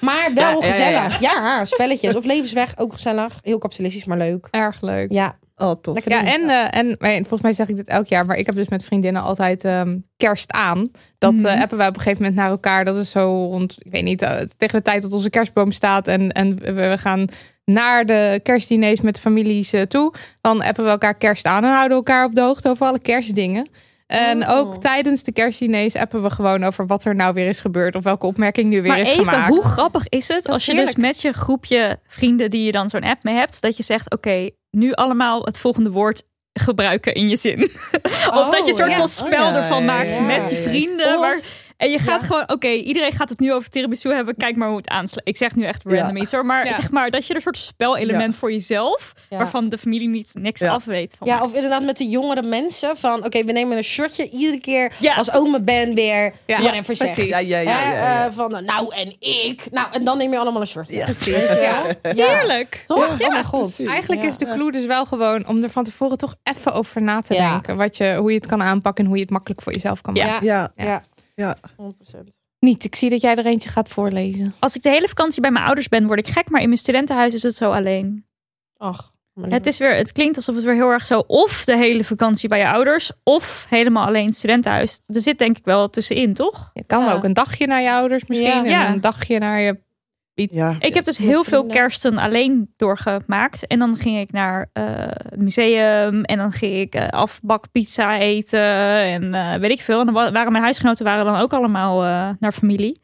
maar 0.01 0.31
wel 0.35 0.63
Ja, 0.63 0.67
ja, 0.69 0.75
ja, 0.75 0.89
ja. 0.91 1.09
gezellig. 1.09 1.21
Ja, 1.21 1.65
spelletjes. 1.65 2.15
Of 2.17 2.25
levensweg, 2.25 2.79
ook 2.79 2.93
gezellig. 2.93 3.39
Heel 3.43 3.59
kapitalistisch, 3.59 4.05
maar 4.05 4.17
leuk. 4.19 4.49
Erg 4.51 4.81
leuk. 4.81 5.13
Ja, 5.13 5.39
Oh, 5.57 5.71
tof. 5.81 5.95
lekker 5.95 6.13
Ja, 6.13 6.19
doen. 6.19 6.29
en, 6.29 6.49
eh, 6.49 6.81
en 6.81 6.97
maar 6.99 7.11
volgens 7.13 7.41
mij 7.41 7.53
zeg 7.53 7.69
ik 7.69 7.77
dit 7.77 7.89
elk 7.89 8.07
jaar, 8.07 8.27
maar 8.27 8.37
ik 8.37 8.47
heb 8.47 8.55
dus 8.55 8.69
met 8.69 8.85
vriendinnen 8.85 9.23
altijd 9.23 9.65
ehm, 9.65 9.99
kerst 10.17 10.53
aan. 10.53 10.91
Dat 11.19 11.33
Mhm. 11.33 11.47
eh, 11.47 11.61
appen 11.63 11.79
wij 11.79 11.89
op 11.89 11.95
een 11.97 12.01
gegeven 12.01 12.23
moment 12.23 12.41
naar 12.41 12.51
elkaar. 12.51 12.85
Dat 12.85 12.97
is 12.97 13.11
zo 13.11 13.49
rond, 13.51 13.77
ik 13.79 13.93
weet 13.93 14.03
niet, 14.03 14.23
eh, 14.23 14.37
tegen 14.57 14.77
de 14.79 14.83
tijd 14.85 15.03
dat 15.03 15.13
onze 15.13 15.31
kerstboom 15.31 15.73
staat 15.73 16.09
en, 16.09 16.33
en 16.33 16.57
we, 16.59 16.73
we 16.73 16.99
gaan 16.99 17.25
naar 17.65 18.07
de 18.07 18.41
kerstdiners 18.43 19.01
met 19.01 19.21
families 19.21 19.73
eh, 19.73 19.83
toe. 19.83 20.13
Dan 20.41 20.63
appen 20.63 20.85
we 20.85 20.91
elkaar 20.91 21.15
kerst 21.15 21.47
aan 21.47 21.65
en 21.65 21.71
houden 21.73 21.97
elkaar 21.97 22.25
op 22.25 22.35
de 22.35 22.41
hoogte 22.41 22.69
over 22.69 22.87
alle 22.87 23.01
kerstdingen. 23.01 23.69
En 24.11 24.43
Oh. 24.49 24.57
ook 24.59 24.81
tijdens 24.81 25.23
de 25.23 25.33
kerstdiners 25.33 25.95
appen 25.97 26.23
we 26.23 26.31
gewoon 26.31 26.65
over 26.65 26.87
wat 26.87 27.05
er 27.05 27.15
nou 27.15 27.35
weer 27.35 27.49
is 27.49 27.61
gebeurd. 27.61 27.95
Of 27.97 28.03
welke 28.05 28.27
opmerking 28.27 28.69
nu 28.71 28.83
weer 28.83 28.91
Maar 28.91 29.01
is 29.01 29.11
even, 29.11 29.25
gemaakt. 29.25 29.49
hoe 29.49 29.63
grappig 29.63 30.09
is 30.09 30.29
het 30.29 30.49
als 30.49 30.67
je 30.67 30.75
dus 30.75 30.97
met 30.97 31.21
je 31.23 31.33
groepje 31.33 31.99
vrienden 32.07 32.51
die 32.51 32.65
je 32.65 32.73
dan 32.73 32.89
zo'n 32.89 33.03
app 33.05 33.23
mee 33.23 33.35
hebt, 33.35 33.63
dat 33.63 33.77
je 33.77 33.83
zegt, 33.83 34.11
oké, 34.11 34.51
nu 34.71 34.93
allemaal 34.93 35.45
het 35.45 35.59
volgende 35.59 35.91
woord 35.91 36.23
gebruiken 36.53 37.15
in 37.15 37.29
je 37.29 37.37
zin. 37.37 37.63
of 38.41 38.51
dat 38.51 38.65
je 38.65 38.69
een 38.71 38.75
soort 38.75 38.91
ja. 38.91 38.97
van 38.97 39.09
spel 39.09 39.47
Oh, 39.47 39.53
ja, 39.53 39.57
ervan 39.57 39.79
ja, 39.81 39.85
maakt 39.85 40.15
ja, 40.15 40.21
met 40.21 40.51
je 40.51 40.57
ja. 40.57 40.63
vrienden. 40.63 41.15
Of- 41.15 41.21
maar, 41.21 41.41
en 41.81 41.91
je 41.91 41.99
gaat 41.99 42.21
Ja. 42.21 42.27
gewoon, 42.27 42.51
oké, 42.51 42.69
iedereen 42.69 43.13
gaat 43.13 43.29
het 43.29 43.41
nu 43.41 43.53
over 43.53 43.71
tiramisu 43.71 44.13
hebben. 44.13 44.37
Kijk 44.37 44.57
maar 44.57 44.69
hoe 44.69 44.77
het 44.77 44.89
aanslaat. 44.89 45.27
Ik 45.29 45.37
zeg 45.37 45.55
nu 45.55 45.65
echt 45.65 45.83
random 45.85 46.17
Ja. 46.17 46.23
iets 46.23 46.33
hoor. 46.33 46.47
Maar 46.47 46.67
Ja. 46.67 46.75
zeg 46.75 46.91
maar 46.91 47.11
dat 47.11 47.23
je 47.23 47.29
er 47.31 47.37
een 47.37 47.43
soort 47.43 47.57
spelelement 47.57 48.33
Ja. 48.33 48.39
voor 48.39 48.53
jezelf, 48.53 49.13
Ja. 49.29 49.37
waarvan 49.37 49.69
de 49.69 49.79
familie 49.79 50.09
niet 50.09 50.31
niks 50.35 50.61
Ja. 50.61 50.73
af 50.73 50.85
weet. 50.85 51.15
Van 51.19 51.27
Ja, 51.27 51.43
of 51.43 51.55
inderdaad 51.55 51.83
met 51.83 51.99
de 51.99 52.09
jongere 52.09 52.43
mensen 52.43 52.97
van... 52.97 53.25
oké, 53.25 53.45
we 53.45 53.53
nemen 53.53 53.77
een 53.77 53.85
shotje 53.85 54.31
iedere 54.31 54.61
keer 54.61 54.93
Ja. 54.99 55.15
als 55.15 55.33
oma 55.33 55.61
Ben 55.61 55.95
weer 55.95 56.33
Ja, 56.47 56.61
whatever 56.63 56.97
zegt. 56.97 57.15
precies. 57.15 57.31
Ja, 57.31 57.39
ja, 57.39 57.59
ja, 57.59 57.71
Hè, 57.71 57.93
ja, 57.93 57.99
ja. 57.99 58.27
eh, 58.27 58.33
van, 58.33 58.65
nou 58.65 58.95
en 58.95 59.15
ik. 59.19 59.67
Nou, 59.71 59.87
en 59.93 60.05
dan 60.05 60.19
neem 60.19 60.33
je 60.33 60.39
allemaal 60.39 60.61
een 60.61 60.67
shotje. 60.67 61.03
Precies. 61.05 61.49
Ja. 61.61 61.83
Heerlijk. 62.03 62.83
Toch? 62.87 63.19
Ja, 63.19 63.27
oh 63.27 63.33
mijn 63.33 63.45
god. 63.45 63.61
precies. 63.63 63.87
Eigenlijk 63.87 64.23
Ja. 64.23 64.29
is 64.29 64.37
de 64.37 64.47
clue 64.47 64.73
dus 64.73 64.87
wel 64.87 65.05
gewoon 65.07 65.47
om 65.47 65.63
er 65.63 65.71
van 65.71 65.85
tevoren 65.85 66.17
toch 66.19 66.35
even 66.43 66.73
over 66.73 67.03
na 67.03 67.21
te 67.21 67.35
Ja. 67.35 67.51
denken. 67.51 67.77
Wat 67.77 67.97
je, 67.97 68.15
hoe 68.19 68.31
je 68.31 68.37
het 68.37 68.47
kan 68.47 68.63
aanpakken 68.63 69.03
en 69.05 69.09
hoe 69.11 69.19
je 69.19 69.23
het 69.25 69.33
makkelijk 69.33 69.63
voor 69.63 69.73
jezelf 69.73 70.01
kan 70.01 70.15
Ja. 70.15 70.27
maken. 70.27 70.47
Ja, 70.47 70.73
Ja, 70.77 71.03
ja. 71.41 71.57
100%. 72.17 72.17
Niet, 72.59 72.85
ik 72.85 72.95
zie 72.95 73.11
dat 73.11 73.21
jij 73.21 73.35
er 73.37 73.47
eentje 73.47 73.69
gaat 73.69 73.89
voorlezen. 73.89 74.55
Als 74.59 74.77
ik 74.77 74.83
de 74.83 74.89
hele 74.89 75.09
vakantie 75.09 75.41
bij 75.41 75.51
mijn 75.51 75.65
ouders 75.65 75.89
ben, 75.89 76.07
word 76.07 76.19
ik 76.19 76.29
gek. 76.29 76.51
Maar 76.51 76.61
in 76.61 76.67
mijn 76.69 76.81
studentenhuis 76.81 77.35
is 77.35 77.43
het 77.43 77.55
zo 77.57 77.73
alleen. 77.73 78.27
Ach, 78.77 79.13
Het, 79.41 79.67
is 79.67 79.79
weer, 79.79 79.95
het 79.95 80.13
klinkt 80.13 80.37
alsof 80.37 80.55
het 80.55 80.65
weer 80.65 80.75
heel 80.75 80.91
erg 80.91 81.07
zo 81.07 81.19
of 81.27 81.65
de 81.65 81.77
hele 81.77 82.05
vakantie 82.05 82.49
bij 82.49 82.59
je 82.59 82.71
ouders 82.71 83.13
of 83.23 83.67
helemaal 83.69 84.07
alleen 84.07 84.27
het 84.27 84.37
studentenhuis. 84.37 85.01
Er 85.07 85.21
zit 85.21 85.39
denk 85.39 85.59
ik 85.59 85.65
wel 85.65 85.91
tussenin, 85.91 86.35
toch? 86.35 86.71
Je 86.75 86.85
kan 86.85 87.05
Ja. 87.05 87.13
ook 87.13 87.25
een 87.25 87.33
dagje 87.33 87.67
naar 87.67 87.83
je 87.83 87.91
ouders 87.91 88.27
misschien. 88.27 88.49
Ja. 88.49 88.65
En 88.65 88.71
Ja. 88.71 88.93
een 88.93 89.01
dagje 89.01 89.39
naar 89.39 89.61
je... 89.61 89.79
ja. 90.35 90.77
Ik 90.79 90.95
heb 90.95 91.05
dus 91.05 91.19
heel 91.19 91.45
veel 91.45 91.67
kersten 91.67 92.19
alleen 92.19 92.73
doorgemaakt. 92.77 93.67
En 93.67 93.79
dan 93.79 93.97
ging 93.97 94.19
ik 94.19 94.33
naar 94.33 94.69
eh, 94.73 94.85
het 94.97 95.37
museum 95.41 96.25
en 96.25 96.37
dan 96.37 96.53
ging 96.53 96.75
ik 96.77 96.95
eh, 96.95 97.09
afbakpizza 97.09 98.19
eten 98.19 98.61
en 99.03 99.35
eh, 99.35 99.55
weet 99.55 99.71
ik 99.71 99.81
veel. 99.81 100.01
En 100.01 100.05
dan 100.07 100.15
waren 100.15 100.53
mijn 100.53 100.65
huisgenoten 100.65 101.05
waren 101.05 101.25
dan 101.25 101.37
ook 101.37 101.53
allemaal 101.53 102.05
eh, 102.05 102.29
naar 102.41 102.53
familie. 102.53 103.01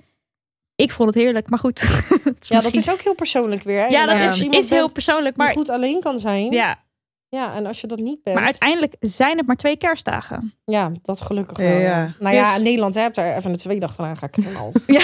Ik 0.74 0.90
vond 0.92 1.14
het 1.14 1.22
heerlijk, 1.24 1.48
maar 1.50 1.58
goed. 1.58 1.80
Ja, 2.38 2.60
dat 2.60 2.74
is 2.74 2.90
ook 2.90 3.00
heel 3.00 3.14
persoonlijk 3.14 3.62
weer. 3.62 3.80
Hè? 3.80 3.86
ja, 3.86 4.06
dat 4.06 4.36
is, 4.52 4.70
heel 4.70 4.92
persoonlijk. 4.92 5.36
Maar, 5.36 5.52
goed 5.52 5.70
alleen 5.70 6.00
kan 6.00 6.20
zijn. 6.20 6.52
ja, 6.52 6.78
Ja, 7.28 7.54
en 7.54 7.66
als 7.66 7.80
je 7.80 7.86
dat 7.86 7.98
niet 7.98 8.22
bent. 8.22 8.36
maar 8.36 8.44
uiteindelijk 8.44 8.94
zijn 9.00 9.36
het 9.36 9.46
maar 9.46 9.56
twee 9.56 9.76
kerstdagen. 9.76 10.54
Ja, 10.64 10.92
dat 11.02 11.14
is 11.16 11.20
gelukkig 11.22 11.56
wel. 11.58 11.78
ja. 11.78 12.14
Nou 12.18 12.34
ja, 12.34 12.42
Dus- 12.42 12.58
in 12.58 12.64
Nederland 12.64 12.94
heb 12.94 13.14
je 13.14 13.20
er 13.20 13.36
even 13.36 13.50
een 13.50 13.56
tweede 13.56 13.80
dag 13.86 13.98
eraan 13.98 14.16
ga 14.16 14.26
ik 14.26 14.36
ervan 14.36 14.56
al. 14.56 14.72
Ja. 14.86 15.02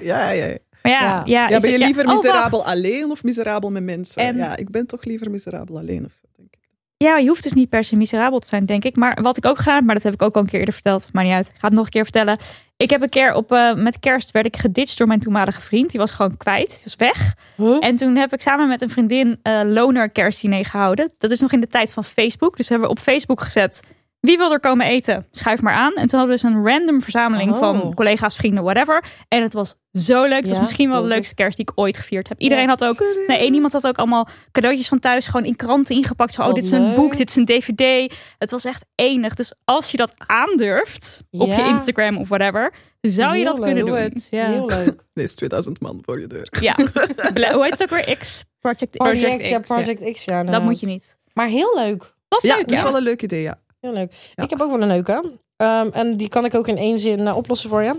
Ja, 0.00 0.30
ja. 0.30 0.56
Maar 0.82 0.92
ja, 0.92 1.00
Ja. 1.00 1.22
ja. 1.24 1.48
Ja, 1.48 1.56
is 1.56 1.62
ben 1.62 1.70
je 1.70 1.78
liever 1.78 2.06
oh, 2.06 2.14
miserabel 2.14 2.66
alleen 2.66 3.10
of 3.10 3.22
miserabel 3.24 3.70
met 3.70 3.82
mensen? 3.82 4.22
En- 4.22 4.36
Ja, 4.36 4.56
ik 4.56 4.70
ben 4.70 4.86
toch 4.86 5.04
liever 5.04 5.30
miserabel 5.30 5.78
alleen 5.78 6.04
of 6.04 6.12
zo, 6.12 6.20
denk 6.36 6.48
ik. 6.50 6.56
Ja, 6.96 7.16
je 7.18 7.28
hoeft 7.28 7.42
dus 7.42 7.52
niet 7.52 7.68
per 7.68 7.84
se 7.84 7.96
miserabel 7.96 8.38
te 8.38 8.46
zijn, 8.46 8.66
denk 8.66 8.84
ik. 8.84 8.96
Maar 8.96 9.18
wat 9.22 9.36
ik 9.36 9.46
ook 9.46 9.58
gedaan 9.58 9.74
heb, 9.74 9.84
maar 9.84 9.94
dat 9.94 10.04
heb 10.04 10.12
ik 10.12 10.22
ook 10.22 10.34
al 10.34 10.40
een 10.40 10.46
keer 10.48 10.58
eerder 10.58 10.74
verteld. 10.74 11.08
Maar 11.12 11.24
niet 11.24 11.32
uit. 11.32 11.46
Ik 11.48 11.54
ga 11.58 11.66
het 11.66 11.76
nog 11.76 11.84
een 11.84 11.90
keer 11.90 12.02
vertellen. 12.02 12.38
Ik 12.76 12.90
heb 12.90 13.02
een 13.02 13.08
keer 13.08 13.34
op, 13.34 13.52
eh, 13.52 13.74
met 13.74 13.98
kerst 13.98 14.30
werd 14.30 14.46
ik 14.46 14.56
geditcht 14.56 14.98
door 14.98 15.06
mijn 15.06 15.20
toenmalige 15.20 15.60
vriend. 15.60 15.90
Die 15.90 16.00
was 16.00 16.10
gewoon 16.10 16.36
kwijt. 16.36 16.68
Die 16.70 16.78
was 16.84 16.96
weg. 16.96 17.34
En 17.80 17.96
toen 17.96 18.16
heb 18.16 18.32
ik 18.32 18.40
samen 18.40 18.68
met 18.68 18.82
een 18.82 18.90
vriendin 18.90 19.38
eh 19.42 19.60
loner 19.64 20.10
kerstdiner 20.10 20.64
gehouden. 20.64 21.12
Dat 21.18 21.30
is 21.30 21.40
nog 21.40 21.52
in 21.52 21.60
de 21.60 21.66
tijd 21.66 21.92
van 21.92 22.04
Facebook. 22.04 22.56
Dus 22.56 22.68
hebben 22.68 22.86
we 22.88 22.94
op 22.94 23.00
Facebook 23.00 23.40
gezet. 23.40 23.80
Wie 24.20 24.36
wil 24.38 24.52
er 24.52 24.60
komen 24.60 24.86
eten? 24.86 25.26
Schuif 25.30 25.62
maar 25.62 25.72
aan. 25.74 25.94
En 25.94 26.06
toen 26.06 26.18
hadden 26.18 26.36
we 26.36 26.42
dus 26.42 26.42
een 26.42 26.66
random 26.66 27.02
verzameling 27.02 27.52
Oh. 27.52 27.58
van 27.58 27.94
collega's, 27.94 28.36
vrienden, 28.36 28.62
whatever. 28.64 29.04
En 29.28 29.42
het 29.42 29.52
was 29.52 29.74
zo 29.92 30.22
leuk. 30.22 30.32
Het 30.38 30.44
was 30.46 30.52
Ja, 30.54 30.60
misschien 30.60 30.88
wel 30.88 31.02
de 31.02 31.08
leukste 31.08 31.34
kerst 31.34 31.56
die 31.56 31.66
ik 31.70 31.78
ooit 31.78 31.96
gevierd 31.96 32.28
heb. 32.28 32.40
Iedereen 32.40 32.64
Ja. 32.64 32.68
had 32.68 32.84
ook... 32.84 32.98
Nee, 33.26 33.38
één 33.38 33.54
iemand 33.54 33.72
had 33.72 33.86
ook 33.86 33.98
allemaal 33.98 34.28
cadeautjes 34.52 34.88
van 34.88 34.98
thuis 34.98 35.26
gewoon 35.26 35.44
in 35.46 35.56
kranten 35.56 35.94
ingepakt. 35.96 36.32
Zo, 36.32 36.42
oh, 36.42 36.54
dit 36.54 36.64
is 36.64 36.70
een 36.70 36.86
leuk. 36.86 36.94
boek, 36.96 37.16
dit 37.16 37.28
is 37.30 37.36
een 37.36 37.44
dvd. 37.44 38.14
Het 38.38 38.50
was 38.50 38.64
echt 38.64 38.84
enig. 38.94 39.34
Dus 39.34 39.54
als 39.64 39.90
je 39.90 39.96
dat 39.96 40.14
aandurft 40.26 41.20
op 41.30 41.48
je 41.48 41.54
Ja. 41.54 41.68
Instagram 41.68 42.16
of 42.18 42.28
whatever, 42.28 42.72
zou 43.00 43.36
je 43.36 43.44
dat 43.44 43.60
kunnen 43.60 43.86
doen. 43.86 43.96
Het. 43.96 44.26
Ja. 44.30 44.46
Heel 44.50 44.66
leuk. 44.66 45.04
Er 45.14 45.22
is 45.22 45.34
2000 45.34 45.80
man 45.80 45.98
voor 46.02 46.20
je 46.20 46.26
deur. 46.26 46.48
Ja. 46.60 46.74
Hoe 47.52 47.62
heet 47.62 47.78
het 47.78 47.82
ook 47.82 47.90
weer? 48.04 48.16
X. 48.18 48.44
Project 48.60 48.90
X. 48.90 48.96
Project, 48.96 49.42
X, 49.42 49.48
ja, 49.48 49.54
ja. 49.56 49.58
Project 49.60 50.12
X, 50.12 50.24
ja. 50.24 50.44
Dat 50.44 50.62
moet 50.62 50.80
je 50.80 50.86
niet. 50.86 51.18
Maar 51.34 51.46
heel 51.46 51.72
leuk. 51.76 52.14
Was 52.28 52.42
Ja, 52.42 52.54
leuk, 52.56 52.62
dat 52.68 52.70
is 52.76 52.82
ja. 52.82 52.88
wel 52.88 52.96
een 52.96 53.02
leuk 53.02 53.22
idee, 53.22 53.42
ja. 53.42 53.58
Heel 53.80 53.92
leuk. 53.92 54.12
Ja. 54.34 54.42
Ik 54.44 54.50
heb 54.50 54.60
ook 54.60 54.70
wel 54.70 54.80
een 54.82 54.88
leuke. 54.88 55.32
Ehm, 55.56 55.88
en 55.92 56.16
die 56.16 56.28
kan 56.28 56.44
ik 56.44 56.54
ook 56.54 56.68
in 56.68 56.76
één 56.76 56.98
zin 56.98 57.26
eh, 57.26 57.36
oplossen 57.36 57.70
voor 57.70 57.82
je. 57.82 57.96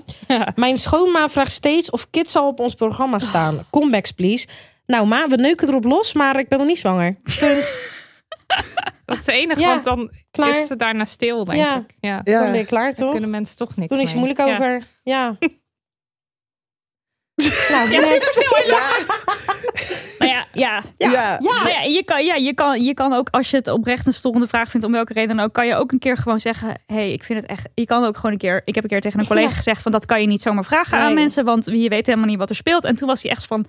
Mijn 0.56 0.78
schoonma 0.78 1.30
vraagt 1.30 1.52
steeds 1.52 1.90
of 1.90 2.10
kids 2.10 2.36
al 2.36 2.48
op 2.48 2.60
ons 2.60 2.74
programma 2.76 3.20
staan. 3.20 3.66
Comebacks, 3.70 4.12
please. 4.12 4.48
Nou, 4.86 5.08
ma, 5.08 5.28
we 5.28 5.36
neuken 5.36 5.68
erop 5.68 5.84
los, 5.84 6.14
maar 6.14 6.40
ik 6.40 6.48
ben 6.48 6.58
nog 6.58 6.68
niet 6.68 6.78
zwanger. 6.78 7.16
Punt. 7.40 7.76
Dat 9.06 9.18
is 9.18 9.26
het 9.26 9.36
enige, 9.36 9.60
Ja, 9.60 9.68
want 9.68 9.84
dan 9.84 10.12
Klaar. 10.32 10.60
is 10.60 10.68
ze 10.68 10.76
daarna 10.76 11.06
stil, 11.06 11.46
denk 11.46 11.58
Ja. 11.60 11.76
ik. 11.78 11.96
Ja. 12.00 12.14
Dan 12.16 12.24
ben 12.24 12.34
Ja, 12.34 12.54
je 12.54 12.66
klaar, 12.66 12.84
Daar 12.84 12.94
toch? 12.94 13.12
kunnen 13.12 13.30
mensen 13.30 13.58
toch 13.58 13.76
niks 13.76 13.88
Doe 13.90 13.98
niks 13.98 14.14
mee. 14.14 14.20
moeilijk 14.24 14.48
Ja. 14.48 14.54
over. 14.54 14.84
Ja. 15.04 15.38
nou, 17.70 17.90
next. 17.90 18.48
Nou 18.68 18.84
ja, 20.54 20.82
ja, 20.98 21.12
ja. 21.12 21.38
Ja. 21.42 21.68
Ja, 21.70 21.82
je, 21.82 22.04
kan, 22.06 22.26
ja 22.26 22.36
je, 22.36 22.54
kan, 22.54 22.84
je 22.84 22.94
kan 22.94 23.14
ook, 23.14 23.28
als 23.30 23.50
je 23.50 23.58
het 23.58 23.68
oprecht 23.68 24.08
een 24.08 24.14
storende 24.14 24.48
vraag 24.48 24.70
vindt, 24.70 24.86
om 24.86 24.92
welke 24.92 25.14
reden 25.14 25.36
dan 25.36 25.46
ook, 25.46 25.54
kan 25.54 25.68
je 25.68 25.76
ook 25.76 25.92
een 25.92 26.00
keer 26.00 26.18
gewoon 26.18 26.40
zeggen: 26.40 26.82
hey, 26.86 27.12
ik 27.12 27.24
vind 27.24 27.42
het 27.42 27.50
echt. 27.52 27.68
Je 27.74 27.86
kan 27.86 28.04
ook 28.04 28.16
gewoon 28.16 28.32
een 28.32 28.38
keer. 28.38 28.62
Ik 28.66 28.76
heb 28.76 28.84
een 28.84 28.90
keer 28.90 29.02
tegen 29.02 29.20
een 29.20 29.28
collega 29.28 29.50
Ja. 29.50 29.56
gezegd: 29.56 29.82
van 29.82 29.92
dat 29.92 30.06
kan 30.06 30.22
je 30.22 30.28
niet 30.28 30.42
zomaar 30.42 30.66
vragen 30.66 30.98
aan 30.98 31.14
mensen, 31.14 31.46
want 31.46 31.66
je 31.66 31.90
weet 31.90 32.06
helemaal 32.06 32.28
niet 32.28 32.38
wat 32.38 32.50
er 32.50 32.56
speelt. 32.56 32.84
En 32.84 32.96
toen 32.96 33.08
was 33.08 33.22
hij 33.22 33.32
echt 33.32 33.46
van: 33.46 33.66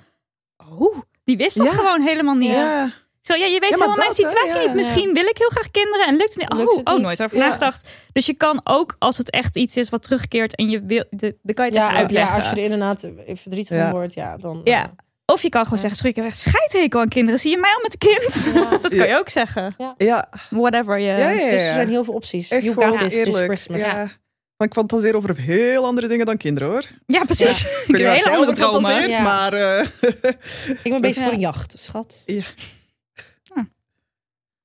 oh, 0.79 0.99
die 1.25 1.37
wist 1.37 1.57
dat 1.57 1.67
Ja. 1.67 1.73
gewoon 1.73 2.01
helemaal 2.01 2.35
niet. 2.35 2.51
Ja. 2.51 2.93
Zo, 3.21 3.35
ja, 3.35 3.45
je 3.47 3.61
weet 3.61 3.71
Ja, 3.71 3.77
helemaal 3.77 3.97
mijn 3.97 4.09
dat, 4.09 4.17
situatie 4.17 4.61
ja. 4.61 4.67
niet. 4.67 4.75
Misschien 4.75 5.13
wil 5.15 5.25
ik 5.27 5.39
heel 5.39 5.49
graag 5.49 5.71
kinderen 5.71 6.07
en 6.07 6.17
lukt 6.17 6.35
het 6.35 6.43
niet. 6.49 6.59
Lukt 6.59 6.71
Oh, 6.71 6.77
het 6.79 6.87
oh 6.89 6.95
niet. 6.95 7.03
nooit 7.03 7.23
over 7.23 7.37
Ja. 7.37 7.47
nagedacht. 7.47 7.89
Dus 8.13 8.27
je 8.27 8.35
kan 8.35 8.61
ook, 8.65 8.97
als 8.99 9.19
het 9.19 9.31
echt 9.31 9.57
iets 9.57 9.77
is 9.77 9.89
wat 9.89 10.03
terugkeert 10.03 10.55
en 10.57 10.69
je 10.71 10.83
wil, 10.85 11.05
de- 11.11 11.37
dan 11.43 11.55
kan 11.55 11.65
je 11.67 11.71
het 11.71 11.81
even 11.81 11.89
Ja, 11.89 11.93
ja, 11.93 11.99
uitleggen. 11.99 12.37
als 12.37 12.51
je 12.51 12.57
er 12.57 12.63
inderdaad 12.63 13.01
verdrietig 13.27 13.77
Ja. 13.77 13.83
van 13.83 13.91
wordt, 13.99 14.15
ja, 14.15 14.37
dan... 14.37 14.61
Ja. 14.65 14.83
eh, 14.83 14.89
Of 15.31 15.43
je 15.43 15.49
kan 15.49 15.65
gewoon 15.65 15.79
zeggen, 15.79 15.99
schrik 15.99 16.17
je 16.17 16.23
echt 16.23 16.39
scheidhekel 16.39 17.01
aan 17.01 17.09
kinderen. 17.09 17.41
Zie 17.41 17.51
je 17.51 17.57
mij 17.59 17.75
al 17.75 17.81
met 17.83 17.93
een 17.93 17.99
kind? 17.99 18.55
Ja. 18.55 18.71
dat 18.89 18.95
kan 18.95 19.09
je 19.09 19.17
ook 19.17 19.29
zeggen. 19.29 19.75
Ja, 19.99 20.29
Whatever 20.51 20.99
je... 20.99 21.07
ja, 21.07 21.17
ja. 21.17 21.31
ja. 21.31 21.51
Dus 21.51 21.63
er 21.63 21.73
zijn 21.73 21.89
heel 21.89 22.05
veel 22.05 22.15
opties. 22.15 22.51
Echt 22.51 22.65
you 22.65 22.75
got 22.75 22.99
this. 22.99 23.37
Christmas. 23.37 23.81
Ja. 23.81 24.11
Maar 24.57 24.69
ik 24.69 24.75
fantaseer 24.75 25.17
over 25.17 25.37
heel 25.37 25.85
andere 25.85 26.09
dingen 26.09 26.27
dan 26.27 26.37
kinderen, 26.37 26.69
hoor. 26.69 26.85
Ja, 27.07 27.25
precies. 27.25 27.63
Ik 27.65 27.69
Ik 27.69 27.87
weet 27.87 27.87
heb 27.87 27.97
niet 27.97 28.05
waar 28.07 28.15
hele 28.15 28.31
andere 28.31 28.53
dromen. 28.53 29.09
Ja. 29.09 29.23
maar... 29.23 29.53
eh, 29.53 29.87
Ik 30.85 30.91
ben 30.91 31.01
bezig 31.01 31.17
Ja. 31.17 31.23
voor 31.23 31.33
een 31.33 31.41
jacht, 31.41 31.75
schat. 31.79 32.25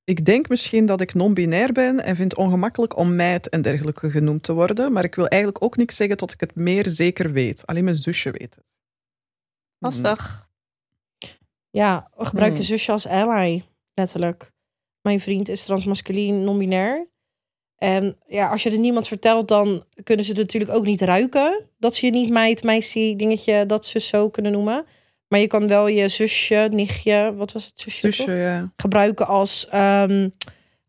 ik 0.04 0.24
denk 0.24 0.48
misschien 0.48 0.86
dat 0.86 1.00
ik 1.00 1.14
non-binair 1.14 1.72
ben 1.72 2.04
en 2.04 2.16
vind 2.16 2.30
het 2.30 2.40
ongemakkelijk 2.40 2.96
om 2.96 3.16
meid 3.16 3.48
en 3.48 3.62
dergelijke 3.62 4.10
genoemd 4.10 4.42
te 4.42 4.52
worden. 4.52 4.92
Maar 4.92 5.04
ik 5.04 5.14
wil 5.14 5.26
eigenlijk 5.28 5.62
ook 5.64 5.76
niks 5.76 5.96
zeggen 5.96 6.16
tot 6.16 6.32
ik 6.32 6.40
het 6.40 6.54
meer 6.54 6.86
zeker 6.88 7.32
weet. 7.32 7.66
Alleen 7.66 7.84
mijn 7.84 7.96
zusje 7.96 8.30
weet 8.30 8.54
het. 8.54 8.64
Lastig. 9.78 10.45
Ja, 11.76 12.10
gebruik 12.16 12.50
je 12.52 12.56
Hmm. 12.58 12.66
zusje 12.66 12.92
als 12.92 13.06
ally, 13.06 13.62
letterlijk. 13.94 14.52
Mijn 15.00 15.20
vriend 15.20 15.48
is 15.48 15.64
transmasculien, 15.64 16.44
non-binair. 16.44 17.08
En 17.76 18.16
ja, 18.26 18.50
als 18.50 18.62
je 18.62 18.70
het 18.70 18.78
niemand 18.80 19.08
vertelt, 19.08 19.48
dan 19.48 19.84
kunnen 20.02 20.24
ze 20.24 20.30
het 20.30 20.40
natuurlijk 20.40 20.72
ook 20.72 20.84
niet 20.84 21.00
ruiken. 21.00 21.64
Dat 21.78 21.94
ze 21.94 22.06
je 22.06 22.12
niet 22.12 22.30
meid, 22.30 22.62
meisje, 22.62 23.14
dingetje, 23.16 23.66
dat 23.66 23.86
ze 23.86 24.00
zo 24.00 24.30
kunnen 24.30 24.52
noemen. 24.52 24.84
Maar 25.28 25.40
je 25.40 25.46
kan 25.46 25.68
wel 25.68 25.86
je 25.88 26.08
zusje, 26.08 26.68
nichtje, 26.72 27.34
wat 27.36 27.52
was 27.52 27.66
het 27.66 27.80
zusje? 27.80 28.00
Zusje, 28.00 28.24
toch? 28.24 28.34
ja. 28.34 28.72
gebruiken 28.76 29.26
als 29.26 29.66
ehm, 29.68 30.28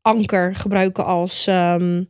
anker, 0.01 0.55
gebruiken 0.55 1.05
als, 1.05 1.47
ehm, 1.47 2.03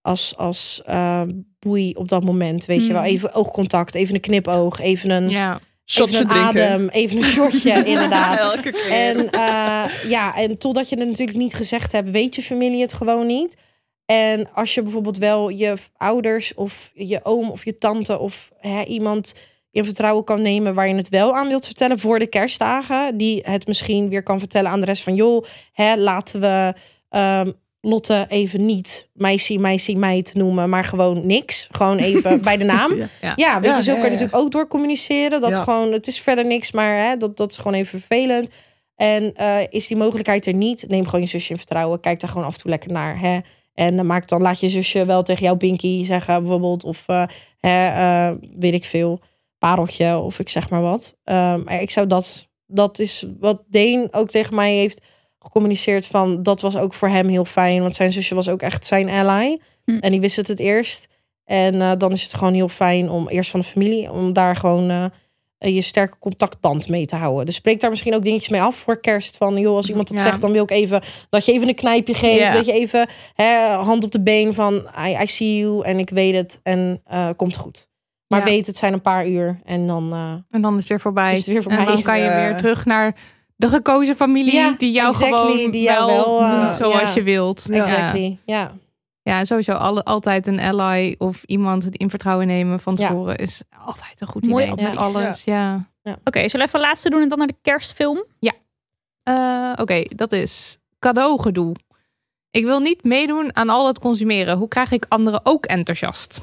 als, 0.00 0.36
als 0.36 0.82
ehm, 0.84 1.32
boei 1.58 1.94
op 1.94 2.08
dat 2.08 2.24
moment. 2.24 2.64
Weet 2.64 2.80
je 2.80 2.84
Hmm. 2.84 2.94
wel, 2.94 3.02
even 3.02 3.34
oogcontact, 3.34 3.94
even 3.94 4.14
een 4.14 4.20
knipoog, 4.20 4.80
even 4.80 5.10
een, 5.10 5.30
Ja. 5.30 5.60
Shotje 5.90 6.18
even 6.18 6.20
een 6.20 6.28
drinken. 6.28 6.68
adem, 6.68 6.88
even 6.88 7.16
een 7.16 7.22
shotje, 7.22 7.72
inderdaad. 7.94 8.40
Elke 8.40 8.72
keer. 8.72 8.90
En 8.90 9.30
eh, 9.30 9.84
ja, 10.08 10.36
en 10.36 10.58
totdat 10.58 10.88
je 10.88 10.98
het 10.98 11.08
natuurlijk 11.08 11.38
niet 11.38 11.54
gezegd 11.54 11.92
hebt, 11.92 12.10
weet 12.10 12.34
je 12.34 12.42
familie 12.42 12.80
het 12.80 12.92
gewoon 12.92 13.26
niet. 13.26 13.56
En 14.06 14.52
als 14.52 14.74
je 14.74 14.82
bijvoorbeeld 14.82 15.18
wel 15.18 15.48
je 15.48 15.76
ouders 15.96 16.54
of 16.54 16.90
je 16.94 17.20
oom 17.22 17.50
of 17.50 17.64
je 17.64 17.78
tante 17.78 18.18
of 18.18 18.50
hè, 18.56 18.84
iemand 18.84 19.34
in 19.70 19.84
vertrouwen 19.84 20.24
kan 20.24 20.42
nemen 20.42 20.74
waar 20.74 20.88
je 20.88 20.94
het 20.94 21.08
wel 21.08 21.36
aan 21.36 21.48
wilt 21.48 21.66
vertellen 21.66 21.98
voor 21.98 22.18
de 22.18 22.26
kerstdagen, 22.26 23.16
die 23.16 23.42
het 23.44 23.66
misschien 23.66 24.08
weer 24.08 24.22
kan 24.22 24.38
vertellen 24.38 24.70
aan 24.70 24.80
de 24.80 24.86
rest 24.86 25.02
van 25.02 25.14
joh, 25.14 25.44
hè, 25.72 25.96
laten 25.96 26.40
we 26.40 26.74
ehm, 27.08 27.50
Lotte 27.80 28.26
even 28.28 28.66
niet 28.66 29.08
meisje, 29.12 29.58
meisje, 29.58 29.94
meid 29.94 30.34
noemen, 30.34 30.68
maar 30.68 30.84
gewoon 30.84 31.26
niks. 31.26 31.68
Gewoon 31.70 31.98
even 31.98 32.40
bij 32.42 32.56
de 32.56 32.64
naam. 32.64 32.94
Ja. 32.96 33.06
Ja. 33.20 33.32
Ja, 33.36 33.60
weet 33.60 33.70
Ja, 33.70 33.76
je, 33.76 33.82
zo 33.82 33.90
ja, 33.92 33.96
kan 33.96 34.06
je 34.06 34.12
ja. 34.16 34.20
natuurlijk 34.20 34.44
ook 34.44 34.50
door 34.50 34.66
communiceren. 34.68 35.40
Dat 35.40 35.50
Ja. 35.50 35.56
is 35.56 35.62
gewoon, 35.62 35.92
het 35.92 36.06
is 36.06 36.20
verder 36.20 36.46
niks, 36.46 36.72
maar 36.72 36.96
hè, 37.08 37.16
dat, 37.16 37.36
dat 37.36 37.50
is 37.50 37.56
gewoon 37.56 37.74
even 37.74 37.98
vervelend. 37.98 38.50
En 38.96 39.34
eh, 39.34 39.58
is 39.70 39.86
die 39.86 39.96
mogelijkheid 39.96 40.46
er 40.46 40.54
niet, 40.54 40.84
neem 40.88 41.04
gewoon 41.04 41.20
je 41.20 41.26
zusje 41.26 41.50
in 41.50 41.56
vertrouwen. 41.56 42.00
Kijk 42.00 42.20
daar 42.20 42.30
gewoon 42.30 42.46
af 42.46 42.54
en 42.54 42.60
toe 42.60 42.70
lekker 42.70 42.92
naar. 42.92 43.20
Hè? 43.20 43.38
En 43.74 43.96
dan 43.96 44.06
maak 44.06 44.28
dan 44.28 44.42
laat 44.42 44.60
je 44.60 44.68
zusje 44.68 45.04
wel 45.04 45.22
tegen 45.22 45.42
jou 45.42 45.56
Binky 45.56 46.04
zeggen, 46.04 46.40
bijvoorbeeld. 46.40 46.84
Of 46.84 47.04
eh, 47.06 47.22
hè, 47.60 47.86
eh, 47.88 48.36
weet 48.58 48.74
ik 48.74 48.84
veel, 48.84 49.20
pareltje 49.58 50.18
of 50.18 50.38
ik 50.38 50.48
zeg 50.48 50.70
maar 50.70 50.82
wat. 50.82 51.16
Ehm, 51.24 51.62
maar 51.64 51.82
ik 51.82 51.90
zou 51.90 52.06
dat, 52.06 52.48
dat 52.66 52.98
is 52.98 53.26
wat 53.38 53.62
Deen 53.68 54.08
ook 54.10 54.30
tegen 54.30 54.54
mij 54.54 54.74
heeft 54.74 55.00
gecommuniceerd 55.42 56.06
van 56.06 56.42
dat 56.42 56.60
was 56.60 56.76
ook 56.76 56.94
voor 56.94 57.08
hem 57.08 57.28
heel 57.28 57.44
fijn, 57.44 57.80
want 57.82 57.94
zijn 57.94 58.12
zusje 58.12 58.34
was 58.34 58.48
ook 58.48 58.62
echt 58.62 58.86
zijn 58.86 59.08
ally 59.08 59.60
Hm. 59.84 59.96
en 60.00 60.10
die 60.10 60.20
wist 60.20 60.36
het 60.36 60.48
het 60.48 60.58
eerst. 60.60 61.08
En 61.44 61.80
eh, 61.80 61.92
dan 61.98 62.12
is 62.12 62.22
het 62.22 62.34
gewoon 62.34 62.54
heel 62.54 62.68
fijn 62.68 63.10
om 63.10 63.28
eerst 63.28 63.50
van 63.50 63.60
de 63.60 63.66
familie, 63.66 64.10
om 64.10 64.32
daar 64.32 64.56
gewoon 64.56 64.90
eh, 64.90 65.74
je 65.74 65.82
sterke 65.82 66.18
contactband 66.18 66.88
mee 66.88 67.06
te 67.06 67.16
houden. 67.16 67.46
Dus 67.46 67.54
spreek 67.54 67.80
daar 67.80 67.90
misschien 67.90 68.14
ook 68.14 68.24
dingetjes 68.24 68.48
mee 68.48 68.60
af 68.62 68.76
voor 68.76 69.00
kerst. 69.00 69.36
Van 69.36 69.56
joh, 69.56 69.76
als 69.76 69.88
iemand 69.88 70.10
Ja. 70.10 70.18
zegt, 70.18 70.40
dan 70.40 70.52
wil 70.52 70.62
ik 70.62 70.70
even 70.70 71.02
dat 71.30 71.44
je 71.44 71.52
even 71.52 71.68
een 71.68 71.74
knijpje 71.74 72.14
geeft. 72.14 72.52
Dat 72.52 72.66
je 72.66 72.72
even 72.72 73.08
hè, 73.34 73.66
hand 73.68 74.04
op 74.04 74.10
de 74.12 74.20
been 74.20 74.54
van 74.54 74.74
I, 75.06 75.16
I 75.22 75.26
see 75.26 75.56
you 75.58 75.84
en 75.84 75.98
ik 75.98 76.10
weet 76.10 76.34
het 76.34 76.60
en 76.62 77.00
eh, 77.04 77.28
komt 77.36 77.56
goed. 77.56 77.88
Maar 78.28 78.38
Ja. 78.38 78.44
weet 78.44 78.66
het 78.66 78.76
zijn 78.76 78.92
een 78.92 79.00
paar 79.00 79.28
uur 79.28 79.60
en 79.64 79.86
dan 79.86 80.12
eh, 80.12 80.32
En 80.50 80.62
dan 80.62 80.72
is 80.74 80.78
het 80.80 80.88
weer 80.88 81.00
voorbij. 81.00 81.30
is 81.32 81.38
het 81.38 81.46
weer 81.46 81.62
voorbij. 81.62 81.80
En 81.86 81.92
dan 81.92 82.02
kan 82.02 82.20
je 82.20 82.30
weer 82.30 82.56
terug 82.56 82.84
naar 82.84 83.16
de 83.60 83.68
gekozen 83.68 84.16
familie 84.16 84.52
Ja, 84.54 84.74
die 84.78 84.92
jou 84.92 85.08
exactly, 85.08 85.38
gewoon 85.38 85.70
die 85.70 85.82
jou 85.82 86.06
wel, 86.12 86.40
wel, 86.40 86.40
eh, 86.50 86.62
noemt 86.62 86.76
zoals 86.76 87.00
ja. 87.00 87.14
je 87.14 87.22
wilt. 87.22 87.64
Ja. 87.68 87.74
Ja. 87.76 87.82
Exactly, 87.82 88.38
ja. 88.44 88.72
Ja, 89.22 89.44
sowieso 89.44 89.72
alle, 89.72 90.04
altijd 90.04 90.46
een 90.46 90.60
ally 90.60 91.14
of 91.18 91.42
iemand 91.44 91.84
het 91.84 91.96
in 91.96 92.10
vertrouwen 92.10 92.46
nemen 92.46 92.80
van 92.80 92.94
Ja. 92.98 93.08
tevoren 93.08 93.36
is 93.36 93.62
altijd 93.86 94.20
een 94.20 94.26
goed 94.26 94.46
Mooi 94.46 94.70
idee. 94.72 94.86
Advies. 94.86 94.96
alles, 95.14 95.44
ja. 95.44 95.88
Oké, 96.24 96.48
zullen 96.48 96.66
we 96.66 96.72
even 96.72 96.80
laatste 96.80 97.10
doen 97.10 97.22
en 97.22 97.28
dan 97.28 97.38
naar 97.38 97.46
de 97.46 97.58
kerstfilm? 97.62 98.24
Eh, 99.22 99.72
Oké, 99.76 100.02
dat 100.16 100.32
is 100.32 100.78
cadeaugedoe. 100.98 101.74
Ik 102.50 102.64
wil 102.64 102.80
niet 102.80 103.04
meedoen 103.04 103.56
aan 103.56 103.68
al 103.68 103.84
dat 103.84 103.98
consumeren. 103.98 104.56
Hoe 104.56 104.68
krijg 104.68 104.92
ik 104.92 105.06
anderen 105.08 105.40
ook 105.42 105.66
enthousiast? 105.66 106.40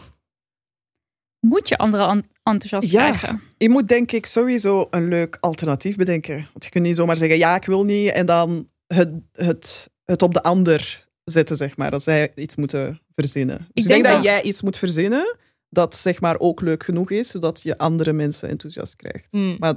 Moet 1.39 1.67
je 1.67 1.77
anderen 1.77 2.07
an- 2.07 2.27
enthousiast 2.47 2.91
Ja. 2.91 3.07
krijgen? 3.11 3.41
Je 3.57 3.69
moet 3.69 3.87
denk 3.87 4.11
ik 4.11 4.25
sowieso 4.25 4.87
een 4.89 5.07
leuk 5.07 5.37
alternatief 5.39 5.95
bedenken. 5.95 6.35
Want 6.35 6.63
je 6.63 6.69
kunt 6.69 6.83
niet 6.83 6.95
zomaar 6.95 7.17
zeggen, 7.17 7.37
ja, 7.37 7.55
ik 7.55 7.65
wil 7.65 7.83
niet. 7.83 8.11
En 8.11 8.25
dan 8.25 8.69
het, 8.87 9.09
het, 9.33 9.89
het 10.05 10.21
op 10.21 10.33
de 10.33 10.43
ander 10.43 11.07
zetten, 11.23 11.55
zeg 11.55 11.77
maar. 11.77 11.91
Dat 11.91 12.03
zij 12.03 12.31
iets 12.35 12.55
moeten 12.55 13.01
verzinnen. 13.15 13.57
Dus 13.57 13.83
ik, 13.83 13.89
denk 13.89 14.03
denk 14.03 14.15
dat 14.15 14.23
jij 14.23 14.41
iets 14.41 14.61
moet 14.61 14.77
verzinnen 14.77 15.35
dat 15.69 15.95
zeg 15.95 16.21
maar 16.21 16.39
ook 16.39 16.61
leuk 16.61 16.83
genoeg 16.83 17.11
is, 17.11 17.27
zodat 17.27 17.61
je 17.61 17.77
andere 17.77 18.13
mensen 18.13 18.49
enthousiast 18.49 18.95
krijgt. 18.95 19.31
Hmm. 19.31 19.55
Maar 19.59 19.73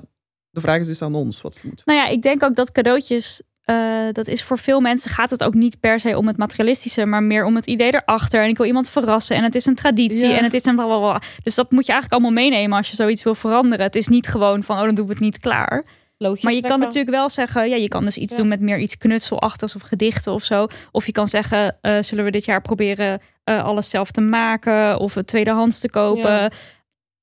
de 0.51 0.61
vraag 0.61 0.81
is 0.81 0.87
dus 0.87 1.03
aan 1.03 1.15
ons 1.15 1.41
wat 1.41 1.55
ze 1.55 1.67
moeten 1.67 1.85
Nou 1.87 1.99
ja, 1.99 2.07
ik 2.07 2.23
denk 2.23 2.43
ook 2.43 2.57
dat 2.57 2.73
cadeautjes, 2.73 3.43
eh, 3.65 3.77
dat 4.13 4.27
is 4.29 4.43
voor 4.43 4.59
veel 4.59 4.81
mensen 4.81 5.11
gaat 5.11 5.31
het 5.31 5.45
ook 5.45 5.55
niet 5.55 5.81
per 5.81 6.01
se 6.01 6.17
om 6.19 6.27
het 6.27 6.37
materialistische, 6.37 7.05
maar 7.07 7.23
meer 7.23 7.45
om 7.45 7.57
het 7.57 7.67
idee 7.67 7.95
erachter. 7.95 8.43
En 8.43 8.49
ik 8.49 8.57
wil 8.57 8.67
iemand 8.67 8.91
verrassen 8.91 9.37
en 9.37 9.43
het 9.45 9.55
is 9.55 9.67
een 9.67 9.75
traditie 9.75 10.29
Ja. 10.29 10.37
en 10.39 10.45
het 10.45 10.55
is 10.55 10.65
een 10.65 10.75
blablabla. 10.75 11.23
Dus 11.43 11.55
dat 11.55 11.71
moet 11.71 11.87
je 11.87 11.93
eigenlijk 11.93 12.23
allemaal 12.23 12.43
meenemen 12.45 12.77
als 12.77 12.91
je 12.91 12.97
zoiets 12.97 13.23
wil 13.23 13.35
veranderen. 13.35 13.85
Het 13.87 13.97
is 13.97 14.09
niet 14.09 14.29
gewoon 14.29 14.63
van, 14.63 14.77
oh 14.79 14.83
dan 14.85 14.95
doen 14.95 15.07
we 15.07 15.13
het 15.13 15.21
niet 15.23 15.39
klaar. 15.39 15.85
Maar 16.19 16.53
je 16.53 16.61
kan 16.61 16.79
natuurlijk 16.81 17.11
wel 17.11 17.29
zeggen, 17.29 17.69
ja, 17.69 17.77
je 17.77 17.89
kan 17.89 18.05
dus 18.05 18.17
iets 18.17 18.33
Ja. 18.33 18.39
doen 18.39 18.49
met 18.49 18.61
meer 18.61 18.79
iets 18.79 18.97
knutselachtigs 18.99 19.75
of 19.75 19.83
gedichten 19.83 20.33
of 20.33 20.45
zo. 20.45 20.67
Of 20.93 21.07
je 21.07 21.13
kan 21.13 21.29
zeggen, 21.29 21.77
eh, 21.81 21.97
zullen 22.01 22.25
we 22.25 22.31
dit 22.31 22.45
jaar 22.45 22.61
proberen 22.61 23.21
eh, 23.45 23.65
alles 23.65 23.91
zelf 23.91 24.11
te 24.11 24.21
maken 24.21 24.99
of 24.99 25.15
het 25.15 25.27
tweedehands 25.27 25.81
te 25.81 25.91
kopen. 25.91 26.31
Ja. 26.31 26.51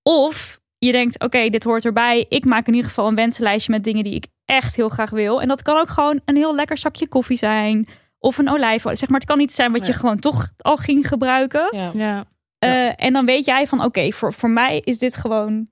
Of 0.04 0.60
je 0.78 0.92
denkt, 0.92 1.20
oké, 1.20 1.50
dit 1.50 1.64
hoort 1.64 1.86
erbij. 1.86 2.26
Ik 2.30 2.46
maak 2.46 2.68
in 2.68 2.74
ieder 2.74 2.90
geval 2.90 3.08
een 3.08 3.16
wensenlijstje 3.16 3.72
met 3.72 3.84
dingen 3.84 4.04
die 4.04 4.14
ik 4.14 4.28
echt 4.46 4.76
heel 4.76 4.90
graag 4.90 5.10
wil. 5.10 5.42
En 5.42 5.48
dat 5.48 5.62
kan 5.62 5.78
ook 5.78 5.90
gewoon 5.90 6.22
een 6.26 6.36
heel 6.36 6.56
lekker 6.56 6.78
zakje 6.78 7.08
koffie 7.08 7.38
zijn. 7.38 7.88
Of 8.20 8.38
een 8.38 8.50
olijfolie. 8.50 8.98
Zeg 8.98 9.10
maar, 9.10 9.20
het 9.20 9.30
kan 9.30 9.40
iets 9.40 9.56
zijn 9.56 9.72
wat 9.72 9.86
je 9.86 9.94
gewoon 9.94 10.20
toch 10.20 10.50
al 10.58 10.78
ging 10.78 11.08
gebruiken. 11.08 11.68
Ja. 11.72 11.92
Ja. 11.94 12.26
Eh, 12.60 13.06
en 13.06 13.14
dan 13.14 13.26
weet 13.26 13.46
jij 13.46 13.68
van, 13.68 13.84
oké, 13.84 14.12
voor, 14.12 14.34
voor 14.34 14.50
mij 14.50 14.82
is 14.84 14.98
dit 14.98 15.16
gewoon 15.16 15.68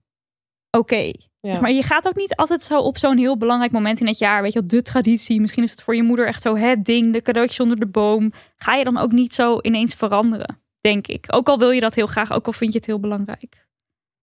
oké. 0.71 1.11
Ja. 1.39 1.59
Maar 1.59 1.71
je 1.71 1.83
gaat 1.83 2.07
ook 2.07 2.15
niet 2.15 2.35
altijd 2.35 2.63
zo 2.63 2.79
op 2.79 2.97
zo'n 2.97 3.17
heel 3.17 3.37
belangrijk 3.37 3.71
moment 3.71 3.99
in 3.99 4.07
het 4.07 4.17
jaar. 4.17 4.41
Weet 4.41 4.53
je 4.53 4.59
wel, 4.59 4.67
de 4.67 4.81
traditie. 4.81 5.41
Misschien 5.41 5.63
is 5.63 5.71
het 5.71 5.81
voor 5.81 5.95
je 5.95 6.03
moeder 6.03 6.27
echt 6.27 6.41
zo 6.41 6.55
het 6.55 6.85
ding, 6.85 7.13
de 7.13 7.21
cadeautjes 7.21 7.59
onder 7.59 7.79
de 7.79 7.87
boom. 7.87 8.31
Ga 8.57 8.75
je 8.75 8.83
dan 8.83 8.97
ook 8.97 9.11
niet 9.11 9.33
zo 9.33 9.59
ineens 9.61 9.95
veranderen, 9.95 10.61
denk 10.81 11.07
ik. 11.07 11.25
Ook 11.27 11.47
al 11.47 11.57
wil 11.57 11.71
je 11.71 11.81
dat 11.81 11.95
heel 11.95 12.07
graag, 12.07 12.31
ook 12.31 12.45
al 12.45 12.53
vind 12.53 12.71
je 12.71 12.77
het 12.77 12.87
heel 12.87 12.99
belangrijk. 12.99 13.64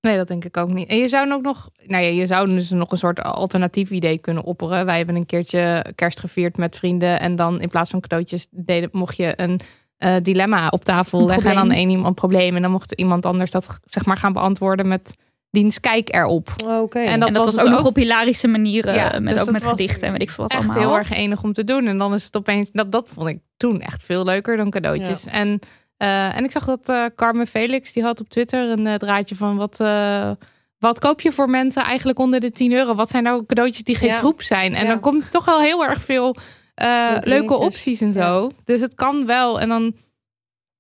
Nee, 0.03 0.17
dat 0.17 0.29
denk 0.29 0.45
ik 0.45 0.57
ook 0.57 0.73
niet. 0.73 0.89
En 0.89 0.97
je 0.97 1.09
zou 1.09 1.33
ook 1.33 1.43
nog, 1.43 1.71
nou 1.85 2.05
ja, 2.05 2.11
je 2.11 2.27
zou 2.27 2.49
dus 2.49 2.71
nog 2.71 2.93
een 2.93 2.99
soort 2.99 3.23
alternatief 3.23 3.91
idee 3.91 4.19
kunnen 4.19 4.45
opperen. 4.45 4.87
Wij 4.87 4.97
hebben 4.97 5.17
een 5.17 5.27
keertje 5.27 5.85
kerst 5.95 6.21
gevierd 6.21 6.57
met 6.57 6.77
vrienden. 6.77 7.21
En 7.21 7.37
dan 7.37 7.61
in 7.61 7.69
plaats 7.69 7.91
van 7.91 8.01
cadeautjes 8.01 8.47
deden, 8.51 8.89
mocht 8.93 9.17
je 9.17 9.33
een 9.37 9.61
eh, 9.97 10.17
dilemma 10.23 10.69
op 10.69 10.85
tafel 10.85 11.21
Een 11.21 11.27
leggen. 11.27 11.51
En 11.51 11.57
dan 11.57 11.71
één 11.71 11.91
iemand 11.91 12.15
probleem. 12.15 12.57
En 12.57 12.63
dan 12.63 12.71
mocht 12.71 12.93
iemand 12.93 13.27
anders 13.27 13.51
dat 13.51 13.79
zeg 13.85 14.05
maar 14.05 14.17
gaan 14.17 14.33
beantwoorden 14.33 14.89
met 14.89 15.15
diens 15.51 15.81
kijk 15.81 16.15
erop. 16.15 16.49
Oké. 16.67 16.99
En 16.99 17.07
En 17.07 17.21
dat 17.21 17.33
was, 17.33 17.45
was 17.45 17.59
ook 17.59 17.65
dus 17.65 17.77
nog 17.77 17.87
op 17.87 17.97
hilarische 17.97 18.49
manieren. 18.49 18.95
Ja, 18.95 19.19
met, 19.21 19.35
dus 19.35 19.43
ook 19.43 19.51
met 19.51 19.65
gedichten 19.65 20.03
en 20.03 20.13
weet 20.13 20.23
ik 20.23 20.31
veel 20.31 20.45
wat 20.45 20.53
echt 20.53 20.63
allemaal. 20.63 20.83
heel 20.83 20.97
erg 20.97 21.11
enig 21.11 21.43
om 21.43 21.53
te 21.53 21.65
doen. 21.65 21.87
En 21.87 21.99
dan 21.99 22.15
is 22.15 22.25
het 22.25 22.37
opeens, 22.37 22.71
dat, 22.73 22.93
dat 22.93 23.09
vond 23.09 23.29
ik 23.29 23.39
toen 23.57 23.81
echt 23.81 24.05
veel 24.05 24.25
leuker 24.25 24.57
dan 24.57 24.71
cadeautjes. 24.71 25.27
En, 25.27 25.61
eh, 26.03 26.37
en 26.37 26.45
ik 26.45 26.51
zag 26.51 26.65
dat 26.65 26.89
eh, 26.89 27.05
Carmen 27.17 27.47
Felix, 27.47 27.93
die 27.93 28.03
had 28.03 28.21
op 28.21 28.29
Twitter 28.29 28.71
een 28.71 28.87
eh, 28.87 28.95
draadje 28.95 29.35
van 29.35 29.57
wat, 29.57 29.81
eh, 29.81 30.31
wat 30.79 30.99
koop 30.99 31.21
je 31.21 31.33
voor 31.33 31.51
mensen 31.51 31.83
eigenlijk 31.85 32.19
onder 32.19 32.41
de 32.41 32.51
10 32.51 32.73
euro? 32.73 32.95
Wat 32.95 33.11
zijn 33.11 33.23
nou 33.23 33.47
cadeautjes 33.47 33.85
die 33.85 33.97
geen 33.97 34.09
Ja. 34.09 34.17
troep 34.17 34.43
zijn? 34.43 34.75
En 34.75 34.83
Ja. 34.85 34.89
dan 34.89 35.01
komt 35.01 35.25
er 35.25 35.31
toch 35.31 35.45
wel 35.45 35.61
heel 35.61 35.85
erg 35.85 36.03
veel 36.03 36.37
eh, 36.75 37.17
Leuke 37.21 37.55
opties 37.55 38.01
en 38.01 38.13
zo. 38.13 38.51
Dus 38.65 38.81
het 38.81 38.95
kan 38.95 39.27
wel. 39.27 39.61
En 39.61 39.69
dan, 39.69 39.95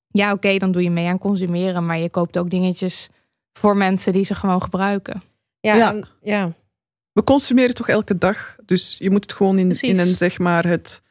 ja 0.08 0.32
oké, 0.32 0.56
dan 0.56 0.72
doe 0.72 0.82
je 0.82 0.90
mee 0.90 1.08
aan 1.08 1.18
consumeren. 1.18 1.86
Maar 1.86 1.98
je 1.98 2.10
koopt 2.10 2.38
ook 2.38 2.50
dingetjes 2.50 3.08
voor 3.52 3.76
mensen 3.76 4.12
die 4.12 4.24
ze 4.24 4.34
gewoon 4.34 4.62
gebruiken. 4.62 5.22
ja, 5.60 5.74
Ja. 5.74 5.90
en- 5.92 6.08
ja. 6.22 6.52
We 7.12 7.24
consumeren 7.24 7.74
toch 7.74 7.88
elke 7.88 8.18
dag. 8.18 8.56
Dus 8.64 8.96
je 8.98 9.10
moet 9.10 9.22
het 9.22 9.32
gewoon 9.32 9.58
in, 9.58 9.66
Precies. 9.66 9.90
in 9.90 9.98
een, 9.98 10.16
zeg 10.16 10.38
maar, 10.38 10.66
het 10.66 11.01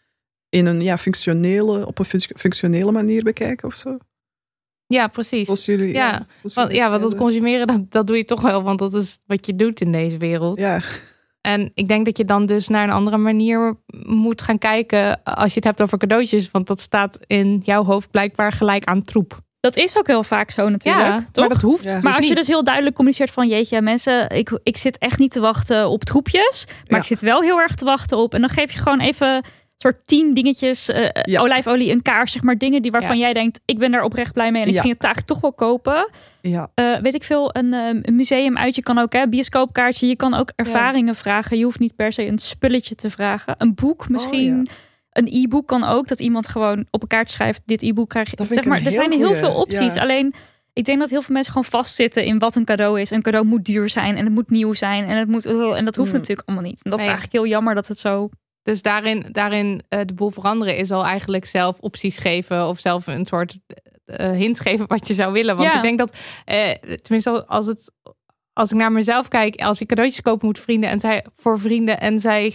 in 0.51 0.65
een 0.65 0.81
ja, 0.81 0.97
functionele, 0.97 1.85
op 1.87 1.99
een 1.99 2.05
func- 2.05 2.39
functionele 2.39 2.91
manier 2.91 3.23
bekijken 3.23 3.67
of 3.67 3.75
zo. 3.75 3.97
Ja, 4.87 5.07
precies. 5.07 5.45
Zoals 5.45 5.65
jullie. 5.65 5.93
Ja, 5.93 6.25
zoals 6.39 6.53
Want, 6.55 6.71
ja, 6.71 6.89
want 6.89 7.01
dat 7.01 7.15
consumeren, 7.15 7.67
dat, 7.67 7.91
dat 7.91 8.07
doe 8.07 8.17
je 8.17 8.25
toch 8.25 8.41
wel, 8.41 8.63
want 8.63 8.79
dat 8.79 8.93
is 8.93 9.19
wat 9.25 9.45
je 9.45 9.55
doet 9.55 9.81
in 9.81 9.91
deze 9.91 10.17
wereld. 10.17 10.59
Ja, 10.59 10.81
En 11.41 11.71
ik 11.73 11.87
denk 11.87 12.05
dat 12.05 12.17
je 12.17 12.25
dan 12.25 12.45
dus 12.45 12.67
naar 12.67 12.83
een 12.83 12.91
andere 12.91 13.17
manier 13.17 13.75
moet 14.05 14.41
gaan 14.41 14.57
kijken 14.57 15.23
als 15.23 15.47
je 15.49 15.55
het 15.55 15.63
hebt 15.63 15.81
over 15.81 15.97
cadeautjes, 15.97 16.51
want 16.51 16.67
dat 16.67 16.79
staat 16.81 17.19
in 17.27 17.61
jouw 17.63 17.83
hoofd 17.83 18.11
blijkbaar 18.11 18.51
gelijk 18.51 18.83
aan 18.85 19.01
troep. 19.03 19.39
Dat 19.59 19.75
is 19.77 19.97
ook 19.97 20.07
heel 20.07 20.23
vaak 20.23 20.51
zo 20.51 20.69
natuurlijk, 20.69 21.05
ja, 21.05 21.25
toch? 21.31 21.45
maar 21.45 21.53
dat 21.53 21.61
hoeft. 21.63 21.83
Ja. 21.83 21.93
dus 21.93 22.03
Maar 22.03 22.15
als 22.15 22.27
je 22.27 22.35
dus 22.35 22.47
heel 22.47 22.63
duidelijk 22.63 22.95
communiceert 22.95 23.31
van 23.31 23.47
jeetje, 23.47 23.81
mensen, 23.81 24.29
ik, 24.29 24.59
ik 24.63 24.77
zit 24.77 24.97
echt 24.97 25.19
niet 25.19 25.31
te 25.31 25.39
wachten 25.39 25.89
op 25.89 26.03
troepjes. 26.03 26.65
Maar 26.67 26.75
Ja. 26.87 26.97
ik 26.97 27.03
zit 27.03 27.21
wel 27.21 27.41
heel 27.41 27.59
erg 27.59 27.75
te 27.75 27.85
wachten 27.85 28.17
op. 28.17 28.33
En 28.33 28.41
dan 28.41 28.49
geef 28.49 28.71
je 28.71 28.79
gewoon 28.79 28.99
even 28.99 29.43
soort 29.81 29.97
tien 30.07 30.33
dingetjes, 30.33 30.89
eh, 30.89 31.09
Ja. 31.23 31.41
olijfolie, 31.41 31.91
een 31.91 32.01
kaars, 32.01 32.31
zeg 32.31 32.41
maar 32.43 32.57
dingen 32.57 32.81
die 32.81 32.91
waarvan 32.91 33.15
Ja. 33.17 33.23
jij 33.23 33.33
denkt, 33.33 33.59
ik 33.65 33.77
ben 33.79 33.91
daar 33.91 34.03
oprecht 34.03 34.33
blij 34.33 34.51
mee 34.51 34.61
en 34.61 34.67
ik 34.67 34.73
Ja. 34.73 34.81
ging 34.81 34.93
het 34.93 35.03
eigenlijk 35.03 35.33
toch 35.33 35.41
wel 35.41 35.53
kopen. 35.67 36.09
ja. 36.41 36.71
Eh, 36.75 36.97
weet 37.01 37.13
ik 37.13 37.23
veel, 37.23 37.55
een, 37.55 37.73
eh, 37.73 37.87
een 38.01 38.15
museum 38.15 38.57
uit, 38.57 38.75
je 38.75 38.81
kan 38.83 38.97
ook 38.97 39.13
hè, 39.13 39.27
bioscoopkaartje, 39.27 40.07
je 40.07 40.15
kan 40.15 40.33
ook 40.33 40.51
ervaringen 40.55 41.15
vragen. 41.15 41.57
Je 41.57 41.63
hoeft 41.63 41.79
niet 41.79 41.95
per 41.95 42.13
se 42.13 42.25
een 42.27 42.39
spulletje 42.39 42.95
te 42.95 43.09
vragen. 43.09 43.55
Een 43.57 43.73
boek 43.75 44.09
misschien. 44.09 44.67
Oh, 44.69 44.73
Een 45.11 45.27
e-book 45.31 45.67
kan 45.67 45.83
ook, 45.83 46.07
dat 46.07 46.19
iemand 46.19 46.47
gewoon 46.47 46.85
op 46.91 47.01
een 47.01 47.07
kaart 47.07 47.29
schrijft, 47.29 47.61
dit 47.65 47.81
e-book 47.81 48.09
krijg 48.09 48.29
je. 48.29 48.45
Zeg 48.49 48.65
maar, 48.65 48.85
er 48.85 48.91
zijn 48.91 49.11
heel 49.11 49.19
goeie, 49.25 49.35
veel 49.35 49.53
opties. 49.53 49.93
ja. 49.93 50.01
Alleen, 50.01 50.33
ik 50.73 50.85
denk 50.85 50.99
dat 50.99 51.09
heel 51.09 51.21
veel 51.21 51.33
mensen 51.33 51.53
gewoon 51.53 51.69
vastzitten 51.69 52.25
in 52.25 52.39
wat 52.39 52.55
een 52.55 52.65
cadeau 52.65 52.99
is. 53.01 53.11
Een 53.11 53.21
cadeau 53.21 53.45
moet 53.45 53.65
duur 53.65 53.89
zijn 53.89 54.15
en 54.15 54.23
het 54.25 54.33
moet 54.33 54.49
nieuw 54.49 54.73
zijn 54.73 55.05
en 55.05 55.17
het 55.17 55.27
moet 55.27 55.45
en 55.45 55.85
dat 55.85 55.95
hoeft 55.95 56.11
Mm. 56.11 56.17
natuurlijk 56.17 56.47
allemaal 56.47 56.65
niet. 56.69 56.79
En 56.83 56.89
dat 56.89 56.99
is 56.99 57.05
Nee. 57.05 57.13
eigenlijk 57.13 57.33
heel 57.43 57.51
jammer 57.53 57.75
dat 57.75 57.87
het 57.87 57.99
zo. 57.99 58.29
Dus 58.63 58.81
daarin, 58.81 59.25
daarin 59.31 59.81
eh, 59.89 59.99
de 60.05 60.13
boel 60.13 60.29
veranderen 60.29 60.77
is 60.77 60.91
al 60.91 61.05
eigenlijk 61.05 61.45
zelf 61.45 61.79
opties 61.79 62.17
geven 62.17 62.67
of 62.67 62.79
zelf 62.79 63.07
een 63.07 63.25
soort 63.25 63.57
eh 64.05 64.31
hint 64.31 64.59
geven 64.59 64.87
wat 64.87 65.07
je 65.07 65.13
zou 65.13 65.33
willen. 65.33 65.55
Want 65.55 65.69
Ja. 65.71 65.75
ik 65.75 65.81
denk 65.81 65.97
dat, 65.97 66.15
eh, 66.45 66.69
tenminste 67.01 67.45
als 67.45 67.65
het 67.65 67.91
als 68.53 68.71
ik 68.71 68.77
naar 68.77 68.91
mezelf 68.91 69.27
kijk, 69.27 69.61
als 69.61 69.81
ik 69.81 69.87
cadeautjes 69.87 70.21
koop 70.21 70.41
moet 70.43 70.59
vrienden 70.59 70.89
en 70.89 70.99
zij 70.99 71.25
voor 71.35 71.59
vrienden 71.59 71.99
en 71.99 72.19
zij 72.19 72.53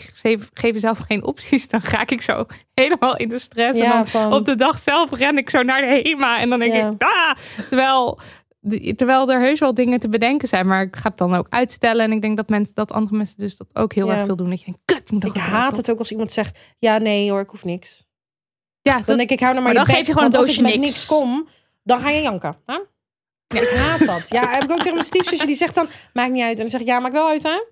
geven, 0.52 0.80
zelf 0.80 0.98
geen 0.98 1.24
opties, 1.24 1.68
dan 1.68 1.80
ga 1.82 2.02
ik 2.06 2.22
zo 2.22 2.46
helemaal 2.74 3.16
in 3.16 3.28
de 3.28 3.38
stress. 3.38 3.78
en 3.80 3.88
dan 3.88 4.06
van- 4.08 4.32
op 4.32 4.44
de 4.44 4.54
dag 4.54 4.78
zelf 4.78 5.12
ren 5.12 5.38
ik 5.38 5.50
zo 5.50 5.62
naar 5.62 5.80
de 5.80 6.00
HEMA 6.04 6.40
en 6.40 6.50
dan 6.50 6.58
denk 6.58 6.72
Ja. 6.72 6.88
ik, 6.90 7.02
ah, 7.02 7.32
terwijl, 7.68 8.18
terwijl 8.96 9.30
er 9.32 9.40
heus 9.40 9.60
wel 9.60 9.74
dingen 9.74 10.00
te 10.00 10.08
bedenken 10.08 10.48
zijn, 10.48 10.66
maar 10.66 10.82
ik 10.82 10.96
ga 10.96 11.08
het 11.08 11.18
dan 11.18 11.34
ook 11.34 11.46
uitstellen. 11.50 12.04
En 12.04 12.12
ik 12.12 12.22
denk 12.22 12.36
dat 12.36 12.48
mensen, 12.48 12.74
dat 12.74 12.92
andere 12.92 13.16
mensen 13.16 13.36
dus 13.38 13.56
dat 13.56 13.66
ook 13.76 13.92
heel 13.94 14.06
Ja. 14.06 14.14
erg 14.16 14.24
veel 14.24 14.36
doen. 14.36 14.50
Dat 14.50 14.58
je 14.58 14.64
denkt, 14.64 14.80
kut, 14.84 15.10
moet 15.10 15.24
Ik 15.24 15.34
haat 15.36 15.76
het 15.76 15.90
ook 15.90 15.98
als 15.98 16.10
iemand 16.10 16.32
zegt, 16.32 16.58
ja 16.78 16.98
nee 16.98 17.30
hoor, 17.30 17.40
ik 17.40 17.50
hoef 17.50 17.64
niks. 17.64 18.04
Ja, 18.80 18.92
Dan 18.94 19.02
dat, 19.06 19.16
denk 19.16 19.30
ik, 19.30 19.40
hou 19.40 19.52
nou 19.52 19.64
maar, 19.64 19.74
Maar 19.74 19.82
je 19.82 19.88
dan 19.88 19.96
geef 19.98 20.06
je 20.06 20.12
gewoon 20.12 20.28
een 20.32 20.38
als 20.38 20.48
ik 20.48 20.54
doosje 20.62 20.76
met 20.76 20.80
niks. 20.80 21.06
kom, 21.06 21.48
dan 21.82 22.00
ga 22.00 22.10
je 22.10 22.22
janken. 22.22 22.56
Huh? 22.66 22.78
Ik 23.48 23.68
haat 23.68 24.04
dat. 24.06 24.28
Ja, 24.28 24.50
heb 24.50 24.62
ik 24.62 24.70
ook 24.70 24.76
tegen 24.78 24.92
mijn 24.94 25.04
stiefzusje, 25.06 25.46
die 25.46 25.56
zegt 25.56 25.74
dan, 25.74 25.86
maakt 26.12 26.32
niet 26.32 26.42
uit. 26.42 26.52
En 26.54 26.60
dan 26.60 26.68
zeg 26.68 26.80
ik, 26.80 26.86
ja, 26.86 27.00
maakt 27.00 27.14
wel 27.14 27.28
uit 27.28 27.42
hè. 27.42 27.62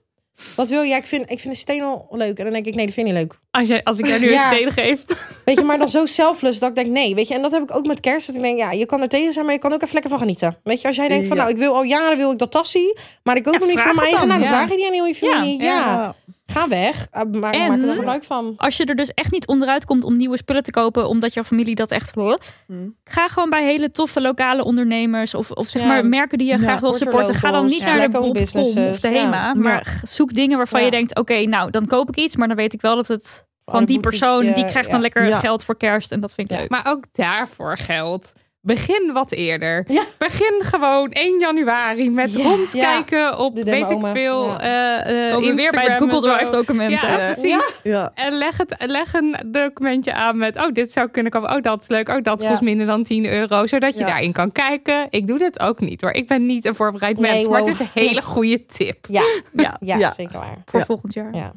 Wat 0.57 0.69
wil 0.69 0.83
je? 0.83 0.89
Ja, 0.89 0.97
ik 0.97 1.07
vind, 1.07 1.31
ik 1.31 1.41
vind 1.41 1.55
de 1.55 1.61
steen 1.61 1.83
al 1.83 2.07
leuk. 2.11 2.39
En 2.39 2.45
dan 2.45 2.53
denk 2.53 2.67
ik, 2.67 2.75
nee, 2.75 2.85
dat 2.85 2.95
vind 2.95 3.07
je 3.07 3.13
niet 3.13 3.23
leuk. 3.23 3.39
als, 3.51 3.69
je, 3.69 3.85
als 3.85 3.99
ik 3.99 4.07
jou 4.07 4.21
nu 4.21 4.31
Ja. 4.31 4.51
een 4.51 4.57
steen 4.57 4.71
geef. 4.73 5.05
Weet 5.45 5.59
je, 5.59 5.65
maar 5.65 5.79
dan 5.79 5.89
zo 5.89 6.07
zelflust 6.07 6.61
dat 6.61 6.69
ik 6.69 6.75
denk, 6.75 6.87
nee. 6.89 7.15
Weet 7.15 7.29
je, 7.29 7.35
en 7.35 7.43
dat 7.43 7.53
heb 7.53 7.63
ik 7.63 7.75
ook 7.77 7.87
met 7.87 8.01
kerst. 8.01 8.27
Dat 8.27 8.37
ik 8.37 8.43
denk, 8.43 8.59
ja, 8.59 8.73
je 8.73 8.87
kan 8.87 9.01
er 9.01 9.09
tegen 9.09 9.33
zijn, 9.33 9.45
maar 9.45 9.55
je 9.55 9.61
kan 9.61 9.73
ook 9.73 9.83
even 9.83 9.93
lekker 9.93 10.11
van 10.11 10.21
genieten. 10.21 10.57
Weet 10.65 10.81
je, 10.81 10.87
als 10.87 10.97
jij 10.97 11.09
denkt 11.09 11.27
van, 11.27 11.37
Ja. 11.37 11.43
nou, 11.43 11.55
ik 11.55 11.61
wil 11.61 11.75
al 11.75 11.83
jaren 11.83 12.17
wil 12.17 12.33
ik 12.33 12.39
dat 12.39 12.51
tassie. 12.51 12.99
Maar 13.23 13.37
ik 13.37 13.43
koop 13.43 13.53
Ja, 13.53 13.59
hem 13.59 13.69
niet 13.69 13.81
voor 13.81 13.95
mijn 13.95 14.07
eigen. 14.07 14.19
dan, 14.19 14.29
Nou, 14.29 14.41
dan 14.41 14.49
ja. 14.51 14.57
vraag 14.57 14.71
je 14.71 14.77
die 14.77 14.87
aan 14.87 14.93
heel 14.93 15.07
je 15.07 15.15
familie. 15.15 15.63
Ja, 15.63 15.67
Ja, 15.77 16.15
ga 16.55 16.69
weg. 16.69 17.07
Uh, 17.13 17.23
maak, 17.41 17.55
En- 17.55 17.69
maak 17.69 17.83
er 17.83 17.91
gebruik 17.91 18.25
van. 18.25 18.55
Als 18.57 18.77
je 18.77 18.85
er 18.85 18.95
dus 18.95 19.09
echt 19.09 19.31
niet 19.31 19.47
onderuit 19.47 19.85
komt 19.85 20.05
om 20.05 20.17
nieuwe 20.17 20.37
spullen 20.37 20.63
te 20.63 20.71
kopen, 20.71 21.09
omdat 21.09 21.35
jouw 21.35 21.43
familie 21.45 21.75
dat 21.75 21.91
echt 21.91 22.15
wil, 22.15 22.39
Hmm. 22.67 22.97
ga 23.05 23.29
gewoon 23.29 23.51
bij 23.51 23.65
hele 23.65 23.91
toffe 23.91 24.21
lokale 24.21 24.65
ondernemers 24.65 25.35
of, 25.35 25.51
of 25.51 25.69
zeg 25.69 25.83
Ja. 25.83 25.89
maar 25.89 26.07
merken 26.07 26.39
die 26.39 26.47
je 26.47 26.53
Ja, 26.53 26.59
graag 26.59 26.81
wil 26.81 26.93
support 26.95 27.27
supporten. 27.27 27.35
Ga 27.49 27.51
dan 27.57 27.67
niet 27.67 27.81
ja. 27.81 27.87
naar 27.87 28.01
de 28.07 28.09
Bob.com 28.09 28.33
businesses, 28.33 28.91
of 28.95 29.01
de 29.01 29.09
ja. 29.09 29.23
HEMA, 29.23 29.55
maar 29.55 30.01
zoek 30.03 30.35
dingen 30.35 30.57
waarvan 30.57 30.79
Ja. 30.81 30.85
je 30.85 30.91
denkt, 30.93 31.17
oké, 31.19 31.45
nou 31.45 31.71
dan 31.71 31.87
koop 31.87 32.09
ik 32.09 32.17
iets, 32.17 32.37
maar 32.37 32.49
dan 32.49 32.57
weet 32.57 32.73
ik 32.73 32.81
wel 32.81 32.95
dat 32.95 33.09
het 33.09 33.47
van 33.65 33.85
die 33.85 34.01
persoon, 34.01 34.53
die 34.53 34.67
krijgt 34.67 34.91
dan 34.91 35.01
lekker 35.01 35.27
Ja. 35.29 35.39
geld 35.39 35.65
voor 35.65 35.77
kerst 35.77 36.13
en 36.13 36.21
dat 36.21 36.35
vind 36.35 36.51
ik 36.51 36.57
Ja. 36.57 36.63
leuk. 36.63 36.71
Maar 36.71 36.87
ook 36.89 37.05
daarvoor 37.13 37.77
geldt. 37.79 38.33
Begin 38.67 39.11
wat 39.13 39.33
eerder. 39.33 39.85
Ja. 39.89 40.03
Begin 40.19 40.55
gewoon 40.63 41.11
1 41.11 41.39
januari 41.39 42.11
met 42.11 42.33
Ja. 42.33 42.43
rondkijken 42.49 43.39
op 43.39 43.55
weet 43.63 43.91
ik 43.91 43.99
veel. 44.15 44.47
Ja. 44.47 44.59
eh, 44.61 45.31
eh, 45.33 45.39
we 45.39 45.55
weer 45.55 45.71
bij 45.71 45.85
het 45.85 45.95
Google. 45.95 46.21
Drive 46.37 46.51
document. 46.51 46.91
Ja, 46.91 47.17
precies. 47.17 47.81
ja. 47.83 48.11
En 48.15 48.33
leg, 48.33 48.57
het, 48.57 48.75
leg 48.87 49.13
een 49.15 49.37
documentje 49.47 50.13
aan 50.15 50.39
met, 50.39 50.57
oh, 50.57 50.73
dit 50.73 50.93
zou 50.93 51.09
kunnen 51.09 51.33
komen. 51.33 51.55
Oh, 51.55 51.63
dat 51.63 51.83
is 51.83 51.89
leuk. 51.89 52.09
Oh, 52.09 52.23
dat 52.23 52.43
Ja. 52.43 52.49
kost 52.49 52.61
minder 52.63 52.87
dan 52.87 53.03
10 53.03 53.27
euro. 53.27 53.67
Zodat 53.67 53.95
je 53.95 54.01
Ja. 54.01 54.07
daarin 54.07 54.33
kan 54.33 54.53
kijken. 54.53 55.07
Ik 55.11 55.27
doe 55.27 55.39
dit 55.39 55.61
ook 55.61 55.81
niet 55.81 56.01
hoor. 56.01 56.13
Ik 56.13 56.27
ben 56.29 56.47
niet 56.47 56.65
een 56.65 56.75
voorbereid 56.75 57.19
Nee, 57.19 57.33
mens. 57.33 57.49
Maar 57.49 57.61
het 57.61 57.69
is 57.69 57.79
een 57.79 57.89
hele 57.95 58.23
goede 58.35 58.65
tip. 58.65 59.07
Ja, 59.09 59.23
Ja, 59.53 59.77
ja, 59.81 59.97
Ja. 59.97 60.13
zeker 60.17 60.39
waar. 60.39 60.63
voor 60.65 60.81
Ja. 60.81 60.87
volgend 60.87 61.15
jaar. 61.15 61.35
Ja. 61.35 61.53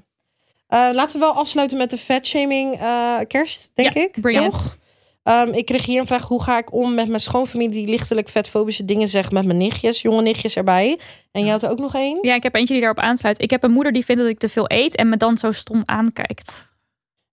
Eh, 0.68 0.89
laten 0.93 1.20
we 1.20 1.26
wel 1.26 1.34
afsluiten 1.36 1.78
met 1.78 1.89
de 1.89 1.97
fatshaming 1.97 2.80
eh 2.80 3.16
kerst, 3.28 3.72
denk 3.74 3.93
Ja, 3.93 4.01
ik. 4.01 4.22
bring 4.22 4.45
toch? 4.51 4.66
it. 4.66 4.78
Ehm, 5.28 5.53
ik 5.53 5.65
kreeg 5.65 5.86
hier 5.86 5.99
een 5.99 6.07
vraag. 6.07 6.28
Hoe 6.28 6.43
ga 6.43 6.57
ik 6.57 6.73
om 6.73 6.93
met 6.93 7.07
mijn 7.07 7.19
schoonfamilie 7.19 7.73
die 7.73 7.88
lichtelijk 7.88 8.30
vetfobische 8.30 8.86
dingen 8.86 9.07
zegt 9.07 9.32
met 9.32 9.45
mijn 9.45 9.57
nichtjes, 9.57 10.01
jonge 10.01 10.21
nichtjes 10.21 10.55
erbij? 10.55 10.99
En 11.32 11.41
jij 11.41 11.51
had 11.51 11.63
er 11.63 11.69
ook 11.69 11.80
nog 11.80 11.95
één? 11.95 12.17
Ja, 12.21 12.36
ik 12.36 12.43
heb 12.43 12.55
eentje 12.55 12.73
die 12.73 12.82
daarop 12.84 13.03
aansluit. 13.03 13.41
Ik 13.41 13.49
heb 13.49 13.63
een 13.63 13.71
moeder 13.71 13.91
die 13.91 14.05
vindt 14.05 14.21
dat 14.21 14.32
ik 14.32 14.38
te 14.39 14.49
veel 14.49 14.65
eet 14.67 14.95
en 14.95 15.09
me 15.09 15.17
dan 15.17 15.38
zo 15.38 15.51
stom 15.51 15.82
aankijkt. 15.86 16.67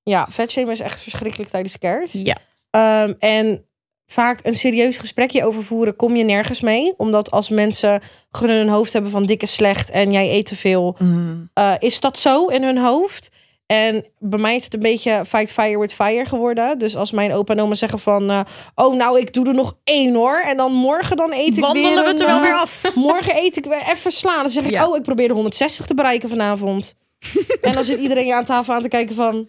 Ja, 0.03 0.27
vetshamen 0.31 0.71
is 0.73 0.81
echt 0.81 1.03
verschrikkelijk 1.03 1.51
tijdens 1.51 1.79
kerst. 1.79 2.19
Ja. 2.19 2.37
Ehm, 2.71 3.13
en 3.19 3.67
vaak 4.07 4.41
een 4.43 4.55
serieus 4.55 4.97
gesprekje 4.97 5.45
over 5.45 5.65
voeren 5.65 5.97
kom 5.97 6.17
je 6.17 6.25
nergens 6.25 6.61
mee. 6.61 6.95
Omdat 6.97 7.31
als 7.31 7.49
mensen 7.49 8.01
gewoon 8.31 8.55
in 8.55 8.61
hun 8.61 8.69
hoofd 8.75 8.93
hebben 8.93 9.11
van 9.11 9.27
dik 9.27 9.43
is 9.43 9.55
slecht 9.55 9.91
en 9.91 10.13
jij 10.13 10.31
eet 10.31 10.47
te 10.47 10.57
veel, 10.57 10.97
Mm. 10.99 11.51
eh, 11.55 11.73
is 11.79 12.01
dat 12.01 12.19
zo 12.19 12.47
in 12.47 12.63
hun 12.63 12.79
hoofd. 12.79 13.31
En 13.67 14.05
bij 14.19 14.39
mij 14.39 14.57
is 14.57 14.65
het 14.65 14.75
een 14.75 14.81
beetje 14.81 15.25
fight 15.27 15.53
fire 15.53 15.79
with 15.79 15.95
fire 15.95 16.25
geworden. 16.25 16.79
Dus 16.79 16.97
als 16.97 17.13
mijn 17.13 17.33
opa 17.33 17.53
en 17.55 17.61
oma 17.61 17.75
zeggen 17.75 17.99
van... 17.99 18.31
eh, 18.31 18.41
oh, 18.75 18.95
nou, 18.95 19.19
ik 19.21 19.33
doe 19.33 19.47
er 19.47 19.55
nog 19.55 19.77
één 19.85 20.15
hoor. 20.15 20.41
En 20.47 20.57
dan 20.57 20.73
morgen 20.73 21.17
dan 21.17 21.33
eet 21.33 21.57
ik 21.57 21.63
Wandelen 21.63 21.95
weer 21.95 22.03
we 22.03 22.09
het 22.09 22.21
er 22.21 22.27
wel 22.27 22.37
een, 22.37 22.43
weer 22.43 22.51
eh, 22.53 22.61
af. 22.61 22.83
Morgen 22.95 23.37
eet 23.37 23.57
ik 23.57 23.65
weer 23.65 23.83
even 23.91 24.11
slaan. 24.13 24.39
Dan 24.39 24.49
zeg 24.49 24.65
ik, 24.65 24.71
Ja. 24.71 24.89
oh, 24.89 24.97
ik 24.97 25.03
probeer 25.03 25.29
de 25.29 25.35
160 25.35 25.87
te 25.87 25.95
bereiken 25.95 26.29
vanavond. 26.29 26.95
en 27.61 27.73
dan 27.73 27.85
zit 27.85 27.99
iedereen 27.99 28.27
je 28.27 28.35
aan 28.35 28.45
tafel 28.45 28.75
aan 28.75 28.83
te 28.83 28.89
kijken 28.89 29.15
van... 29.15 29.47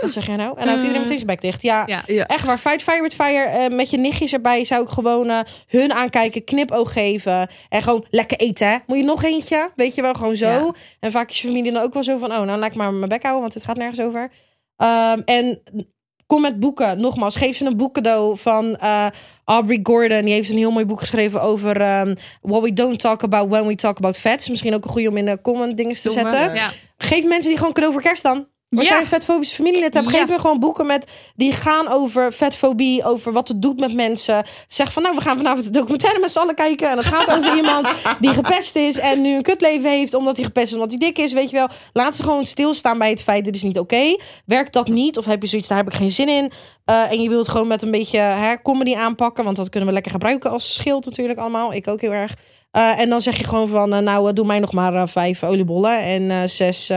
Wat 0.00 0.12
zeg 0.12 0.26
jij 0.26 0.36
nou? 0.36 0.48
En 0.50 0.56
dan 0.56 0.66
houdt 0.66 0.80
iedereen 0.80 1.00
meteen 1.00 1.16
zijn 1.16 1.26
bek 1.26 1.40
dicht. 1.40 1.62
Ja, 1.62 1.82
Ja. 1.86 2.02
Ja. 2.06 2.26
echt 2.26 2.44
waar. 2.44 2.58
Fight 2.58 2.82
Fire 2.82 3.02
with 3.02 3.14
Fire. 3.14 3.44
eh, 3.44 3.70
met 3.76 3.90
je 3.90 3.96
nichtjes 3.98 4.32
erbij 4.32 4.64
zou 4.64 4.82
ik 4.82 4.88
gewoon 4.88 5.28
eh, 5.28 5.38
hun 5.66 5.92
aankijken. 5.92 6.44
Knipoog 6.44 6.92
geven. 6.92 7.48
En 7.68 7.82
gewoon 7.82 8.04
lekker 8.10 8.38
eten, 8.38 8.68
hè? 8.68 8.76
Moet 8.86 8.96
je 8.98 9.04
nog 9.04 9.24
eentje? 9.24 9.70
Weet 9.76 9.94
je 9.94 10.02
wel, 10.02 10.14
gewoon 10.14 10.36
zo. 10.36 10.48
Ja. 10.48 10.72
En 11.00 11.10
vaak 11.10 11.30
is 11.30 11.40
je 11.40 11.46
familie 11.48 11.72
dan 11.72 11.82
ook 11.82 11.92
wel 11.94 12.02
zo 12.02 12.18
van... 12.18 12.32
Oh, 12.32 12.40
nou 12.40 12.58
laat 12.58 12.70
ik 12.70 12.74
maar 12.76 12.92
mijn 12.92 13.08
bek 13.08 13.22
houden, 13.22 13.42
want 13.42 13.54
het 13.54 13.64
gaat 13.64 13.76
nergens 13.76 14.00
over. 14.00 14.30
Ehm, 14.76 15.20
en 15.24 15.62
kom 16.26 16.40
met 16.40 16.60
boeken. 16.60 17.00
Nogmaals, 17.00 17.36
geef 17.36 17.56
ze 17.56 17.64
een 17.64 17.76
boek 17.76 17.94
cadeau 17.94 18.38
van 18.38 18.76
eh, 18.76 19.06
Aubrey 19.44 19.80
Gordon. 19.82 20.24
Die 20.24 20.34
heeft 20.34 20.50
een 20.50 20.56
heel 20.58 20.70
mooi 20.70 20.84
boek 20.84 21.00
geschreven 21.00 21.42
over 21.42 21.80
ehm, 21.80 22.14
what 22.40 22.62
we 22.62 22.72
don't 22.72 22.98
talk 23.00 23.22
about 23.22 23.48
when 23.48 23.66
we 23.66 23.74
talk 23.74 23.96
about 23.96 24.18
vets. 24.18 24.48
Misschien 24.48 24.74
ook 24.74 24.84
een 24.84 24.90
goede 24.90 25.08
om 25.08 25.16
in 25.16 25.26
de 25.26 25.38
comment 25.42 25.76
dingen 25.76 25.92
te 25.92 26.10
zetten. 26.10 26.54
Ja. 26.54 26.70
Geef 26.98 27.24
mensen 27.24 27.48
die 27.50 27.58
gewoon 27.58 27.72
cadeau 27.72 27.92
voor 27.94 28.02
kerst 28.02 28.22
dan. 28.22 28.46
Als 28.76 28.86
Ja. 28.86 28.92
jij 28.92 29.00
een 29.00 29.06
vetfobische 29.08 29.54
familielid 29.54 29.94
hebt, 29.94 30.10
Ja. 30.10 30.18
geef 30.18 30.28
me 30.28 30.38
gewoon 30.38 30.60
boeken 30.60 30.86
met 30.86 31.06
die 31.36 31.52
gaan 31.52 31.88
over 31.88 32.32
vetfobie, 32.32 33.04
over 33.04 33.32
wat 33.32 33.48
het 33.48 33.62
doet 33.62 33.80
met 33.80 33.94
mensen. 33.94 34.46
Zeg 34.66 34.92
van 34.92 35.02
nou, 35.02 35.14
we 35.14 35.20
gaan 35.20 35.36
vanavond 35.36 35.64
de 35.64 35.70
documentaire 35.70 36.20
met 36.20 36.30
z'n 36.32 36.38
allen 36.38 36.54
kijken. 36.54 36.90
En 36.90 36.96
het 36.96 37.06
gaat 37.06 37.30
over 37.30 37.56
iemand 37.62 37.88
die 38.20 38.30
gepest 38.32 38.76
is 38.76 38.98
en 38.98 39.20
nu 39.22 39.34
een 39.34 39.42
kutleven 39.42 39.90
heeft 39.90 40.14
omdat 40.14 40.36
hij 40.36 40.44
gepest 40.44 40.66
is 40.66 40.74
omdat 40.74 40.90
hij 40.90 40.98
dik 40.98 41.18
is. 41.18 41.32
Weet 41.32 41.50
je 41.50 41.56
wel, 41.56 41.68
laat 41.92 42.16
ze 42.16 42.22
gewoon 42.22 42.46
stilstaan 42.46 42.98
bij 42.98 43.10
het 43.10 43.22
feit 43.22 43.44
dit 43.44 43.54
is 43.54 43.62
niet 43.62 43.78
oké. 43.78 44.16
Werkt 44.46 44.72
dat 44.72 44.88
niet? 44.88 45.18
Of 45.18 45.24
heb 45.24 45.42
je 45.42 45.48
zoiets, 45.48 45.68
daar 45.68 45.78
heb 45.78 45.86
ik 45.86 45.94
geen 45.94 46.12
zin 46.12 46.28
in. 46.28 46.52
Eh, 46.84 47.10
en 47.12 47.22
je 47.22 47.28
wilt 47.28 47.48
gewoon 47.48 47.66
met 47.66 47.82
een 47.82 47.90
beetje 47.90 48.18
hè, 48.18 48.62
comedy 48.62 48.94
aanpakken, 48.94 49.44
want 49.44 49.56
dat 49.56 49.68
kunnen 49.68 49.88
we 49.88 49.94
lekker 49.94 50.12
gebruiken 50.12 50.50
als 50.50 50.74
schild 50.74 51.04
natuurlijk 51.04 51.38
allemaal. 51.38 51.72
Ik 51.72 51.88
ook 51.88 52.00
heel 52.00 52.12
erg. 52.12 52.34
Eh, 52.70 53.00
en 53.00 53.08
dan 53.08 53.20
zeg 53.20 53.36
je 53.36 53.44
gewoon 53.44 53.68
van, 53.68 53.92
eh, 53.92 53.98
nou, 53.98 54.28
eh, 54.28 54.34
doe 54.34 54.46
mij 54.46 54.58
nog 54.58 54.72
maar 54.72 55.08
vijf 55.08 55.44
oliebollen 55.44 56.00
en 56.00 56.48
zes 56.48 56.92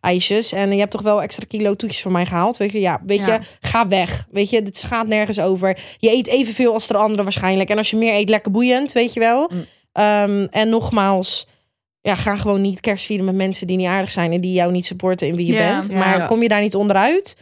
ijsjes. 0.00 0.52
En 0.52 0.72
je 0.72 0.78
hebt 0.78 0.90
toch 0.90 1.02
wel 1.02 1.22
extra 1.22 1.46
kilo 1.48 1.74
toetjes 1.74 2.02
voor 2.02 2.12
mij 2.12 2.26
gehaald. 2.26 2.56
Weet 2.56 2.72
je, 2.72 2.80
ja, 2.80 3.00
weet 3.06 3.26
Ja. 3.26 3.34
je, 3.34 3.40
ga 3.60 3.88
weg. 3.88 4.26
Weet 4.30 4.50
je, 4.50 4.62
dit 4.62 4.82
gaat 4.82 5.06
nergens 5.06 5.40
over. 5.40 5.78
Je 5.98 6.10
eet 6.10 6.26
evenveel 6.26 6.72
als 6.72 6.86
de 6.86 6.96
anderen 6.96 7.24
waarschijnlijk. 7.24 7.70
En 7.70 7.76
als 7.76 7.90
je 7.90 7.96
meer 7.96 8.14
eet, 8.14 8.28
lekker 8.28 8.50
boeiend, 8.50 8.92
weet 8.92 9.12
je 9.14 9.20
wel. 9.20 9.50
Mm. 9.52 9.66
Ehm, 9.92 10.46
en 10.50 10.68
nogmaals, 10.68 11.46
ja, 12.00 12.14
ga 12.14 12.36
gewoon 12.36 12.60
niet 12.60 12.80
kerst 12.80 13.04
vieren 13.06 13.26
met 13.26 13.34
mensen 13.34 13.66
die 13.66 13.76
niet 13.76 13.86
aardig 13.86 14.10
zijn 14.10 14.32
en 14.32 14.40
die 14.40 14.52
jou 14.52 14.72
niet 14.72 14.86
supporten 14.86 15.26
in 15.26 15.36
wie 15.36 15.46
je 15.46 15.52
bent. 15.56 15.92
Maar 15.92 16.26
kom 16.26 16.42
je 16.42 16.48
daar 16.48 16.60
niet 16.62 16.74
onderuit? 16.74 17.36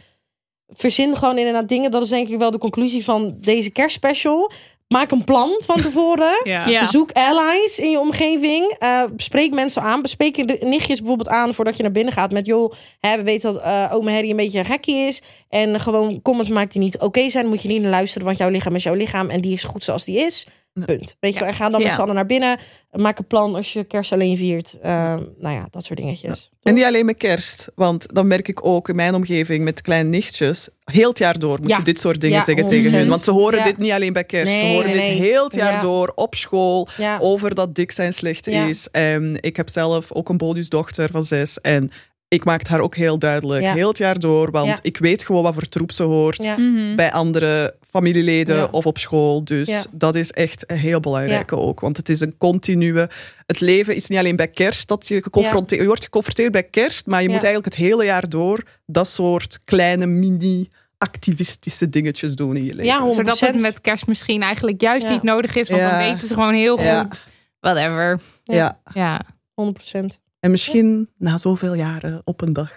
Verzin 0.67 1.15
gewoon 1.15 1.37
inderdaad 1.37 1.67
dingen. 1.67 1.91
Dat 1.91 2.03
is 2.03 2.09
denk 2.09 2.27
ik 2.27 2.37
wel 2.39 2.51
de 2.51 2.57
conclusie 2.57 3.03
van 3.03 3.35
deze 3.39 3.71
kerstspecial. 3.71 4.51
Maak 4.93 5.11
een 5.11 5.23
plan 5.23 5.61
van 5.63 5.81
tevoren. 5.81 6.41
Ja. 6.43 6.65
Ja. 6.65 6.85
Zoek 6.85 7.11
allies 7.11 7.79
in 7.79 7.91
je 7.91 7.99
omgeving. 7.99 8.75
Eh, 8.79 9.03
spreek 9.15 9.53
mensen 9.53 9.81
aan. 9.81 10.01
Bespreek 10.01 10.35
je 10.35 10.57
nichtjes 10.59 10.97
bijvoorbeeld 10.97 11.29
aan 11.29 11.53
voordat 11.53 11.77
je 11.77 11.83
naar 11.83 11.91
binnen 11.91 12.13
gaat. 12.13 12.31
Met 12.31 12.45
joh, 12.45 12.71
hè, 12.99 13.17
we 13.17 13.23
weten 13.23 13.53
dat 13.53 13.63
eh 13.63 13.89
oma 13.93 14.11
Harry 14.11 14.29
een 14.29 14.35
beetje 14.35 14.59
een 14.59 14.65
gekkie 14.65 15.07
is. 15.07 15.21
En 15.49 15.79
gewoon 15.79 16.21
comments 16.21 16.49
maakt 16.49 16.71
die 16.71 16.81
niet 16.81 16.99
oké 16.99 17.29
zijn. 17.29 17.47
Moet 17.47 17.61
je 17.61 17.67
niet 17.67 17.81
naar 17.81 17.91
luisteren, 17.91 18.25
want 18.25 18.37
jouw 18.37 18.49
lichaam 18.49 18.75
is 18.75 18.83
jouw 18.83 18.93
lichaam. 18.93 19.29
En 19.29 19.41
die 19.41 19.53
is 19.53 19.63
goed 19.63 19.83
zoals 19.83 20.05
die 20.05 20.17
is. 20.17 20.47
Punt. 20.85 21.15
Weet 21.19 21.33
je 21.33 21.39
wel, 21.39 21.47
en 21.49 21.53
ga 21.55 21.69
dan 21.69 21.83
met 21.83 21.93
z'n 21.93 22.01
allen 22.01 22.15
naar 22.15 22.25
binnen. 22.25 22.59
Maak 22.91 23.19
een 23.19 23.27
plan 23.27 23.55
als 23.55 23.73
je 23.73 23.83
kerst 23.83 24.11
alleen 24.11 24.37
viert. 24.37 24.77
Eh, 24.81 24.91
nou 25.37 25.55
ja, 25.55 25.67
dat 25.71 25.85
soort 25.85 25.99
dingetjes. 25.99 26.49
En 26.63 26.73
niet 26.73 26.83
alleen 26.83 27.05
met 27.05 27.17
kerst, 27.17 27.71
want 27.75 28.07
dan 28.13 28.27
merk 28.27 28.47
ik 28.47 28.65
ook 28.65 28.89
in 28.89 28.95
mijn 28.95 29.15
omgeving 29.15 29.63
met 29.63 29.81
kleine 29.81 30.09
nichtjes, 30.09 30.69
heel 30.83 31.09
het 31.09 31.17
jaar 31.17 31.39
door 31.39 31.57
moet 31.59 31.69
Ja. 31.69 31.77
je 31.77 31.83
dit 31.83 31.99
soort 31.99 32.21
dingen 32.21 32.43
zeggen 32.43 32.65
tegen 32.65 32.91
100%. 32.91 32.95
hun. 32.95 33.09
Want 33.09 33.23
ze 33.23 33.31
horen 33.31 33.63
dit 33.63 33.77
niet 33.77 33.91
alleen 33.91 34.13
bij 34.13 34.23
kerst, 34.23 34.53
ze 34.57 34.63
horen 34.65 34.85
nee, 34.85 34.93
dit 34.95 35.05
nee. 35.05 35.19
heel 35.21 35.43
het 35.43 35.55
jaar 35.55 35.73
Ja. 35.73 35.79
door 35.79 36.11
op 36.15 36.35
school, 36.35 36.87
over 37.19 37.55
dat 37.55 37.75
dik 37.75 37.91
zijn 37.91 38.13
slecht 38.13 38.47
is. 38.47 38.87
En 38.91 39.37
ik 39.41 39.55
heb 39.55 39.69
zelf 39.69 40.11
ook 40.11 40.29
een 40.29 40.37
bonusdochter 40.37 41.09
van 41.11 41.23
zes 41.23 41.61
en 41.61 41.91
ik 42.29 42.43
maak 42.43 42.59
het 42.59 42.67
haar 42.67 42.79
ook 42.79 42.95
heel 42.95 43.19
duidelijk, 43.19 43.61
Ja. 43.61 43.73
heel 43.73 43.87
het 43.87 43.97
jaar 43.97 44.19
door, 44.19 44.51
want 44.51 44.67
Ja. 44.67 44.77
ik 44.81 44.97
weet 44.97 45.23
gewoon 45.25 45.43
wat 45.43 45.53
voor 45.53 45.69
troep 45.69 45.91
ze 45.91 46.03
hoort. 46.03 46.43
Ja. 46.43 46.57
Mhm. 46.57 46.95
Bij 46.95 47.11
andere 47.11 47.75
familieleden 47.89 48.55
Ja. 48.55 48.67
of 48.71 48.85
op 48.85 48.97
school. 48.97 49.43
Dus 49.43 49.67
Ja. 49.69 49.83
dat 49.91 50.15
is 50.15 50.31
echt 50.31 50.71
een 50.71 50.77
heel 50.77 50.99
belangrijke 50.99 51.55
ook. 51.57 51.79
Want 51.79 51.97
het 51.97 52.09
is 52.09 52.19
een 52.19 52.37
continue. 52.37 53.07
Het 53.45 53.59
leven 53.59 53.95
is 53.95 54.07
niet 54.07 54.19
alleen 54.19 54.35
bij 54.35 54.47
kerst 54.47 54.87
dat 54.87 55.07
je 55.07 55.21
geconfronteerd 55.23 55.81
je 55.81 55.87
wordt 55.87 56.03
geconfronteerd 56.03 56.51
bij 56.51 56.63
kerst, 56.63 57.05
maar 57.05 57.21
je 57.21 57.27
Ja. 57.27 57.33
moet 57.33 57.43
eigenlijk 57.43 57.75
het 57.75 57.83
hele 57.85 58.03
jaar 58.05 58.29
door 58.29 58.63
dat 58.85 59.07
soort 59.07 59.59
kleine 59.65 60.05
mini-activistische 60.05 61.89
dingetjes 61.89 62.35
doen 62.35 62.55
in 62.55 62.63
je 62.65 62.69
leven. 62.75 62.85
Ja, 62.85 62.99
100%. 62.99 63.37
Zodat 63.37 63.53
het 63.53 63.61
met 63.61 63.81
kerst 63.81 64.07
misschien 64.07 64.41
eigenlijk 64.41 64.81
juist 64.81 65.03
Ja. 65.03 65.09
niet 65.11 65.23
nodig 65.23 65.55
is. 65.55 65.69
Want 65.69 65.81
Ja. 65.81 65.89
dan 65.89 66.09
weten 66.11 66.27
ze 66.27 66.33
gewoon 66.33 66.53
heel 66.53 66.75
goed. 66.75 66.85
Ja. 66.85 67.07
Whatever. 67.59 68.19
ja. 68.43 68.79
Ja. 68.93 69.21
100%. 69.53 70.19
En 70.39 70.51
misschien 70.51 71.09
na 71.17 71.37
zoveel 71.37 71.73
jaren 71.73 72.21
op 72.23 72.41
een 72.41 72.53
dag 72.53 72.71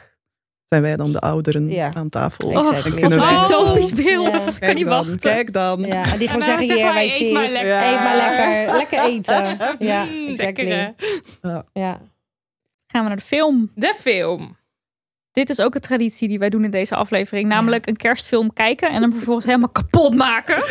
zijn 0.65 0.83
wij 0.83 0.97
dan 0.97 1.13
de 1.13 1.19
ouderen 1.21 1.71
Ja. 1.71 1.95
aan 1.95 2.09
tafel. 2.09 2.49
Oh, 2.49 2.59
Exactly. 2.59 3.01
Kunnen 3.01 3.19
wij- 3.19 3.43
utopisch 3.43 3.93
beeld. 3.93 4.27
Ja. 4.27 4.39
Kan 4.39 4.59
Kijk 4.59 4.75
niet 4.77 4.85
dan, 4.85 4.95
wachten. 4.95 5.19
Kijk 5.19 5.53
dan. 5.53 5.81
Ja, 5.81 6.13
en 6.13 6.19
die 6.19 6.29
gewoon 6.29 6.43
En 6.49 6.57
dan 6.57 6.59
zeggen, 6.59 6.67
zeg 6.67 6.77
hier, 6.77 6.93
wij 6.93 7.21
eet 7.21 7.33
maar 7.33 7.49
lekker. 7.49 7.69
Ja. 7.69 7.93
Eet 7.93 7.99
maar 8.01 8.17
lekker. 8.17 8.77
Lekker 8.77 8.99
eten. 9.13 9.59
Ja, 9.87 10.05
Mm, 10.05 10.27
exactly. 10.29 10.95
Ja. 11.73 12.01
Gaan 12.87 13.03
we 13.03 13.09
naar 13.09 13.17
de 13.17 13.23
film. 13.23 13.71
De 13.75 13.95
film. 13.99 14.57
Dit 15.33 15.51
is 15.51 15.61
ook 15.61 15.75
een 15.75 15.81
traditie 15.81 16.29
die 16.29 16.39
wij 16.39 16.49
doen 16.49 16.65
in 16.65 16.71
deze 16.71 16.95
aflevering. 16.95 17.49
Namelijk 17.49 17.87
een 17.87 17.97
kerstfilm 17.97 18.53
kijken 18.53 18.91
en 18.91 19.03
hem 19.03 19.13
vervolgens 19.13 19.47
helemaal 19.47 19.69
kapot 19.69 20.15
maken. 20.15 20.57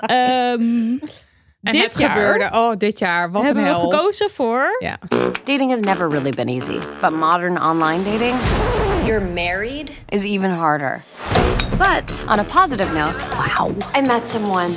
Ehm, 0.00 0.96
En 1.62 1.72
dit 1.72 1.82
het 1.82 1.98
jaar 1.98 2.10
gebeurde. 2.10 2.50
Oh, 2.52 2.72
dit 2.76 2.98
jaar. 2.98 3.30
Wat 3.30 3.42
hebben 3.42 3.62
een 3.62 3.68
we 3.68 3.74
hel. 3.76 3.90
gekozen 3.90 4.30
voor... 4.30 4.76
Ja. 4.78 4.96
Dating 5.44 5.70
has 5.70 5.80
never 5.80 6.08
really 6.08 6.30
been 6.30 6.48
easy, 6.48 6.78
but 7.00 7.10
modern 7.12 7.62
online 7.62 8.04
dating 8.04 8.34
You're 9.04 9.24
married? 9.24 9.92
is 10.08 10.22
even 10.24 10.50
harder. 10.50 11.02
But 11.78 12.24
on 12.28 12.38
a 12.38 12.44
positive 12.44 12.92
note, 12.92 13.14
wow, 13.36 13.70
I 13.96 14.00
met 14.00 14.28
someone. 14.28 14.74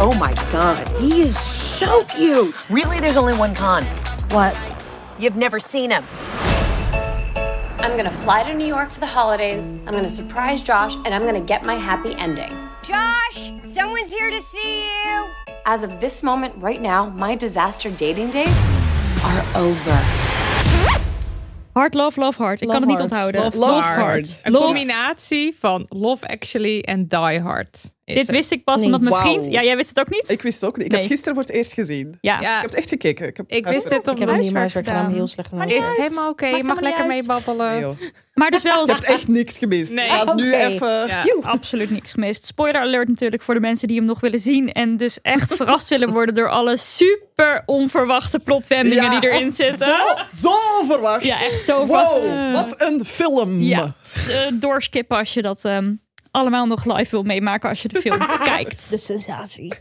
Oh 0.00 0.14
my 0.20 0.32
god, 0.52 0.88
he 1.00 1.22
is 1.22 1.36
so 1.78 2.04
cute. 2.04 2.54
Really, 2.70 3.00
there's 3.00 3.16
only 3.16 3.34
one 3.38 3.54
con. 3.54 3.82
What? 4.30 4.54
You've 5.18 5.36
never 5.36 5.58
seen 5.60 5.90
him. 5.90 6.04
I'm 7.80 7.96
gonna 7.96 8.10
fly 8.10 8.42
to 8.44 8.54
New 8.54 8.66
York 8.66 8.90
for 8.90 9.00
the 9.00 9.06
holidays. 9.06 9.68
I'm 9.86 9.92
gonna 9.92 10.10
surprise 10.10 10.62
Josh, 10.62 10.94
and 11.04 11.14
I'm 11.14 11.24
gonna 11.24 11.40
get 11.44 11.64
my 11.64 11.74
happy 11.74 12.14
ending. 12.18 12.50
Josh, 12.82 13.47
someone's 13.78 14.10
here 14.10 14.30
to 14.30 14.40
see 14.40 14.82
you. 15.04 15.24
As 15.64 15.82
of 15.82 16.00
this 16.00 16.22
moment 16.22 16.54
right 16.62 16.80
now, 16.80 17.08
my 17.10 17.36
disaster 17.36 17.90
dating 17.96 18.30
days 18.30 18.56
are 19.24 19.44
over. 19.56 19.98
Hard, 21.72 21.94
love, 21.94 22.20
love, 22.20 22.36
hard. 22.42 22.60
Ik 22.60 22.68
kan 22.68 22.76
het 22.80 22.86
niet 22.88 22.98
Hard. 22.98 23.10
onthouden. 23.10 23.40
Love, 23.42 23.58
Love 23.58 23.72
Hard. 23.82 23.96
Hard. 24.00 24.40
Een 24.42 24.52
Love- 24.52 24.64
combinatie 24.64 25.56
van 25.58 25.86
Love 25.88 26.28
Actually 26.28 26.80
en 26.80 27.06
Die 27.06 27.40
Hard. 27.40 27.96
Is 28.08 28.14
Dit 28.14 28.26
het. 28.26 28.36
wist 28.36 28.52
ik 28.52 28.64
pas 28.64 28.76
Niet. 28.76 28.84
omdat 28.84 29.00
mijn 29.10 29.14
vriend... 29.22 29.46
Ja, 29.46 29.62
jij 29.62 29.76
wist 29.76 29.88
het 29.88 29.98
ook 30.00 30.10
niet? 30.10 30.28
Ik 30.30 30.42
wist 30.42 30.60
het 30.60 30.70
ook 30.70 30.76
niet. 30.76 30.86
Ik 30.86 30.92
Nee. 30.92 31.00
heb 31.00 31.10
het 31.10 31.18
gisteren 31.18 31.34
voor 31.34 31.46
het 31.46 31.52
eerst 31.56 31.72
gezien. 31.72 32.18
Ja. 32.20 32.40
Ja, 32.40 32.54
Ik 32.56 32.60
heb 32.60 32.70
het 32.70 32.78
echt 32.78 32.88
gekeken. 32.88 33.26
Ik, 33.28 33.36
heb 33.36 33.46
ik 33.50 33.66
wist 33.66 33.82
dit 33.88 33.92
Ik 33.92 34.08
op 34.08 34.18
heb 34.18 34.28
hem 34.28 34.38
niet 34.38 34.52
maar 34.52 34.70
gedaan. 34.70 35.12
Heel 35.12 35.26
slecht 35.26 35.50
Maar 35.50 35.70
gedaan. 35.70 35.82
Is 35.82 35.96
helemaal 35.96 36.28
oké. 36.30 36.46
Je 36.46 36.64
mag 36.64 36.80
lekker 36.80 37.06
meebabbelen. 37.06 37.80
Nee. 37.80 38.12
Maar 38.34 38.50
dus 38.50 38.62
wel... 38.62 38.86
Je 38.86 38.92
hebt 38.92 39.04
echt 39.04 39.28
niks 39.28 39.58
gemist. 39.58 39.92
Nee. 39.92 40.10
Nu 40.34 40.54
even... 40.54 40.88
Ja. 41.06 41.24
Absoluut 41.40 41.90
niks 41.90 42.12
gemist. 42.12 42.44
Spoiler 42.46 42.80
alert 42.80 43.08
natuurlijk 43.08 43.42
voor 43.42 43.54
de 43.54 43.60
mensen 43.60 43.88
die 43.88 43.96
hem 43.96 44.06
nog 44.06 44.20
willen 44.20 44.38
zien. 44.38 44.72
En 44.72 44.96
dus 44.96 45.20
echt 45.20 45.54
verrast 45.56 45.88
willen 45.88 46.12
worden 46.12 46.34
door 46.34 46.48
alle 46.48 46.76
super 46.76 47.62
onverwachte 47.66 48.38
plotwendingen 48.38 49.04
Ja. 49.04 49.20
die 49.20 49.30
erin 49.30 49.52
zitten. 49.52 49.86
Zo, 49.86 50.48
zo 50.50 50.84
verwacht. 50.86 51.26
Ja, 51.26 51.34
echt 51.44 51.64
zo 51.64 51.86
Wow, 51.86 52.52
wat 52.54 52.74
een 52.78 53.04
film. 53.04 53.60
Ja, 53.60 53.94
eh, 54.28 54.36
doorskippen 54.54 55.16
als 55.16 55.34
je 55.34 55.42
dat 55.42 55.64
ehm, 55.64 55.92
allemaal 56.38 56.66
nog 56.66 56.84
live 56.84 57.10
wil 57.10 57.22
meemaken 57.22 57.68
als 57.68 57.82
je 57.82 57.88
de 57.88 58.00
film 58.10 58.18
kijkt. 58.44 58.90
De 58.90 58.98
sensatie. 58.98 59.74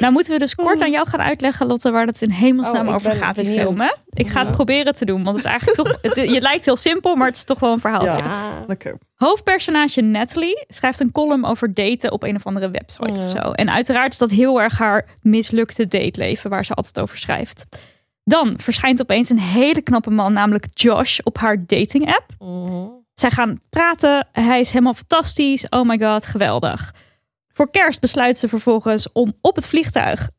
Nou 0.00 0.12
moeten 0.12 0.32
we 0.32 0.38
dus 0.38 0.54
kort 0.54 0.80
aan 0.80 0.90
jou 0.90 1.08
gaan 1.08 1.20
uitleggen, 1.20 1.66
Lotte, 1.66 1.90
waar 1.90 2.06
het 2.06 2.22
in 2.22 2.30
hemelsnaam 2.30 2.88
Oh, 2.88 2.94
over 2.94 3.10
gaat, 3.12 3.34
die 3.34 3.44
benieuwd. 3.44 3.62
film. 3.62 3.80
Hè? 3.80 3.88
Ik 4.10 4.28
ga 4.28 4.44
het 4.44 4.52
proberen 4.54 4.94
te 4.94 5.04
doen, 5.04 5.24
want 5.24 5.36
het 5.36 5.44
is 5.44 5.50
eigenlijk 5.50 5.82
toch... 5.82 5.98
Het, 6.02 6.30
je 6.30 6.40
lijkt 6.40 6.64
heel 6.64 6.76
simpel, 6.76 7.16
maar 7.16 7.26
het 7.26 7.36
is 7.36 7.44
toch 7.44 7.58
wel 7.58 7.72
een 7.72 7.80
verhaaltje. 7.80 8.22
Ja. 8.22 8.64
Oké. 8.66 8.92
Hoofdpersonage 9.14 10.00
Natalie 10.00 10.64
schrijft 10.68 11.00
een 11.00 11.12
column 11.12 11.44
over 11.44 11.74
daten 11.74 12.12
op 12.12 12.22
een 12.22 12.34
of 12.36 12.46
andere 12.46 12.70
website 12.70 13.20
of 13.20 13.30
zo. 13.30 13.38
En 13.38 13.70
uiteraard 13.70 14.12
is 14.12 14.18
dat 14.18 14.30
heel 14.30 14.60
erg 14.62 14.78
haar 14.78 15.06
mislukte 15.20 15.86
dateleven 15.86 16.50
waar 16.50 16.64
ze 16.64 16.74
altijd 16.74 17.00
over 17.00 17.18
schrijft. 17.18 17.66
Dan 18.24 18.54
verschijnt 18.58 19.00
opeens 19.00 19.28
een 19.30 19.38
hele 19.40 19.82
knappe 19.82 20.10
man, 20.10 20.32
namelijk 20.32 20.66
Josh, 20.72 21.18
op 21.22 21.38
haar 21.38 21.66
dating 21.66 22.14
app. 22.14 22.26
Zij 23.22 23.30
gaan 23.30 23.60
praten. 23.70 24.28
Hij 24.32 24.60
is 24.60 24.70
helemaal 24.70 24.94
fantastisch. 24.94 25.68
Oh 25.68 25.82
my 25.88 25.98
god, 25.98 26.26
geweldig. 26.26 26.94
Voor 27.52 27.70
kerst 27.70 28.00
besluit 28.00 28.38
ze 28.38 28.48
vervolgens 28.48 29.12
om 29.12 29.32
op 29.40 29.56
het 29.56 29.66
vliegtuig 29.66 30.30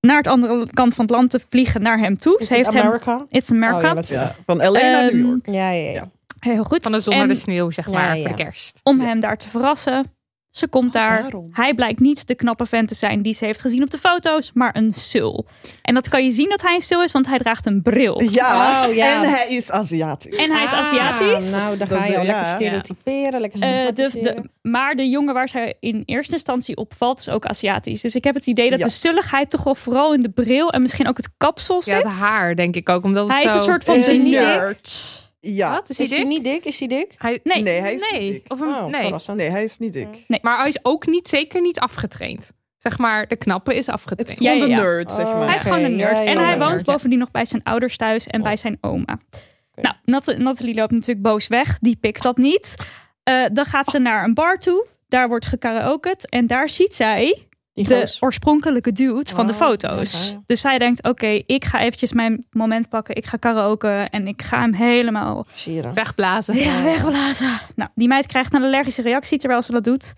naar 0.00 0.16
het 0.16 0.26
andere 0.26 0.66
kant 0.72 0.94
van 0.94 1.04
het 1.04 1.14
land 1.14 1.30
te 1.30 1.40
vliegen 1.48 1.82
naar 1.82 1.98
hem 1.98 2.18
toe. 2.18 2.38
Is 2.38 2.46
ze 2.46 2.54
heeft 2.54 2.72
hem. 2.72 2.82
America? 2.82 3.24
It's 3.28 3.50
America. 3.50 3.94
Oh, 3.94 4.02
ja, 4.02 4.34
van 4.46 4.56
LA 4.56 4.70
naar 4.80 5.02
New 5.04 5.08
Ehm, 5.14 5.26
York. 5.28 5.46
Ja, 5.46 5.70
ja, 5.70 5.90
ja. 5.90 6.10
Heel 6.38 6.64
goed. 6.64 6.82
Van 6.82 6.92
de 6.92 7.00
zon 7.00 7.12
naar 7.14 7.22
En 7.22 7.28
de 7.28 7.34
sneeuw, 7.34 7.70
zeg 7.70 7.90
maar, 7.90 8.16
ja. 8.16 8.28
voor 8.28 8.36
de 8.36 8.42
kerst. 8.44 8.80
om 8.82 9.00
hem 9.00 9.20
daar 9.20 9.36
te 9.38 9.48
verrassen, 9.48 10.12
Ze 10.58 10.68
komt 10.68 10.92
daar. 10.92 11.22
daarom. 11.22 11.48
Hij 11.52 11.74
blijkt 11.74 12.00
niet 12.00 12.26
de 12.26 12.34
knappe 12.34 12.66
vent 12.66 12.88
te 12.88 12.94
zijn 12.94 13.22
die 13.22 13.32
ze 13.34 13.44
heeft 13.44 13.60
gezien 13.60 13.82
op 13.82 13.90
de 13.90 13.98
foto's, 13.98 14.50
maar 14.54 14.76
een 14.76 14.92
sul. 14.92 15.46
En 15.82 15.94
dat 15.94 16.08
kan 16.08 16.24
je 16.24 16.30
zien 16.30 16.48
dat 16.48 16.60
hij 16.62 16.74
een 16.74 16.80
sul 16.80 17.02
is, 17.02 17.12
want 17.12 17.26
hij 17.26 17.38
draagt 17.38 17.66
een 17.66 17.82
bril. 17.82 18.22
Ja, 18.22 18.86
Oh, 18.88 18.94
ja. 18.94 19.22
en 19.22 19.30
hij 19.30 19.46
is 19.48 19.70
Aziatisch. 19.70 20.36
En 20.36 20.50
hij 20.50 20.64
is 20.64 20.70
Ah, 20.72 20.78
Aziatisch. 20.78 21.50
nou, 21.50 21.76
daar 21.76 21.88
Dat 21.88 21.98
ga 21.98 22.04
je 22.06 22.16
al 22.18 22.24
ja. 22.24 22.32
lekker 22.32 22.44
stereotyperen. 22.50 23.40
Lekker 23.40 23.60
Eh, 23.62 23.94
de, 23.94 24.42
maar 24.62 24.94
de 24.94 25.08
jongen 25.08 25.34
waar 25.34 25.48
zij 25.48 25.74
in 25.80 26.02
eerste 26.04 26.32
instantie 26.32 26.76
op 26.76 26.94
valt, 26.96 27.18
is 27.18 27.28
ook 27.28 27.46
Aziatisch. 27.46 28.00
Dus 28.00 28.14
ik 28.14 28.24
heb 28.24 28.34
het 28.34 28.46
idee 28.46 28.70
dat 28.70 28.78
Ja. 28.78 28.84
de 28.84 28.90
sulligheid 28.90 29.50
toch 29.50 29.64
wel 29.64 29.74
vooral 29.74 30.14
in 30.14 30.22
de 30.22 30.30
bril 30.30 30.70
en 30.72 30.82
misschien 30.82 31.08
ook 31.08 31.16
het 31.16 31.28
kapsel 31.36 31.82
zit. 31.82 32.02
Ja, 32.02 32.08
het 32.08 32.18
haar 32.18 32.54
denk 32.56 32.74
ik 32.76 32.88
ook. 32.88 33.04
Omdat 33.04 33.26
het 33.26 33.36
Hij 33.36 33.44
is 33.44 33.52
een 33.52 33.60
soort 33.60 33.84
van 33.84 34.02
genie. 34.02 34.38
Ja. 35.40 35.70
Wat? 35.70 35.88
Is 35.90 35.96
hij 35.96 36.06
Is 36.06 36.12
hij 36.12 36.20
dik? 36.20 36.28
niet 36.28 36.44
dik? 36.44 36.64
Is 36.64 36.78
hij 36.78 36.88
dik? 36.88 37.14
Hij... 37.16 37.40
Nee. 37.42 37.62
Nee, 37.62 37.80
hij 37.80 37.94
is 37.94 38.10
Nee. 38.10 38.20
niet 38.20 38.32
dik. 38.32 38.52
Of 38.52 38.60
een... 38.60 38.68
Oh, 38.68 38.84
nee. 39.34 39.50
hij 39.50 39.64
is 39.64 39.78
niet 39.78 39.92
dik. 39.92 40.24
Maar 40.42 40.58
hij 40.58 40.68
is 40.68 40.78
ook 40.82 41.06
niet, 41.06 41.28
zeker 41.28 41.60
niet 41.60 41.80
afgetraind. 41.80 42.50
Zeg 42.76 42.98
maar, 42.98 43.26
de 43.28 43.36
knappe 43.36 43.70
is 43.70 43.76
Het 43.76 43.86
is 43.86 43.92
afgetraind. 43.92 44.38
Ja, 44.38 44.52
gewoon 44.52 44.58
ja, 44.58 44.64
de 44.64 44.70
ja. 44.70 44.76
nerd, 44.88 45.12
zeg 45.12 45.26
Oh, 45.26 45.32
maar. 45.38 45.46
Hij 45.46 45.54
is 45.56 45.62
gewoon 45.62 45.82
een 45.82 45.96
nerd. 45.96 46.18
ja, 46.18 46.24
ja, 46.24 46.30
en 46.30 46.44
hij 46.44 46.58
woont 46.58 46.84
bovendien 46.84 47.18
nog 47.18 47.30
bij 47.30 47.44
zijn 47.44 47.62
ouders 47.62 47.96
thuis 47.96 48.26
en 48.26 48.42
bij 48.42 48.56
zijn 48.56 48.78
oma. 48.80 49.18
Nou, 49.74 49.94
Nat- 50.04 50.38
Nathalie 50.38 50.74
loopt 50.74 50.90
natuurlijk 50.92 51.22
boos 51.22 51.46
weg. 51.46 51.78
Die 51.78 51.96
pikt 51.96 52.22
dat 52.22 52.36
niet. 52.36 52.76
Eh, 53.22 53.44
dan 53.52 53.64
gaat 53.64 53.90
ze 53.90 53.98
naar 53.98 54.24
een 54.24 54.34
bar 54.34 54.58
toe. 54.58 54.86
Daar 55.08 55.28
wordt 55.28 55.46
gekaraoked. 55.46 56.28
En 56.28 56.46
daar 56.46 56.68
ziet 56.68 56.94
zij 56.94 57.47
Die 57.78 57.86
de 57.88 57.98
goos. 58.00 58.22
oorspronkelijke 58.22 58.92
dude 58.92 59.30
van 59.34 59.46
de 59.46 59.52
Oh, 59.52 59.58
foto's. 59.58 60.36
Dus 60.46 60.60
zij 60.60 60.78
denkt, 60.78 61.02
oké, 61.02 61.26
ik 61.46 61.64
ga 61.64 61.80
eventjes 61.80 62.12
mijn 62.12 62.46
moment 62.50 62.88
pakken. 62.88 63.14
Ik 63.16 63.26
ga 63.26 63.36
karaoke 63.36 64.08
en 64.10 64.26
ik 64.26 64.42
ga 64.42 64.60
hem 64.60 64.72
helemaal 64.72 65.44
Versieren. 65.48 65.94
Wegblazen. 65.94 66.56
ja, 66.56 66.82
wegblazen. 66.82 67.58
Nou, 67.74 67.90
die 67.94 68.08
meid 68.08 68.26
krijgt 68.26 68.54
een 68.54 68.62
allergische 68.62 69.02
reactie 69.02 69.38
terwijl 69.38 69.62
ze 69.62 69.70
dat 69.72 69.84
doet. 69.84 70.14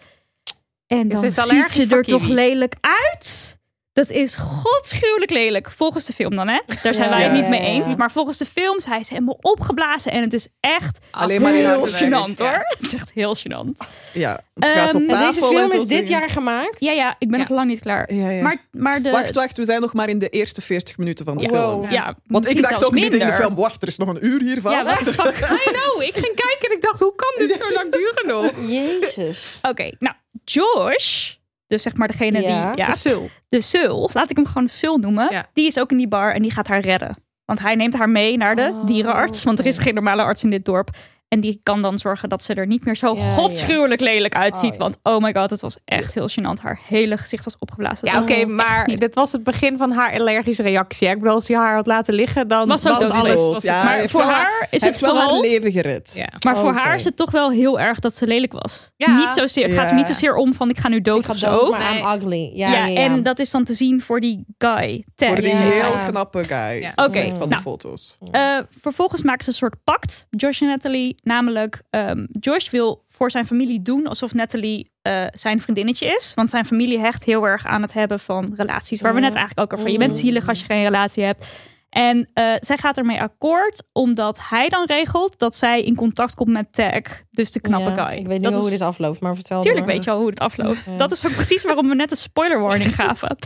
En 0.87 1.09
dan 1.09 1.31
ziet 1.31 1.71
ze 1.71 1.87
er 1.89 2.03
toch 2.05 2.29
lelijk 2.29 2.75
uit. 2.81 3.59
Dat 4.01 4.11
is 4.11 4.35
godschuwelijk 4.37 5.31
lelijk. 5.31 5.71
Volgens 5.71 6.05
de 6.05 6.13
film 6.13 6.35
dan, 6.37 6.49
hè? 6.49 6.61
Daar 6.83 6.95
zijn 6.95 7.09
Ja, 7.11 7.15
wij 7.17 7.23
het 7.25 7.33
ja, 7.37 7.41
niet 7.41 7.49
mee 7.49 7.61
eens. 7.61 7.97
Maar 7.97 8.11
volgens 8.11 8.39
de 8.39 8.47
film 8.47 8.81
zijn 8.81 9.05
ze 9.05 9.13
helemaal 9.15 9.39
opgeblazen. 9.41 10.13
En 10.13 10.23
het 10.23 10.33
is 10.33 10.49
echt 10.61 10.99
Alleen 11.11 11.43
maar 11.43 11.53
heel 11.53 11.87
gênant, 11.89 12.37
hoor. 12.39 12.67
Het 12.79 12.81
is 12.81 12.95
echt 12.95 13.11
heel 13.15 13.37
gênant. 13.37 13.87
Ja, 14.13 14.41
het 14.55 14.69
gaat 14.69 14.95
op 14.95 15.01
Ehm, 15.01 15.09
tafel 15.11 15.27
deze 15.51 15.57
film 15.57 15.73
is 15.73 15.87
dit 15.87 16.09
jaar 16.09 16.29
gemaakt. 16.31 16.81
Ja, 16.81 16.93
ja, 16.93 17.17
ik 17.19 17.29
ben 17.31 17.39
Ja. 17.39 17.45
nog 17.49 17.57
lang 17.57 17.69
niet 17.69 17.81
klaar. 17.81 18.15
Ja, 18.15 18.31
ja. 18.31 18.43
Maar, 18.43 18.69
maar 18.73 19.03
de... 19.03 19.11
Wacht, 19.11 19.35
wacht, 19.35 19.57
we 19.57 19.65
zijn 19.65 19.81
nog 19.81 19.93
maar 19.93 20.09
in 20.09 20.19
de 20.19 20.29
eerste 20.29 20.61
40 20.63 20.99
minuten 20.99 21.25
van 21.25 21.39
de 21.39 21.47
Wow. 21.47 21.57
film. 21.59 21.91
Ja, 21.91 22.17
Want 22.27 22.49
ik 22.51 22.63
dacht 22.63 22.85
ook 22.85 22.93
midden 22.93 23.13
in 23.13 23.19
de 23.19 23.25
minder. 23.25 23.43
film, 23.45 23.55
wacht, 23.55 23.83
er 23.83 23.89
is 23.89 23.97
nog 23.97 24.09
een 24.09 24.25
uur 24.27 24.41
hiervan. 24.43 24.73
Ja, 24.73 24.97
the 24.97 25.05
fuck? 25.13 25.37
I 25.67 25.71
know, 25.73 26.03
ik 26.03 26.15
ging 26.15 26.35
kijken 26.35 26.69
en 26.71 26.77
ik 26.77 26.83
dacht, 26.83 27.01
hoe 27.01 27.15
kan 27.15 27.47
dit 27.47 27.57
zo 27.69 27.75
lang 27.75 27.93
duren 27.93 28.27
nog? 28.27 28.51
Jezus. 28.77 29.59
Oké, 29.63 29.91
nou, 29.99 30.15
Josh... 30.45 31.39
Dus 31.71 31.83
zeg 31.83 31.95
maar 31.97 32.09
degene 32.09 32.41
Ja, 32.41 32.71
die... 32.71 32.79
Ja, 32.85 32.87
De 32.91 32.97
sul. 32.97 33.31
de 33.49 33.61
Sul, 33.61 34.11
laat 34.13 34.31
ik 34.31 34.37
hem 34.37 34.47
gewoon 34.47 34.69
Sul 34.69 34.99
noemen, 34.99 35.29
Ja. 35.33 35.47
die 35.53 35.67
is 35.67 35.79
ook 35.79 35.91
in 35.91 35.97
die 35.97 36.09
bar 36.09 36.35
en 36.35 36.43
die 36.43 36.51
gaat 36.51 36.69
haar 36.69 36.81
redden. 36.81 37.17
Want 37.45 37.61
hij 37.61 37.75
neemt 37.75 37.95
haar 37.97 38.09
mee 38.09 38.37
naar 38.37 38.57
de 38.57 38.71
Oh, 38.75 38.87
dierenarts, 38.87 39.43
want 39.45 39.59
er 39.59 39.67
is 39.67 39.79
geen 39.79 39.95
normale 39.95 40.23
arts 40.23 40.43
in 40.45 40.51
dit 40.51 40.65
dorp. 40.65 40.91
En 41.31 41.41
die 41.41 41.61
kan 41.63 41.83
dan 41.83 41.99
zorgen 41.99 42.29
dat 42.29 42.43
ze 42.45 42.55
er 42.55 42.67
niet 42.67 42.85
meer 42.85 42.97
zo 42.97 43.15
Ja, 43.17 43.23
ja. 43.25 43.33
godschuwelijk 43.33 44.01
lelijk 44.01 44.35
uitziet. 44.35 44.65
Oh, 44.65 44.73
ja. 44.73 44.79
Want 44.79 44.99
oh 45.03 45.19
my 45.19 45.33
god, 45.35 45.51
het 45.51 45.61
was 45.61 45.79
echt 45.85 46.15
heel 46.15 46.29
gênant. 46.31 46.63
Haar 46.63 46.81
hele 46.89 47.17
gezicht 47.17 47.45
was 47.45 47.59
opgeblazen. 47.59 48.09
Ja, 48.13 48.21
oké, 48.23 48.47
maar 48.47 48.87
niet. 48.87 49.01
dit 49.01 49.15
was 49.15 49.33
het 49.33 49.45
begin 49.45 49.77
van 49.77 49.91
haar 49.93 50.19
allergische 50.19 50.63
reactie. 50.63 51.07
hè. 51.09 51.13
Ik 51.15 51.21
bedoel, 51.21 51.35
als 51.35 51.49
hij 51.49 51.57
haar 51.57 51.75
had 51.75 51.87
laten 51.87 52.15
liggen, 52.15 52.49
dan 52.49 52.69
Was 52.69 52.87
ook 52.87 52.95
alles... 53.03 53.35
Was 53.41 53.63
Ja, 53.63 53.75
het- 53.77 53.85
Maar 53.85 54.09
voor 54.09 54.23
haar 54.23 54.67
is 54.71 54.83
het 54.83 55.01
haar 55.01 55.11
vooral- 55.11 55.41
leven 55.41 55.73
gered. 55.73 56.13
Ja. 56.17 56.29
Maar 56.45 56.57
voor 56.59 56.73
haar 56.73 56.95
is 56.95 57.05
het 57.05 57.17
toch 57.17 57.31
wel 57.31 57.51
heel 57.51 57.81
erg 57.81 57.99
dat 57.99 58.17
ze 58.17 58.27
lelijk 58.27 58.53
was. 58.53 58.93
Ja. 58.97 59.17
Niet 59.17 59.33
zozeer, 59.33 59.65
het 59.67 59.75
gaat 59.75 59.89
er 59.91 59.97
niet 59.97 60.07
zozeer 60.07 60.35
om 60.35 60.55
van 60.55 60.71
ik 60.71 60.79
ga 60.79 60.89
nu 60.89 61.01
dood 61.01 61.19
Ik 61.21 61.25
ga 61.27 61.33
of 61.33 61.39
dood, 61.39 61.81
zo. 61.81 61.89
Nee. 61.93 62.01
I'm 62.03 62.07
ugly. 62.23 62.51
Ja, 62.55 62.69
Ja, 62.73 62.75
ja, 62.79 62.87
ja. 62.87 63.01
en 63.01 63.23
dat 63.23 63.39
is 63.39 63.51
dan 63.51 63.65
te 63.65 63.75
zien 63.75 64.01
voor 64.01 64.21
die 64.21 64.45
guy, 64.59 65.05
Ted. 65.15 65.29
Voor 65.29 65.37
die 65.41 65.49
Ja. 65.51 65.57
heel 65.57 65.99
knappe 66.09 66.45
guy. 66.45 66.91
Oké, 66.95 67.29
van 67.29 67.39
nou. 67.39 67.49
de 67.49 67.59
foto's. 67.59 68.17
Eh, 68.31 68.59
vervolgens 68.81 69.23
maken 69.23 69.43
ze 69.45 69.49
een 69.51 69.57
soort 69.57 69.75
pact, 69.85 70.27
Josh 70.31 70.63
en 70.63 70.69
Natalie. 70.69 71.19
Namelijk, 71.23 71.83
ehm, 71.91 72.27
Josh 72.41 72.71
wil 72.71 73.05
voor 73.09 73.31
zijn 73.31 73.47
familie 73.47 73.83
doen 73.83 74.07
alsof 74.07 74.35
Natalie 74.35 74.91
eh, 75.03 75.25
zijn 75.31 75.61
vriendinnetje 75.61 76.07
is. 76.07 76.33
Want 76.35 76.51
zijn 76.51 76.65
familie 76.65 76.99
hecht 76.99 77.25
heel 77.25 77.47
erg 77.47 77.67
aan 77.67 77.83
het 77.83 77.93
hebben 77.93 78.21
van 78.21 78.53
relaties. 78.57 79.01
Waar 79.01 79.15
we 79.15 79.21
net 79.21 79.35
eigenlijk 79.35 79.73
ook 79.73 79.79
over. 79.79 79.93
Je 79.93 79.99
bent 79.99 80.17
zielig 80.17 80.49
als 80.49 80.61
je 80.61 80.65
geen 80.67 80.83
relatie 80.85 81.25
hebt. 81.25 81.69
En 81.91 82.29
eh, 82.33 82.45
zij 82.59 82.77
gaat 82.77 82.99
ermee 82.99 83.21
akkoord, 83.21 83.83
omdat 83.93 84.41
hij 84.49 84.69
dan 84.69 84.85
regelt 84.87 85.39
dat 85.39 85.57
zij 85.57 85.83
in 85.83 85.95
contact 85.95 86.35
komt 86.35 86.51
met 86.51 86.73
Tag. 86.73 87.03
Dus 87.31 87.53
de 87.53 87.61
knappe 87.61 87.91
Ja, 87.91 88.07
guy. 88.07 88.19
Ik 88.19 88.27
weet 88.27 88.41
niet 88.41 88.51
dat 88.51 88.55
hoe 88.55 88.65
is, 88.65 88.71
dit 88.71 88.81
afloopt, 88.81 89.21
maar 89.21 89.35
vertel 89.35 89.61
Tuurlijk 89.61 89.87
maar. 89.87 89.95
weet 89.95 90.05
je 90.05 90.11
al 90.11 90.19
hoe 90.19 90.29
het 90.29 90.39
afloopt. 90.41 90.85
Ja. 90.85 90.97
Dat 90.97 91.11
is 91.11 91.27
ook 91.27 91.33
precies 91.33 91.63
waarom 91.63 91.89
we 91.89 91.95
net 91.95 92.11
een 92.11 92.17
spoiler 92.17 92.61
warning 92.61 92.95
gaven. 92.95 93.37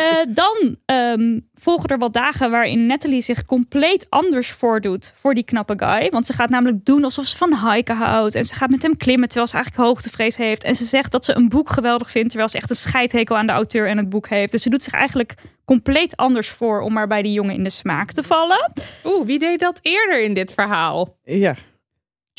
Eh, 0.00 0.34
dan 0.34 0.76
ehm, 0.84 1.38
volgen 1.54 1.88
er 1.88 1.98
wat 1.98 2.12
dagen 2.12 2.50
waarin 2.50 2.86
Natalie 2.86 3.20
zich 3.22 3.44
compleet 3.44 4.06
anders 4.08 4.50
voordoet 4.50 5.12
voor 5.14 5.34
die 5.34 5.44
knappe 5.44 5.74
guy. 5.76 6.08
Want 6.10 6.26
ze 6.26 6.32
gaat 6.32 6.48
namelijk 6.50 6.84
doen 6.84 7.04
alsof 7.04 7.24
ze 7.26 7.36
van 7.36 7.70
hiken 7.72 7.96
houdt. 7.96 8.34
En 8.34 8.44
ze 8.44 8.54
gaat 8.54 8.70
met 8.70 8.82
hem 8.82 8.96
klimmen 8.96 9.28
terwijl 9.28 9.46
ze 9.48 9.54
eigenlijk 9.54 9.84
hoogtevrees 9.88 10.36
heeft. 10.36 10.64
En 10.64 10.74
ze 10.76 10.84
zegt 10.84 11.10
dat 11.12 11.24
ze 11.24 11.34
een 11.36 11.48
boek 11.48 11.70
geweldig 11.70 12.10
vindt 12.10 12.28
terwijl 12.28 12.50
ze 12.50 12.56
echt 12.56 12.70
een 12.70 12.76
scheidhekel 12.76 13.36
aan 13.36 13.46
de 13.46 13.52
auteur 13.52 13.88
en 13.88 13.96
het 13.96 14.08
boek 14.08 14.28
heeft. 14.28 14.52
Dus 14.52 14.62
ze 14.62 14.70
doet 14.70 14.82
zich 14.82 14.92
eigenlijk 14.92 15.34
compleet 15.64 16.16
anders 16.16 16.48
voor 16.48 16.80
om 16.80 16.92
maar 16.92 17.06
bij 17.06 17.22
die 17.22 17.32
jongen 17.32 17.54
in 17.54 17.62
de 17.62 17.70
smaak 17.70 18.12
te 18.12 18.22
vallen. 18.22 18.72
Oeh, 19.04 19.26
wie 19.26 19.38
deed 19.38 19.60
dat 19.60 19.78
eerder 19.82 20.22
in 20.22 20.34
dit 20.34 20.52
verhaal? 20.52 21.16
Ja. 21.24 21.54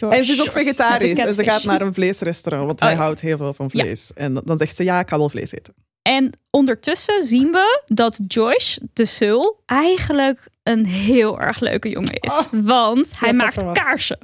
En 0.09 0.25
ze 0.25 0.31
is 0.31 0.41
ook 0.41 0.51
vegetarisch. 0.51 1.09
En 1.09 1.15
ze 1.15 1.23
catfish. 1.23 1.47
gaat 1.47 1.63
naar 1.63 1.81
een 1.81 1.93
vleesrestaurant, 1.93 2.67
want 2.67 2.81
Oh, 2.81 2.87
hij 2.87 2.95
ja. 2.95 3.01
houdt 3.03 3.21
heel 3.21 3.37
veel 3.37 3.53
van 3.53 3.69
vlees. 3.69 4.11
En 4.13 4.33
dan- 4.33 4.43
dan 4.45 4.57
zegt 4.57 4.75
ze, 4.75 4.83
ja, 4.83 4.99
ik 4.99 5.09
ga 5.09 5.17
wel 5.17 5.29
vlees 5.29 5.51
eten. 5.53 5.73
En 6.07 6.31
ondertussen 6.49 7.25
zien 7.25 7.51
we 7.51 7.81
dat 7.85 8.19
Josh, 8.27 8.77
de 8.93 9.05
Sul, 9.05 9.59
eigenlijk 9.65 10.47
een 10.63 10.85
heel 10.85 11.39
erg 11.39 11.59
leuke 11.59 11.89
jongen 11.89 12.13
is. 12.19 12.45
Want 12.51 13.19
hij 13.19 13.33
maakt 13.33 13.71
kaarsen. 13.73 14.17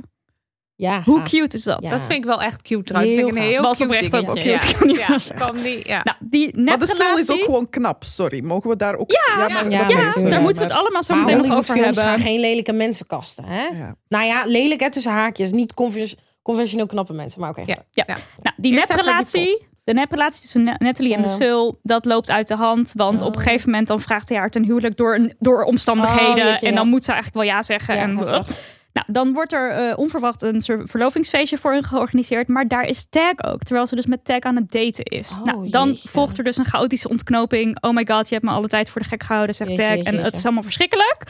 Ja, 0.75 1.01
Hoe 1.05 1.21
cute 1.21 1.55
is 1.57 1.63
dat? 1.63 1.77
Ja. 1.83 1.89
Dat 1.89 1.99
vind 1.99 2.11
ik 2.13 2.25
wel 2.25 2.41
echt 2.41 2.61
cute 2.61 2.83
trouwens. 2.83 3.15
Heel 3.15 3.25
vind 3.25 3.37
ik 3.37 3.43
een 3.43 3.49
heel 3.49 3.61
Was 3.61 3.77
cute 3.77 3.83
oprecht 3.89 4.15
ook 4.15 4.35
dingetje. 4.35 4.77
wel 4.79 4.93
cute, 4.95 5.33
Ja. 5.37 5.51
die, 5.51 5.87
ja. 5.87 6.01
Nou, 6.03 6.17
die 6.19 6.57
Maar 6.61 6.79
de 6.79 6.87
Sul 6.87 7.17
is 7.17 7.31
ook 7.31 7.43
gewoon 7.43 7.69
knap, 7.69 8.03
sorry. 8.03 8.43
Mogen 8.43 8.69
we 8.69 8.75
daar 8.75 8.95
ook... 8.95 9.11
Ja, 9.11 9.35
maar 9.47 9.71
Ja, 9.71 9.81
eh, 9.81 9.87
daar 9.89 10.41
moeten 10.41 10.41
we 10.41 10.47
het 10.47 10.57
maar- 10.57 10.71
allemaal 10.71 11.03
zo 11.03 11.13
Maar 11.15 11.25
meteen 11.25 11.47
nog 11.47 11.57
over 11.57 11.75
hebben. 11.75 12.03
gaan 12.03 12.19
geen 12.19 12.39
lelijke 12.39 12.73
mensen 12.73 13.05
kasten, 13.05 13.43
hè? 13.45 13.63
Ja. 13.63 13.95
Nou 14.07 14.25
ja, 14.25 14.43
lelijk 14.45 14.79
hè, 14.81 14.91
tussen 14.91 15.11
haakjes. 15.11 15.51
Niet 15.51 15.73
conven- 15.73 16.17
conventioneel 16.41 16.85
knappe 16.85 17.13
mensen, 17.13 17.39
maar 17.41 17.49
oké. 17.49 17.63
Ja. 17.65 17.77
Ja. 17.91 18.03
Ja. 18.07 18.15
Nou, 18.41 18.55
die 18.57 18.73
neprelatie, 18.73 19.65
de 19.83 19.93
neprelatie 19.93 20.41
tussen 20.41 20.63
Na- 20.63 20.75
Natalie 20.77 21.15
en 21.15 21.21
de. 21.21 21.27
Sul, 21.27 21.79
dat 21.83 22.05
loopt 22.05 22.31
uit 22.31 22.47
de 22.47 22.55
hand. 22.55 22.91
Want 22.95 23.21
op 23.21 23.35
een 23.35 23.41
gegeven 23.41 23.69
moment 23.69 23.87
dan 23.87 24.01
vraagt 24.01 24.29
hij 24.29 24.37
haar 24.37 24.49
ten 24.49 24.63
huwelijk 24.63 24.97
door, 24.97 25.33
door 25.39 25.63
omstandigheden. 25.63 26.43
Oh, 26.43 26.49
jeetje, 26.49 26.67
en 26.67 26.75
dan 26.75 26.83
ja. 26.83 26.89
moet 26.89 27.03
ze 27.03 27.11
eigenlijk 27.11 27.43
wel 27.45 27.55
ja 27.55 27.63
zeggen. 27.63 27.95
Ja, 27.95 28.01
en, 28.01 28.45
nou, 28.93 29.05
dan 29.11 29.33
wordt 29.33 29.53
er 29.53 29.69
eh, 29.71 29.97
onverwacht 29.97 30.41
een 30.41 30.61
soort 30.61 30.89
verlovingsfeestje 30.89 31.57
voor 31.57 31.71
hen 31.71 31.83
georganiseerd. 31.83 32.47
Maar 32.47 32.67
daar 32.67 32.85
is 32.85 33.05
Tag 33.09 33.43
ook, 33.43 33.63
terwijl 33.63 33.87
ze 33.87 33.95
dus 33.95 34.05
met 34.05 34.25
Tag 34.25 34.39
aan 34.39 34.55
het 34.55 34.71
daten 34.71 35.03
is. 35.03 35.37
Oh, 35.39 35.45
nou, 35.45 35.69
dan 35.69 35.87
jeetje. 35.87 36.09
volgt 36.09 36.37
er 36.37 36.43
dus 36.43 36.57
een 36.57 36.65
chaotische 36.65 37.09
ontknoping. 37.09 37.81
Oh 37.81 37.93
my 37.93 38.05
god, 38.05 38.27
je 38.27 38.33
hebt 38.33 38.47
me 38.47 38.51
alle 38.51 38.67
tijd 38.67 38.89
voor 38.89 39.01
de 39.01 39.07
gek 39.07 39.23
gehouden, 39.23 39.55
zegt 39.55 39.69
Jeetje, 39.69 40.03
Tag. 40.03 40.13
en 40.13 40.23
het 40.23 40.35
is 40.35 40.43
allemaal 40.43 40.63
verschrikkelijk. 40.63 41.23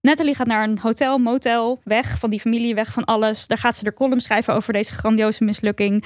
Natalie 0.00 0.34
gaat 0.34 0.46
naar 0.46 0.62
een 0.62 0.78
hotel, 0.78 1.18
motel, 1.18 1.80
weg 1.84 2.18
van 2.18 2.30
die 2.30 2.40
familie, 2.40 2.74
weg 2.74 2.92
van 2.92 3.04
alles. 3.04 3.46
Daar 3.46 3.58
gaat 3.58 3.76
ze 3.76 3.84
de 3.84 3.94
column 3.94 4.20
schrijven 4.20 4.54
over 4.54 4.72
deze 4.72 4.92
grandioze 4.92 5.44
mislukking. 5.44 6.04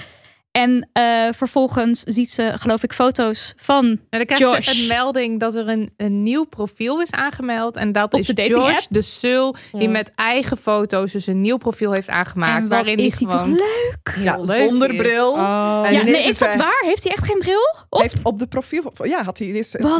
En 0.57 0.88
eh, 0.92 1.28
vervolgens 1.32 2.00
ziet 2.00 2.30
ze, 2.30 2.52
geloof 2.57 2.82
ik, 2.82 2.92
foto's 2.92 3.54
van 3.57 3.84
En 3.86 3.98
dan 4.11 4.24
krijg 4.24 4.40
Josh. 4.40 4.59
je 4.72 4.80
een 4.82 4.88
melding 4.88 5.40
dat 5.40 5.54
er 5.54 5.68
een, 5.68 5.92
een 5.96 6.22
nieuw 6.22 6.44
profiel 6.44 7.00
is 7.00 7.11
aangemeld. 7.11 7.76
En 7.76 7.92
dat 7.92 8.12
Op 8.14 8.20
is 8.20 8.26
de 8.26 8.32
dating 8.32 8.57
Josh, 8.57 8.70
app? 8.70 8.86
de 8.90 9.02
Sul, 9.02 9.54
die 9.72 9.82
Ja. 9.82 9.88
met 9.90 10.12
eigen 10.14 10.57
foto's 10.57 11.12
dus 11.12 11.26
een 11.26 11.40
nieuw 11.40 11.57
profiel 11.57 11.92
heeft 11.92 12.09
aangemaakt. 12.09 12.54
En 12.54 12.61
wat 12.61 12.68
waarin 12.70 12.98
is 12.98 13.18
hij 13.20 13.28
toch 13.28 13.46
leuk? 13.46 14.14
Ja, 14.18 14.36
leuk 14.40 14.68
zonder 14.68 14.90
is. 14.90 14.96
bril. 14.96 15.32
Oh. 15.32 15.82
En 15.86 15.92
Ja, 15.92 16.02
nee, 16.02 16.28
is 16.28 16.38
dat 16.38 16.48
hij- 16.48 16.59
waar? 16.59 16.82
Heeft 16.84 17.02
hij 17.04 17.12
echt 17.12 17.24
geen 17.24 17.38
bril? 17.38 17.61
Hij 17.74 17.84
Op? 17.90 18.00
heeft 18.00 18.18
op 18.22 18.38
de 18.38 18.46
profiel... 18.46 18.92
Ja, 19.02 19.22
had 19.24 19.38
hij 19.38 19.46
ineens... 19.48 19.72
Wat? 19.78 19.92
Oh, 19.92 19.98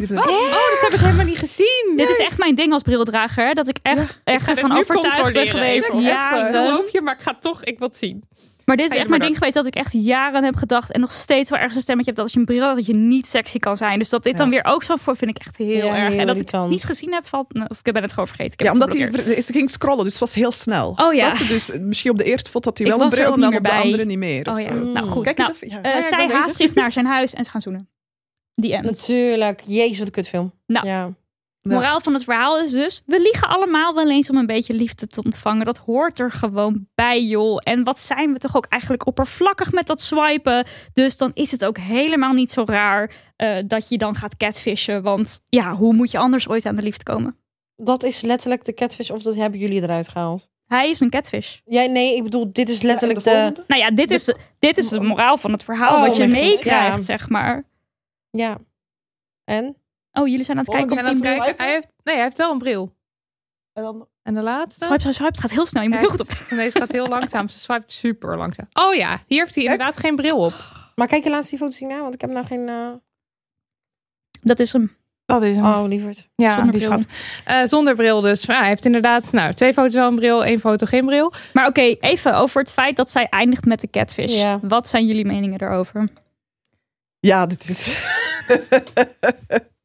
dat 0.51 0.81
heb 0.81 0.93
ik 0.93 1.01
helemaal 1.01 1.25
niet 1.27 1.39
gezien. 1.39 1.93
Dit 1.97 2.09
is 2.11 2.19
echt 2.19 2.39
mijn 2.39 2.55
ding 2.55 2.73
als 2.73 2.83
brildrager. 2.83 3.55
Dat 3.55 3.69
ik 3.69 3.79
echt, 3.83 4.21
echt 4.25 4.45
ga 4.45 4.55
dit 4.55 4.63
ervan 4.63 4.73
nu 4.77 4.81
overtuigd 4.81 5.33
ben 5.33 5.47
geweest. 5.47 5.93
Ja, 5.99 6.47
Ik 6.49 6.55
geloof 6.55 6.93
je, 6.93 7.01
maar 7.01 7.15
ik 7.15 7.23
ga 7.23 7.35
toch, 7.41 7.65
ik 7.65 7.79
wil 7.79 7.89
het 7.89 7.97
zien. 7.97 8.23
Maar 8.67 8.77
dit 8.77 8.91
is 8.91 8.97
echt 8.99 9.09
mijn 9.09 9.21
ding 9.21 9.35
geweest 9.35 9.55
dat 9.55 9.67
ik 9.67 9.75
echt 9.75 9.93
jaren 9.93 10.45
heb 10.45 10.57
gedacht. 10.57 10.93
En 10.93 11.01
nog 11.01 11.13
steeds 11.13 11.51
wel 11.51 11.59
ergens 11.59 11.77
een 11.77 11.83
stemmetje 11.83 12.11
heb 12.11 12.17
dat 12.19 12.25
als 12.25 12.35
je 12.35 12.41
een 12.41 12.45
bril 12.57 12.75
dat 12.75 12.87
je 12.87 12.95
niet 12.95 13.29
sexy 13.29 13.59
kan 13.59 13.77
zijn. 13.77 13.99
Dus 13.99 14.09
dat 14.09 14.23
dit 14.23 14.37
dan 14.37 14.51
weer 14.51 14.65
ook 14.65 14.83
zo 14.83 14.97
voor 14.97 15.17
vind 15.17 15.31
ik 15.31 15.39
echt 15.39 15.57
heel 15.57 15.69
Ja, 15.69 15.97
erg. 15.97 15.97
heel 15.97 16.05
en 16.05 16.11
dat 16.11 16.21
ik 16.21 16.29
irritant. 16.29 16.63
het 16.63 16.71
niet 16.73 16.85
gezien 16.85 17.13
heb, 17.13 17.27
valt, 17.27 17.53
nou, 17.55 17.67
of 17.71 17.79
ik 17.83 17.93
ben 17.93 18.03
het 18.03 18.11
gewoon 18.13 18.27
vergeten. 18.27 18.53
Ik 18.53 18.59
heb 18.59 18.69
Ja, 18.69 18.73
omdat 18.73 18.93
hij 18.93 19.43
ging 19.43 19.71
scrollen, 19.71 20.05
dus 20.05 20.13
het 20.13 20.21
was 20.21 20.35
heel 20.35 20.53
snel. 20.53 20.93
Oh 20.97 21.15
ja. 21.15 21.35
Dus 21.35 21.69
misschien 21.81 22.11
op 22.11 22.19
de 22.19 22.25
eerste 22.25 22.51
foto 22.51 22.69
had 22.69 22.79
hij 22.79 22.87
Ik 22.87 22.93
wel 22.93 23.03
een 23.03 23.09
bril 23.09 23.33
en 23.33 23.41
dan 23.41 23.57
op 23.57 23.65
de 23.65 23.73
andere 23.73 24.05
niet 24.05 24.19
meer. 24.19 24.51
Oh 24.51 24.61
ja, 24.61 24.73
nou 24.73 25.07
goed. 25.07 25.25
Kijk 25.25 25.37
Nou, 25.37 25.49
eens 25.51 25.63
even. 25.63 25.77
Ja. 25.83 25.83
eh, 25.93 25.99
ik 25.99 26.05
zij 26.05 26.27
haast 26.29 26.57
zich 26.57 26.75
naar 26.75 26.93
zijn 26.93 27.07
huis 27.07 27.35
en 27.35 27.45
ze 27.45 27.51
gaan 27.51 27.61
zoenen. 27.61 27.89
Die 28.63 28.75
end. 28.75 28.85
Natuurlijk. 28.85 29.63
Jezus, 29.65 29.99
wat 29.99 30.07
een 30.07 30.13
kutfilm. 30.13 30.53
Nou. 30.67 30.87
Ja. 30.89 31.13
Moraal 31.75 32.01
van 32.01 32.15
het 32.15 32.25
verhaal 32.25 32.61
is 32.61 32.71
dus, 32.71 33.03
we 33.07 33.21
liegen 33.21 33.49
allemaal 33.49 33.95
wel 33.95 34.11
eens 34.11 34.31
om 34.31 34.37
een 34.37 34.47
beetje 34.47 34.75
liefde 34.75 35.07
te 35.07 35.23
ontvangen. 35.23 35.65
Dat 35.65 35.79
hoort 35.79 36.19
er 36.19 36.33
gewoon 36.33 36.87
bij, 36.95 37.23
joh. 37.23 37.61
En 37.63 37.85
wat 37.85 37.99
zijn 37.99 38.33
we 38.33 38.39
toch 38.39 38.57
ook 38.57 38.67
eigenlijk 38.67 39.07
oppervlakkig 39.07 39.73
met 39.73 39.87
dat 39.87 40.01
swipen. 40.01 40.67
Dus 40.93 41.17
dan 41.17 41.31
is 41.35 41.51
het 41.51 41.65
ook 41.65 41.79
helemaal 41.79 42.33
niet 42.33 42.51
zo 42.51 42.63
raar 42.67 43.15
eh, 43.37 43.57
dat 43.67 43.89
je 43.89 43.99
dan 43.99 44.15
gaat 44.15 44.37
catfishen. 44.37 45.03
Want 45.03 45.41
ja, 45.49 45.75
hoe 45.75 45.95
moet 45.95 46.11
je 46.11 46.19
anders 46.19 46.49
ooit 46.49 46.67
aan 46.67 46.77
de 46.77 46.83
liefde 46.83 47.05
komen? 47.05 47.37
Dat 47.77 48.03
is 48.03 48.21
letterlijk 48.21 48.65
de 48.65 48.75
catfish 48.75 49.11
of 49.11 49.23
dat 49.23 49.35
hebben 49.35 49.61
jullie 49.61 49.83
eruit 49.83 50.09
gehaald? 50.09 50.49
Hij 50.67 50.91
is 50.91 51.01
een 51.01 51.11
catfish. 51.11 51.59
Ja, 51.65 51.85
nee, 51.85 52.17
ik 52.17 52.23
bedoel, 52.23 52.53
dit 52.53 52.69
is 52.69 52.83
letterlijk 52.83 53.25
de... 53.25 53.53
Nou 53.67 53.81
ja, 53.81 53.91
dit 53.91 54.11
is, 54.11 54.25
de, 54.25 54.37
dit 54.59 54.77
is 54.77 54.89
de 54.89 55.01
moraal 55.01 55.37
van 55.37 55.53
het 55.53 55.65
verhaal. 55.65 55.95
Oh, 55.95 56.07
wat 56.07 56.17
je 56.17 56.27
meekrijgt, 56.27 56.97
ja. 56.97 57.03
zeg 57.03 57.29
maar. 57.29 57.65
Ja. 58.31 58.59
En? 59.45 59.77
Oh, 60.19 60.27
jullie 60.29 60.45
zijn 60.45 60.59
aan 60.59 60.65
het 60.65 60.73
kijken 60.73 60.93
of 60.93 60.99
En 60.99 61.07
aan 61.07 61.15
die 61.15 61.25
het 61.29 61.39
kijken, 61.39 61.65
hij 61.65 61.73
heeft, 61.73 61.93
nee, 62.03 62.15
hij 62.15 62.25
heeft 62.25 62.37
wel 62.37 62.53
een 62.53 62.59
bril. 62.59 62.95
En 63.73 63.83
dan... 63.83 64.09
En 64.23 64.35
de 64.35 64.41
laatste? 64.43 64.85
Swipe, 64.85 65.01
swipe, 65.01 65.15
swipe. 65.15 65.31
Het 65.31 65.41
gaat 65.41 65.51
heel 65.51 65.67
snel. 65.67 65.83
Je 65.83 65.89
moet 65.89 65.99
heel 65.99 66.09
goed 66.11 66.21
op. 66.21 66.29
Nee, 66.51 66.71
ze 66.71 66.79
gaat 66.79 66.93
heel 66.93 67.09
langzaam. 67.09 67.49
Ze 67.49 67.59
swipet 67.59 67.93
super 67.93 68.37
langzaam. 68.37 68.69
Oh 68.73 68.95
ja, 68.95 69.23
hier 69.27 69.39
heeft 69.41 69.55
hij 69.55 69.65
inderdaad 69.65 69.97
geen 69.99 70.17
bril 70.17 70.39
op. 70.39 70.55
Maar 70.95 71.07
kijk 71.07 71.25
je 71.25 71.31
laatst 71.31 71.51
die 71.51 71.59
foto's 71.59 71.77
zien 71.77 71.89
na, 71.89 72.01
want 72.01 72.15
ik 72.15 72.21
heb 72.21 72.31
nou 72.31 72.47
geen... 72.47 72.69
eh, 72.69 72.89
Dat 74.43 74.59
is 74.59 74.73
hem. 74.73 74.97
Dat 75.25 75.43
is 75.43 75.57
hem. 75.57 75.65
Oh, 75.65 75.85
lieverd. 75.89 76.29
Ja, 76.35 76.55
Zonder 76.55 76.73
die 76.73 76.87
bril. 76.87 77.01
schat. 77.03 77.13
Eh, 77.45 77.63
zonder 77.65 77.95
bril 77.97 78.21
dus. 78.21 78.43
Ja, 78.43 78.59
hij 78.59 78.69
heeft 78.69 78.85
inderdaad 78.85 79.33
nou, 79.33 79.53
twee 79.55 79.73
foto's 79.73 79.95
wel 79.95 80.09
een 80.09 80.15
bril, 80.17 80.45
één 80.45 80.61
foto 80.61 80.87
geen 80.87 81.07
bril. 81.07 81.33
Maar 81.53 81.67
oké, 81.67 81.81
even 81.81 82.35
over 82.37 82.61
het 82.61 82.73
feit 82.73 82.97
dat 82.97 83.11
zij 83.11 83.27
eindigt 83.29 83.65
met 83.65 83.81
de 83.81 83.91
catfish. 83.91 84.35
Ja. 84.37 84.59
Wat 84.63 84.89
zijn 84.89 85.07
jullie 85.07 85.25
meningen 85.25 85.59
daarover? 85.59 86.09
Ja, 87.21 87.47
dit 87.47 87.69
is... 87.69 87.89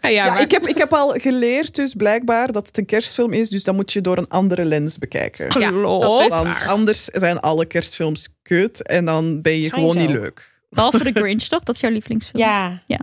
Ja, 0.00 0.08
ja, 0.08 0.24
Ja, 0.24 0.32
maar- 0.32 0.40
ik, 0.42 0.50
heb, 0.50 0.66
ik 0.66 0.78
heb 0.78 0.92
al 0.92 1.08
geleerd 1.08 1.74
dus 1.74 1.94
blijkbaar 1.94 2.52
dat 2.52 2.66
het 2.66 2.78
een 2.78 2.86
kerstfilm 2.86 3.32
is, 3.32 3.48
dus 3.48 3.64
dan 3.64 3.74
moet 3.74 3.92
je 3.92 4.00
door 4.00 4.18
een 4.18 4.28
andere 4.28 4.64
lens 4.64 4.98
bekijken. 4.98 5.60
Ja, 5.60 5.70
dat 5.70 6.20
is 6.20 6.28
Want 6.28 6.66
anders 6.68 7.04
zijn 7.04 7.40
alle 7.40 7.66
kerstfilms 7.66 8.28
kut 8.42 8.82
en 8.82 9.04
dan 9.04 9.40
ben 9.42 9.54
je 9.54 9.60
Zijn 9.60 9.72
gewoon 9.74 9.92
zo. 9.92 9.98
niet 9.98 10.10
leuk. 10.10 10.58
Behalve 10.70 11.04
de 11.04 11.12
Grinch, 11.20 11.42
toch? 11.42 11.62
Dat 11.62 11.74
is 11.74 11.80
jouw 11.80 11.90
lievelingsfilm. 11.90 12.42
Ja. 12.44 12.82
Ja. 12.86 12.98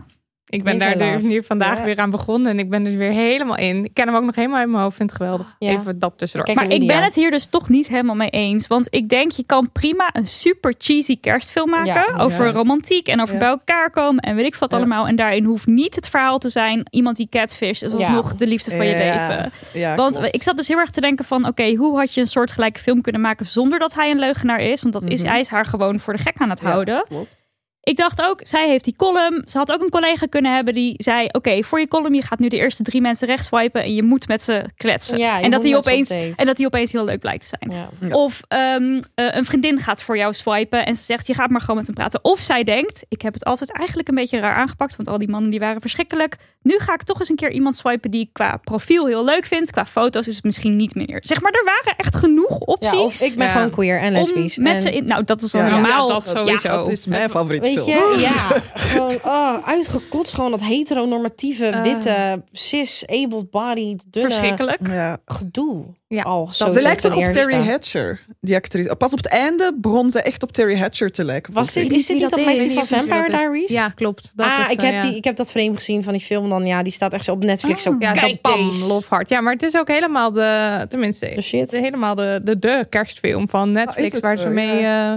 Ik 0.50 0.62
ben 0.64 0.78
daar 0.78 0.98
dus 0.98 1.22
nu 1.22 1.42
vandaag 1.42 1.78
Ja. 1.78 1.84
weer 1.84 1.96
aan 1.98 2.10
begonnen 2.10 2.50
en 2.52 2.58
ik 2.58 2.70
ben 2.70 2.86
er 2.86 2.96
weer 2.96 3.10
helemaal 3.10 3.56
in. 3.56 3.84
Ik 3.84 3.94
ken 3.94 4.06
hem 4.06 4.16
ook 4.16 4.24
nog 4.24 4.34
helemaal 4.34 4.62
in 4.62 4.70
mijn 4.70 4.82
hoofd, 4.82 4.96
vind 4.96 5.10
het 5.10 5.18
geweldig. 5.18 5.56
Ja. 5.58 5.70
Even 5.70 5.98
dat 5.98 6.12
tussendoor. 6.16 6.46
Kijk, 6.54 6.68
Maar 6.68 6.76
ik 6.78 6.86
ben 6.86 7.02
het 7.02 7.14
hier 7.14 7.30
dus 7.30 7.46
toch 7.46 7.68
niet 7.68 7.86
helemaal 7.88 8.14
mee 8.14 8.30
eens. 8.30 8.66
Want 8.66 8.86
ik 8.90 9.08
denk, 9.08 9.32
je 9.32 9.44
kan 9.46 9.70
prima 9.72 10.10
een 10.12 10.26
super 10.26 10.74
cheesy 10.78 11.20
kerstfilm 11.20 11.70
maken. 11.70 11.86
Ja. 11.86 12.14
over 12.18 12.52
romantiek 12.52 13.08
en 13.08 13.20
over 13.20 13.32
Ja. 13.34 13.40
bij 13.40 13.48
elkaar 13.48 13.90
komen. 13.90 14.22
En 14.22 14.34
weet 14.36 14.44
ik 14.44 14.54
wat 14.54 14.70
Ja. 14.70 14.76
allemaal. 14.76 15.06
En 15.06 15.16
daarin 15.16 15.44
hoeft 15.44 15.66
niet 15.66 15.94
het 15.94 16.08
verhaal 16.08 16.38
te 16.38 16.48
zijn. 16.48 16.86
Iemand 16.90 17.16
die 17.16 17.28
catfish 17.30 17.82
is 17.82 17.92
Ja. 17.92 17.98
alsnog 17.98 18.34
de 18.34 18.46
liefde 18.46 18.70
van 18.76 18.86
je 18.86 18.96
leven. 18.96 19.52
Ja, 19.72 19.94
Want 19.96 20.16
klopt. 20.18 20.34
ik 20.34 20.42
zat 20.42 20.56
dus 20.56 20.68
heel 20.68 20.78
erg 20.78 20.90
te 20.90 21.00
denken 21.00 21.24
van... 21.24 21.46
oké, 21.46 21.74
hoe 21.74 21.98
had 21.98 22.14
je 22.14 22.20
een 22.20 22.28
soortgelijke 22.28 22.80
film 22.80 23.00
kunnen 23.00 23.20
maken... 23.20 23.46
zonder 23.46 23.78
dat 23.78 23.94
hij 23.94 24.10
een 24.10 24.18
leugenaar 24.18 24.60
is? 24.60 24.80
Want 24.82 24.92
dat 24.94 25.04
is, 25.04 25.20
Mhm. 25.22 25.30
hij 25.30 25.40
is 25.40 25.48
haar 25.48 25.64
gewoon 25.64 26.00
voor 26.00 26.16
de 26.16 26.22
gek 26.22 26.36
aan 26.38 26.50
het 26.50 26.60
Ja, 26.60 26.70
houden. 26.70 27.04
klopt. 27.08 27.46
Ik 27.88 27.96
dacht 27.96 28.22
ook, 28.22 28.40
zij 28.42 28.68
heeft 28.68 28.84
die 28.84 28.96
column. 28.96 29.44
Ze 29.48 29.58
had 29.58 29.72
ook 29.72 29.82
een 29.82 29.90
collega 29.90 30.26
kunnen 30.26 30.54
hebben 30.54 30.74
die 30.74 30.94
zei... 30.96 31.26
oké, 31.32 31.62
voor 31.62 31.80
je 31.80 31.88
column, 31.88 32.14
je 32.14 32.22
gaat 32.22 32.38
nu 32.38 32.48
de 32.48 32.56
eerste 32.56 32.82
drie 32.82 33.00
mensen 33.00 33.26
rechts 33.26 33.46
swipen... 33.46 33.82
en 33.82 33.94
je 33.94 34.02
moet 34.02 34.28
met 34.28 34.42
ze 34.42 34.64
kletsen. 34.76 35.18
Ja, 35.18 35.40
en, 35.40 35.50
dat 35.50 35.62
die 35.62 35.76
opeens, 35.76 36.10
en 36.10 36.46
dat 36.46 36.56
die 36.56 36.66
opeens 36.66 36.92
heel 36.92 37.04
leuk 37.04 37.20
blijkt 37.20 37.48
te 37.48 37.56
zijn. 37.60 37.78
Ja. 37.78 37.88
Ja. 38.08 38.14
Of 38.14 38.42
ehm, 38.48 39.00
eh, 39.14 39.26
een 39.30 39.44
vriendin 39.44 39.78
gaat 39.78 40.02
voor 40.02 40.16
jou 40.16 40.32
swipen 40.32 40.86
en 40.86 40.96
ze 40.96 41.02
zegt... 41.02 41.26
je 41.26 41.34
gaat 41.34 41.50
maar 41.50 41.60
gewoon 41.60 41.76
met 41.76 41.86
hem 41.86 41.94
praten. 41.94 42.24
Of 42.24 42.40
zij 42.40 42.64
denkt, 42.64 43.04
ik 43.08 43.22
heb 43.22 43.34
het 43.34 43.44
altijd 43.44 43.72
eigenlijk 43.72 44.08
een 44.08 44.14
beetje 44.14 44.38
raar 44.38 44.54
aangepakt... 44.54 44.96
want 44.96 45.08
al 45.08 45.18
die 45.18 45.28
mannen 45.28 45.50
die 45.50 45.60
waren 45.60 45.80
verschrikkelijk. 45.80 46.36
Nu 46.62 46.78
ga 46.78 46.94
ik 46.94 47.02
toch 47.02 47.18
eens 47.18 47.28
een 47.28 47.36
keer 47.36 47.52
iemand 47.52 47.76
swipen 47.76 48.10
die 48.10 48.20
ik 48.20 48.32
qua 48.32 48.56
profiel 48.56 49.06
heel 49.06 49.24
leuk 49.24 49.44
vind. 49.46 49.70
Qua 49.70 49.86
foto's 49.86 50.26
is 50.26 50.34
het 50.34 50.44
misschien 50.44 50.76
niet 50.76 50.94
meer. 50.94 51.20
Zeg 51.24 51.40
maar, 51.40 51.52
er 51.52 51.64
waren 51.64 51.94
echt 51.96 52.16
genoeg 52.16 52.58
opties. 52.58 52.90
Ja, 52.90 52.98
of 52.98 53.20
ik 53.20 53.34
ben 53.36 53.46
Ja. 53.46 53.52
gewoon 53.52 53.70
queer 53.70 54.00
en 54.00 54.12
lesbisch. 54.12 54.56
om 54.56 54.62
met 54.62 54.74
en- 54.74 54.80
ze 54.80 54.90
in... 54.90 55.06
Nou, 55.06 55.24
dat 55.24 55.42
is 55.42 55.52
normaal. 55.52 56.08
Ja, 56.08 56.14
dat 56.14 56.26
sowieso. 56.26 56.68
Dat 56.68 56.88
is 56.88 57.06
mijn 57.06 57.30
favoriet 57.30 57.77
Weet 57.84 58.20
je, 58.20 58.20
ja, 58.20 58.48
gewoon 58.88 59.14
oh, 59.24 59.68
uitgekotst. 59.68 60.34
Gewoon 60.34 60.50
dat 60.50 60.62
heteronormatieve, 60.62 61.66
Eh. 61.66 61.82
witte, 61.82 62.42
cis, 62.52 63.04
able-bodied, 63.06 64.02
dunne 64.10 64.28
Verschrikkelijk. 64.28 64.86
Ja. 64.86 65.16
gedoe. 65.26 65.84
Ja, 66.08 66.22
Al 66.22 66.50
dat- 66.58 66.74
Ze 66.74 66.82
lijkt 66.82 67.06
ook 67.06 67.16
op. 67.16 67.24
Terry 67.24 67.54
Hatcher, 67.66 68.20
die 68.40 68.54
actrice. 68.56 68.96
Pas 68.96 69.12
op 69.12 69.16
het 69.18 69.26
einde 69.28 69.72
begon 69.76 70.10
ze 70.10 70.22
echt 70.22 70.42
op 70.42 70.52
Terry 70.52 70.78
Hatcher 70.78 71.10
te 71.10 71.24
lijken. 71.24 71.52
Was 71.52 71.72
dit, 71.72 71.90
is 71.92 72.06
dit 72.06 72.16
niet 72.16 72.20
dat 72.20 72.30
dat 72.30 72.38
is. 72.38 72.44
meisje 72.46 72.74
van 72.74 72.84
Vampire 72.84 73.16
dat 73.22 73.28
is. 73.32 73.36
Diaries? 73.38 73.70
Ja, 73.70 73.88
klopt. 73.88 74.32
Dat 74.34 74.46
ah, 74.46 74.58
is, 74.60 74.70
ik, 74.70 74.78
eh, 74.78 74.84
heb 74.84 74.94
ja. 75.02 75.08
die, 75.08 75.16
ik 75.16 75.24
heb 75.24 75.36
dat 75.36 75.50
frame 75.50 75.74
gezien 75.74 76.02
van 76.02 76.12
die 76.12 76.22
film. 76.22 76.48
Dan, 76.48 76.66
ja, 76.66 76.82
die 76.82 76.92
staat 76.92 77.12
echt 77.12 77.24
zo 77.24 77.32
op 77.32 77.44
Netflix. 77.44 77.82
Zo, 77.82 77.96
Ja, 77.98 78.14
zo 78.14 78.20
kijk 78.20 78.40
bam, 78.42 78.70
love 78.88 79.06
heart. 79.14 79.28
Ja, 79.28 79.40
maar 79.40 79.52
het 79.52 79.62
is 79.62 79.76
ook 79.76 79.88
helemaal 79.88 80.32
de, 80.32 80.86
tenminste, 80.88 81.32
De 81.34 81.40
shit. 81.42 81.70
helemaal 81.70 82.14
de, 82.14 82.40
de, 82.44 82.58
de 82.58 82.86
kerstfilm 82.88 83.48
van 83.48 83.68
Ah, 83.68 83.74
Netflix 83.74 84.20
waar 84.20 84.38
ze 84.38 84.48
mee... 84.48 84.80
eh, 84.80 85.12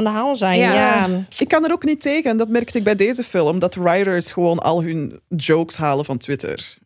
Aan 0.00 0.12
de 0.12 0.18
haal 0.18 0.36
zijn, 0.36 0.58
Ja. 0.58 0.72
ja. 0.72 1.24
Ik 1.38 1.48
kan 1.48 1.64
er 1.64 1.72
ook 1.72 1.84
niet 1.84 2.00
tegen. 2.00 2.30
En 2.30 2.36
dat 2.36 2.48
merkte 2.48 2.78
ik 2.78 2.84
bij 2.84 2.96
deze 2.96 3.22
film. 3.22 3.58
Dat 3.58 3.74
writers 3.74 4.32
gewoon 4.32 4.58
al 4.58 4.82
hun 4.82 5.20
jokes 5.28 5.76
halen 5.76 6.04
van 6.04 6.18
Twitter. 6.18 6.78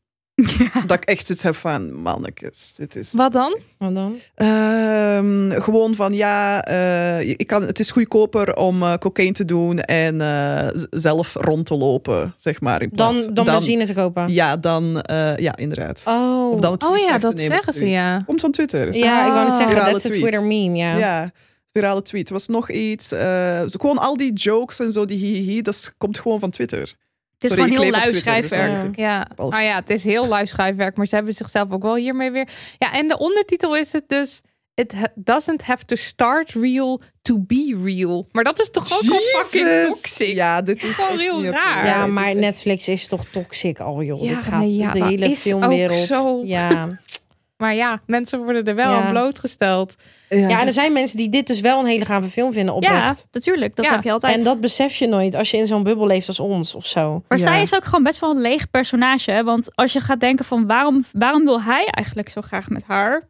Dat 0.87 0.97
ik 0.97 1.05
echt 1.05 1.27
zoiets 1.27 1.45
heb 1.45 1.57
van, 1.57 1.95
mannetjes, 1.95 2.73
dit 2.77 2.97
is... 2.97 3.13
wat 3.13 3.33
dan? 3.33 3.59
Wat 3.79 3.95
dan? 3.95 4.17
Ehm, 4.35 5.51
gewoon 5.51 5.95
van, 5.95 6.13
ja, 6.13 6.63
eh, 6.65 7.29
ik 7.29 7.47
kan, 7.47 7.63
het 7.63 7.79
is 7.79 7.91
goedkoper 7.91 8.57
om 8.57 8.83
eh 8.83 8.95
cocaïne 8.95 9.33
te 9.33 9.45
doen 9.45 9.81
en 9.81 10.21
eh, 10.21 10.69
zelf 10.91 11.35
rond 11.35 11.67
te 11.67 11.75
lopen, 11.77 12.35
zeg 12.37 12.61
maar. 12.61 12.83
In 12.83 12.91
plaats, 12.91 13.25
Dan, 13.25 13.35
dan 13.35 13.45
benzine 13.45 13.87
te 13.87 13.95
kopen. 13.95 14.33
Ja, 14.33 14.57
dan, 14.57 15.01
eh, 15.01 15.37
ja, 15.37 15.57
inderdaad. 15.57 16.03
Oh. 16.05 16.51
Of 16.53 16.61
dan 16.61 16.73
het 16.73 16.85
Oh 16.85 16.99
ja, 16.99 17.19
dat 17.19 17.35
nemen 17.35 17.53
zeggen 17.53 17.75
ze, 17.75 17.89
ja. 17.89 18.23
Komt 18.27 18.41
van 18.41 18.51
Twitter. 18.51 18.97
ja, 18.97 19.27
ik 19.27 19.33
wou 19.33 19.45
net 19.45 19.55
zeggen, 19.55 19.85
dat 19.85 19.97
is 19.97 20.05
een. 20.05 20.11
Twitter 20.11 20.47
meme, 20.47 20.77
ja. 20.77 20.97
Ja, 20.97 21.33
virale 21.75 22.03
tweet. 22.03 22.27
Er 22.27 22.33
was 22.33 22.49
nog 22.49 22.71
iets. 22.71 23.13
eh, 23.13 23.59
zo 23.61 23.79
gewoon 23.81 23.99
al 23.99 24.17
die 24.17 24.33
jokes 24.33 24.81
en 24.81 24.93
zo, 24.93 25.05
die 25.05 25.19
hihihi, 25.19 25.63
dat 25.63 25.95
komt 25.99 26.19
gewoon 26.19 26.39
van 26.41 26.51
Twitter. 26.51 26.81
Het 26.81 26.89
is 27.39 27.49
Sorry, 27.51 27.63
gewoon 27.65 27.83
heel 27.83 27.91
lui 27.93 28.11
Twitter, 28.11 28.41
dus 28.41 28.51
schrijfwerk. 28.51 28.97
Ja, 28.97 29.27
Alles. 29.37 29.53
maar 29.53 29.65
ja, 29.65 29.75
het 29.75 29.91
is 29.91 30.05
heel 30.05 30.27
lui 30.29 30.47
schrijfwerk, 30.47 30.97
maar 30.97 31.07
ze 31.07 31.15
hebben 31.15 31.35
zichzelf 31.35 31.73
ook 31.73 31.83
wel 31.83 31.95
hiermee 31.97 32.31
weer. 32.31 32.49
Ja, 32.79 32.93
en 32.93 33.09
de 33.09 33.19
ondertitel 33.19 33.77
is 33.77 33.93
het 33.93 34.05
dus. 34.09 34.41
It 34.75 34.95
doesn't 35.15 35.63
have 35.63 35.85
to 35.85 35.97
start 35.97 36.51
real 36.51 37.01
to 37.23 37.39
be 37.41 37.81
real. 37.85 38.29
Maar 38.33 38.45
dat 38.45 38.61
is 38.61 38.71
toch 38.71 38.93
ook 38.93 39.11
al 39.13 39.19
fucking 39.43 39.87
toxic. 39.87 40.35
Ja, 40.35 40.63
dit 40.63 40.85
is 40.85 40.95
Gewoon 40.95 41.19
heel 41.19 41.45
raar. 41.45 41.87
Ja, 41.87 41.99
dit 41.99 42.07
is 42.07 42.13
maar 42.13 42.25
echt- 42.25 42.35
Netflix 42.37 42.89
is 42.89 43.07
toch 43.07 43.25
toxic 43.31 43.81
al, 43.81 44.03
joh. 44.03 44.23
Ja, 44.23 44.29
Dit 44.29 44.43
gaat 44.43 44.61
nee, 44.61 44.75
ja, 44.75 44.93
de 44.93 45.05
hele 45.05 45.37
filmwereld. 45.37 46.01
ook 46.01 46.07
zo. 46.07 46.43
Ja. 46.45 46.89
Maar 47.57 47.75
ja, 47.75 48.01
mensen 48.07 48.43
worden 48.43 48.65
er 48.65 48.75
wel 48.75 48.91
Ja. 48.93 49.01
aan 49.03 49.11
blootgesteld. 49.11 49.97
ja, 50.29 50.61
en 50.61 50.67
er 50.67 50.73
zijn 50.73 50.93
mensen 50.93 51.19
die 51.19 51.29
dit 51.29 51.47
dus 51.47 51.61
wel 51.61 51.79
een 51.81 51.87
hele 51.87 52.05
gave 52.05 52.29
film 52.29 52.53
vinden 52.53 52.75
Ja, 52.75 52.79
oprecht. 52.97 53.29
natuurlijk. 53.33 53.77
Dat 53.77 53.85
Ja, 53.85 53.91
heb 53.93 54.03
je 54.05 54.13
altijd. 54.13 54.37
En 54.37 54.43
dat 54.45 54.61
besef 54.61 54.97
je 54.97 55.07
nooit 55.07 55.35
als 55.35 55.51
je 55.51 55.57
in 55.57 55.67
zo'n 55.67 55.83
bubbel 55.83 56.07
leeft 56.07 56.29
als 56.29 56.41
ons 56.41 56.75
of 56.75 56.87
zo. 56.87 57.23
Maar 57.29 57.39
Ja. 57.39 57.45
zij 57.45 57.63
is 57.63 57.75
ook 57.75 57.85
gewoon 57.85 58.03
best 58.05 58.19
wel 58.21 58.31
een 58.31 58.41
leeg 58.41 58.71
personage. 58.71 59.31
hè? 59.31 59.45
Want 59.45 59.77
als 59.77 59.93
je 59.93 60.01
gaat 60.01 60.21
denken 60.21 60.45
van 60.45 60.67
waarom, 60.67 61.05
waarom 61.13 61.45
wil 61.45 61.63
hij 61.63 61.85
eigenlijk 61.87 62.29
zo 62.29 62.41
graag 62.41 62.69
met 62.69 62.85
haar? 62.87 63.29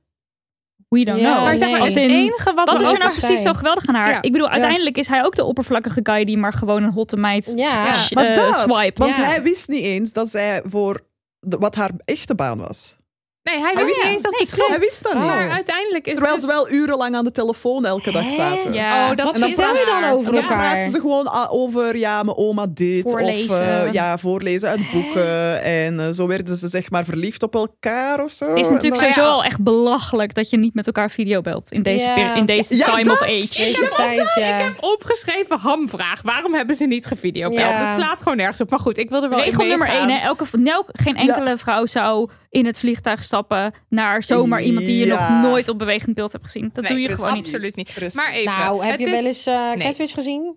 We 0.88 1.04
don't 1.04 1.20
Ja, 1.20 1.32
know. 1.32 1.44
maar 1.44 1.56
zeg 1.58 1.70
maar, 1.70 1.80
Als 1.80 1.88
het 1.94 1.98
in, 2.02 2.10
enige 2.10 2.52
wat, 2.54 2.68
wat 2.70 2.80
is 2.80 2.86
er 2.90 2.98
nou 2.98 3.04
precies 3.10 3.24
zijn. 3.24 3.38
zo 3.38 3.52
geweldig 3.52 3.86
aan 3.86 3.94
haar? 3.94 4.10
Ja. 4.10 4.22
Ik 4.22 4.32
bedoel, 4.32 4.48
uiteindelijk 4.48 4.96
is 4.96 5.06
hij 5.06 5.24
ook 5.24 5.34
de 5.36 5.44
oppervlakkige 5.44 6.00
guy 6.02 6.24
die 6.24 6.36
maar 6.38 6.52
gewoon 6.52 6.82
een 6.82 6.90
hotte 6.92 7.16
meid 7.16 7.52
Ja. 7.56 7.86
eh, 7.86 8.34
dat, 8.34 8.58
swipe. 8.58 9.02
want 9.02 9.16
Ja. 9.16 9.24
hij 9.24 9.42
wist 9.42 9.68
niet 9.68 9.82
eens 9.82 10.12
dat 10.12 10.28
zij 10.28 10.62
voor 10.64 11.00
de- 11.40 11.56
wat 11.58 11.74
haar 11.74 11.90
echte 12.04 12.34
baan 12.34 12.58
was. 12.58 12.96
Nee, 13.44 13.60
hij 13.60 13.74
wist 13.74 14.02
niet 14.02 14.12
eens 14.12 14.22
dat 14.22 14.32
nee, 14.38 14.46
ze. 14.46 14.64
Hij 14.68 14.78
wist 14.78 15.02
dat 15.02 15.14
niet. 15.14 15.22
Maar 15.24 15.50
uiteindelijk 15.50 16.06
is 16.06 16.12
Terwijl 16.12 16.34
dus... 16.34 16.44
ze 16.44 16.50
wel 16.50 16.70
urenlang 16.70 17.14
aan 17.16 17.24
de 17.24 17.30
telefoon 17.30 17.84
elke 17.84 18.10
dag 18.12 18.30
zaten. 18.30 18.72
Ja. 18.72 19.10
Oh, 19.10 19.16
dat 19.16 19.26
Wat 19.26 19.36
is 19.38 19.44
vertel 19.44 19.74
je 19.76 19.84
dan 20.00 20.04
over 20.12 20.26
En 20.28 20.34
dan 20.34 20.42
elkaar? 20.42 20.56
praten 20.58 20.90
ze 20.90 21.00
gewoon 21.00 21.48
over, 21.48 21.96
ja, 21.96 22.22
mijn 22.22 22.36
oma 22.36 22.66
dit. 22.68 23.02
Voorlezen. 23.10 23.50
Of 23.50 23.58
eh, 23.58 23.92
ja, 23.92 24.18
voorlezen 24.18 24.68
uit 24.68 24.90
boeken. 24.92 25.62
En 25.62 26.00
eh, 26.00 26.08
zo 26.10 26.26
werden 26.26 26.56
ze 26.56 26.68
zeg 26.68 26.90
maar 26.90 27.04
verliefd 27.04 27.42
op 27.42 27.54
elkaar 27.54 28.22
of 28.22 28.30
zo. 28.32 28.48
Het 28.48 28.58
is 28.58 28.68
natuurlijk 28.68 29.02
En 29.02 29.06
dan- 29.06 29.12
sowieso 29.14 29.34
al 29.36 29.44
echt 29.44 29.60
belachelijk 29.62 30.34
dat 30.34 30.50
je 30.50 30.56
niet 30.56 30.74
met 30.74 30.86
elkaar 30.86 31.10
videobelt 31.10 31.70
in 31.72 31.82
deze, 31.82 32.32
in 32.36 32.46
deze 32.46 32.76
Ja, 32.76 32.84
time 32.84 33.04
dat- 33.04 33.12
of 33.12 33.22
age. 33.22 33.30
Deze 33.30 33.90
tijd, 33.96 34.32
ja. 34.34 34.58
Ik 34.58 34.64
heb 34.64 34.76
opgeschreven 34.80 35.58
hamvraag. 35.58 36.22
Waarom 36.22 36.54
hebben 36.54 36.76
ze 36.76 36.84
niet 36.86 37.06
gevideobeld? 37.06 37.60
Ja. 37.60 37.84
Het 37.86 38.02
slaat 38.02 38.22
gewoon 38.22 38.36
nergens 38.36 38.60
op. 38.60 38.70
Maar 38.70 38.78
goed, 38.78 38.98
ik 38.98 39.10
wil 39.10 39.22
er 39.22 39.28
wel 39.28 39.40
Regel 39.40 39.64
nummer 39.64 39.88
één, 39.88 40.10
hè? 40.10 40.18
Elke, 40.18 40.44
geen 40.92 41.16
enkele 41.16 41.56
vrouw 41.58 41.86
zou 41.86 42.30
in 42.54 42.66
het 42.66 42.78
vliegtuig 42.78 43.22
stappen 43.22 43.72
naar 43.88 44.22
zomaar 44.24 44.62
iemand 44.62 44.86
die 44.86 44.98
je 44.98 45.06
Ja. 45.06 45.40
nog 45.42 45.50
nooit 45.50 45.68
op 45.68 45.78
bewegend 45.78 46.14
beeld 46.14 46.32
hebt 46.32 46.44
gezien. 46.44 46.70
Dat 46.72 46.84
Nee, 46.84 46.92
doe 46.92 47.00
je 47.02 47.08
dus 47.08 47.16
gewoon 47.16 47.34
niet. 47.34 47.44
Absoluut 47.44 47.76
niet. 47.76 47.92
Precies. 47.94 48.14
Maar 48.14 48.30
even. 48.32 48.52
Nou, 48.58 48.82
heb 48.84 48.90
het 48.90 49.00
je 49.00 49.06
is- 49.06 49.20
wel 49.20 49.24
eens 49.26 49.44
Nee. 49.44 49.86
Catfish 49.86 50.14
gezien? 50.14 50.56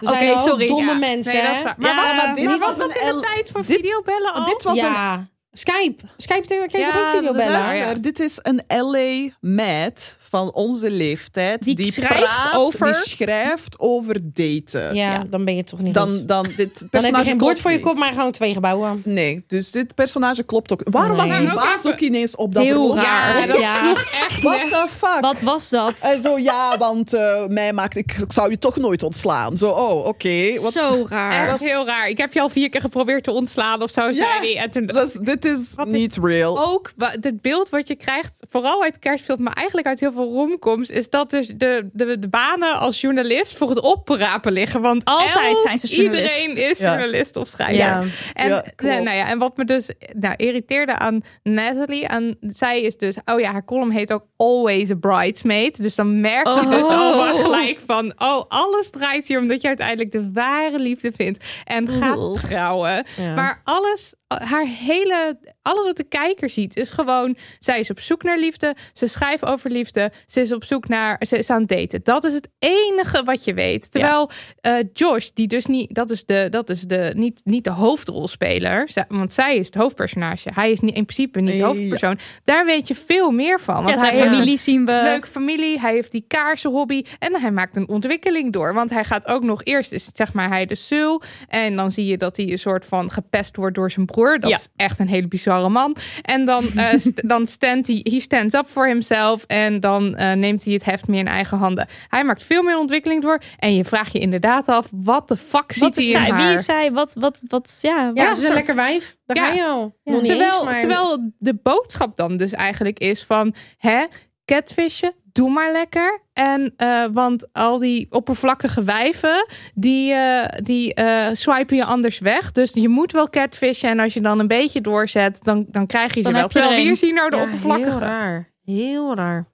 Er 0.00 0.08
Oké, 0.08 0.18
zijn 0.18 0.38
sorry. 0.38 0.66
domme 0.66 0.92
Ja, 0.92 0.98
mensen, 0.98 1.32
nee, 1.34 1.42
dat 1.42 1.50
is 1.52 1.58
hè? 1.58 1.64
waar. 1.64 1.74
Maar, 1.78 1.90
Ja, 1.90 1.96
was, 2.02 2.06
maar 2.14 2.26
maar 2.26 2.34
dit 2.34 2.46
was 2.46 2.58
was 2.58 2.76
dat 2.76 2.94
een 2.94 3.00
in 3.00 3.06
de 3.06 3.12
L- 3.14 3.20
tijd 3.20 3.50
van 3.50 3.62
dit- 3.66 3.76
videobellen 3.76 4.32
al? 4.34 4.44
Dit 4.44 4.62
was 4.62 4.76
een 4.78 4.84
Ja. 4.84 5.26
Skype. 5.56 6.02
Skype 6.16 6.46
kan 6.46 6.58
je 6.60 6.68
toch 6.68 6.80
Ja, 6.80 7.00
ook 7.00 7.06
video 7.14 7.20
dat 7.32 7.34
is 7.40 7.44
bellen? 7.44 7.60
waar, 7.60 7.74
ja. 7.76 7.80
Luister, 7.82 8.02
dit 8.02 8.20
is 8.20 8.38
een 8.42 8.62
LA-meid 8.68 10.16
van 10.20 10.52
onze 10.52 10.90
leeftijd. 10.90 11.62
Die 11.62 11.92
schrijft 11.92 12.18
praat, 12.40 12.54
over- 12.54 12.84
Die 12.86 12.94
schrijft 12.94 13.78
over 13.78 14.16
daten. 14.22 14.94
Ja, 14.94 15.24
dan 15.30 15.44
ben 15.44 15.56
je 15.56 15.64
toch 15.64 15.80
niet 15.80 15.94
Dan, 15.94 16.08
goed. 16.14 16.28
dan, 16.28 16.42
dit 16.42 16.56
Dan 16.56 16.66
heb 16.66 16.78
je 16.80 16.88
personage 16.88 17.24
geen 17.24 17.38
bord 17.38 17.60
voor 17.60 17.70
je 17.70 17.80
kop, 17.80 17.96
maar 17.96 18.12
gewoon 18.12 18.32
twee 18.32 18.52
gebouwen. 18.52 19.02
Nee, 19.04 19.44
dus 19.46 19.70
dit 19.70 19.94
personage 19.94 20.42
klopt 20.42 20.72
ook. 20.72 20.80
Waarom 20.90 21.16
was 21.16 21.38
die 21.38 21.54
baas 21.54 21.78
even- 21.78 21.92
ook 21.92 22.00
ineens 22.00 22.36
op 22.36 22.54
dat 22.54 22.62
Heel 22.62 22.96
raar. 22.96 23.38
Ja, 23.40 23.46
dat 23.46 23.58
Ja. 23.58 23.76
sloeg 23.84 24.02
echt 24.28 24.42
What 24.42 24.60
the 24.70 24.86
fuck? 24.96 25.20
Wat 25.20 25.40
was 25.40 25.68
dat? 25.68 25.94
En 26.00 26.22
zo, 26.22 26.38
ja, 26.38 26.78
want 26.78 27.12
eh, 27.14 27.46
mij 27.46 27.72
maakt... 27.72 27.96
Ik, 27.96 28.12
ik 28.12 28.32
zou 28.32 28.50
je 28.50 28.58
toch 28.58 28.76
nooit 28.76 29.02
ontslaan. 29.02 29.56
Zo, 29.56 29.68
oh, 29.70 30.06
oké. 30.06 30.60
Wat- 30.62 30.72
Zo 30.72 31.06
raar. 31.08 31.48
Echt 31.48 31.60
heel 31.64 31.86
raar. 31.86 32.08
Ik 32.08 32.18
heb 32.18 32.32
je 32.32 32.40
al 32.40 32.48
vier 32.48 32.68
keer 32.70 32.80
geprobeerd 32.80 33.24
te 33.24 33.30
ontslaan 33.30 33.82
of 33.82 33.90
zo, 33.90 34.12
zei 34.12 34.26
hij. 34.40 34.56
En 34.58 34.70
toen 34.70 34.86
Dat 34.86 35.08
is, 35.08 35.12
dit 35.20 35.43
is 35.44 35.72
Wat 35.74 35.86
is- 35.86 35.92
niet 35.92 36.18
real. 36.22 36.64
ook 36.64 36.92
het 36.96 37.40
beeld 37.40 37.68
wat 37.68 37.88
je 37.88 37.94
krijgt, 37.96 38.36
vooral 38.48 38.82
uit 38.82 38.98
kerstfilm, 38.98 39.42
maar 39.42 39.52
eigenlijk 39.52 39.86
uit 39.86 40.00
heel 40.00 40.12
veel 40.12 40.30
romcoms, 40.30 40.90
is 40.90 41.10
dat 41.10 41.30
dus 41.30 41.46
de, 41.48 41.88
de, 41.92 42.18
de 42.18 42.28
banen 42.28 42.78
als 42.78 43.00
journalist 43.00 43.56
voor 43.56 43.68
het 43.68 43.80
oprapen 43.80 44.52
liggen. 44.52 44.80
Want 44.80 45.04
Altijd 45.04 45.46
elk- 45.46 45.60
zijn 45.60 45.78
ze 45.78 45.86
journalist. 45.86 46.46
Iedereen 46.46 46.70
is 46.70 46.78
Ja. 46.78 46.90
journalist 46.90 47.36
of 47.36 47.46
schrijver. 47.48 47.76
Ja. 47.76 48.02
En, 48.32 48.48
Ja, 48.48 48.64
klopt. 48.74 49.02
nou 49.02 49.16
ja, 49.16 49.28
en 49.28 49.38
wat 49.38 49.56
me 49.56 49.64
dus 49.64 49.90
nou, 50.12 50.34
irriteerde 50.36 50.98
aan 50.98 51.20
Natalie, 51.42 52.08
aan, 52.08 52.34
zij 52.40 52.82
is 52.82 52.96
dus, 52.96 53.16
oh 53.24 53.40
ja, 53.40 53.52
haar 53.52 53.64
column 53.64 53.90
heet 53.90 54.12
ook 54.12 54.24
Always 54.36 54.90
a 54.90 54.94
Bridesmaid. 54.94 55.82
Dus 55.82 55.94
dan 55.94 56.20
merk 56.20 56.46
je 56.46 56.52
Oh. 56.52 56.70
dus 56.70 56.86
al 56.86 57.24
wel 57.24 57.38
gelijk 57.38 57.80
van, 57.86 58.12
oh, 58.18 58.42
alles 58.48 58.90
draait 58.90 59.26
hier 59.26 59.38
omdat 59.40 59.60
je 59.62 59.68
uiteindelijk 59.68 60.12
de 60.12 60.30
ware 60.32 60.78
liefde 60.78 61.12
vindt 61.16 61.44
en 61.64 61.88
gaat 61.88 62.40
trouwen. 62.40 63.04
Ja. 63.16 63.34
Maar 63.34 63.60
alles, 63.64 64.14
haar 64.40 64.66
hele, 64.66 65.38
alles 65.64 65.84
wat 65.84 65.96
de 65.96 66.04
kijker 66.08 66.50
ziet, 66.50 66.76
is 66.76 66.90
gewoon, 66.90 67.36
zij 67.58 67.80
is 67.80 67.90
op 67.90 68.00
zoek 68.00 68.22
naar 68.22 68.38
liefde, 68.38 68.76
ze 68.92 69.06
schrijft 69.06 69.44
over 69.44 69.70
liefde, 69.70 70.12
ze 70.26 70.40
is 70.40 70.52
op 70.52 70.64
zoek 70.64 70.88
naar, 70.88 71.22
ze 71.26 71.38
is 71.38 71.50
aan 71.50 71.60
het 71.60 71.68
daten. 71.68 72.00
Dat 72.02 72.24
is 72.24 72.34
het 72.34 72.48
enige 72.58 73.22
wat 73.24 73.44
je 73.44 73.54
weet. 73.54 73.90
Terwijl 73.90 74.30
eh, 74.60 74.74
Josh, 74.92 75.28
die 75.34 75.46
dus 75.46 75.66
niet, 75.66 75.94
dat 75.94 76.10
is 76.10 76.24
de, 76.24 76.46
dat 76.50 76.70
is 76.70 76.80
de, 76.80 77.12
niet, 77.16 77.40
niet 77.44 77.64
de 77.64 77.70
hoofdrolspeler, 77.70 78.88
want 79.08 79.32
zij 79.32 79.56
is 79.56 79.66
het 79.66 79.74
hoofdpersonage. 79.74 80.50
Hij 80.54 80.70
is 80.70 80.80
niet, 80.80 80.94
in 80.96 81.04
principe 81.04 81.40
niet 81.40 81.56
de 81.58 81.62
hoofdpersoon. 81.62 82.18
Daar 82.44 82.64
weet 82.66 82.88
je 82.88 82.94
veel 82.94 83.30
meer 83.30 83.60
van. 83.60 83.74
Want 83.74 83.88
Ja, 83.88 83.96
zijn 83.98 84.10
hij 84.10 84.20
heeft 84.20 84.32
familie 84.34 84.56
zien 84.58 84.84
we. 84.84 84.92
een 84.92 85.02
leuke 85.04 85.26
familie, 85.26 85.80
hij 85.80 85.92
heeft 85.92 86.10
die 86.10 86.24
kaarsenhobby 86.28 87.02
en 87.18 87.40
hij 87.40 87.50
maakt 87.50 87.76
een 87.76 87.88
ontwikkeling 87.88 88.52
door. 88.52 88.74
Want 88.74 88.90
hij 88.90 89.04
gaat 89.04 89.26
ook 89.28 89.42
nog 89.42 89.60
eerst, 89.64 89.92
is 89.92 90.08
zeg 90.12 90.32
maar 90.32 90.48
hij 90.48 90.66
de 90.66 90.74
sul 90.74 91.22
en 91.48 91.76
dan 91.76 91.92
zie 91.92 92.06
je 92.06 92.16
dat 92.16 92.36
hij 92.36 92.50
een 92.50 92.58
soort 92.58 92.84
van 92.86 93.10
gepest 93.10 93.56
wordt 93.56 93.74
door 93.74 93.90
zijn 93.90 94.06
broer. 94.06 94.38
Dat 94.40 94.50
is 94.50 94.68
echt 94.76 94.98
een 94.98 95.08
hele 95.08 95.28
bizarre 95.28 95.52
man. 95.68 95.96
En 96.22 96.44
dan, 96.44 96.70
eh, 96.76 96.98
st- 97.06 97.28
dan 97.28 97.46
stand 97.46 97.86
hij, 97.86 98.00
he 98.02 98.20
stands 98.20 98.54
up 98.54 98.66
for 98.66 98.86
himself 98.86 99.44
en 99.46 99.80
dan 99.80 100.14
eh, 100.16 100.32
neemt 100.32 100.64
hij 100.64 100.72
het 100.72 100.84
heft 100.84 101.08
meer 101.08 101.18
in 101.18 101.26
eigen 101.26 101.58
handen. 101.58 101.88
Hij 102.08 102.24
maakt 102.24 102.42
veel 102.44 102.62
meer 102.62 102.78
ontwikkeling 102.78 103.22
door 103.22 103.38
en 103.58 103.74
je 103.74 103.84
vraagt 103.84 104.12
je 104.12 104.18
inderdaad 104.18 104.66
af, 104.68 104.88
wat 104.90 105.28
de 105.28 105.36
fuck 105.36 105.72
ziet 105.72 105.96
hij 105.96 106.04
is 106.04 106.12
in 106.12 106.20
zij? 106.22 106.30
haar? 106.30 106.46
Wie 106.46 106.54
is 106.56 106.64
zij? 106.64 106.92
Wat, 106.92 107.14
wat, 107.18 107.42
wat, 107.48 107.78
ja. 107.80 107.96
Ja, 107.96 108.12
wat 108.12 108.28
het 108.28 108.38
is 108.38 108.44
een 108.44 108.52
lekker 108.54 108.74
wijf. 108.74 109.16
Daar 109.26 109.36
Ja. 109.36 109.46
ga 109.46 109.52
je 109.54 109.64
al. 109.64 109.96
Ja. 110.04 110.20
Terwijl, 110.20 110.54
eens, 110.56 110.64
maar... 110.64 110.78
terwijl 110.80 111.32
de 111.38 111.54
boodschap 111.62 112.16
dan 112.16 112.36
dus 112.36 112.52
eigenlijk 112.52 112.98
is 112.98 113.24
van 113.24 113.54
hè, 113.78 114.04
catfishen, 114.44 115.14
doe 115.34 115.50
maar 115.50 115.72
lekker. 115.72 116.20
En 116.32 116.74
eh, 116.76 117.04
want 117.12 117.46
al 117.52 117.78
die 117.78 118.06
oppervlakkige 118.10 118.84
wijven, 118.84 119.46
die, 119.74 120.12
eh, 120.12 120.58
die 120.62 120.94
eh, 120.94 121.28
swipen 121.32 121.76
je 121.76 121.84
anders 121.84 122.18
weg. 122.18 122.52
Dus 122.52 122.72
je 122.72 122.88
moet 122.88 123.12
wel 123.12 123.30
catfishen. 123.30 123.90
En 123.90 123.98
als 123.98 124.14
je 124.14 124.20
dan 124.20 124.38
een 124.38 124.46
beetje 124.46 124.80
doorzet, 124.80 125.40
dan, 125.42 125.66
dan 125.68 125.86
krijg 125.86 126.14
je 126.14 126.22
ze 126.22 126.28
Dan 126.30 126.32
wel. 126.32 126.48
Terwijl 126.48 126.72
er 126.72 126.78
hier 126.78 126.90
een. 126.90 126.96
zie 126.96 127.08
je 127.08 127.14
nou 127.14 127.30
de 127.30 127.36
Ja, 127.36 127.42
oppervlakkige. 127.42 127.90
Heel 127.90 127.98
raar. 128.00 128.50
Heel 128.64 129.14
raar. 129.14 129.46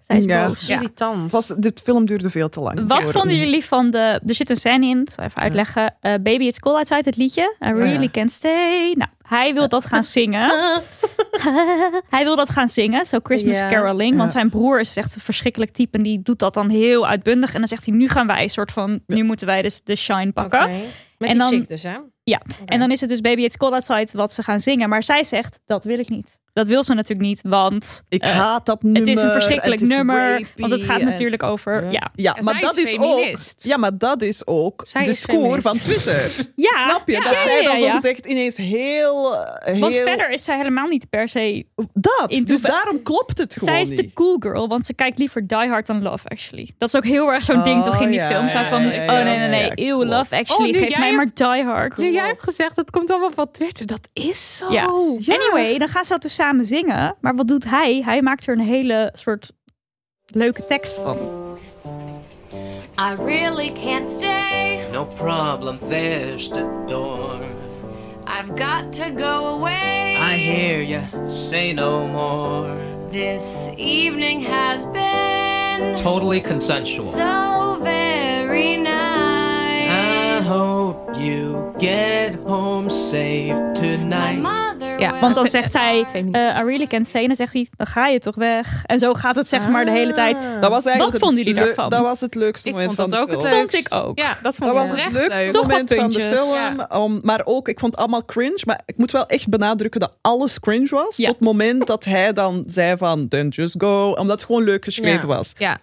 Zij 0.00 0.16
is 0.16 0.24
Ja. 0.24 0.46
boos. 0.46 0.66
Ja. 0.66 0.74
Irritant. 0.74 1.32
Was, 1.32 1.46
dit 1.56 1.80
film 1.80 2.04
duurde 2.06 2.30
veel 2.30 2.48
te 2.48 2.60
lang. 2.60 2.88
Wat 2.88 3.10
vonden 3.10 3.36
jullie 3.36 3.64
van 3.64 3.90
de... 3.90 4.20
Er 4.26 4.34
zit 4.34 4.50
een 4.50 4.56
scène 4.56 4.86
in, 4.86 5.00
ik 5.00 5.10
zal 5.10 5.24
even 5.24 5.42
uitleggen. 5.42 5.94
Baby 6.00 6.44
It's 6.44 6.58
Cold 6.58 6.76
Outside, 6.76 7.02
het 7.04 7.16
liedje. 7.16 7.54
I 7.64 7.72
really 7.72 8.02
ja. 8.02 8.10
can't 8.10 8.30
stay. 8.32 8.92
Nou, 8.92 9.10
hij 9.26 9.54
wil 9.54 9.68
dat 9.68 9.86
gaan 9.86 10.04
zingen. 10.04 10.50
hij 12.10 12.24
wil 12.24 12.36
dat 12.36 12.50
gaan 12.50 12.68
zingen, 12.68 13.06
zo 13.06 13.18
Christmas 13.22 13.58
caroling. 13.58 14.16
Want 14.16 14.32
zijn 14.32 14.50
broer 14.50 14.80
is 14.80 14.96
echt 14.96 15.14
een 15.14 15.20
verschrikkelijk 15.20 15.70
type. 15.72 15.96
En 15.96 16.02
die 16.02 16.22
doet 16.22 16.38
dat 16.38 16.54
dan 16.54 16.68
heel 16.68 17.06
uitbundig. 17.06 17.52
En 17.52 17.58
dan 17.58 17.68
zegt 17.68 17.86
hij, 17.86 17.94
nu 17.94 18.08
gaan 18.08 18.26
wij 18.26 18.42
een 18.42 18.50
soort 18.50 18.72
van... 18.72 19.00
Nu 19.06 19.22
moeten 19.24 19.46
wij 19.46 19.62
dus 19.62 19.82
de 19.82 19.96
shine 19.96 20.32
pakken. 20.32 20.62
Oké. 20.62 20.70
Met 21.18 21.28
En 21.28 21.28
die 21.28 21.36
dan- 21.38 21.48
chick 21.48 21.68
dus, 21.68 21.82
hè? 21.82 21.96
Ja, 22.22 22.40
en 22.64 22.78
dan 22.78 22.90
is 22.90 23.00
het 23.00 23.08
dus 23.10 23.20
Baby 23.20 23.42
It's 23.42 23.56
Cold 23.56 23.72
Outside 23.72 24.08
wat 24.12 24.32
ze 24.32 24.42
gaan 24.42 24.60
zingen. 24.60 24.88
Maar 24.88 25.02
zij 25.02 25.24
zegt, 25.24 25.58
dat 25.64 25.84
wil 25.84 25.98
ik 25.98 26.08
niet. 26.08 26.38
Dat 26.56 26.66
wil 26.66 26.84
ze 26.84 26.94
natuurlijk 26.94 27.28
niet, 27.28 27.40
want... 27.42 28.02
Ik 28.08 28.22
eh, 28.22 28.30
haat 28.38 28.66
dat 28.66 28.82
nummer. 28.82 29.00
het 29.00 29.10
is 29.16 29.22
een 29.22 29.30
verschrikkelijk 29.30 29.80
is 29.80 29.88
nummer. 29.88 30.30
rapey 30.30 30.46
Want 30.56 30.72
het 30.72 30.82
gaat 30.82 31.00
en- 31.00 31.06
natuurlijk 31.06 31.42
over... 31.42 31.90
Ja, 31.90 32.10
Ja, 32.14 32.36
maar 32.40 32.52
zij 32.54 32.62
dat 32.62 32.76
is 32.76 32.92
is 32.92 32.98
ook. 32.98 33.26
Ja, 33.58 33.76
maar 33.76 33.98
dat 33.98 34.22
is 34.22 34.46
ook 34.46 34.82
Zij 34.86 35.04
de 35.04 35.10
is 35.10 35.20
score 35.20 35.38
feminist. 35.38 35.62
van 35.62 35.76
Twitter. 35.78 36.30
ja 36.66 36.70
Snap 36.88 37.02
je? 37.06 37.12
ja, 37.12 37.20
dat 37.20 37.32
ja, 37.32 37.42
zij 37.42 37.56
ja, 37.62 37.62
dan 37.68 37.78
ja. 37.80 37.86
zo 37.86 37.94
gezegd 37.94 38.26
ineens 38.26 38.56
heel. 38.56 39.36
eh, 39.44 39.64
heel 39.72 39.80
Want 39.80 39.96
verder 39.96 40.30
is 40.30 40.44
zij 40.44 40.56
helemaal 40.56 40.86
niet 40.86 41.10
per 41.10 41.28
se... 41.28 41.66
Dat. 41.92 42.40
Dus 42.44 42.60
daarom 42.60 43.02
klopt 43.02 43.38
het 43.38 43.52
gewoon 43.52 43.74
Zij 43.74 43.82
is 43.82 43.90
de 43.90 44.12
cool 44.12 44.36
girl, 44.40 44.68
want 44.68 44.86
ze 44.86 44.94
kijkt 44.94 45.18
liever 45.18 45.46
Die 45.46 45.68
Hard 45.68 45.86
dan 45.86 46.02
Love 46.02 46.28
Actually. 46.28 46.70
Dat 46.78 46.88
is 46.88 46.94
ook 46.96 47.04
heel 47.04 47.32
erg 47.32 47.44
zo'n 47.44 47.62
ding 47.62 47.76
Oh, 47.78 47.84
toch 47.84 48.00
in 48.00 48.10
die 48.10 48.18
ja, 48.20 48.28
film. 48.30 48.48
Zo 48.48 48.58
ja, 48.58 48.64
van, 48.64 48.84
oh 48.84 49.06
nee, 49.24 49.38
nee, 49.38 49.48
nee, 49.48 49.70
eeuw. 49.74 50.04
Love 50.04 50.36
Actually, 50.36 50.68
Oh, 50.70 50.76
nu 50.76 50.82
geef 50.82 50.90
jij 50.90 50.98
mij 51.00 51.14
maar 51.14 51.28
Die 51.34 51.64
Hard. 51.64 51.96
Nu 51.96 52.12
jij 52.12 52.26
hebt 52.26 52.42
gezegd, 52.42 52.76
dat 52.76 52.90
komt 52.90 53.10
allemaal 53.10 53.32
van 53.34 53.50
Twitter. 53.50 53.86
Dat 53.86 54.08
is 54.12 54.56
zo. 54.56 54.66
Anyway, 54.66 55.78
dan 55.78 55.88
gaan 55.88 56.04
ze 56.04 56.12
dat 56.12 56.22
dus 56.22 56.34
samen 56.46 56.64
zingen. 56.66 57.14
Maar 57.20 57.34
wat 57.34 57.48
doet 57.48 57.70
hij? 57.70 58.02
Hij 58.04 58.22
maakt 58.22 58.46
er 58.46 58.52
een 58.58 58.64
hele 58.64 59.10
soort 59.12 59.52
leuke 60.26 60.64
tekst 60.64 60.98
van. 60.98 61.16
I 62.98 63.14
really 63.24 63.72
can't 63.72 64.08
stay. 64.16 64.88
No 64.92 65.04
problem, 65.04 65.78
there's 65.88 66.48
the 66.48 66.82
door. 66.86 67.40
I've 68.26 68.52
got 68.56 68.92
to 68.92 69.04
go 69.16 69.46
away. 69.46 70.16
I 70.34 70.36
hear 70.38 70.82
ya, 70.82 71.00
say 71.28 71.72
no 71.72 72.06
more. 72.06 72.74
This 73.10 73.68
evening 73.76 74.46
has 74.46 74.90
been 74.90 75.94
Totally 76.02 76.40
consensual. 76.40 77.08
so 77.08 77.78
very 77.82 78.76
nice. 78.76 79.25
Hope 80.46 81.18
you 81.20 81.56
get 81.78 82.34
home 82.44 82.90
safe 82.90 83.70
tonight. 83.72 84.42
mother 84.42 85.00
Ja, 85.00 85.20
Want 85.20 85.34
dan 85.34 85.46
zegt 85.48 85.72
zij, 85.72 86.06
Feminist. 86.12 86.34
eh, 86.50 86.60
I 86.60 86.64
really 86.64 86.86
can't 86.86 87.06
stay. 87.06 87.20
En 87.20 87.26
dan 87.26 87.36
zegt 87.36 87.52
hij, 87.52 87.68
dan 87.76 87.86
ga 87.86 88.06
je 88.06 88.18
toch 88.18 88.34
weg. 88.34 88.82
En 88.86 88.98
zo 88.98 89.14
gaat 89.14 89.36
het 89.36 89.48
zeg 89.48 89.68
maar 89.68 89.84
de 89.84 89.90
hele 89.90 90.12
tijd. 90.12 90.36
Dat 90.60 90.70
was 90.70 90.84
eigenlijk 90.84 91.18
Wat 91.18 91.18
vonden 91.28 91.44
jullie 91.44 91.60
daarvan? 91.64 91.88
Dat 91.88 92.00
was 92.00 92.20
het 92.20 92.34
leukste 92.34 92.68
Ik 92.68 92.74
moment 92.74 92.94
vond 92.94 93.10
dat 93.10 93.18
van 93.18 93.28
ook 93.28 93.34
de 93.34 93.36
het 93.42 93.46
film. 93.54 93.60
Vond 93.70 93.74
ik 93.74 93.94
ook. 93.94 94.18
Ja, 94.18 94.38
dat 94.42 94.54
vond 94.54 94.72
Dat 94.72 94.82
ik 94.82 94.88
was 94.90 95.00
het 95.00 95.12
leukste 95.12 95.42
leuk. 95.44 95.54
Moment 95.62 95.94
van 95.94 96.10
de 96.10 96.20
film. 96.22 97.00
Om- 97.02 97.20
maar 97.22 97.40
ook, 97.44 97.68
ik 97.68 97.78
vond 97.80 97.92
het 97.92 98.00
allemaal 98.00 98.24
cringe. 98.24 98.62
Maar 98.66 98.80
ik 98.84 98.96
moet 98.98 99.10
wel 99.10 99.26
echt 99.26 99.48
benadrukken 99.48 100.00
dat 100.00 100.14
alles 100.20 100.60
cringe 100.60 100.88
was. 100.90 101.16
Ja. 101.16 101.26
Tot 101.26 101.34
het 101.34 101.44
moment 101.44 101.86
dat 101.86 102.04
hij 102.04 102.32
dan 102.32 102.62
zei 102.66 102.96
van, 102.96 103.28
then 103.28 103.48
just 103.48 103.74
go. 103.78 104.10
Omdat 104.10 104.36
het 104.40 104.44
gewoon 104.44 104.62
leuk 104.64 104.84
geschreven 104.84 105.28
Ja. 105.28 105.34
was. 105.36 105.52
Ja, 105.58 105.78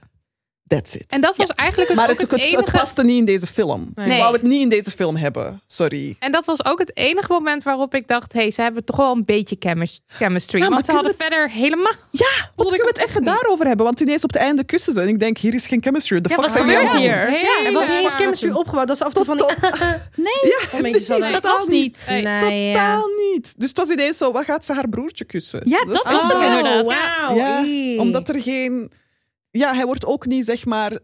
That's 0.67 0.95
it. 0.95 1.05
en 1.07 1.21
dat 1.21 1.37
was 1.37 1.47
eigenlijk 1.49 1.89
het, 1.89 1.97
maar 1.99 2.09
ook 2.09 2.19
het, 2.19 2.21
het, 2.21 2.31
het, 2.31 2.39
enige... 2.49 2.63
het 2.63 2.71
paste 2.71 3.03
niet 3.03 3.17
in 3.17 3.25
deze 3.25 3.47
film. 3.47 3.91
Nee. 3.95 4.11
Ik 4.11 4.17
wou 4.21 4.33
het 4.33 4.41
niet 4.41 4.61
in 4.61 4.69
deze 4.69 4.91
film 4.91 5.15
hebben. 5.15 5.61
Sorry. 5.67 6.15
En 6.19 6.31
dat 6.31 6.45
was 6.45 6.65
ook 6.65 6.79
het 6.79 6.97
enige 6.97 7.31
moment 7.31 7.63
waarop 7.63 7.95
ik 7.95 8.07
dacht... 8.07 8.33
hé, 8.33 8.39
hey, 8.41 8.51
ze 8.51 8.61
hebben 8.61 8.83
toch 8.83 8.95
wel 8.97 9.11
een 9.11 9.25
beetje 9.25 9.55
chemis- 9.59 10.01
chemistry. 10.07 10.57
Ja, 10.59 10.63
maar 10.65 10.73
want 10.73 10.85
ze 10.85 10.91
hadden 10.91 11.13
verder 11.17 11.49
helemaal... 11.49 11.91
Ja, 12.11 12.51
wat 12.55 12.67
kunnen 12.67 12.85
we 12.93 12.99
het 12.99 13.09
even 13.09 13.23
daarover 13.23 13.65
hebben? 13.67 13.85
Want 13.85 13.99
ineens 13.99 14.23
op 14.23 14.33
het 14.33 14.41
einde 14.41 14.63
kussen 14.63 14.93
ze. 14.93 15.01
En 15.01 15.07
ik 15.07 15.19
denk, 15.19 15.37
hier 15.37 15.53
is 15.53 15.67
geen 15.67 15.81
chemistry. 15.83 16.21
De 16.21 16.29
Ja, 16.29 16.35
fuck 16.35 16.49
zijn 16.49 16.67
jullie 16.67 16.85
doen? 16.85 16.97
hier? 16.97 17.31
Ja, 17.31 17.65
Er 17.65 17.71
was 17.73 17.87
niet 17.87 17.97
eens 18.03 18.13
chemistry 18.13 18.51
opgebouwd. 18.51 18.87
Dat 18.87 18.95
is 18.95 19.01
af 19.01 19.07
en 19.09 19.15
toe 19.15 19.25
van 19.25 19.37
die... 19.37 19.45
Nee, 20.15 20.33
niet. 21.67 22.05
Nee, 22.09 22.21
Nee, 22.21 22.69
ja. 22.69 22.95
Totaal 22.95 23.07
niet. 23.31 23.53
Dus 23.57 23.67
het 23.69 23.77
was 23.77 23.89
ineens 23.89 24.17
zo, 24.17 24.31
wat 24.31 24.43
gaat 24.45 24.65
ze 24.65 24.73
haar 24.73 24.89
broertje 24.89 25.25
kussen? 25.25 25.61
Ja, 25.63 25.85
dat 25.85 25.95
is 26.05 26.11
was 26.11 26.27
het 26.27 26.31
totaal- 26.31 26.57
inderdaad. 26.57 27.65
Ii. 27.65 27.97
omdat 27.99 28.29
er 28.29 28.41
geen... 28.41 28.91
Ja, 29.57 29.73
hij 29.73 29.85
wordt 29.85 30.05
ook 30.05 30.25
niet, 30.25 30.45
zeg 30.45 30.65
maar... 30.65 30.99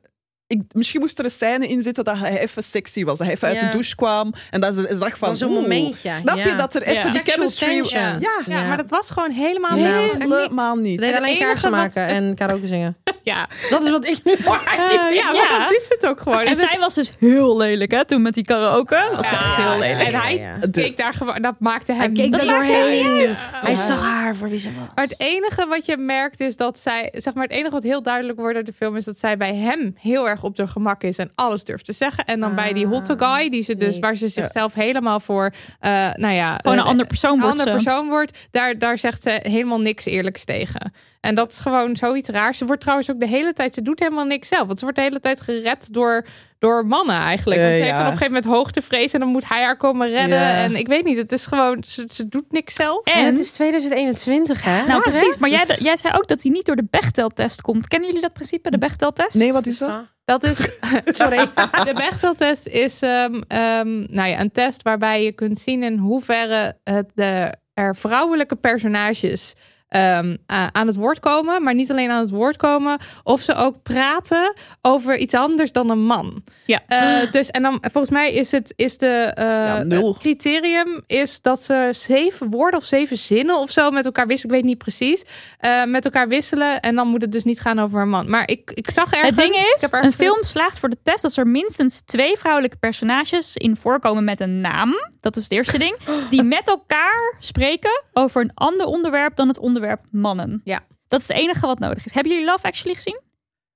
Ik, 0.50 0.62
misschien 0.72 1.00
moest 1.00 1.20
er 1.20 1.26
een 1.26 1.32
scène 1.32 1.68
in 1.68 1.82
zitten 1.82 2.04
dat 2.04 2.18
hij 2.18 2.39
even 2.39 2.64
sexy 2.64 3.04
was. 3.04 3.18
Dat 3.18 3.28
hij 3.28 3.36
even 3.36 3.47
uit 3.47 3.60
de 3.60 3.70
douche 3.70 3.95
kwam. 3.95 4.34
En 4.50 4.62
dat 4.62 4.76
ze 4.76 4.88
ze 4.91 4.97
dacht 4.97 5.18
van... 5.18 5.38
Zo'n 5.38 5.52
oeh, 5.52 5.62
momentje, 5.62 6.16
Snap 6.16 6.38
je 6.38 6.56
dat 6.56 6.76
er 6.76 6.82
even 6.82 6.93
Ja. 6.95 7.02
die 7.02 7.12
Sexual 7.12 7.50
chemistry... 7.50 8.00
Ja, 8.00 8.18
Ja, 8.20 8.39
Ja. 8.45 8.68
maar 8.68 8.78
dat 8.78 8.89
was 8.89 9.10
gewoon 9.10 9.32
helemaal 9.32 9.78
helemaal 9.78 10.76
niet. 10.76 11.00
Deden 11.00 11.18
alleen 11.18 11.38
kaarsen 11.38 11.72
wat- 11.72 11.80
maken 11.80 12.08
en 12.08 12.36
karaoke 12.36 12.68
zingen. 12.68 12.97
Ja, 13.24 13.47
Dat 13.70 13.84
is 13.84 13.89
wat 13.91 14.08
ik 14.08 14.20
nu. 14.24 14.32
Eh, 14.34 14.39
ja, 14.45 15.24
maar 15.24 15.34
Ja. 15.36 15.60
dat 15.60 15.72
is 15.72 15.89
het 15.89 16.06
ook 16.08 16.22
gewoon. 16.22 16.39
En 16.39 16.45
En, 16.47 16.56
zij 16.56 16.78
was 16.80 16.93
dus 16.93 17.14
heel 17.20 17.58
lelijk, 17.58 17.91
hè, 17.91 18.06
toen 18.06 18.22
met 18.22 18.34
die 18.34 18.43
karaoke. 18.43 19.10
Was 19.16 19.30
echt 19.32 19.56
heel 19.56 19.78
lelijk. 19.80 20.08
en 20.12 20.22
hij 20.22 20.60
keek 20.72 20.97
daar 20.97 21.14
gewoon... 21.14 21.41
Dat 21.41 21.56
maakte 21.60 21.91
hem... 21.91 22.02
Hij 22.02 22.12
keek 22.12 22.32
dat 22.32 22.47
doorheen. 22.47 23.36
Hij 23.62 23.76
zag 23.76 24.02
haar 24.04 24.36
voor 24.36 24.50
wie 24.50 24.60
ze 24.60 24.70
was. 24.80 24.88
Maar 24.95 25.04
het 25.04 25.16
enige 25.18 25.66
wat 25.68 25.86
je 25.86 25.97
merkt 25.97 26.39
is 26.39 26.56
dat 26.58 26.80
zij... 26.80 27.10
Zeg 27.14 27.34
maar, 27.34 27.43
het 27.43 27.52
enige 27.54 27.72
wat 27.72 27.84
heel 27.84 28.02
duidelijk 28.02 28.39
wordt 28.39 28.56
uit 28.56 28.66
de 28.66 28.74
film... 28.74 28.95
is 28.95 29.06
dat 29.06 29.18
zij 29.18 29.38
bij 29.38 29.56
hem 29.56 29.95
heel 30.00 30.30
erg 30.30 30.39
erg 30.40 30.50
op 30.50 30.56
de 30.56 30.68
gemak 30.68 31.04
is 31.04 31.18
en 31.18 31.32
alles 31.36 31.64
durft 31.64 31.86
te 31.86 31.94
zeggen. 31.94 32.26
En 32.26 32.40
dan 32.40 32.56
bij 32.56 32.74
die 32.74 32.88
hotte 32.88 33.16
guy, 33.18 33.50
die 33.50 33.64
ze 33.64 33.76
dus, 33.76 33.94
niet. 33.94 34.02
waar 34.04 34.16
ze 34.16 34.28
zichzelf 34.28 34.74
helemaal 34.74 35.20
voor, 35.20 35.54
eh, 35.80 35.92
nou 36.14 36.34
ja, 36.34 36.56
Gewoon 36.56 36.78
een 36.78 36.84
eh, 36.84 36.90
ander 36.90 37.08
persoon 37.08 37.34
een 37.34 37.40
wordt 37.40 37.60
ander 37.60 37.80
ze. 37.80 37.84
persoon 37.84 38.08
wordt, 38.08 38.48
daar, 38.52 38.80
daar 38.80 38.98
zegt 38.98 39.24
ze 39.24 39.40
helemaal 39.44 39.82
niks 39.82 40.06
eerlijks 40.06 40.44
tegen. 40.44 40.94
En 41.20 41.36
dat 41.36 41.51
is 41.51 41.59
gewoon 41.59 41.97
zoiets 41.97 42.30
raars. 42.30 42.57
Ze 42.57 42.65
wordt 42.65 42.82
trouwens 42.82 43.11
ook 43.11 43.20
de 43.20 43.28
hele 43.28 43.53
tijd, 43.53 43.74
ze 43.74 43.82
doet 43.82 43.99
helemaal 43.99 44.26
niks 44.26 44.47
zelf. 44.47 44.67
Want 44.67 44.80
ze 44.80 44.84
wordt 44.86 44.99
de 44.99 45.05
hele 45.05 45.20
tijd 45.20 45.41
gered 45.41 45.93
door, 45.93 46.26
door 46.59 46.86
mannen 46.86 47.15
eigenlijk. 47.15 47.59
Want 47.59 47.72
Eh, 47.72 47.78
ze 47.78 47.84
heeft 47.84 47.95
ja. 47.95 47.97
dan 47.97 48.07
op 48.07 48.11
een 48.11 48.17
gegeven 48.17 48.41
moment 48.41 48.53
hoogtevrees 48.53 49.14
en 49.14 49.19
dan 49.19 49.30
moet 49.30 49.49
hij 49.49 49.64
haar 49.64 49.77
komen 49.77 50.10
redden. 50.10 50.39
Ja. 50.39 50.53
En 50.53 50.76
ik 50.76 50.88
weet 50.88 51.03
niet, 51.03 51.18
het 51.18 51.31
is 51.31 51.45
gewoon, 51.45 51.84
ze, 51.88 52.06
ze 52.14 52.27
doet 52.27 52.52
niks 52.52 52.73
zelf. 52.73 53.06
En 53.06 53.14
En, 53.14 53.26
het 53.26 53.39
is 53.39 53.52
2021, 53.52 54.64
hè? 54.64 54.85
nou 54.85 55.02
precies, 55.02 55.38
maar 55.38 55.49
jij, 55.49 55.65
jij 55.80 55.98
zei 55.98 56.14
ook 56.18 56.27
dat 56.27 56.41
hij 56.41 56.52
niet 56.52 56.65
door 56.65 56.76
de 56.76 56.88
Bechtel-test 56.89 57.61
komt. 57.61 57.88
Kennen 57.88 58.07
jullie 58.07 58.23
dat 58.23 58.34
principe, 58.34 58.69
de 58.72 58.77
Bechtel-test? 58.77 59.35
Nee, 59.35 59.53
wat 59.53 59.65
is 59.65 59.77
dat? 59.77 60.06
Dat 60.26 60.44
is, 60.44 60.57
Sorry. 61.19 61.38
de 61.89 61.94
Bechdel-test 61.95 62.68
is 62.68 63.02
ehm, 63.02 63.41
ehm, 63.48 64.14
nou 64.14 64.30
ja, 64.30 64.39
een 64.39 64.52
test 64.52 64.84
waarbij 64.84 65.23
je 65.23 65.31
kunt 65.31 65.60
zien 65.60 65.84
in 65.84 65.98
hoeverre 65.98 66.77
het, 66.84 67.11
de, 67.14 67.53
er 67.73 67.95
vrouwelijke 67.95 68.56
personages 68.56 69.53
ehm, 69.90 70.36
aan 70.72 70.88
het 70.88 70.95
woord 70.95 71.20
komen. 71.20 71.64
Maar 71.64 71.74
niet 71.74 71.91
alleen 71.91 72.10
aan 72.10 72.22
het 72.22 72.30
woord 72.30 72.57
komen. 72.57 72.98
Of 73.24 73.41
ze 73.41 73.53
ook 73.56 73.84
praten 73.84 74.53
over 74.82 75.18
iets 75.18 75.34
anders 75.34 75.72
dan 75.72 75.90
een 75.90 76.06
man. 76.06 76.44
Ja. 76.66 76.82
Eh, 76.88 77.32
dus, 77.32 77.49
en 77.49 77.61
dan 77.61 77.78
volgens 77.82 78.10
mij 78.10 78.34
is 78.34 78.52
het 78.52 78.74
is 78.76 78.98
de 78.98 79.07
eh, 79.36 79.45
Ja, 79.45 79.84
nul. 79.84 80.16
criterium 80.20 81.02
is 81.07 81.41
dat 81.41 81.64
ze 81.64 81.90
zeven 81.91 82.49
woorden 82.49 82.80
of 82.80 82.86
zeven 82.86 83.18
zinnen 83.18 83.57
of 83.60 83.72
zo 83.72 83.91
met 83.91 84.06
elkaar 84.06 84.28
wisselen. 84.28 84.56
Ik 84.56 84.61
weet 84.61 84.70
niet 84.70 84.78
precies. 84.78 85.24
eh, 85.60 85.84
met 85.86 86.06
elkaar 86.06 86.28
wisselen. 86.28 86.80
En 86.80 86.95
dan 86.95 87.07
moet 87.07 87.22
het 87.22 87.32
dus 87.32 87.44
niet 87.44 87.60
gaan 87.60 87.80
over 87.80 88.02
een 88.02 88.10
man. 88.10 88.30
Maar 88.30 88.48
ik, 88.49 88.72
ik 88.74 88.90
zag 88.91 89.11
ergens. 89.14 89.30
Het 89.30 89.38
ding 89.38 89.56
is, 89.56 89.88
een 89.91 90.11
film 90.11 90.44
slaagt 90.44 90.80
voor 90.80 90.90
de 90.90 90.98
test 91.03 91.24
als 91.24 91.38
er 91.38 91.48
minstens 91.48 92.02
twee 92.06 92.38
vrouwelijke 92.38 92.78
personages 92.78 93.57
in 93.57 93.76
voorkomen 93.76 94.24
met 94.24 94.40
een 94.40 94.61
naam. 94.61 94.94
Dat 95.20 95.36
is 95.36 95.44
het 95.44 95.52
eerste 95.52 95.78
ding. 95.78 95.95
Die 96.30 96.44
met 96.44 96.68
elkaar 96.68 97.36
spreken 97.40 98.03
over 98.14 98.41
een 98.41 98.52
ander 98.53 98.86
onderwerp 98.86 99.36
dan 99.36 99.48
het 99.48 99.57
onderwerp 99.60 99.78
mannen. 100.11 100.61
Ja. 100.64 100.80
Dat 101.07 101.19
is 101.19 101.27
het 101.27 101.38
enige 101.38 101.65
wat 101.65 101.80
nodig 101.80 102.06
is. 102.06 102.14
Hebben 102.14 102.31
jullie 102.31 102.47
Love 102.47 102.68
Actually 102.68 102.95
gezien? 102.95 103.19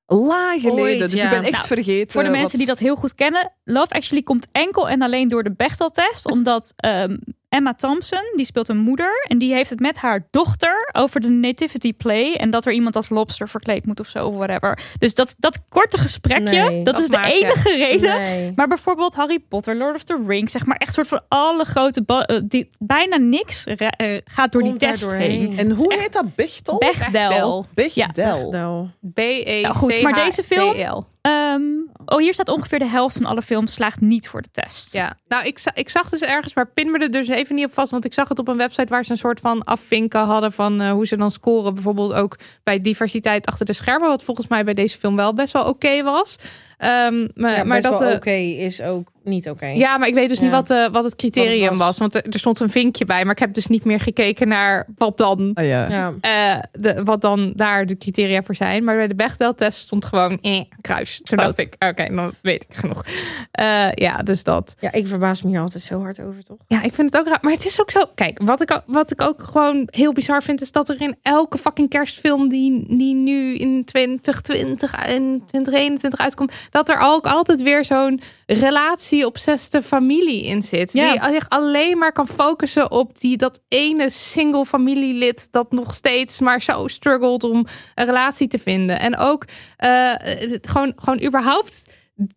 Lang 0.06 0.62
geleden, 0.62 0.80
Ooit, 0.84 1.00
dus 1.00 1.14
ja. 1.14 1.24
ik 1.24 1.30
ben 1.30 1.42
echt 1.44 1.52
Nou, 1.52 1.66
vergeten. 1.68 2.12
Voor 2.12 2.24
de 2.24 2.30
mensen 2.30 2.48
wat- 2.50 2.58
die 2.58 2.66
dat 2.68 2.80
heel 2.80 2.96
goed 2.96 3.16
kennen, 3.16 3.52
Love 3.64 3.94
Actually 3.94 4.24
komt 4.24 4.48
enkel 4.52 4.90
en 4.90 5.02
alleen 5.02 5.28
door 5.28 5.44
de 5.44 5.52
Bechtel-test. 5.54 6.32
Omdat 6.32 6.74
ehm, 6.76 7.18
Emma 7.54 7.74
Thompson, 7.74 8.32
die 8.36 8.46
speelt 8.46 8.70
een 8.70 8.78
moeder. 8.78 9.26
En 9.28 9.38
die 9.38 9.54
heeft 9.54 9.70
het 9.70 9.80
met 9.80 9.98
haar 9.98 10.28
dochter 10.32 10.90
over 10.92 11.22
de 11.22 11.30
nativity 11.30 11.94
play. 11.94 12.34
En 12.34 12.50
dat 12.50 12.66
er 12.66 12.74
iemand 12.74 12.96
als 12.96 13.10
lobster 13.10 13.50
verkleed 13.50 13.86
moet 13.86 14.00
of 14.00 14.08
zo, 14.08 14.28
of 14.28 14.36
whatever. 14.36 14.80
Dus 14.98 15.16
dat, 15.16 15.36
dat 15.38 15.60
korte 15.70 15.98
gesprekje, 15.98 16.62
Nee, 16.62 16.84
dat, 16.84 17.00
is 17.00 17.08
de 17.08 17.18
enige 17.42 17.76
reden. 17.76 18.20
Nee. 18.20 18.54
Maar 18.56 18.68
bijvoorbeeld 18.68 19.16
Harry 19.16 19.40
Potter, 19.40 19.76
Lord 19.76 19.96
of 19.96 20.04
the 20.04 20.24
Rings, 20.28 20.52
zeg 20.52 20.66
maar 20.66 20.78
echt 20.78 20.94
soort 20.94 21.08
van 21.08 21.22
alle 21.28 21.66
grote... 21.66 22.04
eh, 22.06 22.40
die, 22.44 22.70
bijna 22.80 23.18
niks 23.18 23.64
eh, 23.66 23.88
gaat 24.26 24.52
door 24.52 24.62
Komt 24.62 24.80
die 24.80 24.90
test 24.90 25.04
doorheen. 25.04 25.30
heen. 25.30 25.58
En 25.58 25.72
hoe 25.72 25.94
heet 25.94 26.14
dat? 26.14 26.36
Bechtel? 26.36 26.78
Bechdel. 26.78 27.66
Bechdel. 27.74 28.52
Nou, 28.52 28.88
B-E-C-H-D-L. 29.14 29.62
Nou 29.62 29.76
goed, 29.76 30.02
maar 30.02 30.26
deze 30.26 30.44
film- 30.44 31.06
Ehm, 31.24 31.64
oh, 32.06 32.18
hier 32.18 32.34
staat 32.34 32.50
ongeveer 32.50 32.80
de 32.80 32.88
helft 32.88 33.18
van 33.18 33.26
alle 33.26 33.42
films 33.42 33.74
slaagt 33.74 34.02
niet 34.02 34.28
voor 34.28 34.42
de 34.42 34.52
test. 34.52 34.94
Ja, 34.94 35.18
nou, 35.28 35.46
ik, 35.46 35.62
ik 35.74 35.90
zag 35.90 36.10
dus 36.10 36.22
ergens, 36.22 36.54
maar 36.54 36.68
pin 36.68 36.92
me 36.92 36.98
er 36.98 37.12
dus 37.12 37.28
even 37.28 37.56
niet 37.56 37.66
op 37.66 37.74
vast. 37.74 37.92
Want 37.92 38.06
ik 38.06 38.14
zag 38.14 38.30
het 38.30 38.40
op 38.40 38.48
een 38.48 38.58
website 38.58 38.90
waar 38.90 39.06
ze 39.06 39.12
een 39.12 39.18
soort 39.18 39.40
van 39.40 39.64
afvinken 39.64 40.20
hadden 40.20 40.52
van 40.52 40.82
eh, 40.82 40.92
hoe 40.92 41.08
ze 41.08 41.18
dan 41.18 41.32
scoren. 41.32 41.74
Bijvoorbeeld 41.74 42.14
ook 42.14 42.38
bij 42.64 42.82
diversiteit 42.82 43.46
achter 43.46 43.66
de 43.66 43.74
schermen. 43.74 44.10
Wat 44.10 44.24
volgens 44.24 44.48
mij 44.48 44.64
bij 44.64 44.74
deze 44.74 44.98
film 44.98 45.16
wel 45.16 45.34
best 45.34 45.54
wel 45.54 45.66
oké 45.66 46.04
was. 46.04 46.38
Ehm, 46.78 47.28
maar, 47.36 47.52
ja, 47.56 47.64
maar 47.64 47.78
best 47.82 47.90
dat. 47.92 48.00
wel 48.00 48.10
eh, 48.10 48.16
oké 48.16 48.32
is 48.32 48.82
ook 48.82 49.12
niet 49.24 49.50
oké. 49.50 49.66
Ja, 49.66 49.98
maar 49.98 50.08
ik 50.08 50.14
weet 50.14 50.30
dus 50.30 50.40
niet 50.40 50.52
wat, 50.52 50.70
eh, 50.70 50.88
wat 50.92 51.04
het 51.04 51.16
criterium 51.16 51.70
was. 51.70 51.78
was. 51.78 51.98
Want 51.98 52.16
er, 52.16 52.24
er 52.30 52.40
stond 52.40 52.60
een 52.60 52.70
vinkje 52.70 53.06
bij. 53.06 53.24
Maar 53.24 53.32
ik 53.34 53.40
heb 53.40 53.54
dus 53.54 53.68
niet 53.68 53.86
meer 53.86 54.00
gekeken 54.00 54.48
naar 54.48 54.88
wat 54.98 55.18
dan, 55.18 55.52
Ah, 55.54 55.66
ja. 55.66 55.88
Ja. 55.90 56.14
eh, 56.22 56.64
de, 56.72 57.04
wat 57.04 57.22
dan 57.22 57.54
daar 57.56 57.86
de 57.86 57.98
criteria 57.98 58.42
voor 58.44 58.56
zijn. 58.56 58.84
Maar 58.84 58.96
bij 58.96 59.08
de 59.08 59.16
Bechdel-test 59.16 59.80
stond 59.80 60.06
gewoon 60.06 60.38
eh, 60.42 60.62
kruis. 60.82 61.20
Toen 61.24 61.38
Fout. 61.40 61.58
dacht 61.58 61.60
ik, 61.74 61.76
oké, 61.90 62.16
dan 62.16 62.34
weet 62.42 62.64
ik 62.70 62.76
genoeg. 62.78 63.06
Eh, 63.52 63.92
ja, 63.94 64.18
dus 64.18 64.44
dat. 64.44 64.76
ja, 64.80 64.92
ik 64.92 65.08
verbaas 65.08 65.44
me 65.44 65.50
hier 65.50 65.60
altijd 65.62 65.84
zo 65.84 66.00
hard 66.02 66.22
over, 66.22 66.44
toch? 66.44 66.58
Ja, 66.68 66.84
ik 66.84 66.94
vind 66.94 67.12
het 67.12 67.20
ook 67.22 67.28
raar. 67.28 67.40
Maar 67.42 67.52
het 67.54 67.66
is 67.66 67.82
ook 67.82 67.92
zo. 67.92 68.02
Kijk, 68.16 68.40
wat 68.44 68.62
ik, 68.62 68.72
ook- 68.72 68.84
wat 68.86 69.12
ik 69.12 69.22
ook 69.22 69.42
gewoon 69.44 69.88
heel 69.92 70.14
bizar 70.14 70.44
vind, 70.44 70.62
is 70.62 70.72
dat 70.72 70.90
er 70.90 71.02
in 71.02 71.16
elke 71.22 71.58
fucking 71.58 71.90
kerstfilm 71.90 72.50
die, 72.50 72.84
die 72.98 73.16
nu 73.16 73.56
in 73.56 73.86
2020 73.86 74.92
en 74.94 75.44
2021 75.46 76.20
uitkomt, 76.20 76.52
dat 76.70 76.90
er 76.90 77.00
ook 77.00 77.26
altijd 77.26 77.62
weer 77.62 77.86
zo'n 77.86 78.22
relatie-obseste 78.46 79.82
familie 79.82 80.44
in 80.46 80.62
zit. 80.62 80.94
Ja. 80.94 81.12
Die 81.12 81.32
zich 81.32 81.50
alleen 81.50 81.98
maar 81.98 82.12
kan 82.12 82.28
focussen 82.28 82.92
op 82.92 83.20
die, 83.20 83.38
dat 83.38 83.60
ene 83.68 84.10
single 84.10 84.66
familielid 84.66 85.48
dat 85.52 85.72
nog 85.72 85.94
steeds 85.94 86.40
maar 86.40 86.62
zo 86.62 86.88
struggelt 86.88 87.44
om 87.44 87.66
een 87.96 88.06
relatie 88.06 88.48
te 88.48 88.60
vinden. 88.60 89.00
En 89.00 89.18
ook 89.18 89.46
eh, 89.78 90.14
gewoon, 90.62 90.94
gewoon 90.96 91.24
überhaupt 91.24 91.84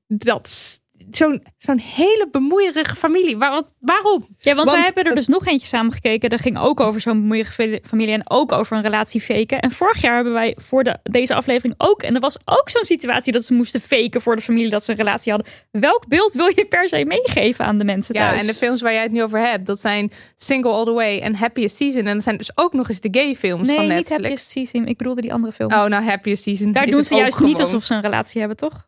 dat 0.07 0.81
zo'n 1.17 1.43
zo'n 1.59 1.79
hele 1.79 2.29
bemoeierige 2.31 2.97
familie. 2.97 3.37
Waar, 3.37 3.51
wat- 3.51 3.73
waarom? 3.81 4.27
Ja, 4.39 4.55
want, 4.55 4.69
Want 4.69 4.71
wij 4.71 4.81
hebben 4.85 5.05
er 5.05 5.15
dus 5.15 5.27
nog 5.27 5.47
eentje 5.47 5.67
samen 5.67 5.93
gekeken. 5.93 6.31
Dat 6.31 6.41
ging 6.41 6.59
ook 6.59 6.81
over 6.81 7.01
zo'n 7.01 7.21
bemoeige 7.21 7.53
fa- 7.53 7.79
familie 7.89 8.13
en 8.15 8.31
ook 8.31 8.53
over 8.53 8.77
een 8.77 8.83
relatie 8.83 9.21
faken. 9.21 9.61
En 9.61 9.71
vorig 9.71 10.01
jaar 10.01 10.15
hebben 10.15 10.33
wij 10.33 10.57
voor 10.61 10.85
de, 10.85 10.99
deze 11.03 11.35
aflevering 11.35 11.75
ook. 11.79 12.03
En 12.03 12.15
er 12.15 12.21
was 12.21 12.39
ook 12.45 12.71
zo'n 12.71 12.85
situatie 12.85 13.33
dat 13.33 13.45
ze 13.45 13.53
moesten 13.55 13.81
faken 13.81 14.21
voor 14.21 14.37
de 14.37 14.43
familie 14.43 14.71
dat 14.71 14.85
ze 14.85 14.91
een 14.91 14.97
relatie 14.97 15.33
hadden. 15.33 15.53
Welk 15.71 16.09
beeld 16.09 16.33
wil 16.33 16.47
je 16.47 16.67
per 16.69 16.89
se 16.89 17.05
meegeven 17.05 17.65
aan 17.65 17.79
de 17.79 17.85
mensen 17.85 18.15
Ja, 18.15 18.29
thuis? 18.29 18.41
en 18.41 18.47
de 18.47 18.55
films 18.55 18.81
waar 18.83 18.93
jij 18.93 19.03
het 19.03 19.13
nu 19.13 19.23
over 19.23 19.39
hebt, 19.41 19.67
dat 19.67 19.81
zijn 19.81 20.11
Single 20.37 20.71
All 20.71 20.85
The 20.85 20.93
Way 20.93 21.19
en 21.21 21.35
Happiest 21.35 21.77
Season. 21.77 22.07
En 22.07 22.15
dat 22.15 22.23
zijn 22.23 22.37
dus 22.37 22.51
ook 22.55 22.73
nog 22.73 22.89
eens 22.89 23.01
de 23.01 23.09
gay 23.11 23.35
films 23.35 23.67
Nee, 23.67 23.77
van 23.77 23.85
niet 23.85 23.95
Netflix. 23.95 24.23
Happiest 24.23 24.51
Season. 24.51 24.87
Ik 24.87 24.97
bedoelde 24.97 25.21
die 25.21 25.33
andere 25.33 25.53
film. 25.53 25.73
Oh, 25.73 25.85
nou 25.85 26.05
Happiest 26.05 26.43
Season. 26.43 26.73
daar 26.73 26.83
is 26.85 26.89
doen 26.91 26.99
het 26.99 27.09
ze 27.09 27.15
ook 27.15 27.21
juist 27.21 27.41
niet 27.41 27.61
alsof 27.61 27.85
ze 27.85 27.95
een 27.95 28.01
relatie 28.03 28.39
hebben, 28.39 28.57
toch? 28.59 28.87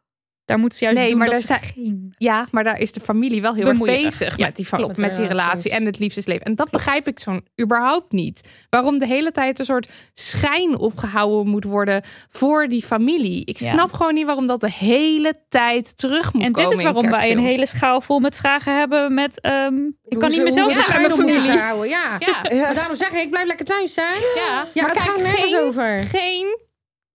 Daar 0.48 0.58
moeten 0.58 0.78
ze 0.78 0.84
juist 0.84 1.00
Nee, 1.00 1.08
doen 1.10 1.18
maar 1.18 1.30
dat 1.30 1.44
daar 1.46 1.60
ze 1.62 1.72
geen... 1.74 2.14
Ja, 2.18 2.46
maar 2.50 2.64
daar 2.64 2.80
is 2.80 2.92
de 2.92 3.00
familie 3.00 3.42
wel 3.42 3.54
heel 3.54 3.66
erg 3.68 3.78
bezig 3.78 4.36
Ja, 4.36 4.46
met, 4.46 4.56
die, 4.56 4.66
klopt. 4.66 4.96
met 4.96 5.10
die 5.10 5.20
Ja, 5.22 5.28
relatie 5.28 5.70
en 5.70 5.86
het 5.86 5.98
liefdesleven. 5.98 6.44
En 6.44 6.54
dat 6.54 6.70
begrijp 6.70 7.04
ik 7.06 7.18
zo'n 7.20 7.44
überhaupt 7.62 8.12
niet. 8.12 8.40
Waarom 8.70 8.98
de 8.98 9.06
hele 9.06 9.32
tijd 9.32 9.58
een 9.58 9.64
soort 9.64 9.88
schijn 10.14 10.78
opgehouden 10.78 11.48
moet 11.50 11.64
worden 11.64 12.02
voor 12.30 12.68
die 12.68 12.82
familie. 12.82 13.44
Ik 13.44 13.58
Ja. 13.58 13.70
snap 13.72 13.92
gewoon 13.92 14.14
niet 14.14 14.26
waarom 14.26 14.46
dat 14.46 14.60
de 14.60 14.70
hele 14.70 15.34
tijd 15.48 15.96
terug 15.96 16.32
moet 16.32 16.42
En 16.42 16.52
komen. 16.52 16.68
dit 16.70 16.78
is 16.78 16.84
waarom 16.84 17.10
wij 17.10 17.30
een 17.30 17.38
hele 17.38 17.66
schaal 17.66 18.00
vol 18.00 18.18
met 18.18 18.36
vragen 18.36 18.78
hebben 18.78 19.14
met... 19.14 19.40
ehm, 19.40 19.74
ik 20.08 20.18
kan 20.18 20.28
niet 20.28 20.38
ze- 20.38 20.42
mezelf 20.44 20.72
zeggen 20.72 20.94
aan 20.94 21.00
mijn 21.00 21.12
familie. 21.12 21.34
moeten 21.40 21.58
houden, 21.58 21.88
Ja. 21.88 22.16
Ja, 22.18 22.50
Ja. 22.54 22.60
Maar 22.60 22.74
daarom 22.74 22.96
zeg 22.96 23.10
ik, 23.10 23.20
ik 23.22 23.30
blijf 23.30 23.46
lekker 23.46 23.66
thuis 23.66 23.92
zijn. 23.94 24.14
ja. 24.34 24.66
Ja, 24.74 24.82
maar 24.82 24.90
het 24.94 25.02
kijk, 25.02 25.10
gaat 25.16 25.22
nergens 25.24 25.52
geen, 25.52 25.60
over. 25.62 25.98
geen 26.02 26.66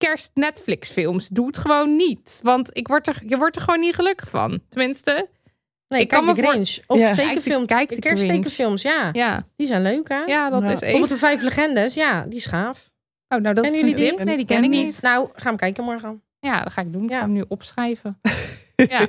kerst 0.07 0.31
Netflix 0.33 0.89
films. 0.89 1.27
Doe 1.27 1.47
het 1.47 1.57
gewoon 1.57 1.95
niet. 1.95 2.39
Want 2.43 2.69
ik 2.77 2.87
word 2.87 3.07
er, 3.07 3.21
je 3.27 3.37
wordt 3.37 3.55
er 3.55 3.61
gewoon 3.61 3.79
niet 3.79 3.95
gelukkig 3.95 4.29
van. 4.29 4.59
Tenminste, 4.69 5.27
Nee, 5.87 6.01
Ik 6.01 6.07
kijk 6.07 6.25
kan 6.25 6.35
de 6.35 6.41
voor- 6.41 6.49
Grinch. 6.51 6.77
Of 6.87 6.99
Ja. 6.99 7.13
tekenfilm. 7.13 7.65
Kijk 7.65 7.89
de 7.89 7.95
de 7.95 8.01
kersttekenfilms, 8.01 8.81
ja. 8.81 9.09
ja. 9.11 9.47
Die 9.55 9.67
zijn 9.67 9.81
leuk, 9.81 10.09
hè? 10.09 10.23
Ja, 10.23 10.49
dat 10.49 10.61
Ja. 10.61 10.65
is 10.67 10.71
één. 10.71 10.79
Bijvoorbeeld 10.79 11.09
de 11.09 11.17
Vijf 11.17 11.41
Legendes, 11.41 11.93
ja, 11.93 12.25
die 12.25 12.37
is 12.37 12.45
gaaf. 12.45 12.89
Oh, 13.27 13.39
nou, 13.39 13.53
dat 13.55 13.63
Kennen 13.63 13.79
jullie 13.81 13.95
die? 13.95 14.13
Nee, 14.25 14.37
die 14.37 14.45
ken 14.45 14.55
Ken 14.55 14.63
ik 14.63 14.69
niet. 14.69 14.85
niet. 14.85 15.01
Nou, 15.01 15.29
ga 15.33 15.47
hem 15.47 15.57
kijken 15.57 15.83
morgen. 15.83 16.21
Ja, 16.39 16.63
dat 16.63 16.73
ga 16.73 16.81
ik 16.81 16.93
doen. 16.93 17.03
Ik 17.03 17.09
Ja. 17.09 17.15
ga 17.15 17.21
hem 17.23 17.31
nu 17.33 17.43
opschrijven. 17.47 18.19
ja. 18.75 19.05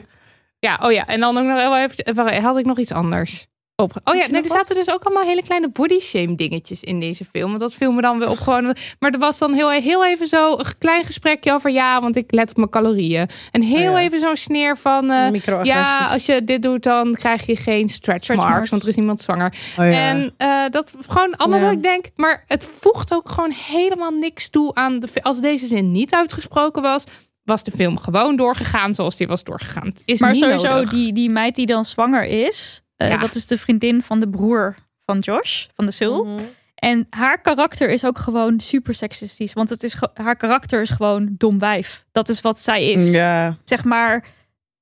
ja, 0.59 0.79
oh 0.83 0.93
ja. 0.93 1.07
En 1.07 1.21
dan 1.21 1.37
ook 1.39 1.45
nog 1.45 1.59
heel 1.61 1.77
even, 1.77 2.43
had 2.43 2.59
ik 2.59 2.65
nog 2.67 2.79
iets 2.79 2.93
anders. 2.93 3.47
Op. 3.77 3.93
Oh 4.05 4.15
ja, 4.15 4.27
nog 4.31 4.45
er 4.45 4.51
zaten 4.51 4.75
dus 4.77 4.91
ook 4.91 5.03
allemaal 5.05 5.25
hele 5.25 5.43
kleine 5.43 5.71
body 5.71 5.99
shame 5.99 6.35
dingetjes 6.35 6.83
in 6.83 7.01
deze 7.01 7.25
film. 7.25 7.49
Want 7.49 7.61
dat 7.61 7.75
viel 7.75 7.93
me 7.93 8.01
dan 8.01 8.19
weer 8.19 8.29
op 8.31 8.39
gewoon. 8.41 8.77
Maar 8.99 9.11
er 9.11 9.19
was 9.19 9.39
dan 9.39 9.53
heel, 9.53 9.71
heel 9.71 10.05
even 10.07 10.27
zo 10.27 10.59
een 10.59 10.79
klein 10.79 11.05
gesprekje 11.05 11.53
over 11.53 11.71
ja, 11.71 12.01
want 12.01 12.17
ik 12.17 12.33
let 12.33 12.51
op 12.51 12.57
mijn 12.57 12.69
calorieën. 12.71 13.29
En 13.51 13.63
heel 13.63 13.93
Oh 13.93 13.99
ja. 13.99 14.05
even 14.05 14.21
zo'n 14.21 14.37
sneer 14.37 14.77
van 14.77 15.11
eh, 15.11 15.63
ja, 15.63 16.07
als 16.13 16.27
je 16.27 16.45
dit 16.45 16.63
doet, 16.63 16.83
dan 16.83 17.15
krijg 17.15 17.47
je 17.47 17.57
geen 17.57 17.89
stretch, 17.89 18.23
Stretch 18.23 18.41
marks, 18.41 18.55
marks. 18.55 18.71
want 18.71 18.83
er 18.83 18.89
is 18.89 18.97
niemand 18.97 19.23
zwanger. 19.23 19.55
Oh, 19.79 19.85
ja. 19.91 20.09
En 20.09 20.35
eh, 20.37 20.65
dat 20.71 20.95
gewoon 21.09 21.37
allemaal 21.37 21.59
Ja. 21.59 21.65
wat 21.65 21.75
ik 21.75 21.83
denk, 21.83 22.07
maar 22.17 22.45
het 22.49 22.71
voegt 22.79 23.15
ook 23.15 23.29
gewoon 23.29 23.53
helemaal 23.69 24.11
niks 24.11 24.49
toe 24.49 24.75
aan 24.75 24.99
de. 25.01 25.09
Als 25.23 25.41
deze 25.41 25.67
zin 25.67 25.91
niet 25.91 26.15
uitgesproken 26.15 26.83
was, 26.83 27.05
was 27.43 27.65
de 27.65 27.71
film 27.71 27.99
gewoon 27.99 28.37
doorgegaan 28.37 28.95
zoals 28.95 29.17
die 29.17 29.27
was 29.27 29.45
doorgegaan. 29.45 29.93
Is 30.05 30.21
Maar 30.21 30.31
niet 30.31 30.39
sowieso, 30.41 30.69
nodig. 30.69 30.91
die, 30.91 31.13
die 31.13 31.31
meid 31.31 31.55
die 31.55 31.67
dan 31.67 31.85
zwanger 31.85 32.25
is, 32.25 32.83
eh, 32.97 33.09
Ja. 33.09 33.17
dat 33.19 33.35
is 33.35 33.47
de 33.47 33.59
vriendin 33.59 34.03
van 34.03 34.21
de 34.21 34.29
broer 34.29 34.75
van 35.05 35.19
Josh, 35.19 35.67
van 35.75 35.87
de 35.87 35.93
Sul. 35.93 36.25
Mhm. 36.25 36.43
En 36.75 37.07
haar 37.11 37.41
karakter 37.41 37.91
is 37.91 38.05
ook 38.05 38.19
gewoon 38.19 38.61
super 38.61 38.95
seksistisch. 38.95 39.53
Want 39.53 39.69
het 39.69 39.83
is 39.83 39.95
ge- 39.95 40.11
haar 40.15 40.37
karakter 40.37 40.81
is 40.81 40.91
gewoon 40.91 41.35
dom 41.39 41.59
wijf. 41.59 42.05
Dat 42.13 42.29
is 42.29 42.41
wat 42.41 42.59
zij 42.59 42.91
is. 42.91 43.11
Ja. 43.11 43.57
Zeg 43.65 43.85
maar, 43.85 44.25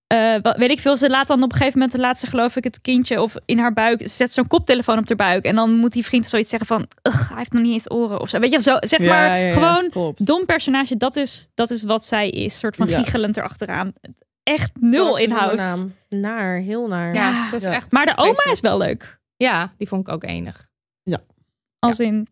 eh, 0.06 0.34
wat, 0.42 0.56
weet 0.56 0.70
ik 0.70 0.78
veel, 0.80 0.96
ze 0.96 1.08
laat 1.10 1.26
dan 1.26 1.42
op 1.42 1.52
een 1.52 1.58
gegeven 1.58 1.78
moment, 1.78 1.98
laat 1.98 2.20
ze 2.20 2.26
geloof 2.26 2.56
ik 2.56 2.64
het 2.64 2.80
kindje 2.80 3.20
of 3.22 3.34
in 3.44 3.58
haar 3.58 3.72
buik, 3.72 4.00
ze 4.00 4.08
zet 4.08 4.32
zo'n 4.32 4.46
koptelefoon 4.46 4.98
op 4.98 5.08
haar 5.08 5.16
buik. 5.16 5.44
En 5.44 5.54
dan 5.54 5.70
moet 5.72 5.92
die 5.92 6.04
vriend 6.04 6.26
zoiets 6.26 6.48
zeggen 6.48 6.68
van, 6.68 6.86
"Ugh, 7.02 7.28
hij 7.28 7.38
heeft 7.38 7.52
nog 7.52 7.62
niet 7.62 7.72
eens 7.72 7.90
oren 7.90 8.20
of 8.20 8.28
zo. 8.28 8.38
Weet 8.38 8.50
je, 8.50 8.60
zo, 8.60 8.76
zeg 8.80 9.00
Ja, 9.00 9.08
maar, 9.08 9.28
ja, 9.28 9.34
ja, 9.46 9.52
gewoon 9.52 9.90
klopt. 9.90 10.26
dom 10.26 10.44
personage, 10.46 10.96
dat 10.96 11.16
is, 11.16 11.48
dat 11.54 11.70
is 11.70 11.82
wat 11.82 12.04
zij 12.04 12.30
is. 12.30 12.58
soort 12.58 12.76
van 12.76 12.88
Ja. 12.88 12.98
giechelend 13.02 13.36
erachteraan. 13.36 13.92
Echt 14.42 14.70
nul 14.80 15.16
inhoud. 15.16 15.56
Naam. 15.56 15.94
Naar, 16.08 16.56
heel 16.58 16.88
naar. 16.88 17.14
Ja, 17.14 17.44
het 17.44 17.52
is 17.62 17.64
echt 17.68 17.90
Maar 17.92 18.06
de 18.06 18.12
oma 18.16 18.22
vreselijk. 18.24 18.52
is 18.52 18.60
wel 18.60 18.78
leuk. 18.78 19.20
Ja, 19.36 19.72
die 19.78 19.88
vond 19.88 20.06
ik 20.08 20.14
ook 20.14 20.24
enig. 20.24 20.70
Als 21.78 22.00
in, 22.00 22.26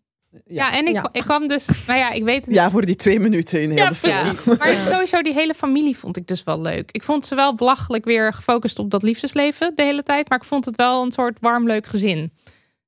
Ja, 0.47 0.73
en 0.73 0.87
ik, 0.87 0.93
Ja. 0.95 1.09
ik 1.13 1.23
kwam 1.23 1.47
dus... 1.49 1.67
Nou 1.87 1.99
ja, 1.99 2.11
ik 2.11 2.25
weet 2.25 2.37
het 2.37 2.47
niet. 2.47 2.55
Ja, 2.57 2.71
voor 2.71 2.85
die 2.87 2.95
twee 2.95 3.21
minuten 3.21 3.63
in 3.63 3.69
heel 3.71 3.79
Ja, 3.79 3.89
de 3.89 3.95
film. 3.95 4.13
Ja, 4.15 4.55
maar 4.59 4.89
sowieso 4.89 5.23
die 5.23 5.33
hele 5.35 5.55
familie 5.55 5.97
vond 5.97 6.17
ik 6.17 6.27
dus 6.27 6.45
wel 6.45 6.61
leuk. 6.61 6.91
Ik 6.91 7.03
vond 7.03 7.27
ze 7.27 7.35
wel 7.35 7.55
belachelijk 7.55 8.05
weer 8.05 8.33
gefocust 8.33 8.79
op 8.79 8.91
dat 8.91 9.03
liefdesleven 9.03 9.73
de 9.75 9.83
hele 9.83 10.03
tijd. 10.03 10.29
Maar 10.29 10.39
ik 10.39 10.45
vond 10.45 10.65
het 10.65 10.77
wel 10.77 11.03
een 11.03 11.13
soort 11.13 11.39
warm 11.41 11.67
leuk 11.67 11.87
gezin. 11.87 12.33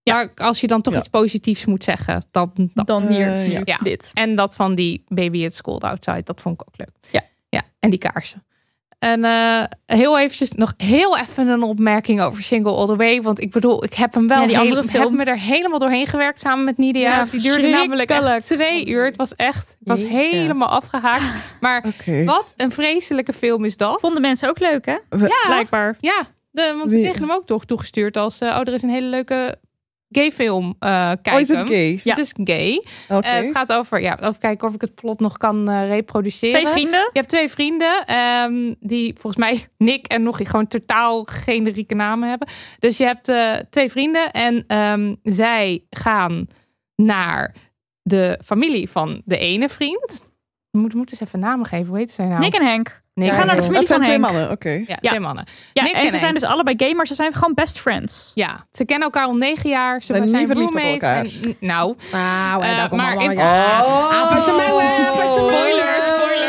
Ja, 0.02 0.32
als 0.34 0.60
je 0.60 0.66
dan 0.66 0.82
toch 0.82 0.92
Ja. 0.92 0.98
iets 0.98 1.08
positiefs 1.08 1.64
moet 1.64 1.84
zeggen, 1.84 2.24
dan 2.30 2.52
dat. 2.74 2.86
dan 2.86 3.06
hier, 3.06 3.30
hier, 3.32 3.62
ja. 3.64 3.78
dit. 3.78 4.10
En 4.14 4.34
dat 4.34 4.56
van 4.56 4.74
die 4.74 5.04
baby 5.08 5.38
it's 5.44 5.60
cold 5.60 5.84
outside, 5.84 6.22
dat 6.22 6.40
vond 6.40 6.60
ik 6.60 6.68
ook 6.68 6.74
leuk. 6.78 7.10
Ja. 7.10 7.22
Ja, 7.48 7.62
en 7.78 7.90
die 7.90 7.98
kaarsen. 7.98 8.44
En 9.02 9.24
eh, 9.24 9.62
heel 9.86 10.18
eventjes, 10.18 10.52
nog 10.52 10.74
heel 10.76 11.18
even 11.18 11.48
een 11.48 11.62
opmerking 11.62 12.20
over 12.20 12.42
Single 12.42 12.72
All 12.72 12.86
The 12.86 12.96
Way. 12.96 13.22
Want 13.22 13.40
ik 13.40 13.50
bedoel, 13.50 13.84
ik 13.84 13.94
heb 13.94 14.14
hem 14.14 14.28
wel 14.28 14.40
Ja, 14.40 14.46
die 14.46 14.58
andere 14.58 14.82
ik 14.82 14.88
film. 14.90 15.02
heb 15.02 15.12
me 15.12 15.24
er 15.30 15.38
helemaal 15.38 15.78
doorheen 15.78 16.06
gewerkt 16.06 16.40
samen 16.40 16.64
met 16.64 16.76
Nidia. 16.78 17.00
Ja, 17.08 17.26
die 17.30 17.40
duurde 17.40 17.68
namelijk 17.68 18.10
echt 18.10 18.44
twee 18.46 18.86
uur. 18.88 19.04
Het 19.04 19.16
was 19.16 19.34
echt, 19.34 19.68
het 19.78 19.88
was 19.88 20.00
Jeetje. 20.00 20.16
helemaal 20.16 20.68
afgehaakt. 20.68 21.22
Maar 21.60 21.84
wat 22.24 22.54
een 22.56 22.70
vreselijke 22.72 23.32
film 23.32 23.64
is 23.64 23.76
dat. 23.76 24.00
Vonden 24.00 24.20
mensen 24.20 24.48
ook 24.48 24.58
leuk, 24.58 24.86
hè? 24.86 24.96
We- 25.08 25.40
Blijkbaar. 25.46 25.96
Ja, 26.00 26.22
de, 26.50 26.74
want 26.78 26.90
we 26.90 27.00
kregen 27.00 27.20
hem 27.20 27.30
ook 27.30 27.46
toch 27.46 27.64
toegestuurd 27.64 28.16
als... 28.16 28.38
eh, 28.38 28.48
oh, 28.48 28.58
er 28.60 28.72
is 28.72 28.82
een 28.82 28.90
hele 28.90 29.06
leuke 29.06 29.56
gay 30.12 30.32
film. 30.32 30.74
eh 30.78 30.89
kijken. 31.06 31.32
Oh, 31.32 31.40
is 31.40 31.48
het 31.48 31.68
gay? 31.68 32.01
Ja. 32.05 32.14
Het 32.14 32.18
is 32.18 32.34
gay. 32.44 32.84
Eh, 33.09 33.18
het 33.20 33.51
gaat 33.52 33.72
over, 33.72 34.01
ja, 34.01 34.18
over 34.22 34.40
kijken 34.40 34.68
of 34.68 34.74
ik 34.74 34.80
het 34.80 34.94
plot 34.94 35.20
nog 35.20 35.36
kan 35.36 35.68
eh, 35.70 35.89
reproduceren. 35.89 36.60
Twee 36.60 36.72
vrienden. 36.72 37.01
Je 37.01 37.18
hebt 37.18 37.28
twee 37.28 37.48
vrienden 37.48 38.05
ehm, 38.06 38.74
die 38.80 39.12
volgens 39.18 39.36
mij 39.36 39.66
Nick 39.89 40.06
en 40.06 40.22
nog 40.22 40.36
gewoon 40.43 40.66
totaal 40.66 41.24
generieke 41.24 41.94
namen 41.94 42.28
hebben. 42.28 42.48
Dus 42.78 42.97
je 42.97 43.05
hebt 43.05 43.28
eh, 43.28 43.52
twee 43.70 43.90
vrienden 43.90 44.30
en 44.30 44.64
ehm, 44.66 45.14
zij 45.22 45.84
gaan 45.90 46.47
naar 46.97 47.55
de 48.02 48.39
familie 48.44 48.90
van 48.90 49.22
de 49.24 49.39
ene 49.39 49.68
vriend. 49.68 50.20
We 50.70 50.78
moeten, 50.78 50.98
moeten 50.98 51.18
eens 51.18 51.28
even 51.28 51.40
namen 51.40 51.66
geven. 51.66 51.86
Hoe 51.86 51.98
heet 51.98 52.10
zij 52.10 52.26
nou? 52.26 52.40
Nick 52.40 52.55
en 52.55 52.66
Henk. 52.66 53.01
Nick 53.14 53.28
Ze 53.28 53.34
gaan 53.34 53.47
naar 53.47 53.56
de 53.56 53.62
Henk. 53.62 53.74
familie 53.74 53.89
Dat 53.89 54.02
zijn 54.05 54.20
van 54.20 54.20
twee 54.20 54.20
Henk. 54.20 54.32
mannen, 54.32 54.51
oké. 54.51 54.70
Ja, 54.93 54.97
Ja. 55.01 55.09
twee 55.09 55.20
mannen. 55.20 55.44
Ja, 55.72 55.82
Nick 55.82 55.93
en 55.93 55.98
ze 55.98 56.05
en 56.05 56.10
zijn 56.18 56.30
Henk. 56.30 56.40
dus 56.40 56.48
allebei 56.51 56.76
maar 56.94 57.06
ze 57.06 57.14
zijn 57.14 57.32
gewoon 57.34 57.55
best 57.55 57.80
friends. 57.80 58.30
Ja, 58.34 58.66
ze 58.72 58.84
kennen 58.84 59.05
elkaar 59.05 59.26
al 59.26 59.34
negen 59.34 59.70
jaar. 59.70 60.02
Ze 60.02 60.06
Zijn 60.12 60.28
zijn 60.28 60.40
niet 60.40 60.51
verliefd 60.51 60.74
op 60.74 60.80
roommates. 60.80 61.40
En, 61.40 61.56
nou, 61.60 61.97
Nou, 62.12 62.62
en 62.62 62.70
Eh, 62.70 62.76
daar 62.76 62.89
komt 62.89 63.01
maar 63.01 63.10
allemaal... 63.16 63.30
in- 63.30 63.39
ja. 63.39 63.84
Oh. 63.84 64.10
Ah, 64.10 64.28
Pet 64.34 64.44
Shop 64.44 64.56
Mouwen, 64.56 64.84
Pet 65.16 65.32
Shop 65.32 65.39
Spoiler, 65.39 65.84
Mouwen. 65.84 66.41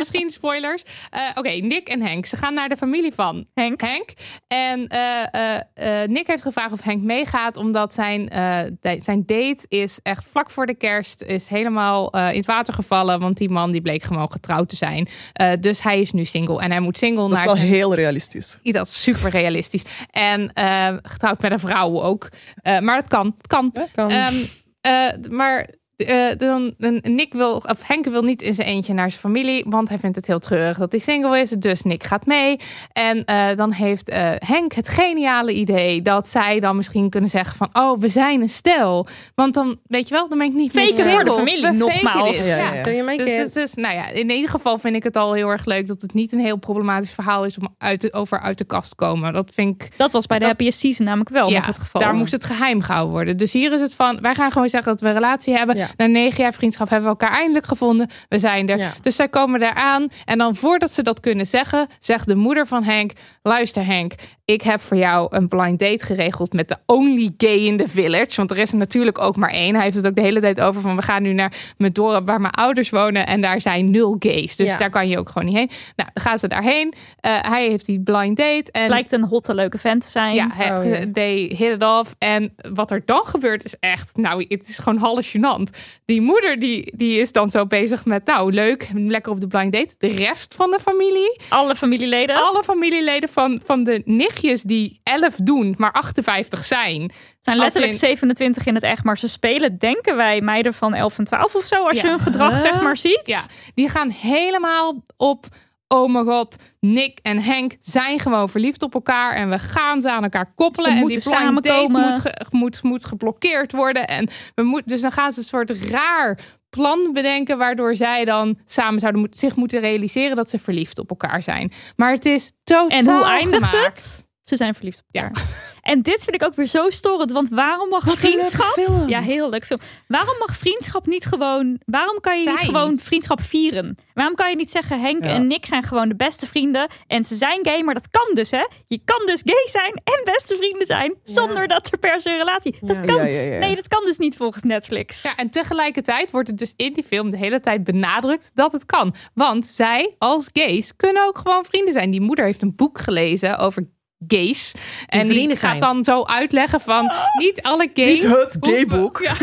Misschien 0.00 0.30
spoilers. 0.30 0.82
Eh, 1.10 1.20
Oké, 1.34 1.48
Nick 1.50 1.88
en 1.88 2.02
Henk. 2.02 2.26
Ze 2.26 2.36
gaan 2.36 2.54
naar 2.54 2.68
de 2.68 2.76
familie 2.76 3.12
van 3.14 3.46
Henk. 3.54 3.80
Henk. 3.80 4.08
En 4.48 4.86
eh, 4.86 5.34
eh, 5.34 6.02
eh, 6.02 6.08
Nick 6.08 6.26
heeft 6.26 6.42
gevraagd 6.42 6.72
of 6.72 6.80
Henk 6.82 7.02
meegaat, 7.02 7.56
omdat 7.56 7.92
zijn, 7.92 8.28
eh, 8.28 8.60
zijn 9.02 9.22
date 9.26 9.64
is 9.68 9.98
echt 10.02 10.24
vlak 10.30 10.50
voor 10.50 10.66
de 10.66 10.74
kerst 10.74 11.22
is 11.22 11.48
helemaal 11.48 12.12
eh, 12.12 12.30
in 12.30 12.36
het 12.36 12.46
water 12.46 12.74
gevallen, 12.74 13.20
want 13.20 13.36
die 13.38 13.48
man 13.50 13.70
die 13.72 13.82
bleek 13.82 14.02
gewoon 14.02 14.30
getrouwd 14.32 14.68
te 14.68 14.76
zijn. 14.76 15.08
Eh, 15.32 15.52
dus 15.60 15.82
hij 15.82 16.00
is 16.00 16.12
nu 16.12 16.24
single 16.24 16.60
en 16.60 16.70
hij 16.70 16.80
moet 16.80 16.98
single 16.98 17.22
Dat 17.22 17.30
is 17.30 17.36
naar 17.36 17.46
wel 17.46 17.56
zijn 17.56 17.68
heel 17.68 17.94
realistisch. 17.94 18.58
dat 18.62 18.86
is 18.86 19.02
super 19.02 19.30
realistisch. 19.30 19.84
En 20.10 20.52
eh, 20.52 20.96
getrouwd 21.02 21.42
met 21.42 21.52
een 21.52 21.58
vrouw 21.60 22.02
ook. 22.02 22.28
Eh, 22.62 22.78
maar 22.78 22.96
het 22.96 23.08
kan. 23.08 23.34
Het 23.38 23.46
kan. 23.46 23.72
kan. 23.94 24.10
Ehm, 24.10 24.34
eh, 24.80 25.06
maar 25.30 25.68
eh, 26.04 26.38
dan, 26.38 26.74
dan- 26.78 26.98
Nick 27.02 27.32
wil, 27.32 27.52
of 27.54 27.86
Henk 27.86 28.04
wil 28.04 28.22
niet 28.22 28.42
in 28.42 28.54
zijn 28.54 28.68
eentje 28.68 28.92
naar 28.94 29.08
zijn 29.10 29.20
familie, 29.22 29.64
want 29.68 29.88
hij 29.88 29.98
vindt 29.98 30.16
het 30.16 30.26
heel 30.26 30.38
treurig 30.38 30.78
dat 30.78 30.90
hij 30.92 31.00
single 31.00 31.40
is. 31.40 31.50
Dus 31.50 31.82
Nick 31.82 32.04
gaat 32.04 32.26
mee. 32.26 32.56
En 32.92 33.24
eh, 33.24 33.56
dan 33.56 33.72
heeft 33.72 34.08
eh, 34.08 34.30
Henk 34.38 34.72
het 34.72 34.88
geniale 34.88 35.52
idee 35.52 36.02
dat 36.02 36.28
zij 36.28 36.60
dan 36.60 36.76
misschien 36.76 37.10
kunnen 37.10 37.30
zeggen 37.30 37.56
van, 37.56 37.68
oh, 37.72 38.00
we 38.00 38.08
zijn 38.08 38.42
een 38.42 38.48
stel. 38.48 39.06
Want 39.34 39.54
dan, 39.54 39.78
weet 39.86 40.08
je 40.08 40.14
wel, 40.14 40.28
dan 40.28 40.38
ben 40.38 40.46
ik 40.46 40.52
niet 40.54 40.74
meer 40.74 40.88
Faken 40.88 41.02
voor 41.02 41.10
single. 41.10 41.24
de 41.30 41.38
familie, 41.38 41.62
We 41.70 41.76
nogmaals. 41.76 42.48
Ja, 42.48 42.56
Ja, 42.56 42.90
ja, 42.90 43.10
ja. 43.10 43.16
Dus 43.16 43.36
het 43.36 43.56
is, 43.56 43.74
nou 43.74 43.94
ja, 43.94 44.08
in 44.08 44.30
ieder 44.30 44.50
geval 44.50 44.78
vind 44.78 44.96
ik 44.96 45.02
het 45.02 45.16
al 45.16 45.32
heel 45.32 45.48
erg 45.48 45.64
leuk 45.64 45.86
dat 45.86 46.02
het 46.02 46.14
niet 46.14 46.32
een 46.32 46.38
heel 46.40 46.56
problematisch 46.56 47.10
verhaal 47.10 47.44
is 47.44 47.58
om 47.58 47.68
uit 47.78 48.00
de, 48.00 48.12
over 48.12 48.40
uit 48.40 48.58
de 48.58 48.64
kast 48.64 48.88
te 48.88 48.94
komen. 48.96 49.32
Dat 49.32 49.50
vind 49.54 49.82
ik. 49.82 49.88
Dat 49.96 50.12
was 50.12 50.26
bij 50.26 50.38
de 50.38 50.44
Dat- 50.44 50.52
Happiest 50.52 50.78
Season 50.78 51.04
namelijk 51.06 51.30
wel 51.30 51.50
nog 51.50 51.66
het 51.66 51.78
geval. 51.78 52.00
daar 52.00 52.14
moest 52.14 52.32
het 52.32 52.44
geheim 52.44 52.80
gehouden 52.80 53.12
worden. 53.12 53.36
Dus 53.36 53.52
hier 53.52 53.72
is 53.72 53.80
het 53.80 53.94
van, 53.94 54.18
wij 54.20 54.34
gaan 54.34 54.50
gewoon 54.50 54.68
zeggen 54.68 54.92
dat 54.92 55.00
we 55.00 55.06
een 55.08 55.14
relatie 55.14 55.54
hebben. 55.56 55.88
Na 55.96 56.06
negen 56.06 56.42
jaar 56.42 56.52
vriendschap 56.52 56.88
hebben 56.88 57.10
we 57.10 57.18
elkaar 57.18 57.36
eindelijk 57.38 57.66
gevonden. 57.66 58.10
We 58.28 58.38
zijn 58.38 58.68
er. 58.68 58.78
Ja. 58.78 58.92
Dus 59.02 59.16
zij 59.16 59.28
komen 59.28 59.60
daar 59.60 59.74
aan. 59.74 60.08
En 60.24 60.38
dan 60.38 60.54
voordat 60.54 60.92
ze 60.92 61.02
dat 61.02 61.20
kunnen 61.20 61.46
zeggen, 61.46 61.88
zegt 61.98 62.26
de 62.26 62.34
moeder 62.36 62.66
van 62.66 62.82
Henk: 62.84 63.12
Luister, 63.42 63.84
Henk, 63.86 64.12
ik 64.44 64.62
heb 64.62 64.80
voor 64.80 64.96
jou 64.96 65.26
een 65.36 65.48
blind 65.48 65.78
date 65.78 66.04
geregeld 66.06 66.52
met 66.52 66.68
de 66.68 66.76
only 66.86 67.30
gay 67.36 67.56
in 67.58 67.76
the 67.76 67.88
village. 67.88 68.36
Want 68.36 68.50
er 68.50 68.58
is 68.58 68.72
er 68.72 68.78
natuurlijk 68.78 69.18
ook 69.20 69.36
maar 69.36 69.50
één. 69.50 69.74
Hij 69.74 69.84
heeft 69.84 69.96
het 69.96 70.06
ook 70.06 70.14
de 70.14 70.20
hele 70.20 70.40
tijd 70.40 70.60
over 70.60 70.80
van 70.80 70.96
we 70.96 71.02
gaan 71.02 71.22
nu 71.22 71.32
naar 71.32 71.52
mijn 71.76 71.92
dorp 71.92 72.26
waar 72.26 72.40
mijn 72.40 72.52
ouders 72.54 72.90
wonen. 72.90 73.26
En 73.26 73.40
daar 73.40 73.60
zijn 73.60 73.90
nul 73.90 74.16
gays. 74.18 74.56
Dus 74.56 74.68
Ja. 74.68 74.76
daar 74.76 74.90
kan 74.90 75.08
je 75.08 75.18
ook 75.18 75.28
gewoon 75.28 75.48
niet 75.48 75.56
heen. 75.56 75.70
Nou, 75.96 76.08
dan 76.14 76.22
gaan 76.24 76.38
ze 76.38 76.48
daarheen. 76.48 76.92
Eh, 77.20 77.38
hij 77.40 77.68
heeft 77.68 77.86
die 77.86 78.00
blind 78.00 78.36
date. 78.36 78.72
En 78.72 78.86
Blijkt 78.86 79.12
een 79.12 79.24
hotte, 79.24 79.54
leuke 79.54 79.78
vent 79.78 80.02
te 80.02 80.08
zijn. 80.08 80.34
ja, 80.34 80.48
Oh, 80.60 80.80
they 81.12 81.34
hit 81.56 81.60
it 81.74 81.82
off. 81.82 82.14
En 82.18 82.54
wat 82.72 82.90
er 82.90 83.02
dan 83.04 83.22
gebeurt 83.24 83.64
is 83.64 83.74
echt, 83.80 84.16
nou, 84.16 84.44
het 84.48 84.68
is 84.68 84.78
gewoon 84.78 84.98
hallucinant. 84.98 85.70
Die 86.04 86.20
moeder 86.20 86.58
die, 86.58 86.92
die 86.96 87.20
is 87.20 87.32
dan 87.32 87.50
zo 87.50 87.66
bezig 87.66 88.04
met, 88.04 88.26
nou, 88.26 88.52
leuk, 88.52 88.88
lekker 88.94 89.32
op 89.32 89.40
de 89.40 89.46
blind 89.46 89.72
date. 89.72 89.94
De 89.98 90.06
rest 90.08 90.54
van 90.54 90.70
de 90.70 90.78
familie, 90.82 91.40
Alle 91.48 91.76
familieleden. 91.76 92.36
alle 92.36 92.62
familieleden 92.64 93.28
van, 93.28 93.60
van 93.64 93.84
de 93.84 94.02
nichtjes 94.04 94.62
die 94.62 95.00
11 95.02 95.34
doen, 95.36 95.74
maar 95.78 95.92
58 95.92 96.64
zijn. 96.64 97.12
zijn 97.40 97.56
letterlijk 97.56 97.92
in- 97.92 97.98
27 97.98 98.66
in 98.66 98.74
het 98.74 98.82
echt, 98.82 99.04
maar 99.04 99.18
ze 99.18 99.28
spelen, 99.28 99.78
denken 99.78 100.16
wij, 100.16 100.40
meiden 100.40 100.74
van 100.74 100.94
11 100.94 101.18
en 101.18 101.24
12 101.24 101.54
of 101.54 101.64
zo. 101.64 101.84
Als 101.86 101.96
Ja. 101.96 102.02
je 102.02 102.08
hun 102.08 102.20
gedrag 102.20 102.60
zeg 102.60 102.82
maar 102.82 102.96
ziet. 102.96 103.22
Ja, 103.24 103.42
die 103.74 103.88
gaan 103.88 104.10
helemaal 104.10 105.02
op. 105.16 105.46
Oh 105.94 106.12
mijn 106.12 106.24
god, 106.24 106.56
Nick 106.80 107.18
en 107.22 107.38
Henk 107.38 107.76
zijn 107.82 108.20
gewoon 108.20 108.48
verliefd 108.48 108.82
op 108.82 108.94
elkaar. 108.94 109.34
En 109.34 109.50
we 109.50 109.58
gaan 109.58 110.00
ze 110.00 110.10
aan 110.10 110.22
elkaar 110.22 110.52
koppelen. 110.54 110.90
Ze 110.90 110.96
en 110.96 111.00
moeten 111.02 111.20
die 111.20 111.28
samenkomen. 111.36 112.08
moet, 112.08 112.18
ge- 112.18 112.46
moet, 112.50 112.82
moet 112.82 113.04
geblokkeerd 113.04 113.72
worden. 113.72 114.06
En 114.08 114.28
we 114.54 114.62
moet, 114.62 114.82
dus 114.88 115.00
dan 115.00 115.12
gaan 115.12 115.32
ze 115.32 115.38
een 115.38 115.44
soort 115.44 115.70
raar 115.70 116.38
plan 116.70 117.10
bedenken. 117.12 117.58
Waardoor 117.58 117.94
zij 117.96 118.24
dan 118.24 118.58
samen 118.64 119.00
zouden 119.00 119.20
moet, 119.20 119.38
zich 119.38 119.56
moeten 119.56 119.80
realiseren 119.80 120.36
dat 120.36 120.50
ze 120.50 120.58
verliefd 120.58 120.98
op 120.98 121.10
elkaar 121.10 121.42
zijn. 121.42 121.72
Maar 121.96 122.12
het 122.12 122.24
is 122.26 122.52
totaal 122.64 122.88
En 122.88 123.08
hoe 123.10 123.24
eindigt 123.24 123.64
gemaakt. 123.64 123.86
het? 123.86 124.28
Ze 124.40 124.56
zijn 124.56 124.74
verliefd 124.74 125.02
op 125.08 125.14
elkaar. 125.14 125.42
En 125.90 126.02
dit 126.02 126.24
vind 126.24 126.36
ik 126.42 126.44
ook 126.44 126.54
weer 126.54 126.66
zo 126.66 126.90
storend. 126.90 127.32
Want 127.32 127.48
waarom 127.48 127.88
mag 127.88 128.04
Wat 128.04 128.14
een 128.14 128.20
leuke 128.22 128.36
vriendschap... 128.36 128.72
film. 128.72 129.08
Ja, 129.08 129.20
heel 129.20 129.50
leuk 129.50 129.64
film. 129.66 129.80
Waarom 130.08 130.34
mag 130.38 130.56
vriendschap 130.56 131.06
niet 131.06 131.24
gewoon... 131.24 131.80
Waarom 131.86 132.20
kan 132.20 132.40
je 132.40 132.48
niet 132.48 132.58
gewoon 132.58 132.98
vriendschap 132.98 133.40
vieren? 133.42 133.98
Waarom 134.14 134.34
kan 134.34 134.50
je 134.50 134.56
niet 134.56 134.70
zeggen... 134.70 135.00
Henk 135.00 135.24
Ja. 135.24 135.30
en 135.30 135.46
Nick 135.46 135.66
zijn 135.66 135.82
gewoon 135.82 136.08
de 136.08 136.16
beste 136.16 136.46
vrienden. 136.46 136.88
En 137.06 137.24
ze 137.24 137.34
zijn 137.34 137.58
gay, 137.62 137.82
maar 137.82 137.94
dat 137.94 138.08
kan 138.10 138.34
dus, 138.34 138.50
hè? 138.50 138.66
Je 138.86 139.00
kan 139.04 139.26
dus 139.26 139.42
gay 139.44 139.66
zijn 139.68 140.00
en 140.04 140.20
beste 140.24 140.56
vrienden 140.56 140.86
zijn. 140.86 141.14
Zonder 141.24 141.68
dat 141.68 141.92
er 141.92 141.98
per 141.98 142.20
se 142.20 142.30
een 142.30 142.38
relatie... 142.38 142.76
Dat 142.80 142.96
Ja. 142.96 143.02
kan. 143.04 143.16
Ja, 143.16 143.24
ja, 143.24 143.40
ja. 143.40 143.58
Nee, 143.58 143.76
dat 143.76 143.88
kan 143.88 144.04
dus 144.04 144.18
niet 144.18 144.36
volgens 144.36 144.62
Netflix. 144.62 145.22
Ja, 145.22 145.36
en 145.36 145.50
tegelijkertijd 145.50 146.30
wordt 146.30 146.48
het 146.48 146.58
dus 146.58 146.72
in 146.76 146.92
die 146.92 147.04
film 147.04 147.30
de 147.30 147.36
hele 147.36 147.60
tijd 147.60 147.84
benadrukt 147.84 148.50
dat 148.54 148.72
het 148.72 148.86
kan. 148.86 149.14
Want 149.34 149.66
zij 149.66 150.14
als 150.18 150.48
gays 150.52 150.96
kunnen 150.96 151.26
ook 151.26 151.38
gewoon 151.38 151.64
vrienden 151.64 151.92
zijn. 151.94 152.10
Die 152.10 152.20
moeder 152.20 152.44
heeft 152.44 152.62
een 152.62 152.74
boek 152.76 153.00
gelezen 153.00 153.58
over 153.58 153.88
gays. 154.26 154.72
en 155.06 155.28
die 155.28 155.48
gaat 155.48 155.58
zijn. 155.58 155.80
dan 155.80 156.04
zo 156.04 156.22
uitleggen 156.24 156.80
van 156.80 157.10
niet 157.38 157.62
alle 157.62 157.90
gays... 157.94 158.22
Niet 158.22 158.36
het 158.36 158.56
gayboek. 158.60 159.20
Ja, 159.22 159.34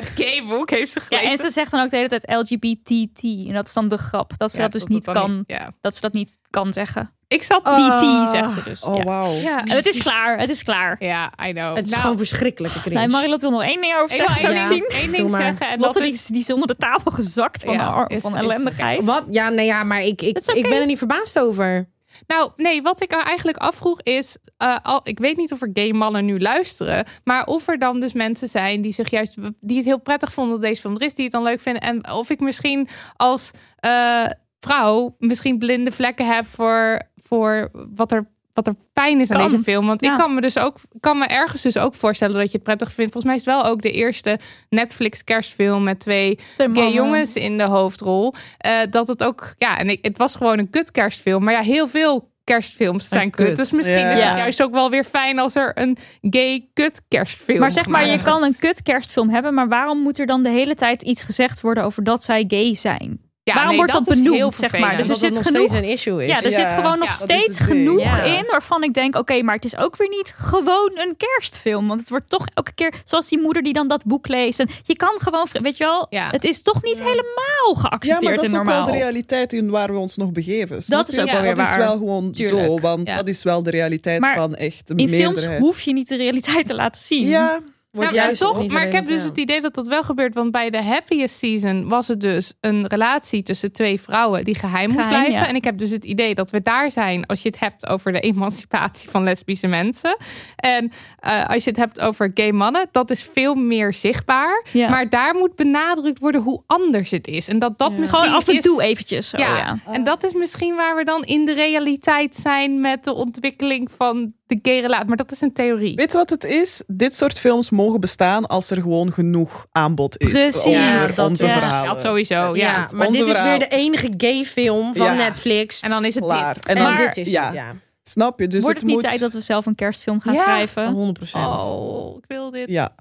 het 0.00 0.12
gayboek 0.16 0.70
heeft 0.70 0.92
ze 0.92 1.00
Ja, 1.08 1.16
gelezen. 1.16 1.38
en 1.38 1.44
ze 1.44 1.50
zegt 1.50 1.70
dan 1.70 1.80
ook 1.82 1.90
de 1.90 1.96
hele 1.96 2.08
tijd 2.08 2.24
LGBTT. 2.30 3.22
En 3.22 3.54
dat 3.54 3.66
is 3.66 3.72
dan 3.72 3.88
de 3.88 3.98
grap. 3.98 4.32
Dat 4.36 4.50
ze 4.50 4.56
Ja, 4.56 4.62
dat 4.62 4.72
dus 4.72 4.80
dat 4.80 4.90
niet 4.90 5.04
kan. 5.04 5.36
niet- 5.36 5.44
ja. 5.46 5.70
Dat 5.80 5.94
ze 5.94 6.00
dat 6.00 6.12
niet 6.12 6.38
kan 6.50 6.72
zeggen. 6.72 7.14
Ik 7.28 7.42
zat... 7.42 7.64
TT 7.64 8.30
zegt 8.30 8.52
ze 8.52 8.60
dus. 8.64 8.82
Oh, 8.82 8.96
ja. 8.96 9.02
wauw. 9.04 9.32
Ja, 9.32 9.60
het 9.64 9.86
is 9.86 9.98
klaar. 10.02 10.38
Het 10.38 10.48
is 10.50 10.62
klaar. 10.62 10.96
ja, 10.98 11.32
I 11.46 11.52
know. 11.52 11.74
Het 11.76 11.84
is 11.84 11.90
Nou, 11.90 12.02
gewoon 12.02 12.16
verschrikkelijke 12.16 12.80
cringe. 12.80 12.98
Nee, 12.98 13.08
Marilot 13.08 13.40
wil 13.40 13.50
nog 13.50 13.62
één 13.62 13.80
ding 13.80 13.94
over 13.94 14.16
zeggen. 14.16 14.40
Zou 14.40 14.52
ik 14.52 14.58
zien? 14.58 14.84
Doe 15.02 15.10
ding 15.16 15.30
maar. 15.30 15.40
zeggen. 15.42 15.66
En 15.68 15.76
dat 15.78 15.80
Lotte 15.86 16.00
die, 16.00 16.12
is, 16.12 16.26
die 16.26 16.40
is 16.40 16.52
onder 16.52 16.66
de 16.68 16.76
tafel 16.76 17.10
gezakt 17.10 17.62
van, 17.64 17.74
Ja, 17.74 18.04
de 18.04 18.14
is- 18.14 18.22
van 18.22 18.36
is- 18.36 18.42
ellendigheid. 18.42 19.04
Wat? 19.04 19.24
Ja, 19.30 19.48
nee, 19.48 19.66
ja, 19.66 19.84
maar 19.84 20.00
ik, 20.02 20.22
ik, 20.22 20.38
ik 20.38 20.68
ben 20.68 20.80
er 20.80 20.86
niet 20.86 20.98
verbaasd 20.98 21.38
over. 21.38 21.88
Nou, 22.26 22.50
nee, 22.56 22.82
wat 22.82 23.02
ik 23.02 23.12
eigenlijk 23.12 23.58
afvroeg 23.58 24.02
is... 24.02 24.36
eh, 24.56 24.76
al, 24.82 25.00
ik 25.02 25.18
weet 25.18 25.36
niet 25.36 25.52
of 25.52 25.62
er 25.62 25.70
gay 25.72 25.90
mannen 25.90 26.24
nu 26.24 26.40
luisteren... 26.40 27.04
maar 27.24 27.46
of 27.46 27.68
er 27.68 27.78
dan 27.78 28.00
dus 28.00 28.12
mensen 28.12 28.48
zijn 28.48 28.80
die 28.82 28.92
zich 28.92 29.10
juist... 29.10 29.36
die 29.60 29.76
het 29.76 29.86
heel 29.86 30.00
prettig 30.00 30.32
vonden 30.32 30.60
deze 30.60 30.80
film 30.80 30.94
er 30.94 31.02
is... 31.02 31.14
die 31.14 31.24
het 31.24 31.32
dan 31.32 31.42
leuk 31.42 31.60
vinden. 31.60 31.82
En 31.82 32.10
of 32.12 32.30
ik 32.30 32.40
misschien 32.40 32.88
als... 33.16 33.50
eh, 33.76 34.26
vrouw 34.60 35.14
misschien 35.18 35.58
blinde 35.58 35.92
vlekken 35.92 36.34
heb 36.34 36.46
voor, 36.46 37.00
voor 37.16 37.70
wat 37.72 38.12
er 38.12 38.26
wat 38.64 38.74
er 38.74 38.80
pijn 38.92 39.20
is 39.20 39.30
aan 39.30 39.40
Kan. 39.40 39.50
deze 39.50 39.62
film. 39.62 39.86
Want 39.86 40.04
Ja. 40.04 40.12
ik 40.12 40.18
kan 40.18 40.34
me 40.34 40.40
dus 40.40 40.58
ook 40.58 40.76
kan 41.00 41.18
me 41.18 41.26
ergens 41.26 41.62
dus 41.62 41.78
ook 41.78 41.94
voorstellen 41.94 42.34
dat 42.36 42.46
je 42.46 42.52
het 42.52 42.62
prettig 42.62 42.92
vindt. 42.92 43.12
Volgens 43.12 43.24
mij 43.24 43.34
is 43.34 43.44
het 43.44 43.54
wel 43.54 43.72
ook 43.72 43.82
de 43.82 43.90
eerste 43.92 44.38
Netflix 44.68 45.24
kerstfilm 45.24 45.82
met 45.82 46.00
twee 46.00 46.38
Twee 46.54 46.68
gay 46.72 46.92
jongens 46.92 47.34
in 47.34 47.58
de 47.58 47.64
hoofdrol. 47.64 48.34
Eh, 48.58 48.72
dat 48.90 49.08
het 49.08 49.24
ook, 49.24 49.54
ja, 49.58 49.78
en 49.78 49.88
ik, 49.88 49.98
het 50.04 50.18
was 50.18 50.34
gewoon 50.36 50.58
een 50.58 50.70
kut 50.70 50.90
kerstfilm. 50.90 51.44
Maar 51.44 51.52
ja, 51.54 51.60
heel 51.62 51.88
veel 51.88 52.28
kerstfilms 52.44 53.08
zijn 53.08 53.30
kut. 53.30 53.46
kut. 53.46 53.56
Dus 53.56 53.72
misschien 53.72 53.98
Ja. 53.98 54.06
is 54.08 54.14
het 54.14 54.22
Ja. 54.22 54.36
juist 54.36 54.62
ook 54.62 54.72
wel 54.72 54.90
weer 54.90 55.04
fijn 55.04 55.38
als 55.38 55.54
er 55.56 55.72
een 55.74 55.96
gay 56.20 56.68
kut 56.74 57.02
kerstfilm 57.08 57.58
Maar 57.58 57.72
zeg 57.72 57.86
maar, 57.86 58.06
je 58.06 58.22
kan 58.22 58.42
een 58.42 58.56
kut 58.58 58.82
kerstfilm 58.82 59.28
hebben, 59.30 59.54
maar 59.54 59.68
waarom 59.68 59.98
moet 60.02 60.18
er 60.18 60.26
dan 60.26 60.42
de 60.42 60.48
hele 60.50 60.74
tijd 60.74 61.02
iets 61.02 61.22
gezegd 61.22 61.60
worden 61.60 61.84
over 61.84 62.04
dat 62.04 62.24
zij 62.24 62.44
gay 62.48 62.74
zijn? 62.74 63.20
Ja, 63.50 63.54
waarom 63.56 63.76
nee, 63.76 63.86
wordt 63.86 63.92
dat, 63.92 64.04
dat 64.16 64.22
benoemd, 64.22 64.54
zeg 64.56 64.78
maar? 64.78 64.96
Dus 64.96 65.06
er 65.06 65.12
dat 65.12 65.18
zit 65.20 65.34
nog 65.34 65.42
genoeg. 65.42 65.68
steeds 65.68 65.80
een 65.82 65.88
issue 65.88 66.22
is. 66.22 66.28
Ja, 66.28 66.36
er 66.42 66.50
Ja, 66.50 66.56
zit 66.56 66.74
gewoon 66.74 66.98
nog 66.98 67.08
ja, 67.08 67.26
dat 67.26 67.30
steeds 67.38 67.60
genoeg 67.60 68.00
Ja. 68.02 68.22
in 68.22 68.44
waarvan 68.50 68.82
ik 68.82 68.94
denk: 68.94 69.16
oké, 69.16 69.42
maar 69.42 69.54
het 69.54 69.64
is 69.64 69.76
ook 69.76 69.96
weer 69.96 70.08
niet 70.08 70.32
gewoon 70.36 70.90
een 70.94 71.14
kerstfilm. 71.16 71.88
Want 71.88 72.00
het 72.00 72.08
wordt 72.10 72.30
toch 72.30 72.46
elke 72.54 72.72
keer 72.74 72.94
zoals 73.04 73.28
die 73.28 73.40
moeder 73.40 73.62
die 73.62 73.72
dan 73.72 73.88
dat 73.88 74.04
boek 74.04 74.28
leest. 74.28 74.60
En 74.60 74.68
je 74.82 74.96
kan 74.96 75.14
gewoon, 75.18 75.46
weet 75.52 75.76
je 75.76 75.84
wel, 75.84 76.06
Ja. 76.10 76.28
het 76.30 76.44
is 76.44 76.62
toch 76.62 76.82
niet 76.82 76.98
helemaal 76.98 77.74
Ja, 77.74 77.80
geaccepteerd 77.80 78.22
maar 78.22 78.34
dat 78.34 78.44
is 78.44 78.54
ook 78.54 78.64
wel 78.64 78.84
de 78.84 78.90
realiteit 78.92 79.52
in 79.52 79.70
waar 79.70 79.92
we 79.92 79.98
ons 79.98 80.16
nog 80.16 80.32
begeven. 80.32 80.82
snap 80.82 81.08
is 81.08 81.18
ook 81.18 81.30
wel 81.30 81.42
weer 81.42 81.54
Dat 81.54 81.66
is 81.66 81.76
wel 81.76 81.92
gewoon 81.96 82.32
Tuurlijk. 82.32 82.66
zo, 82.66 82.78
want 82.80 83.08
Ja. 83.08 83.16
dat 83.16 83.28
is 83.28 83.42
wel 83.42 83.62
de 83.62 83.70
realiteit 83.70 84.20
Maar 84.20 84.34
van 84.36 84.54
echt 84.54 84.88
de 84.88 84.94
in 84.96 85.08
films 85.08 85.46
hoef 85.46 85.80
je 85.80 85.92
niet 85.92 86.08
de 86.08 86.16
realiteit 86.16 86.66
te 86.66 86.74
laten 86.74 87.00
zien. 87.00 87.26
Ja, 87.26 87.58
Wordt 87.90 88.10
Ja, 88.10 88.16
maar 88.16 88.24
juist 88.24 88.40
toch, 88.40 88.66
maar 88.72 88.86
ik 88.86 88.92
heb 88.92 89.04
dus 89.06 89.22
het 89.22 89.38
idee 89.38 89.60
dat 89.60 89.74
dat 89.74 89.86
wel 89.88 90.02
gebeurt. 90.02 90.34
Want 90.34 90.50
bij 90.50 90.70
de 90.70 90.82
happiest 90.82 91.36
season 91.38 91.88
was 91.88 92.08
het 92.08 92.20
dus 92.20 92.52
een 92.60 92.86
relatie 92.86 93.42
tussen 93.42 93.72
twee 93.72 94.00
vrouwen 94.00 94.44
die 94.44 94.54
geheim, 94.54 94.90
moest 94.90 95.08
blijven. 95.08 95.32
ja. 95.32 95.46
En 95.48 95.54
ik 95.54 95.64
heb 95.64 95.78
dus 95.78 95.90
het 95.90 96.04
idee 96.04 96.34
dat 96.34 96.50
we 96.50 96.62
daar 96.62 96.90
zijn 96.90 97.26
als 97.26 97.42
je 97.42 97.48
het 97.48 97.60
hebt 97.60 97.86
over 97.86 98.12
de 98.12 98.20
emancipatie 98.20 99.10
van 99.10 99.22
lesbische 99.22 99.66
mensen. 99.66 100.16
En 100.56 100.92
eh, 101.18 101.46
als 101.48 101.64
je 101.64 101.70
het 101.70 101.78
hebt 101.78 102.00
over 102.00 102.30
gay 102.34 102.50
mannen, 102.50 102.88
dat 102.92 103.10
is 103.10 103.28
veel 103.32 103.54
meer 103.54 103.94
zichtbaar. 103.94 104.64
Ja. 104.72 104.88
Maar 104.88 105.08
daar 105.08 105.34
moet 105.34 105.54
benadrukt 105.54 106.18
worden 106.18 106.40
hoe 106.40 106.62
anders 106.66 107.10
het 107.10 107.26
is. 107.26 107.48
En 107.48 107.58
dat 107.58 107.78
dat 107.78 107.92
misschien 107.92 108.20
Gewoon 108.20 108.36
af 108.36 108.48
en 108.48 108.54
is- 108.56 108.62
toe 108.62 108.82
eventjes. 108.82 109.28
Zo, 109.28 109.38
ja, 109.38 109.56
ja. 109.56 109.78
en 109.92 110.04
dat 110.04 110.24
is 110.24 110.32
misschien 110.32 110.74
waar 110.76 110.96
we 110.96 111.04
dan 111.04 111.22
in 111.22 111.44
de 111.44 111.52
realiteit 111.52 112.36
zijn 112.36 112.80
met 112.80 113.04
de 113.04 113.14
ontwikkeling 113.14 113.90
van 113.90 114.32
de 114.50 114.58
gay 114.70 114.80
relatie. 114.80 115.06
Maar 115.08 115.16
dat 115.16 115.32
is 115.32 115.40
een 115.40 115.52
theorie. 115.52 115.94
weet 115.96 116.12
je 116.12 116.18
wat 116.18 116.30
het 116.30 116.44
is? 116.44 116.82
Dit 116.86 117.14
soort 117.14 117.38
films 117.38 117.70
mogen 117.70 118.00
bestaan 118.00 118.46
als 118.46 118.70
er 118.70 118.76
gewoon 118.82 119.12
genoeg 119.12 119.66
aanbod 119.72 120.18
is 120.18 120.28
Precies. 120.30 120.64
over 120.64 121.16
dat- 121.16 121.28
onze 121.28 121.46
ja. 121.46 121.52
verhalen. 121.58 121.92
Dat 121.92 122.00
sowieso, 122.00 122.34
ja. 122.34 122.52
Ja, 122.54 122.88
maar 122.94 123.06
onze 123.06 123.20
dit 123.20 123.28
is 123.30 123.36
verhaal. 123.36 123.58
weer 123.58 123.68
de 123.68 123.76
enige 123.76 124.14
gay 124.16 124.44
film 124.44 124.94
van 124.96 125.06
Ja. 125.06 125.12
Netflix. 125.14 125.80
En 125.80 125.90
dan 125.90 126.04
is 126.04 126.14
het 126.14 126.24
Klaar. 126.24 126.54
dit. 126.54 126.66
En 126.66 126.76
En 126.76 126.82
dan, 126.82 126.96
dit 126.96 127.16
is 127.16 127.30
ja, 127.30 127.44
het, 127.44 127.54
ja. 127.54 127.74
snap 128.02 128.40
je? 128.40 128.46
Dus 128.48 128.62
Wordt 128.62 128.80
het 128.80 128.86
het 128.88 128.94
niet 128.96 129.00
moet... 129.00 129.08
tijd 129.08 129.20
dat 129.20 129.32
we 129.32 129.40
zelf 129.40 129.66
een 129.66 129.74
kerstfilm 129.74 130.20
gaan 130.20 130.34
Ja. 130.34 130.40
schrijven? 130.40 130.86
100 130.92 131.18
procent. 131.18 131.60
Oh, 131.60 132.16
ik 132.16 132.24
wil 132.28 132.50
dit. 132.50 132.68
Ja, 132.68 132.92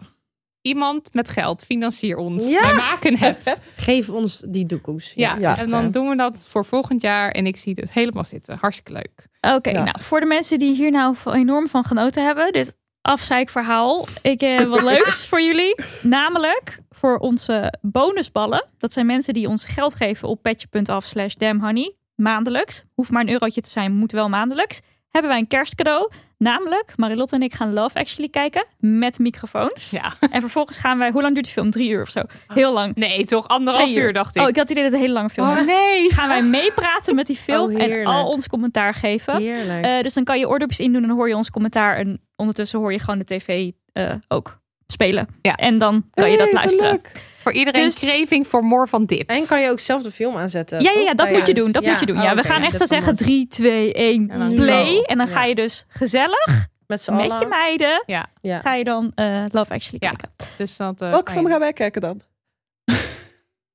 Iemand 0.62 1.14
met 1.14 1.30
geld, 1.30 1.64
financier 1.64 2.18
ons. 2.18 2.50
Ja. 2.50 2.62
Wij 2.62 2.74
maken 2.76 3.18
het. 3.18 3.62
Geef 3.76 4.10
ons 4.10 4.44
die 4.48 4.66
doekoes. 4.66 5.14
Ja, 5.16 5.36
Ja. 5.40 5.58
en 5.58 5.70
dan 5.70 5.92
doen 5.92 6.10
we 6.10 6.16
dat 6.16 6.48
voor 6.50 6.66
volgend 6.66 7.02
jaar. 7.02 7.32
En 7.32 7.46
ik 7.46 7.58
zie 7.58 7.74
het 7.80 7.92
helemaal 7.92 8.24
zitten. 8.24 8.58
Hartstikke 8.62 8.92
leuk. 8.94 9.28
Oké, 9.56 9.70
Ja. 9.70 9.84
nou 9.84 10.02
voor 10.02 10.20
de 10.20 10.26
mensen 10.26 10.60
die 10.60 10.76
hier 10.76 10.92
nou 10.92 11.16
enorm 11.26 11.68
van 11.68 11.84
genoten 11.84 12.26
hebben, 12.26 12.52
dit 12.54 12.76
afzeikverhaal, 13.02 14.08
ik 14.22 14.42
heb 14.42 14.68
wat 14.68 14.82
leuks 14.94 15.28
voor 15.28 15.42
jullie. 15.42 15.76
Namelijk 16.02 16.80
voor 16.90 17.18
onze 17.18 17.74
bonusballen. 17.82 18.66
Dat 18.78 18.94
zijn 18.94 19.06
mensen 19.06 19.34
die 19.34 19.48
ons 19.48 19.66
geld 19.66 19.96
geven 19.96 20.28
op 20.28 20.42
petje.af 20.42 21.06
slash 21.06 21.34
damnhoney. 21.34 21.94
Maandelijks. 22.16 22.84
Hoeft 22.94 23.12
maar 23.12 23.22
een 23.22 23.30
eurotje 23.30 23.62
te 23.62 23.70
zijn, 23.70 23.92
moet 23.96 24.12
wel 24.12 24.30
maandelijks. 24.30 24.80
Hebben 25.12 25.32
wij 25.32 25.40
een 25.40 25.48
kerstcadeau. 25.48 26.12
Namelijk, 26.38 26.94
Marilotte 26.96 27.36
en 27.36 27.42
ik 27.42 27.54
gaan 27.54 27.74
Love 27.74 28.00
Actually 28.00 28.30
kijken 28.30 28.66
met 28.80 29.20
microfoons. 29.20 29.90
Ja. 29.90 30.12
En 30.32 30.42
vervolgens 30.42 30.78
gaan 30.78 30.98
wij, 30.98 31.12
hoe 31.12 31.22
lang 31.22 31.34
duurt 31.34 31.46
de 31.46 31.52
film? 31.52 31.72
Drie 31.72 31.90
uur 31.90 32.02
of 32.02 32.10
zo. 32.10 32.22
Heel 32.48 32.74
lang. 32.74 32.96
Nee, 32.96 33.26
toch 33.26 33.48
anderhalf 33.48 33.90
Twee 33.90 34.04
uur, 34.04 34.14
dacht 34.14 34.36
ik. 34.36 34.42
Oh, 34.42 34.48
ik 34.48 34.56
had 34.56 34.70
het 34.70 34.78
idee 34.78 34.84
dat 34.84 34.92
het 34.92 35.02
een 35.02 35.08
hele 35.08 35.18
lange 35.20 35.30
film 35.34 35.48
Oh, 35.50 35.58
is. 35.58 35.66
nee. 35.66 36.14
Gaan 36.14 36.28
wij 36.28 36.42
meepraten 36.44 37.16
met 37.16 37.28
die 37.28 37.36
film 37.36 37.70
Oh, 37.70 37.74
en 37.74 37.80
heerlijk. 37.90 38.08
al 38.08 38.28
ons 38.30 38.48
commentaar 38.48 38.94
geven. 38.94 39.38
Heerlijk. 39.38 39.86
Eh, 39.86 40.02
dus 40.02 40.14
dan 40.14 40.24
kan 40.24 40.40
je 40.40 40.48
oordopjes 40.50 40.80
indoen 40.80 41.02
en 41.02 41.08
dan 41.08 41.18
hoor 41.18 41.28
je 41.28 41.36
ons 41.36 41.50
commentaar. 41.50 41.96
En 41.98 42.22
ondertussen 42.36 42.80
hoor 42.80 42.92
je 42.92 43.00
gewoon 43.00 43.20
de 43.20 43.26
tv 43.26 43.72
eh, 43.94 44.12
ook 44.28 44.60
spelen. 44.88 45.28
Ja. 45.42 45.56
En 45.56 45.78
dan 45.78 46.06
kan 46.14 46.32
je 46.32 46.38
dat 46.38 46.46
Hey, 46.46 46.54
luisteren. 46.56 46.92
leuk. 46.92 47.12
Voor 47.50 47.58
iedereen 47.58 47.84
Dus- 47.84 48.00
craving 48.12 48.48
voor 48.48 48.64
more 48.64 48.88
van 48.88 49.06
dit. 49.06 49.26
en 49.26 49.48
kan 49.48 49.62
je 49.62 49.70
ook 49.70 49.80
zelf 49.80 50.04
de 50.04 50.12
film 50.12 50.38
aanzetten. 50.38 50.82
Ja, 50.82 50.90
ja, 50.92 50.96
toch? 50.98 51.06
ja, 51.08 51.14
dat 51.14 51.30
moet 51.30 51.48
je 51.48 51.54
doen. 51.54 51.72
Dat 51.72 51.84
Ja. 51.84 51.90
moet 51.92 52.00
je 52.00 52.06
doen. 52.06 52.18
Oh, 52.18 52.24
Ja, 52.24 52.34
we 52.34 52.40
oké, 52.40 52.48
gaan 52.48 52.62
echt 52.62 52.78
zo 52.78 52.86
zeggen 52.86 53.16
dan 53.16 53.26
3, 53.26 53.48
2, 53.48 53.94
1, 53.94 54.30
En 54.30 54.40
dan 54.40 54.54
play. 54.56 55.02
En 55.02 55.18
dan 55.18 55.28
ga 55.28 55.44
je 55.44 55.56
dus 55.56 55.86
gezellig 55.90 56.46
Met 56.88 57.08
met 57.12 57.38
je 57.40 57.46
meiden. 57.46 58.04
Ja, 58.06 58.26
Ja. 58.42 58.60
Ga 58.60 58.74
je 58.74 58.84
dan 58.84 59.12
eh, 59.16 59.46
Love 59.52 59.74
Actually 59.74 59.98
Ja. 60.00 60.10
kijken. 60.10 60.30
dus 60.58 60.78
dat... 60.78 61.02
eh, 61.02 61.10
Welke 61.10 61.32
film 61.32 61.48
gaan 61.48 61.60
wij 61.60 61.74
kijken 61.74 62.02
dan? 62.02 62.22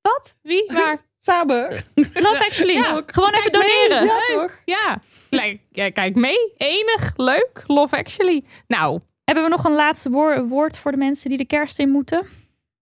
Wat? 0.00 0.34
Wie? 0.42 0.70
Waar? 0.72 0.98
Samen. 1.18 1.68
Love 2.12 2.44
Actually. 2.44 2.74
Ja. 2.74 3.02
Gewoon 3.06 3.30
even 3.32 3.58
mee. 3.58 3.88
doneren. 3.88 4.04
Ja, 4.06 4.40
toch? 4.40 4.58
Ja. 4.64 4.98
Kijk, 5.30 5.60
ja, 5.70 5.90
kijk 5.90 6.14
mee. 6.14 6.52
Enig. 6.56 7.12
Leuk. 7.16 7.62
Love 7.66 7.96
Actually. 7.96 8.44
Nou, 8.66 9.00
Hebben 9.24 9.44
we 9.44 9.50
nog 9.50 9.64
een 9.64 9.74
laatste 9.74 10.10
woor- 10.10 10.46
woord 10.46 10.78
voor 10.78 10.90
de 10.90 10.96
mensen 10.96 11.28
die 11.28 11.38
de 11.38 11.46
kerst 11.46 11.78
in 11.78 11.90
moeten? 11.90 12.26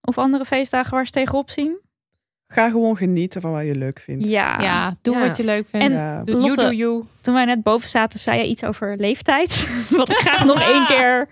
Of 0.03 0.19
andere 0.19 0.45
feestdagen 0.45 0.95
waar 0.95 1.07
ze 1.07 1.12
tegenop 1.12 1.51
zien? 1.51 1.81
Ga 2.49 2.70
gewoon 2.70 2.97
genieten 2.97 3.41
van 3.41 3.53
wat 3.53 3.65
je 3.65 3.74
leuk 3.74 3.99
vindt. 4.01 4.29
Ja. 4.29 4.61
ja, 4.61 4.95
doe 5.03 5.15
Ja. 5.15 5.27
wat 5.27 5.37
je 5.37 5.45
leuk 5.45 5.66
vindt. 5.69 5.87
En 5.87 5.93
Ja. 5.93 6.23
You 6.24 6.55
do 6.55 6.70
you. 6.70 7.05
Toen 7.20 7.35
wij 7.35 7.45
net 7.45 7.62
boven 7.62 7.89
zaten, 7.89 8.20
zei 8.20 8.39
je 8.39 8.47
iets 8.47 8.65
over 8.65 8.97
leeftijd. 8.97 9.69
Wat 9.91 10.11
ik 10.11 10.16
graag 10.16 10.45
nog 10.45 10.61
één 10.61 10.87
keer... 10.97 11.29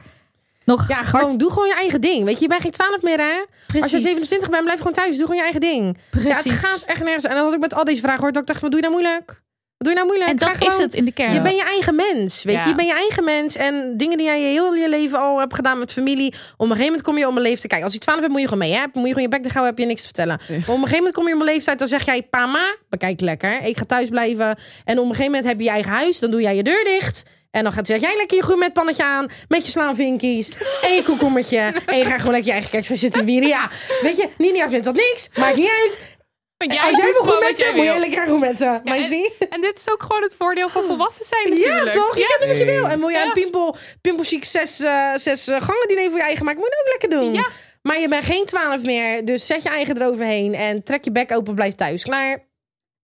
Nog 0.64 0.88
Ja, 0.88 1.02
gewoon, 1.02 1.38
doe 1.38 1.50
gewoon 1.50 1.68
je 1.68 1.74
eigen 1.74 2.00
ding. 2.00 2.24
Weet 2.24 2.34
je, 2.34 2.40
je 2.42 2.48
bent 2.48 2.60
geen 2.62 2.70
12 2.70 3.02
meer, 3.02 3.18
hè? 3.18 3.44
Precies. 3.66 3.82
Als 3.82 3.90
je 4.02 4.08
27 4.08 4.50
bent, 4.50 4.62
blijf 4.64 4.78
gewoon 4.78 4.92
thuis. 4.92 5.16
Doe 5.16 5.20
gewoon 5.26 5.36
je 5.36 5.42
eigen 5.42 5.60
ding. 5.60 5.84
Ja, 6.10 6.18
het 6.20 6.42
Precies. 6.42 6.52
gaat 6.60 6.82
echt 6.86 7.02
nergens. 7.02 7.24
En 7.24 7.34
dan 7.34 7.44
had 7.44 7.54
ik 7.54 7.60
met 7.60 7.74
al 7.74 7.84
deze 7.84 8.00
vragen 8.00 8.20
hoort, 8.20 8.32
dat 8.34 8.42
ik 8.42 8.48
dacht, 8.48 8.60
wat 8.60 8.70
doe 8.70 8.80
je 8.80 8.88
nou 8.88 9.00
moeilijk? 9.02 9.42
Wat 9.80 9.88
doe 9.88 9.98
je 9.98 10.04
nou 10.04 10.16
moeilijk? 10.16 10.40
En 10.40 10.46
dat 10.46 10.60
is 10.62 10.72
gewoon- 10.74 10.86
het 10.86 10.94
in 10.94 11.04
de 11.04 11.12
kern. 11.12 11.32
Je 11.32 11.40
bent 11.42 11.56
je 11.56 11.64
eigen 11.64 11.94
mens, 11.94 12.42
weet 12.42 12.54
Ja. 12.54 12.62
je. 12.62 12.68
Je 12.68 12.74
bent 12.74 12.88
je 12.88 12.94
eigen 12.94 13.24
mens. 13.24 13.56
En 13.56 13.96
dingen 13.96 14.16
die 14.16 14.26
jij 14.26 14.40
je 14.40 14.46
heel 14.46 14.74
je 14.74 14.88
leven 14.88 15.18
al 15.18 15.38
hebt 15.38 15.54
gedaan 15.54 15.78
met 15.78 15.92
familie. 15.92 16.26
Op 16.26 16.34
een 16.58 16.66
gegeven 16.66 16.84
moment 16.84 17.02
kom 17.02 17.18
je 17.18 17.28
om 17.28 17.36
een 17.36 17.42
leeftijd... 17.42 17.72
Kijk, 17.72 17.84
als 17.84 17.92
je 17.92 17.98
12 17.98 18.20
bent, 18.20 18.32
moet 18.32 18.40
je 18.40 18.48
gewoon 18.48 18.62
mee, 18.68 18.72
hè? 18.72 18.80
Moet 18.80 18.92
je 18.94 19.00
gewoon 19.08 19.22
je 19.22 19.28
bek 19.28 19.42
te 19.42 19.48
houden, 19.48 19.68
heb 19.70 19.78
je 19.78 19.86
niks 19.86 20.00
te 20.00 20.06
vertellen. 20.06 20.40
Maar 20.48 20.56
op 20.56 20.66
een 20.66 20.74
gegeven 20.74 20.96
moment 20.96 21.14
kom 21.14 21.26
je 21.28 21.34
om 21.34 21.40
een 21.40 21.46
leeftijd, 21.46 21.78
dan 21.78 21.88
zeg 21.88 22.04
jij... 22.04 22.22
Pama, 22.22 22.76
bekijk 22.88 23.20
lekker, 23.20 23.62
ik 23.62 23.76
ga 23.76 23.84
thuis 23.84 24.08
blijven. 24.08 24.58
En 24.84 24.98
op 24.98 25.04
een 25.04 25.10
gegeven 25.10 25.24
moment 25.24 25.44
heb 25.44 25.58
je 25.58 25.64
je 25.64 25.70
eigen 25.70 25.92
huis. 25.92 26.18
Dan 26.18 26.30
doe 26.30 26.40
jij 26.40 26.56
je 26.56 26.62
deur 26.62 26.84
dicht. 26.84 27.22
En 27.50 27.62
dan 27.62 27.72
gaat 27.72 27.86
zeg 27.86 28.00
jij 28.00 28.16
lekker 28.16 28.36
je 28.36 28.42
gourmetpannetje 28.44 29.04
aan. 29.04 29.26
Met 29.48 29.64
je 29.64 29.70
slaanvinkies. 29.70 30.48
En 30.82 30.94
je 30.94 31.02
koekommertje. 31.04 31.58
En 31.86 31.98
je 31.98 32.04
gaat 32.04 32.16
gewoon 32.18 32.30
lekker 32.30 32.44
je 32.46 32.52
eigen 32.52 32.70
kerstfeest 32.70 33.00
zitten 33.00 33.24
vieren. 33.24 33.48
Ja, 33.48 33.70
weet 34.02 34.16
je, 34.16 34.28
Ninia 34.38 34.68
vindt 34.68 34.84
dat 34.84 34.94
niks. 34.94 35.28
Maakt 35.38 35.56
niet 35.56 35.70
uit. 35.84 36.18
Want 36.66 36.78
Als 36.80 36.96
jij 36.96 37.12
wil 37.12 37.24
gourmetten, 37.24 37.64
jij 37.64 37.74
moet 37.74 37.82
jij 37.84 37.92
wil. 37.92 38.00
lekker 38.00 38.18
gaan 38.18 38.26
gourmetten. 38.26 38.80
Maar 38.84 38.96
en- 38.96 39.08
zie 39.08 39.32
En 39.50 39.60
dit 39.60 39.78
is 39.78 39.92
ook 39.92 40.02
gewoon 40.02 40.22
het 40.22 40.34
voordeel 40.38 40.68
van 40.68 40.84
volwassen 40.84 41.24
zijn 41.24 41.48
natuurlijk. 41.50 41.84
ja, 41.94 42.00
toch? 42.00 42.16
Je 42.16 42.26
kan 42.28 42.38
doen 42.38 42.48
wat 42.48 42.58
je 42.58 42.64
wil. 42.64 42.86
En 42.88 42.98
wil 42.98 43.10
jij 43.10 43.20
Ja. 43.20 43.26
een 43.26 43.32
pimpel, 43.32 43.76
pimpelchic 44.00 44.44
zes, 44.44 44.80
eh, 44.80 45.10
zes 45.14 45.48
eh, 45.48 45.60
gangen 45.62 45.88
diner 45.88 46.08
voor 46.08 46.18
je 46.18 46.24
eigen 46.24 46.44
maken, 46.44 46.60
moet 46.60 46.68
je 46.70 46.80
ook 46.84 47.00
lekker 47.00 47.20
doen. 47.20 47.32
Ja. 47.32 47.48
Maar 47.82 47.98
je 48.00 48.08
bent 48.08 48.24
geen 48.24 48.44
twaalf 48.44 48.82
meer, 48.82 49.24
dus 49.24 49.46
zet 49.46 49.62
je 49.62 49.68
eigen 49.68 50.00
eroverheen 50.00 50.54
en 50.54 50.82
trek 50.82 51.04
je 51.04 51.12
bek 51.12 51.32
open, 51.32 51.54
blijf 51.54 51.74
thuis. 51.74 52.02
Klaar. 52.02 52.48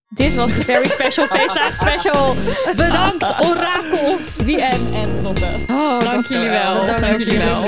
Dit 0.09 0.35
was 0.35 0.55
de 0.55 0.61
Very 0.61 0.89
Special 0.89 1.27
Feestdag 1.37 1.77
Special. 1.77 2.37
Bedankt, 2.77 3.23
orakels. 3.45 4.37
Wie 4.45 4.61
en 4.63 4.81
en 4.95 5.23
Lotte. 5.23 5.49
Oh, 5.71 6.01
Dank 6.01 6.27
jullie 6.27 6.49
wel. 6.49 6.81
Bedankt 6.81 7.01
dat 7.01 7.23
jullie 7.23 7.39
wel. 7.39 7.63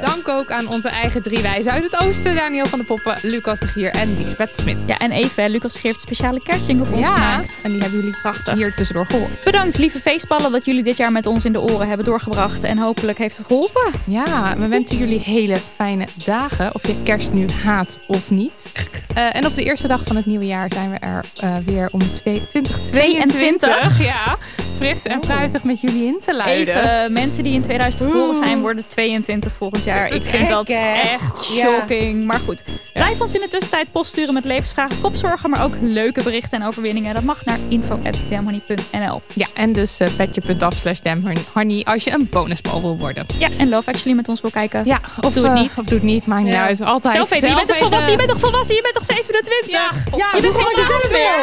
Dank 0.00 0.28
ook 0.28 0.50
aan 0.50 0.68
onze 0.68 0.88
eigen 0.88 1.22
drie 1.22 1.42
wijzen 1.42 1.72
uit 1.72 1.82
het 1.82 2.00
oosten. 2.06 2.34
Daniel 2.34 2.66
van 2.66 2.78
de 2.78 2.84
Poppen, 2.84 3.16
Lucas 3.22 3.58
de 3.58 3.66
Gier 3.66 3.90
en 3.90 4.16
Lisbeth 4.18 4.56
Smit. 4.56 4.76
Ja, 4.86 4.98
en 4.98 5.10
even, 5.10 5.50
Lucas 5.50 5.78
geeft 5.78 6.00
speciale 6.00 6.42
kerstjingle 6.42 6.84
voor 6.86 6.96
ons 6.96 7.06
Ja, 7.06 7.14
gemaakt. 7.16 7.58
en 7.62 7.70
die 7.70 7.80
hebben 7.80 7.98
jullie 7.98 8.16
prachtig 8.22 8.54
hier 8.54 8.74
tussendoor 8.74 9.06
gehoord. 9.06 9.44
Bedankt, 9.44 9.78
lieve 9.78 10.00
feestballen, 10.00 10.52
dat 10.52 10.64
jullie 10.64 10.82
dit 10.82 10.96
jaar 10.96 11.12
met 11.12 11.26
ons 11.26 11.44
in 11.44 11.52
de 11.52 11.60
oren 11.60 11.88
hebben 11.88 12.06
doorgebracht. 12.06 12.64
En 12.64 12.78
hopelijk 12.78 13.18
heeft 13.18 13.36
het 13.36 13.46
geholpen. 13.46 13.92
Ja, 14.06 14.56
we 14.58 14.66
wensen 14.68 14.96
jullie 14.98 15.20
hele 15.20 15.56
fijne 15.74 16.06
dagen. 16.24 16.74
Of 16.74 16.86
je 16.86 17.02
kerst 17.02 17.32
nu 17.32 17.46
haat 17.64 17.98
of 18.06 18.30
niet. 18.30 18.52
Eh, 19.14 19.36
en 19.36 19.46
op 19.46 19.56
de 19.56 19.64
eerste 19.64 19.88
dag 19.88 20.00
van 20.04 20.16
het 20.16 20.26
nieuwe 20.26 20.46
jaar 20.46 20.72
zijn 20.72 20.90
we 20.90 20.96
er 20.96 21.24
eh, 21.40 21.53
weer 21.64 21.88
om 21.92 22.00
twee- 22.14 22.42
2022. 22.50 24.02
Ja, 24.04 24.36
fris 24.76 25.02
en 25.02 25.24
fruitig 25.24 25.62
met 25.62 25.80
jullie 25.80 26.06
in 26.06 26.18
te 26.26 26.34
luiden. 26.36 26.74
Even, 26.76 27.12
mensen 27.12 27.42
die 27.44 27.52
in 27.52 27.62
2000 27.62 28.10
geboren 28.10 28.36
zijn, 28.36 28.60
worden 28.60 28.84
22 28.86 29.52
volgend 29.58 29.84
jaar. 29.84 30.14
Ik 30.14 30.22
vind 30.24 30.48
dat 30.48 30.68
echt 30.68 31.52
Ja. 31.54 31.68
shocking. 31.68 32.24
Maar 32.24 32.40
goed, 32.40 32.64
blijf 32.92 33.20
ons 33.20 33.34
in 33.34 33.40
de 33.40 33.48
tussentijd 33.48 33.92
post 33.92 34.10
sturen 34.10 34.34
met 34.34 34.44
levensvragen, 34.44 35.00
kopzorgen, 35.00 35.50
maar 35.50 35.64
ook 35.64 35.74
leuke 35.80 36.22
berichten 36.22 36.60
en 36.60 36.66
overwinningen. 36.66 37.14
Dat 37.14 37.22
mag 37.22 37.44
naar 37.44 37.58
info.damhoney.nl. 37.68 39.22
Ja, 39.34 39.46
en 39.54 39.72
dus 39.72 40.00
uh, 40.00 40.08
petje.af 40.16 40.74
slash 40.74 40.98
damhoney 41.00 41.82
als 41.84 42.04
je 42.04 42.12
een 42.12 42.28
bonusbal 42.30 42.80
wil 42.80 42.96
worden. 42.98 43.26
Ja, 43.38 43.48
en 43.58 43.68
Love 43.68 43.90
Actually 43.90 44.16
met 44.16 44.28
ons 44.28 44.40
wil 44.40 44.50
kijken. 44.50 44.82
Ja, 44.84 45.00
of 45.20 45.32
doe 45.32 45.44
het 45.46 45.54
eh, 45.54 45.60
niet. 45.60 45.70
Of 45.76 45.84
doe 45.84 45.94
het 45.94 46.02
niet, 46.02 46.26
maakt 46.26 46.42
niet 46.44 46.52
Ja. 46.52 46.64
uit. 46.66 46.80
Altijd 46.82 47.14
Zelf 47.16 47.28
weten, 47.28 47.48
je 47.48 47.54
bent 47.54 47.66
toch 47.66 47.76
volwassen, 47.76 48.10
je 48.10 48.16
bent 48.16 48.28
toch 48.28 48.40
volwassen, 48.40 48.74
je 48.74 48.82
bent 48.82 48.94
toch 48.94 49.04
27. 49.04 49.70
Ja, 49.70 49.90
je 50.34 50.40
bent 50.40 50.54
gewoon 50.54 50.70
geen 50.72 50.80
jezelf 50.82 51.10
meer. 51.10 51.33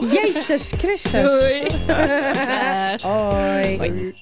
Jezus 0.00 0.70
Christus. 0.78 1.12
Doei. 1.12 1.68
Hoi. 3.04 4.14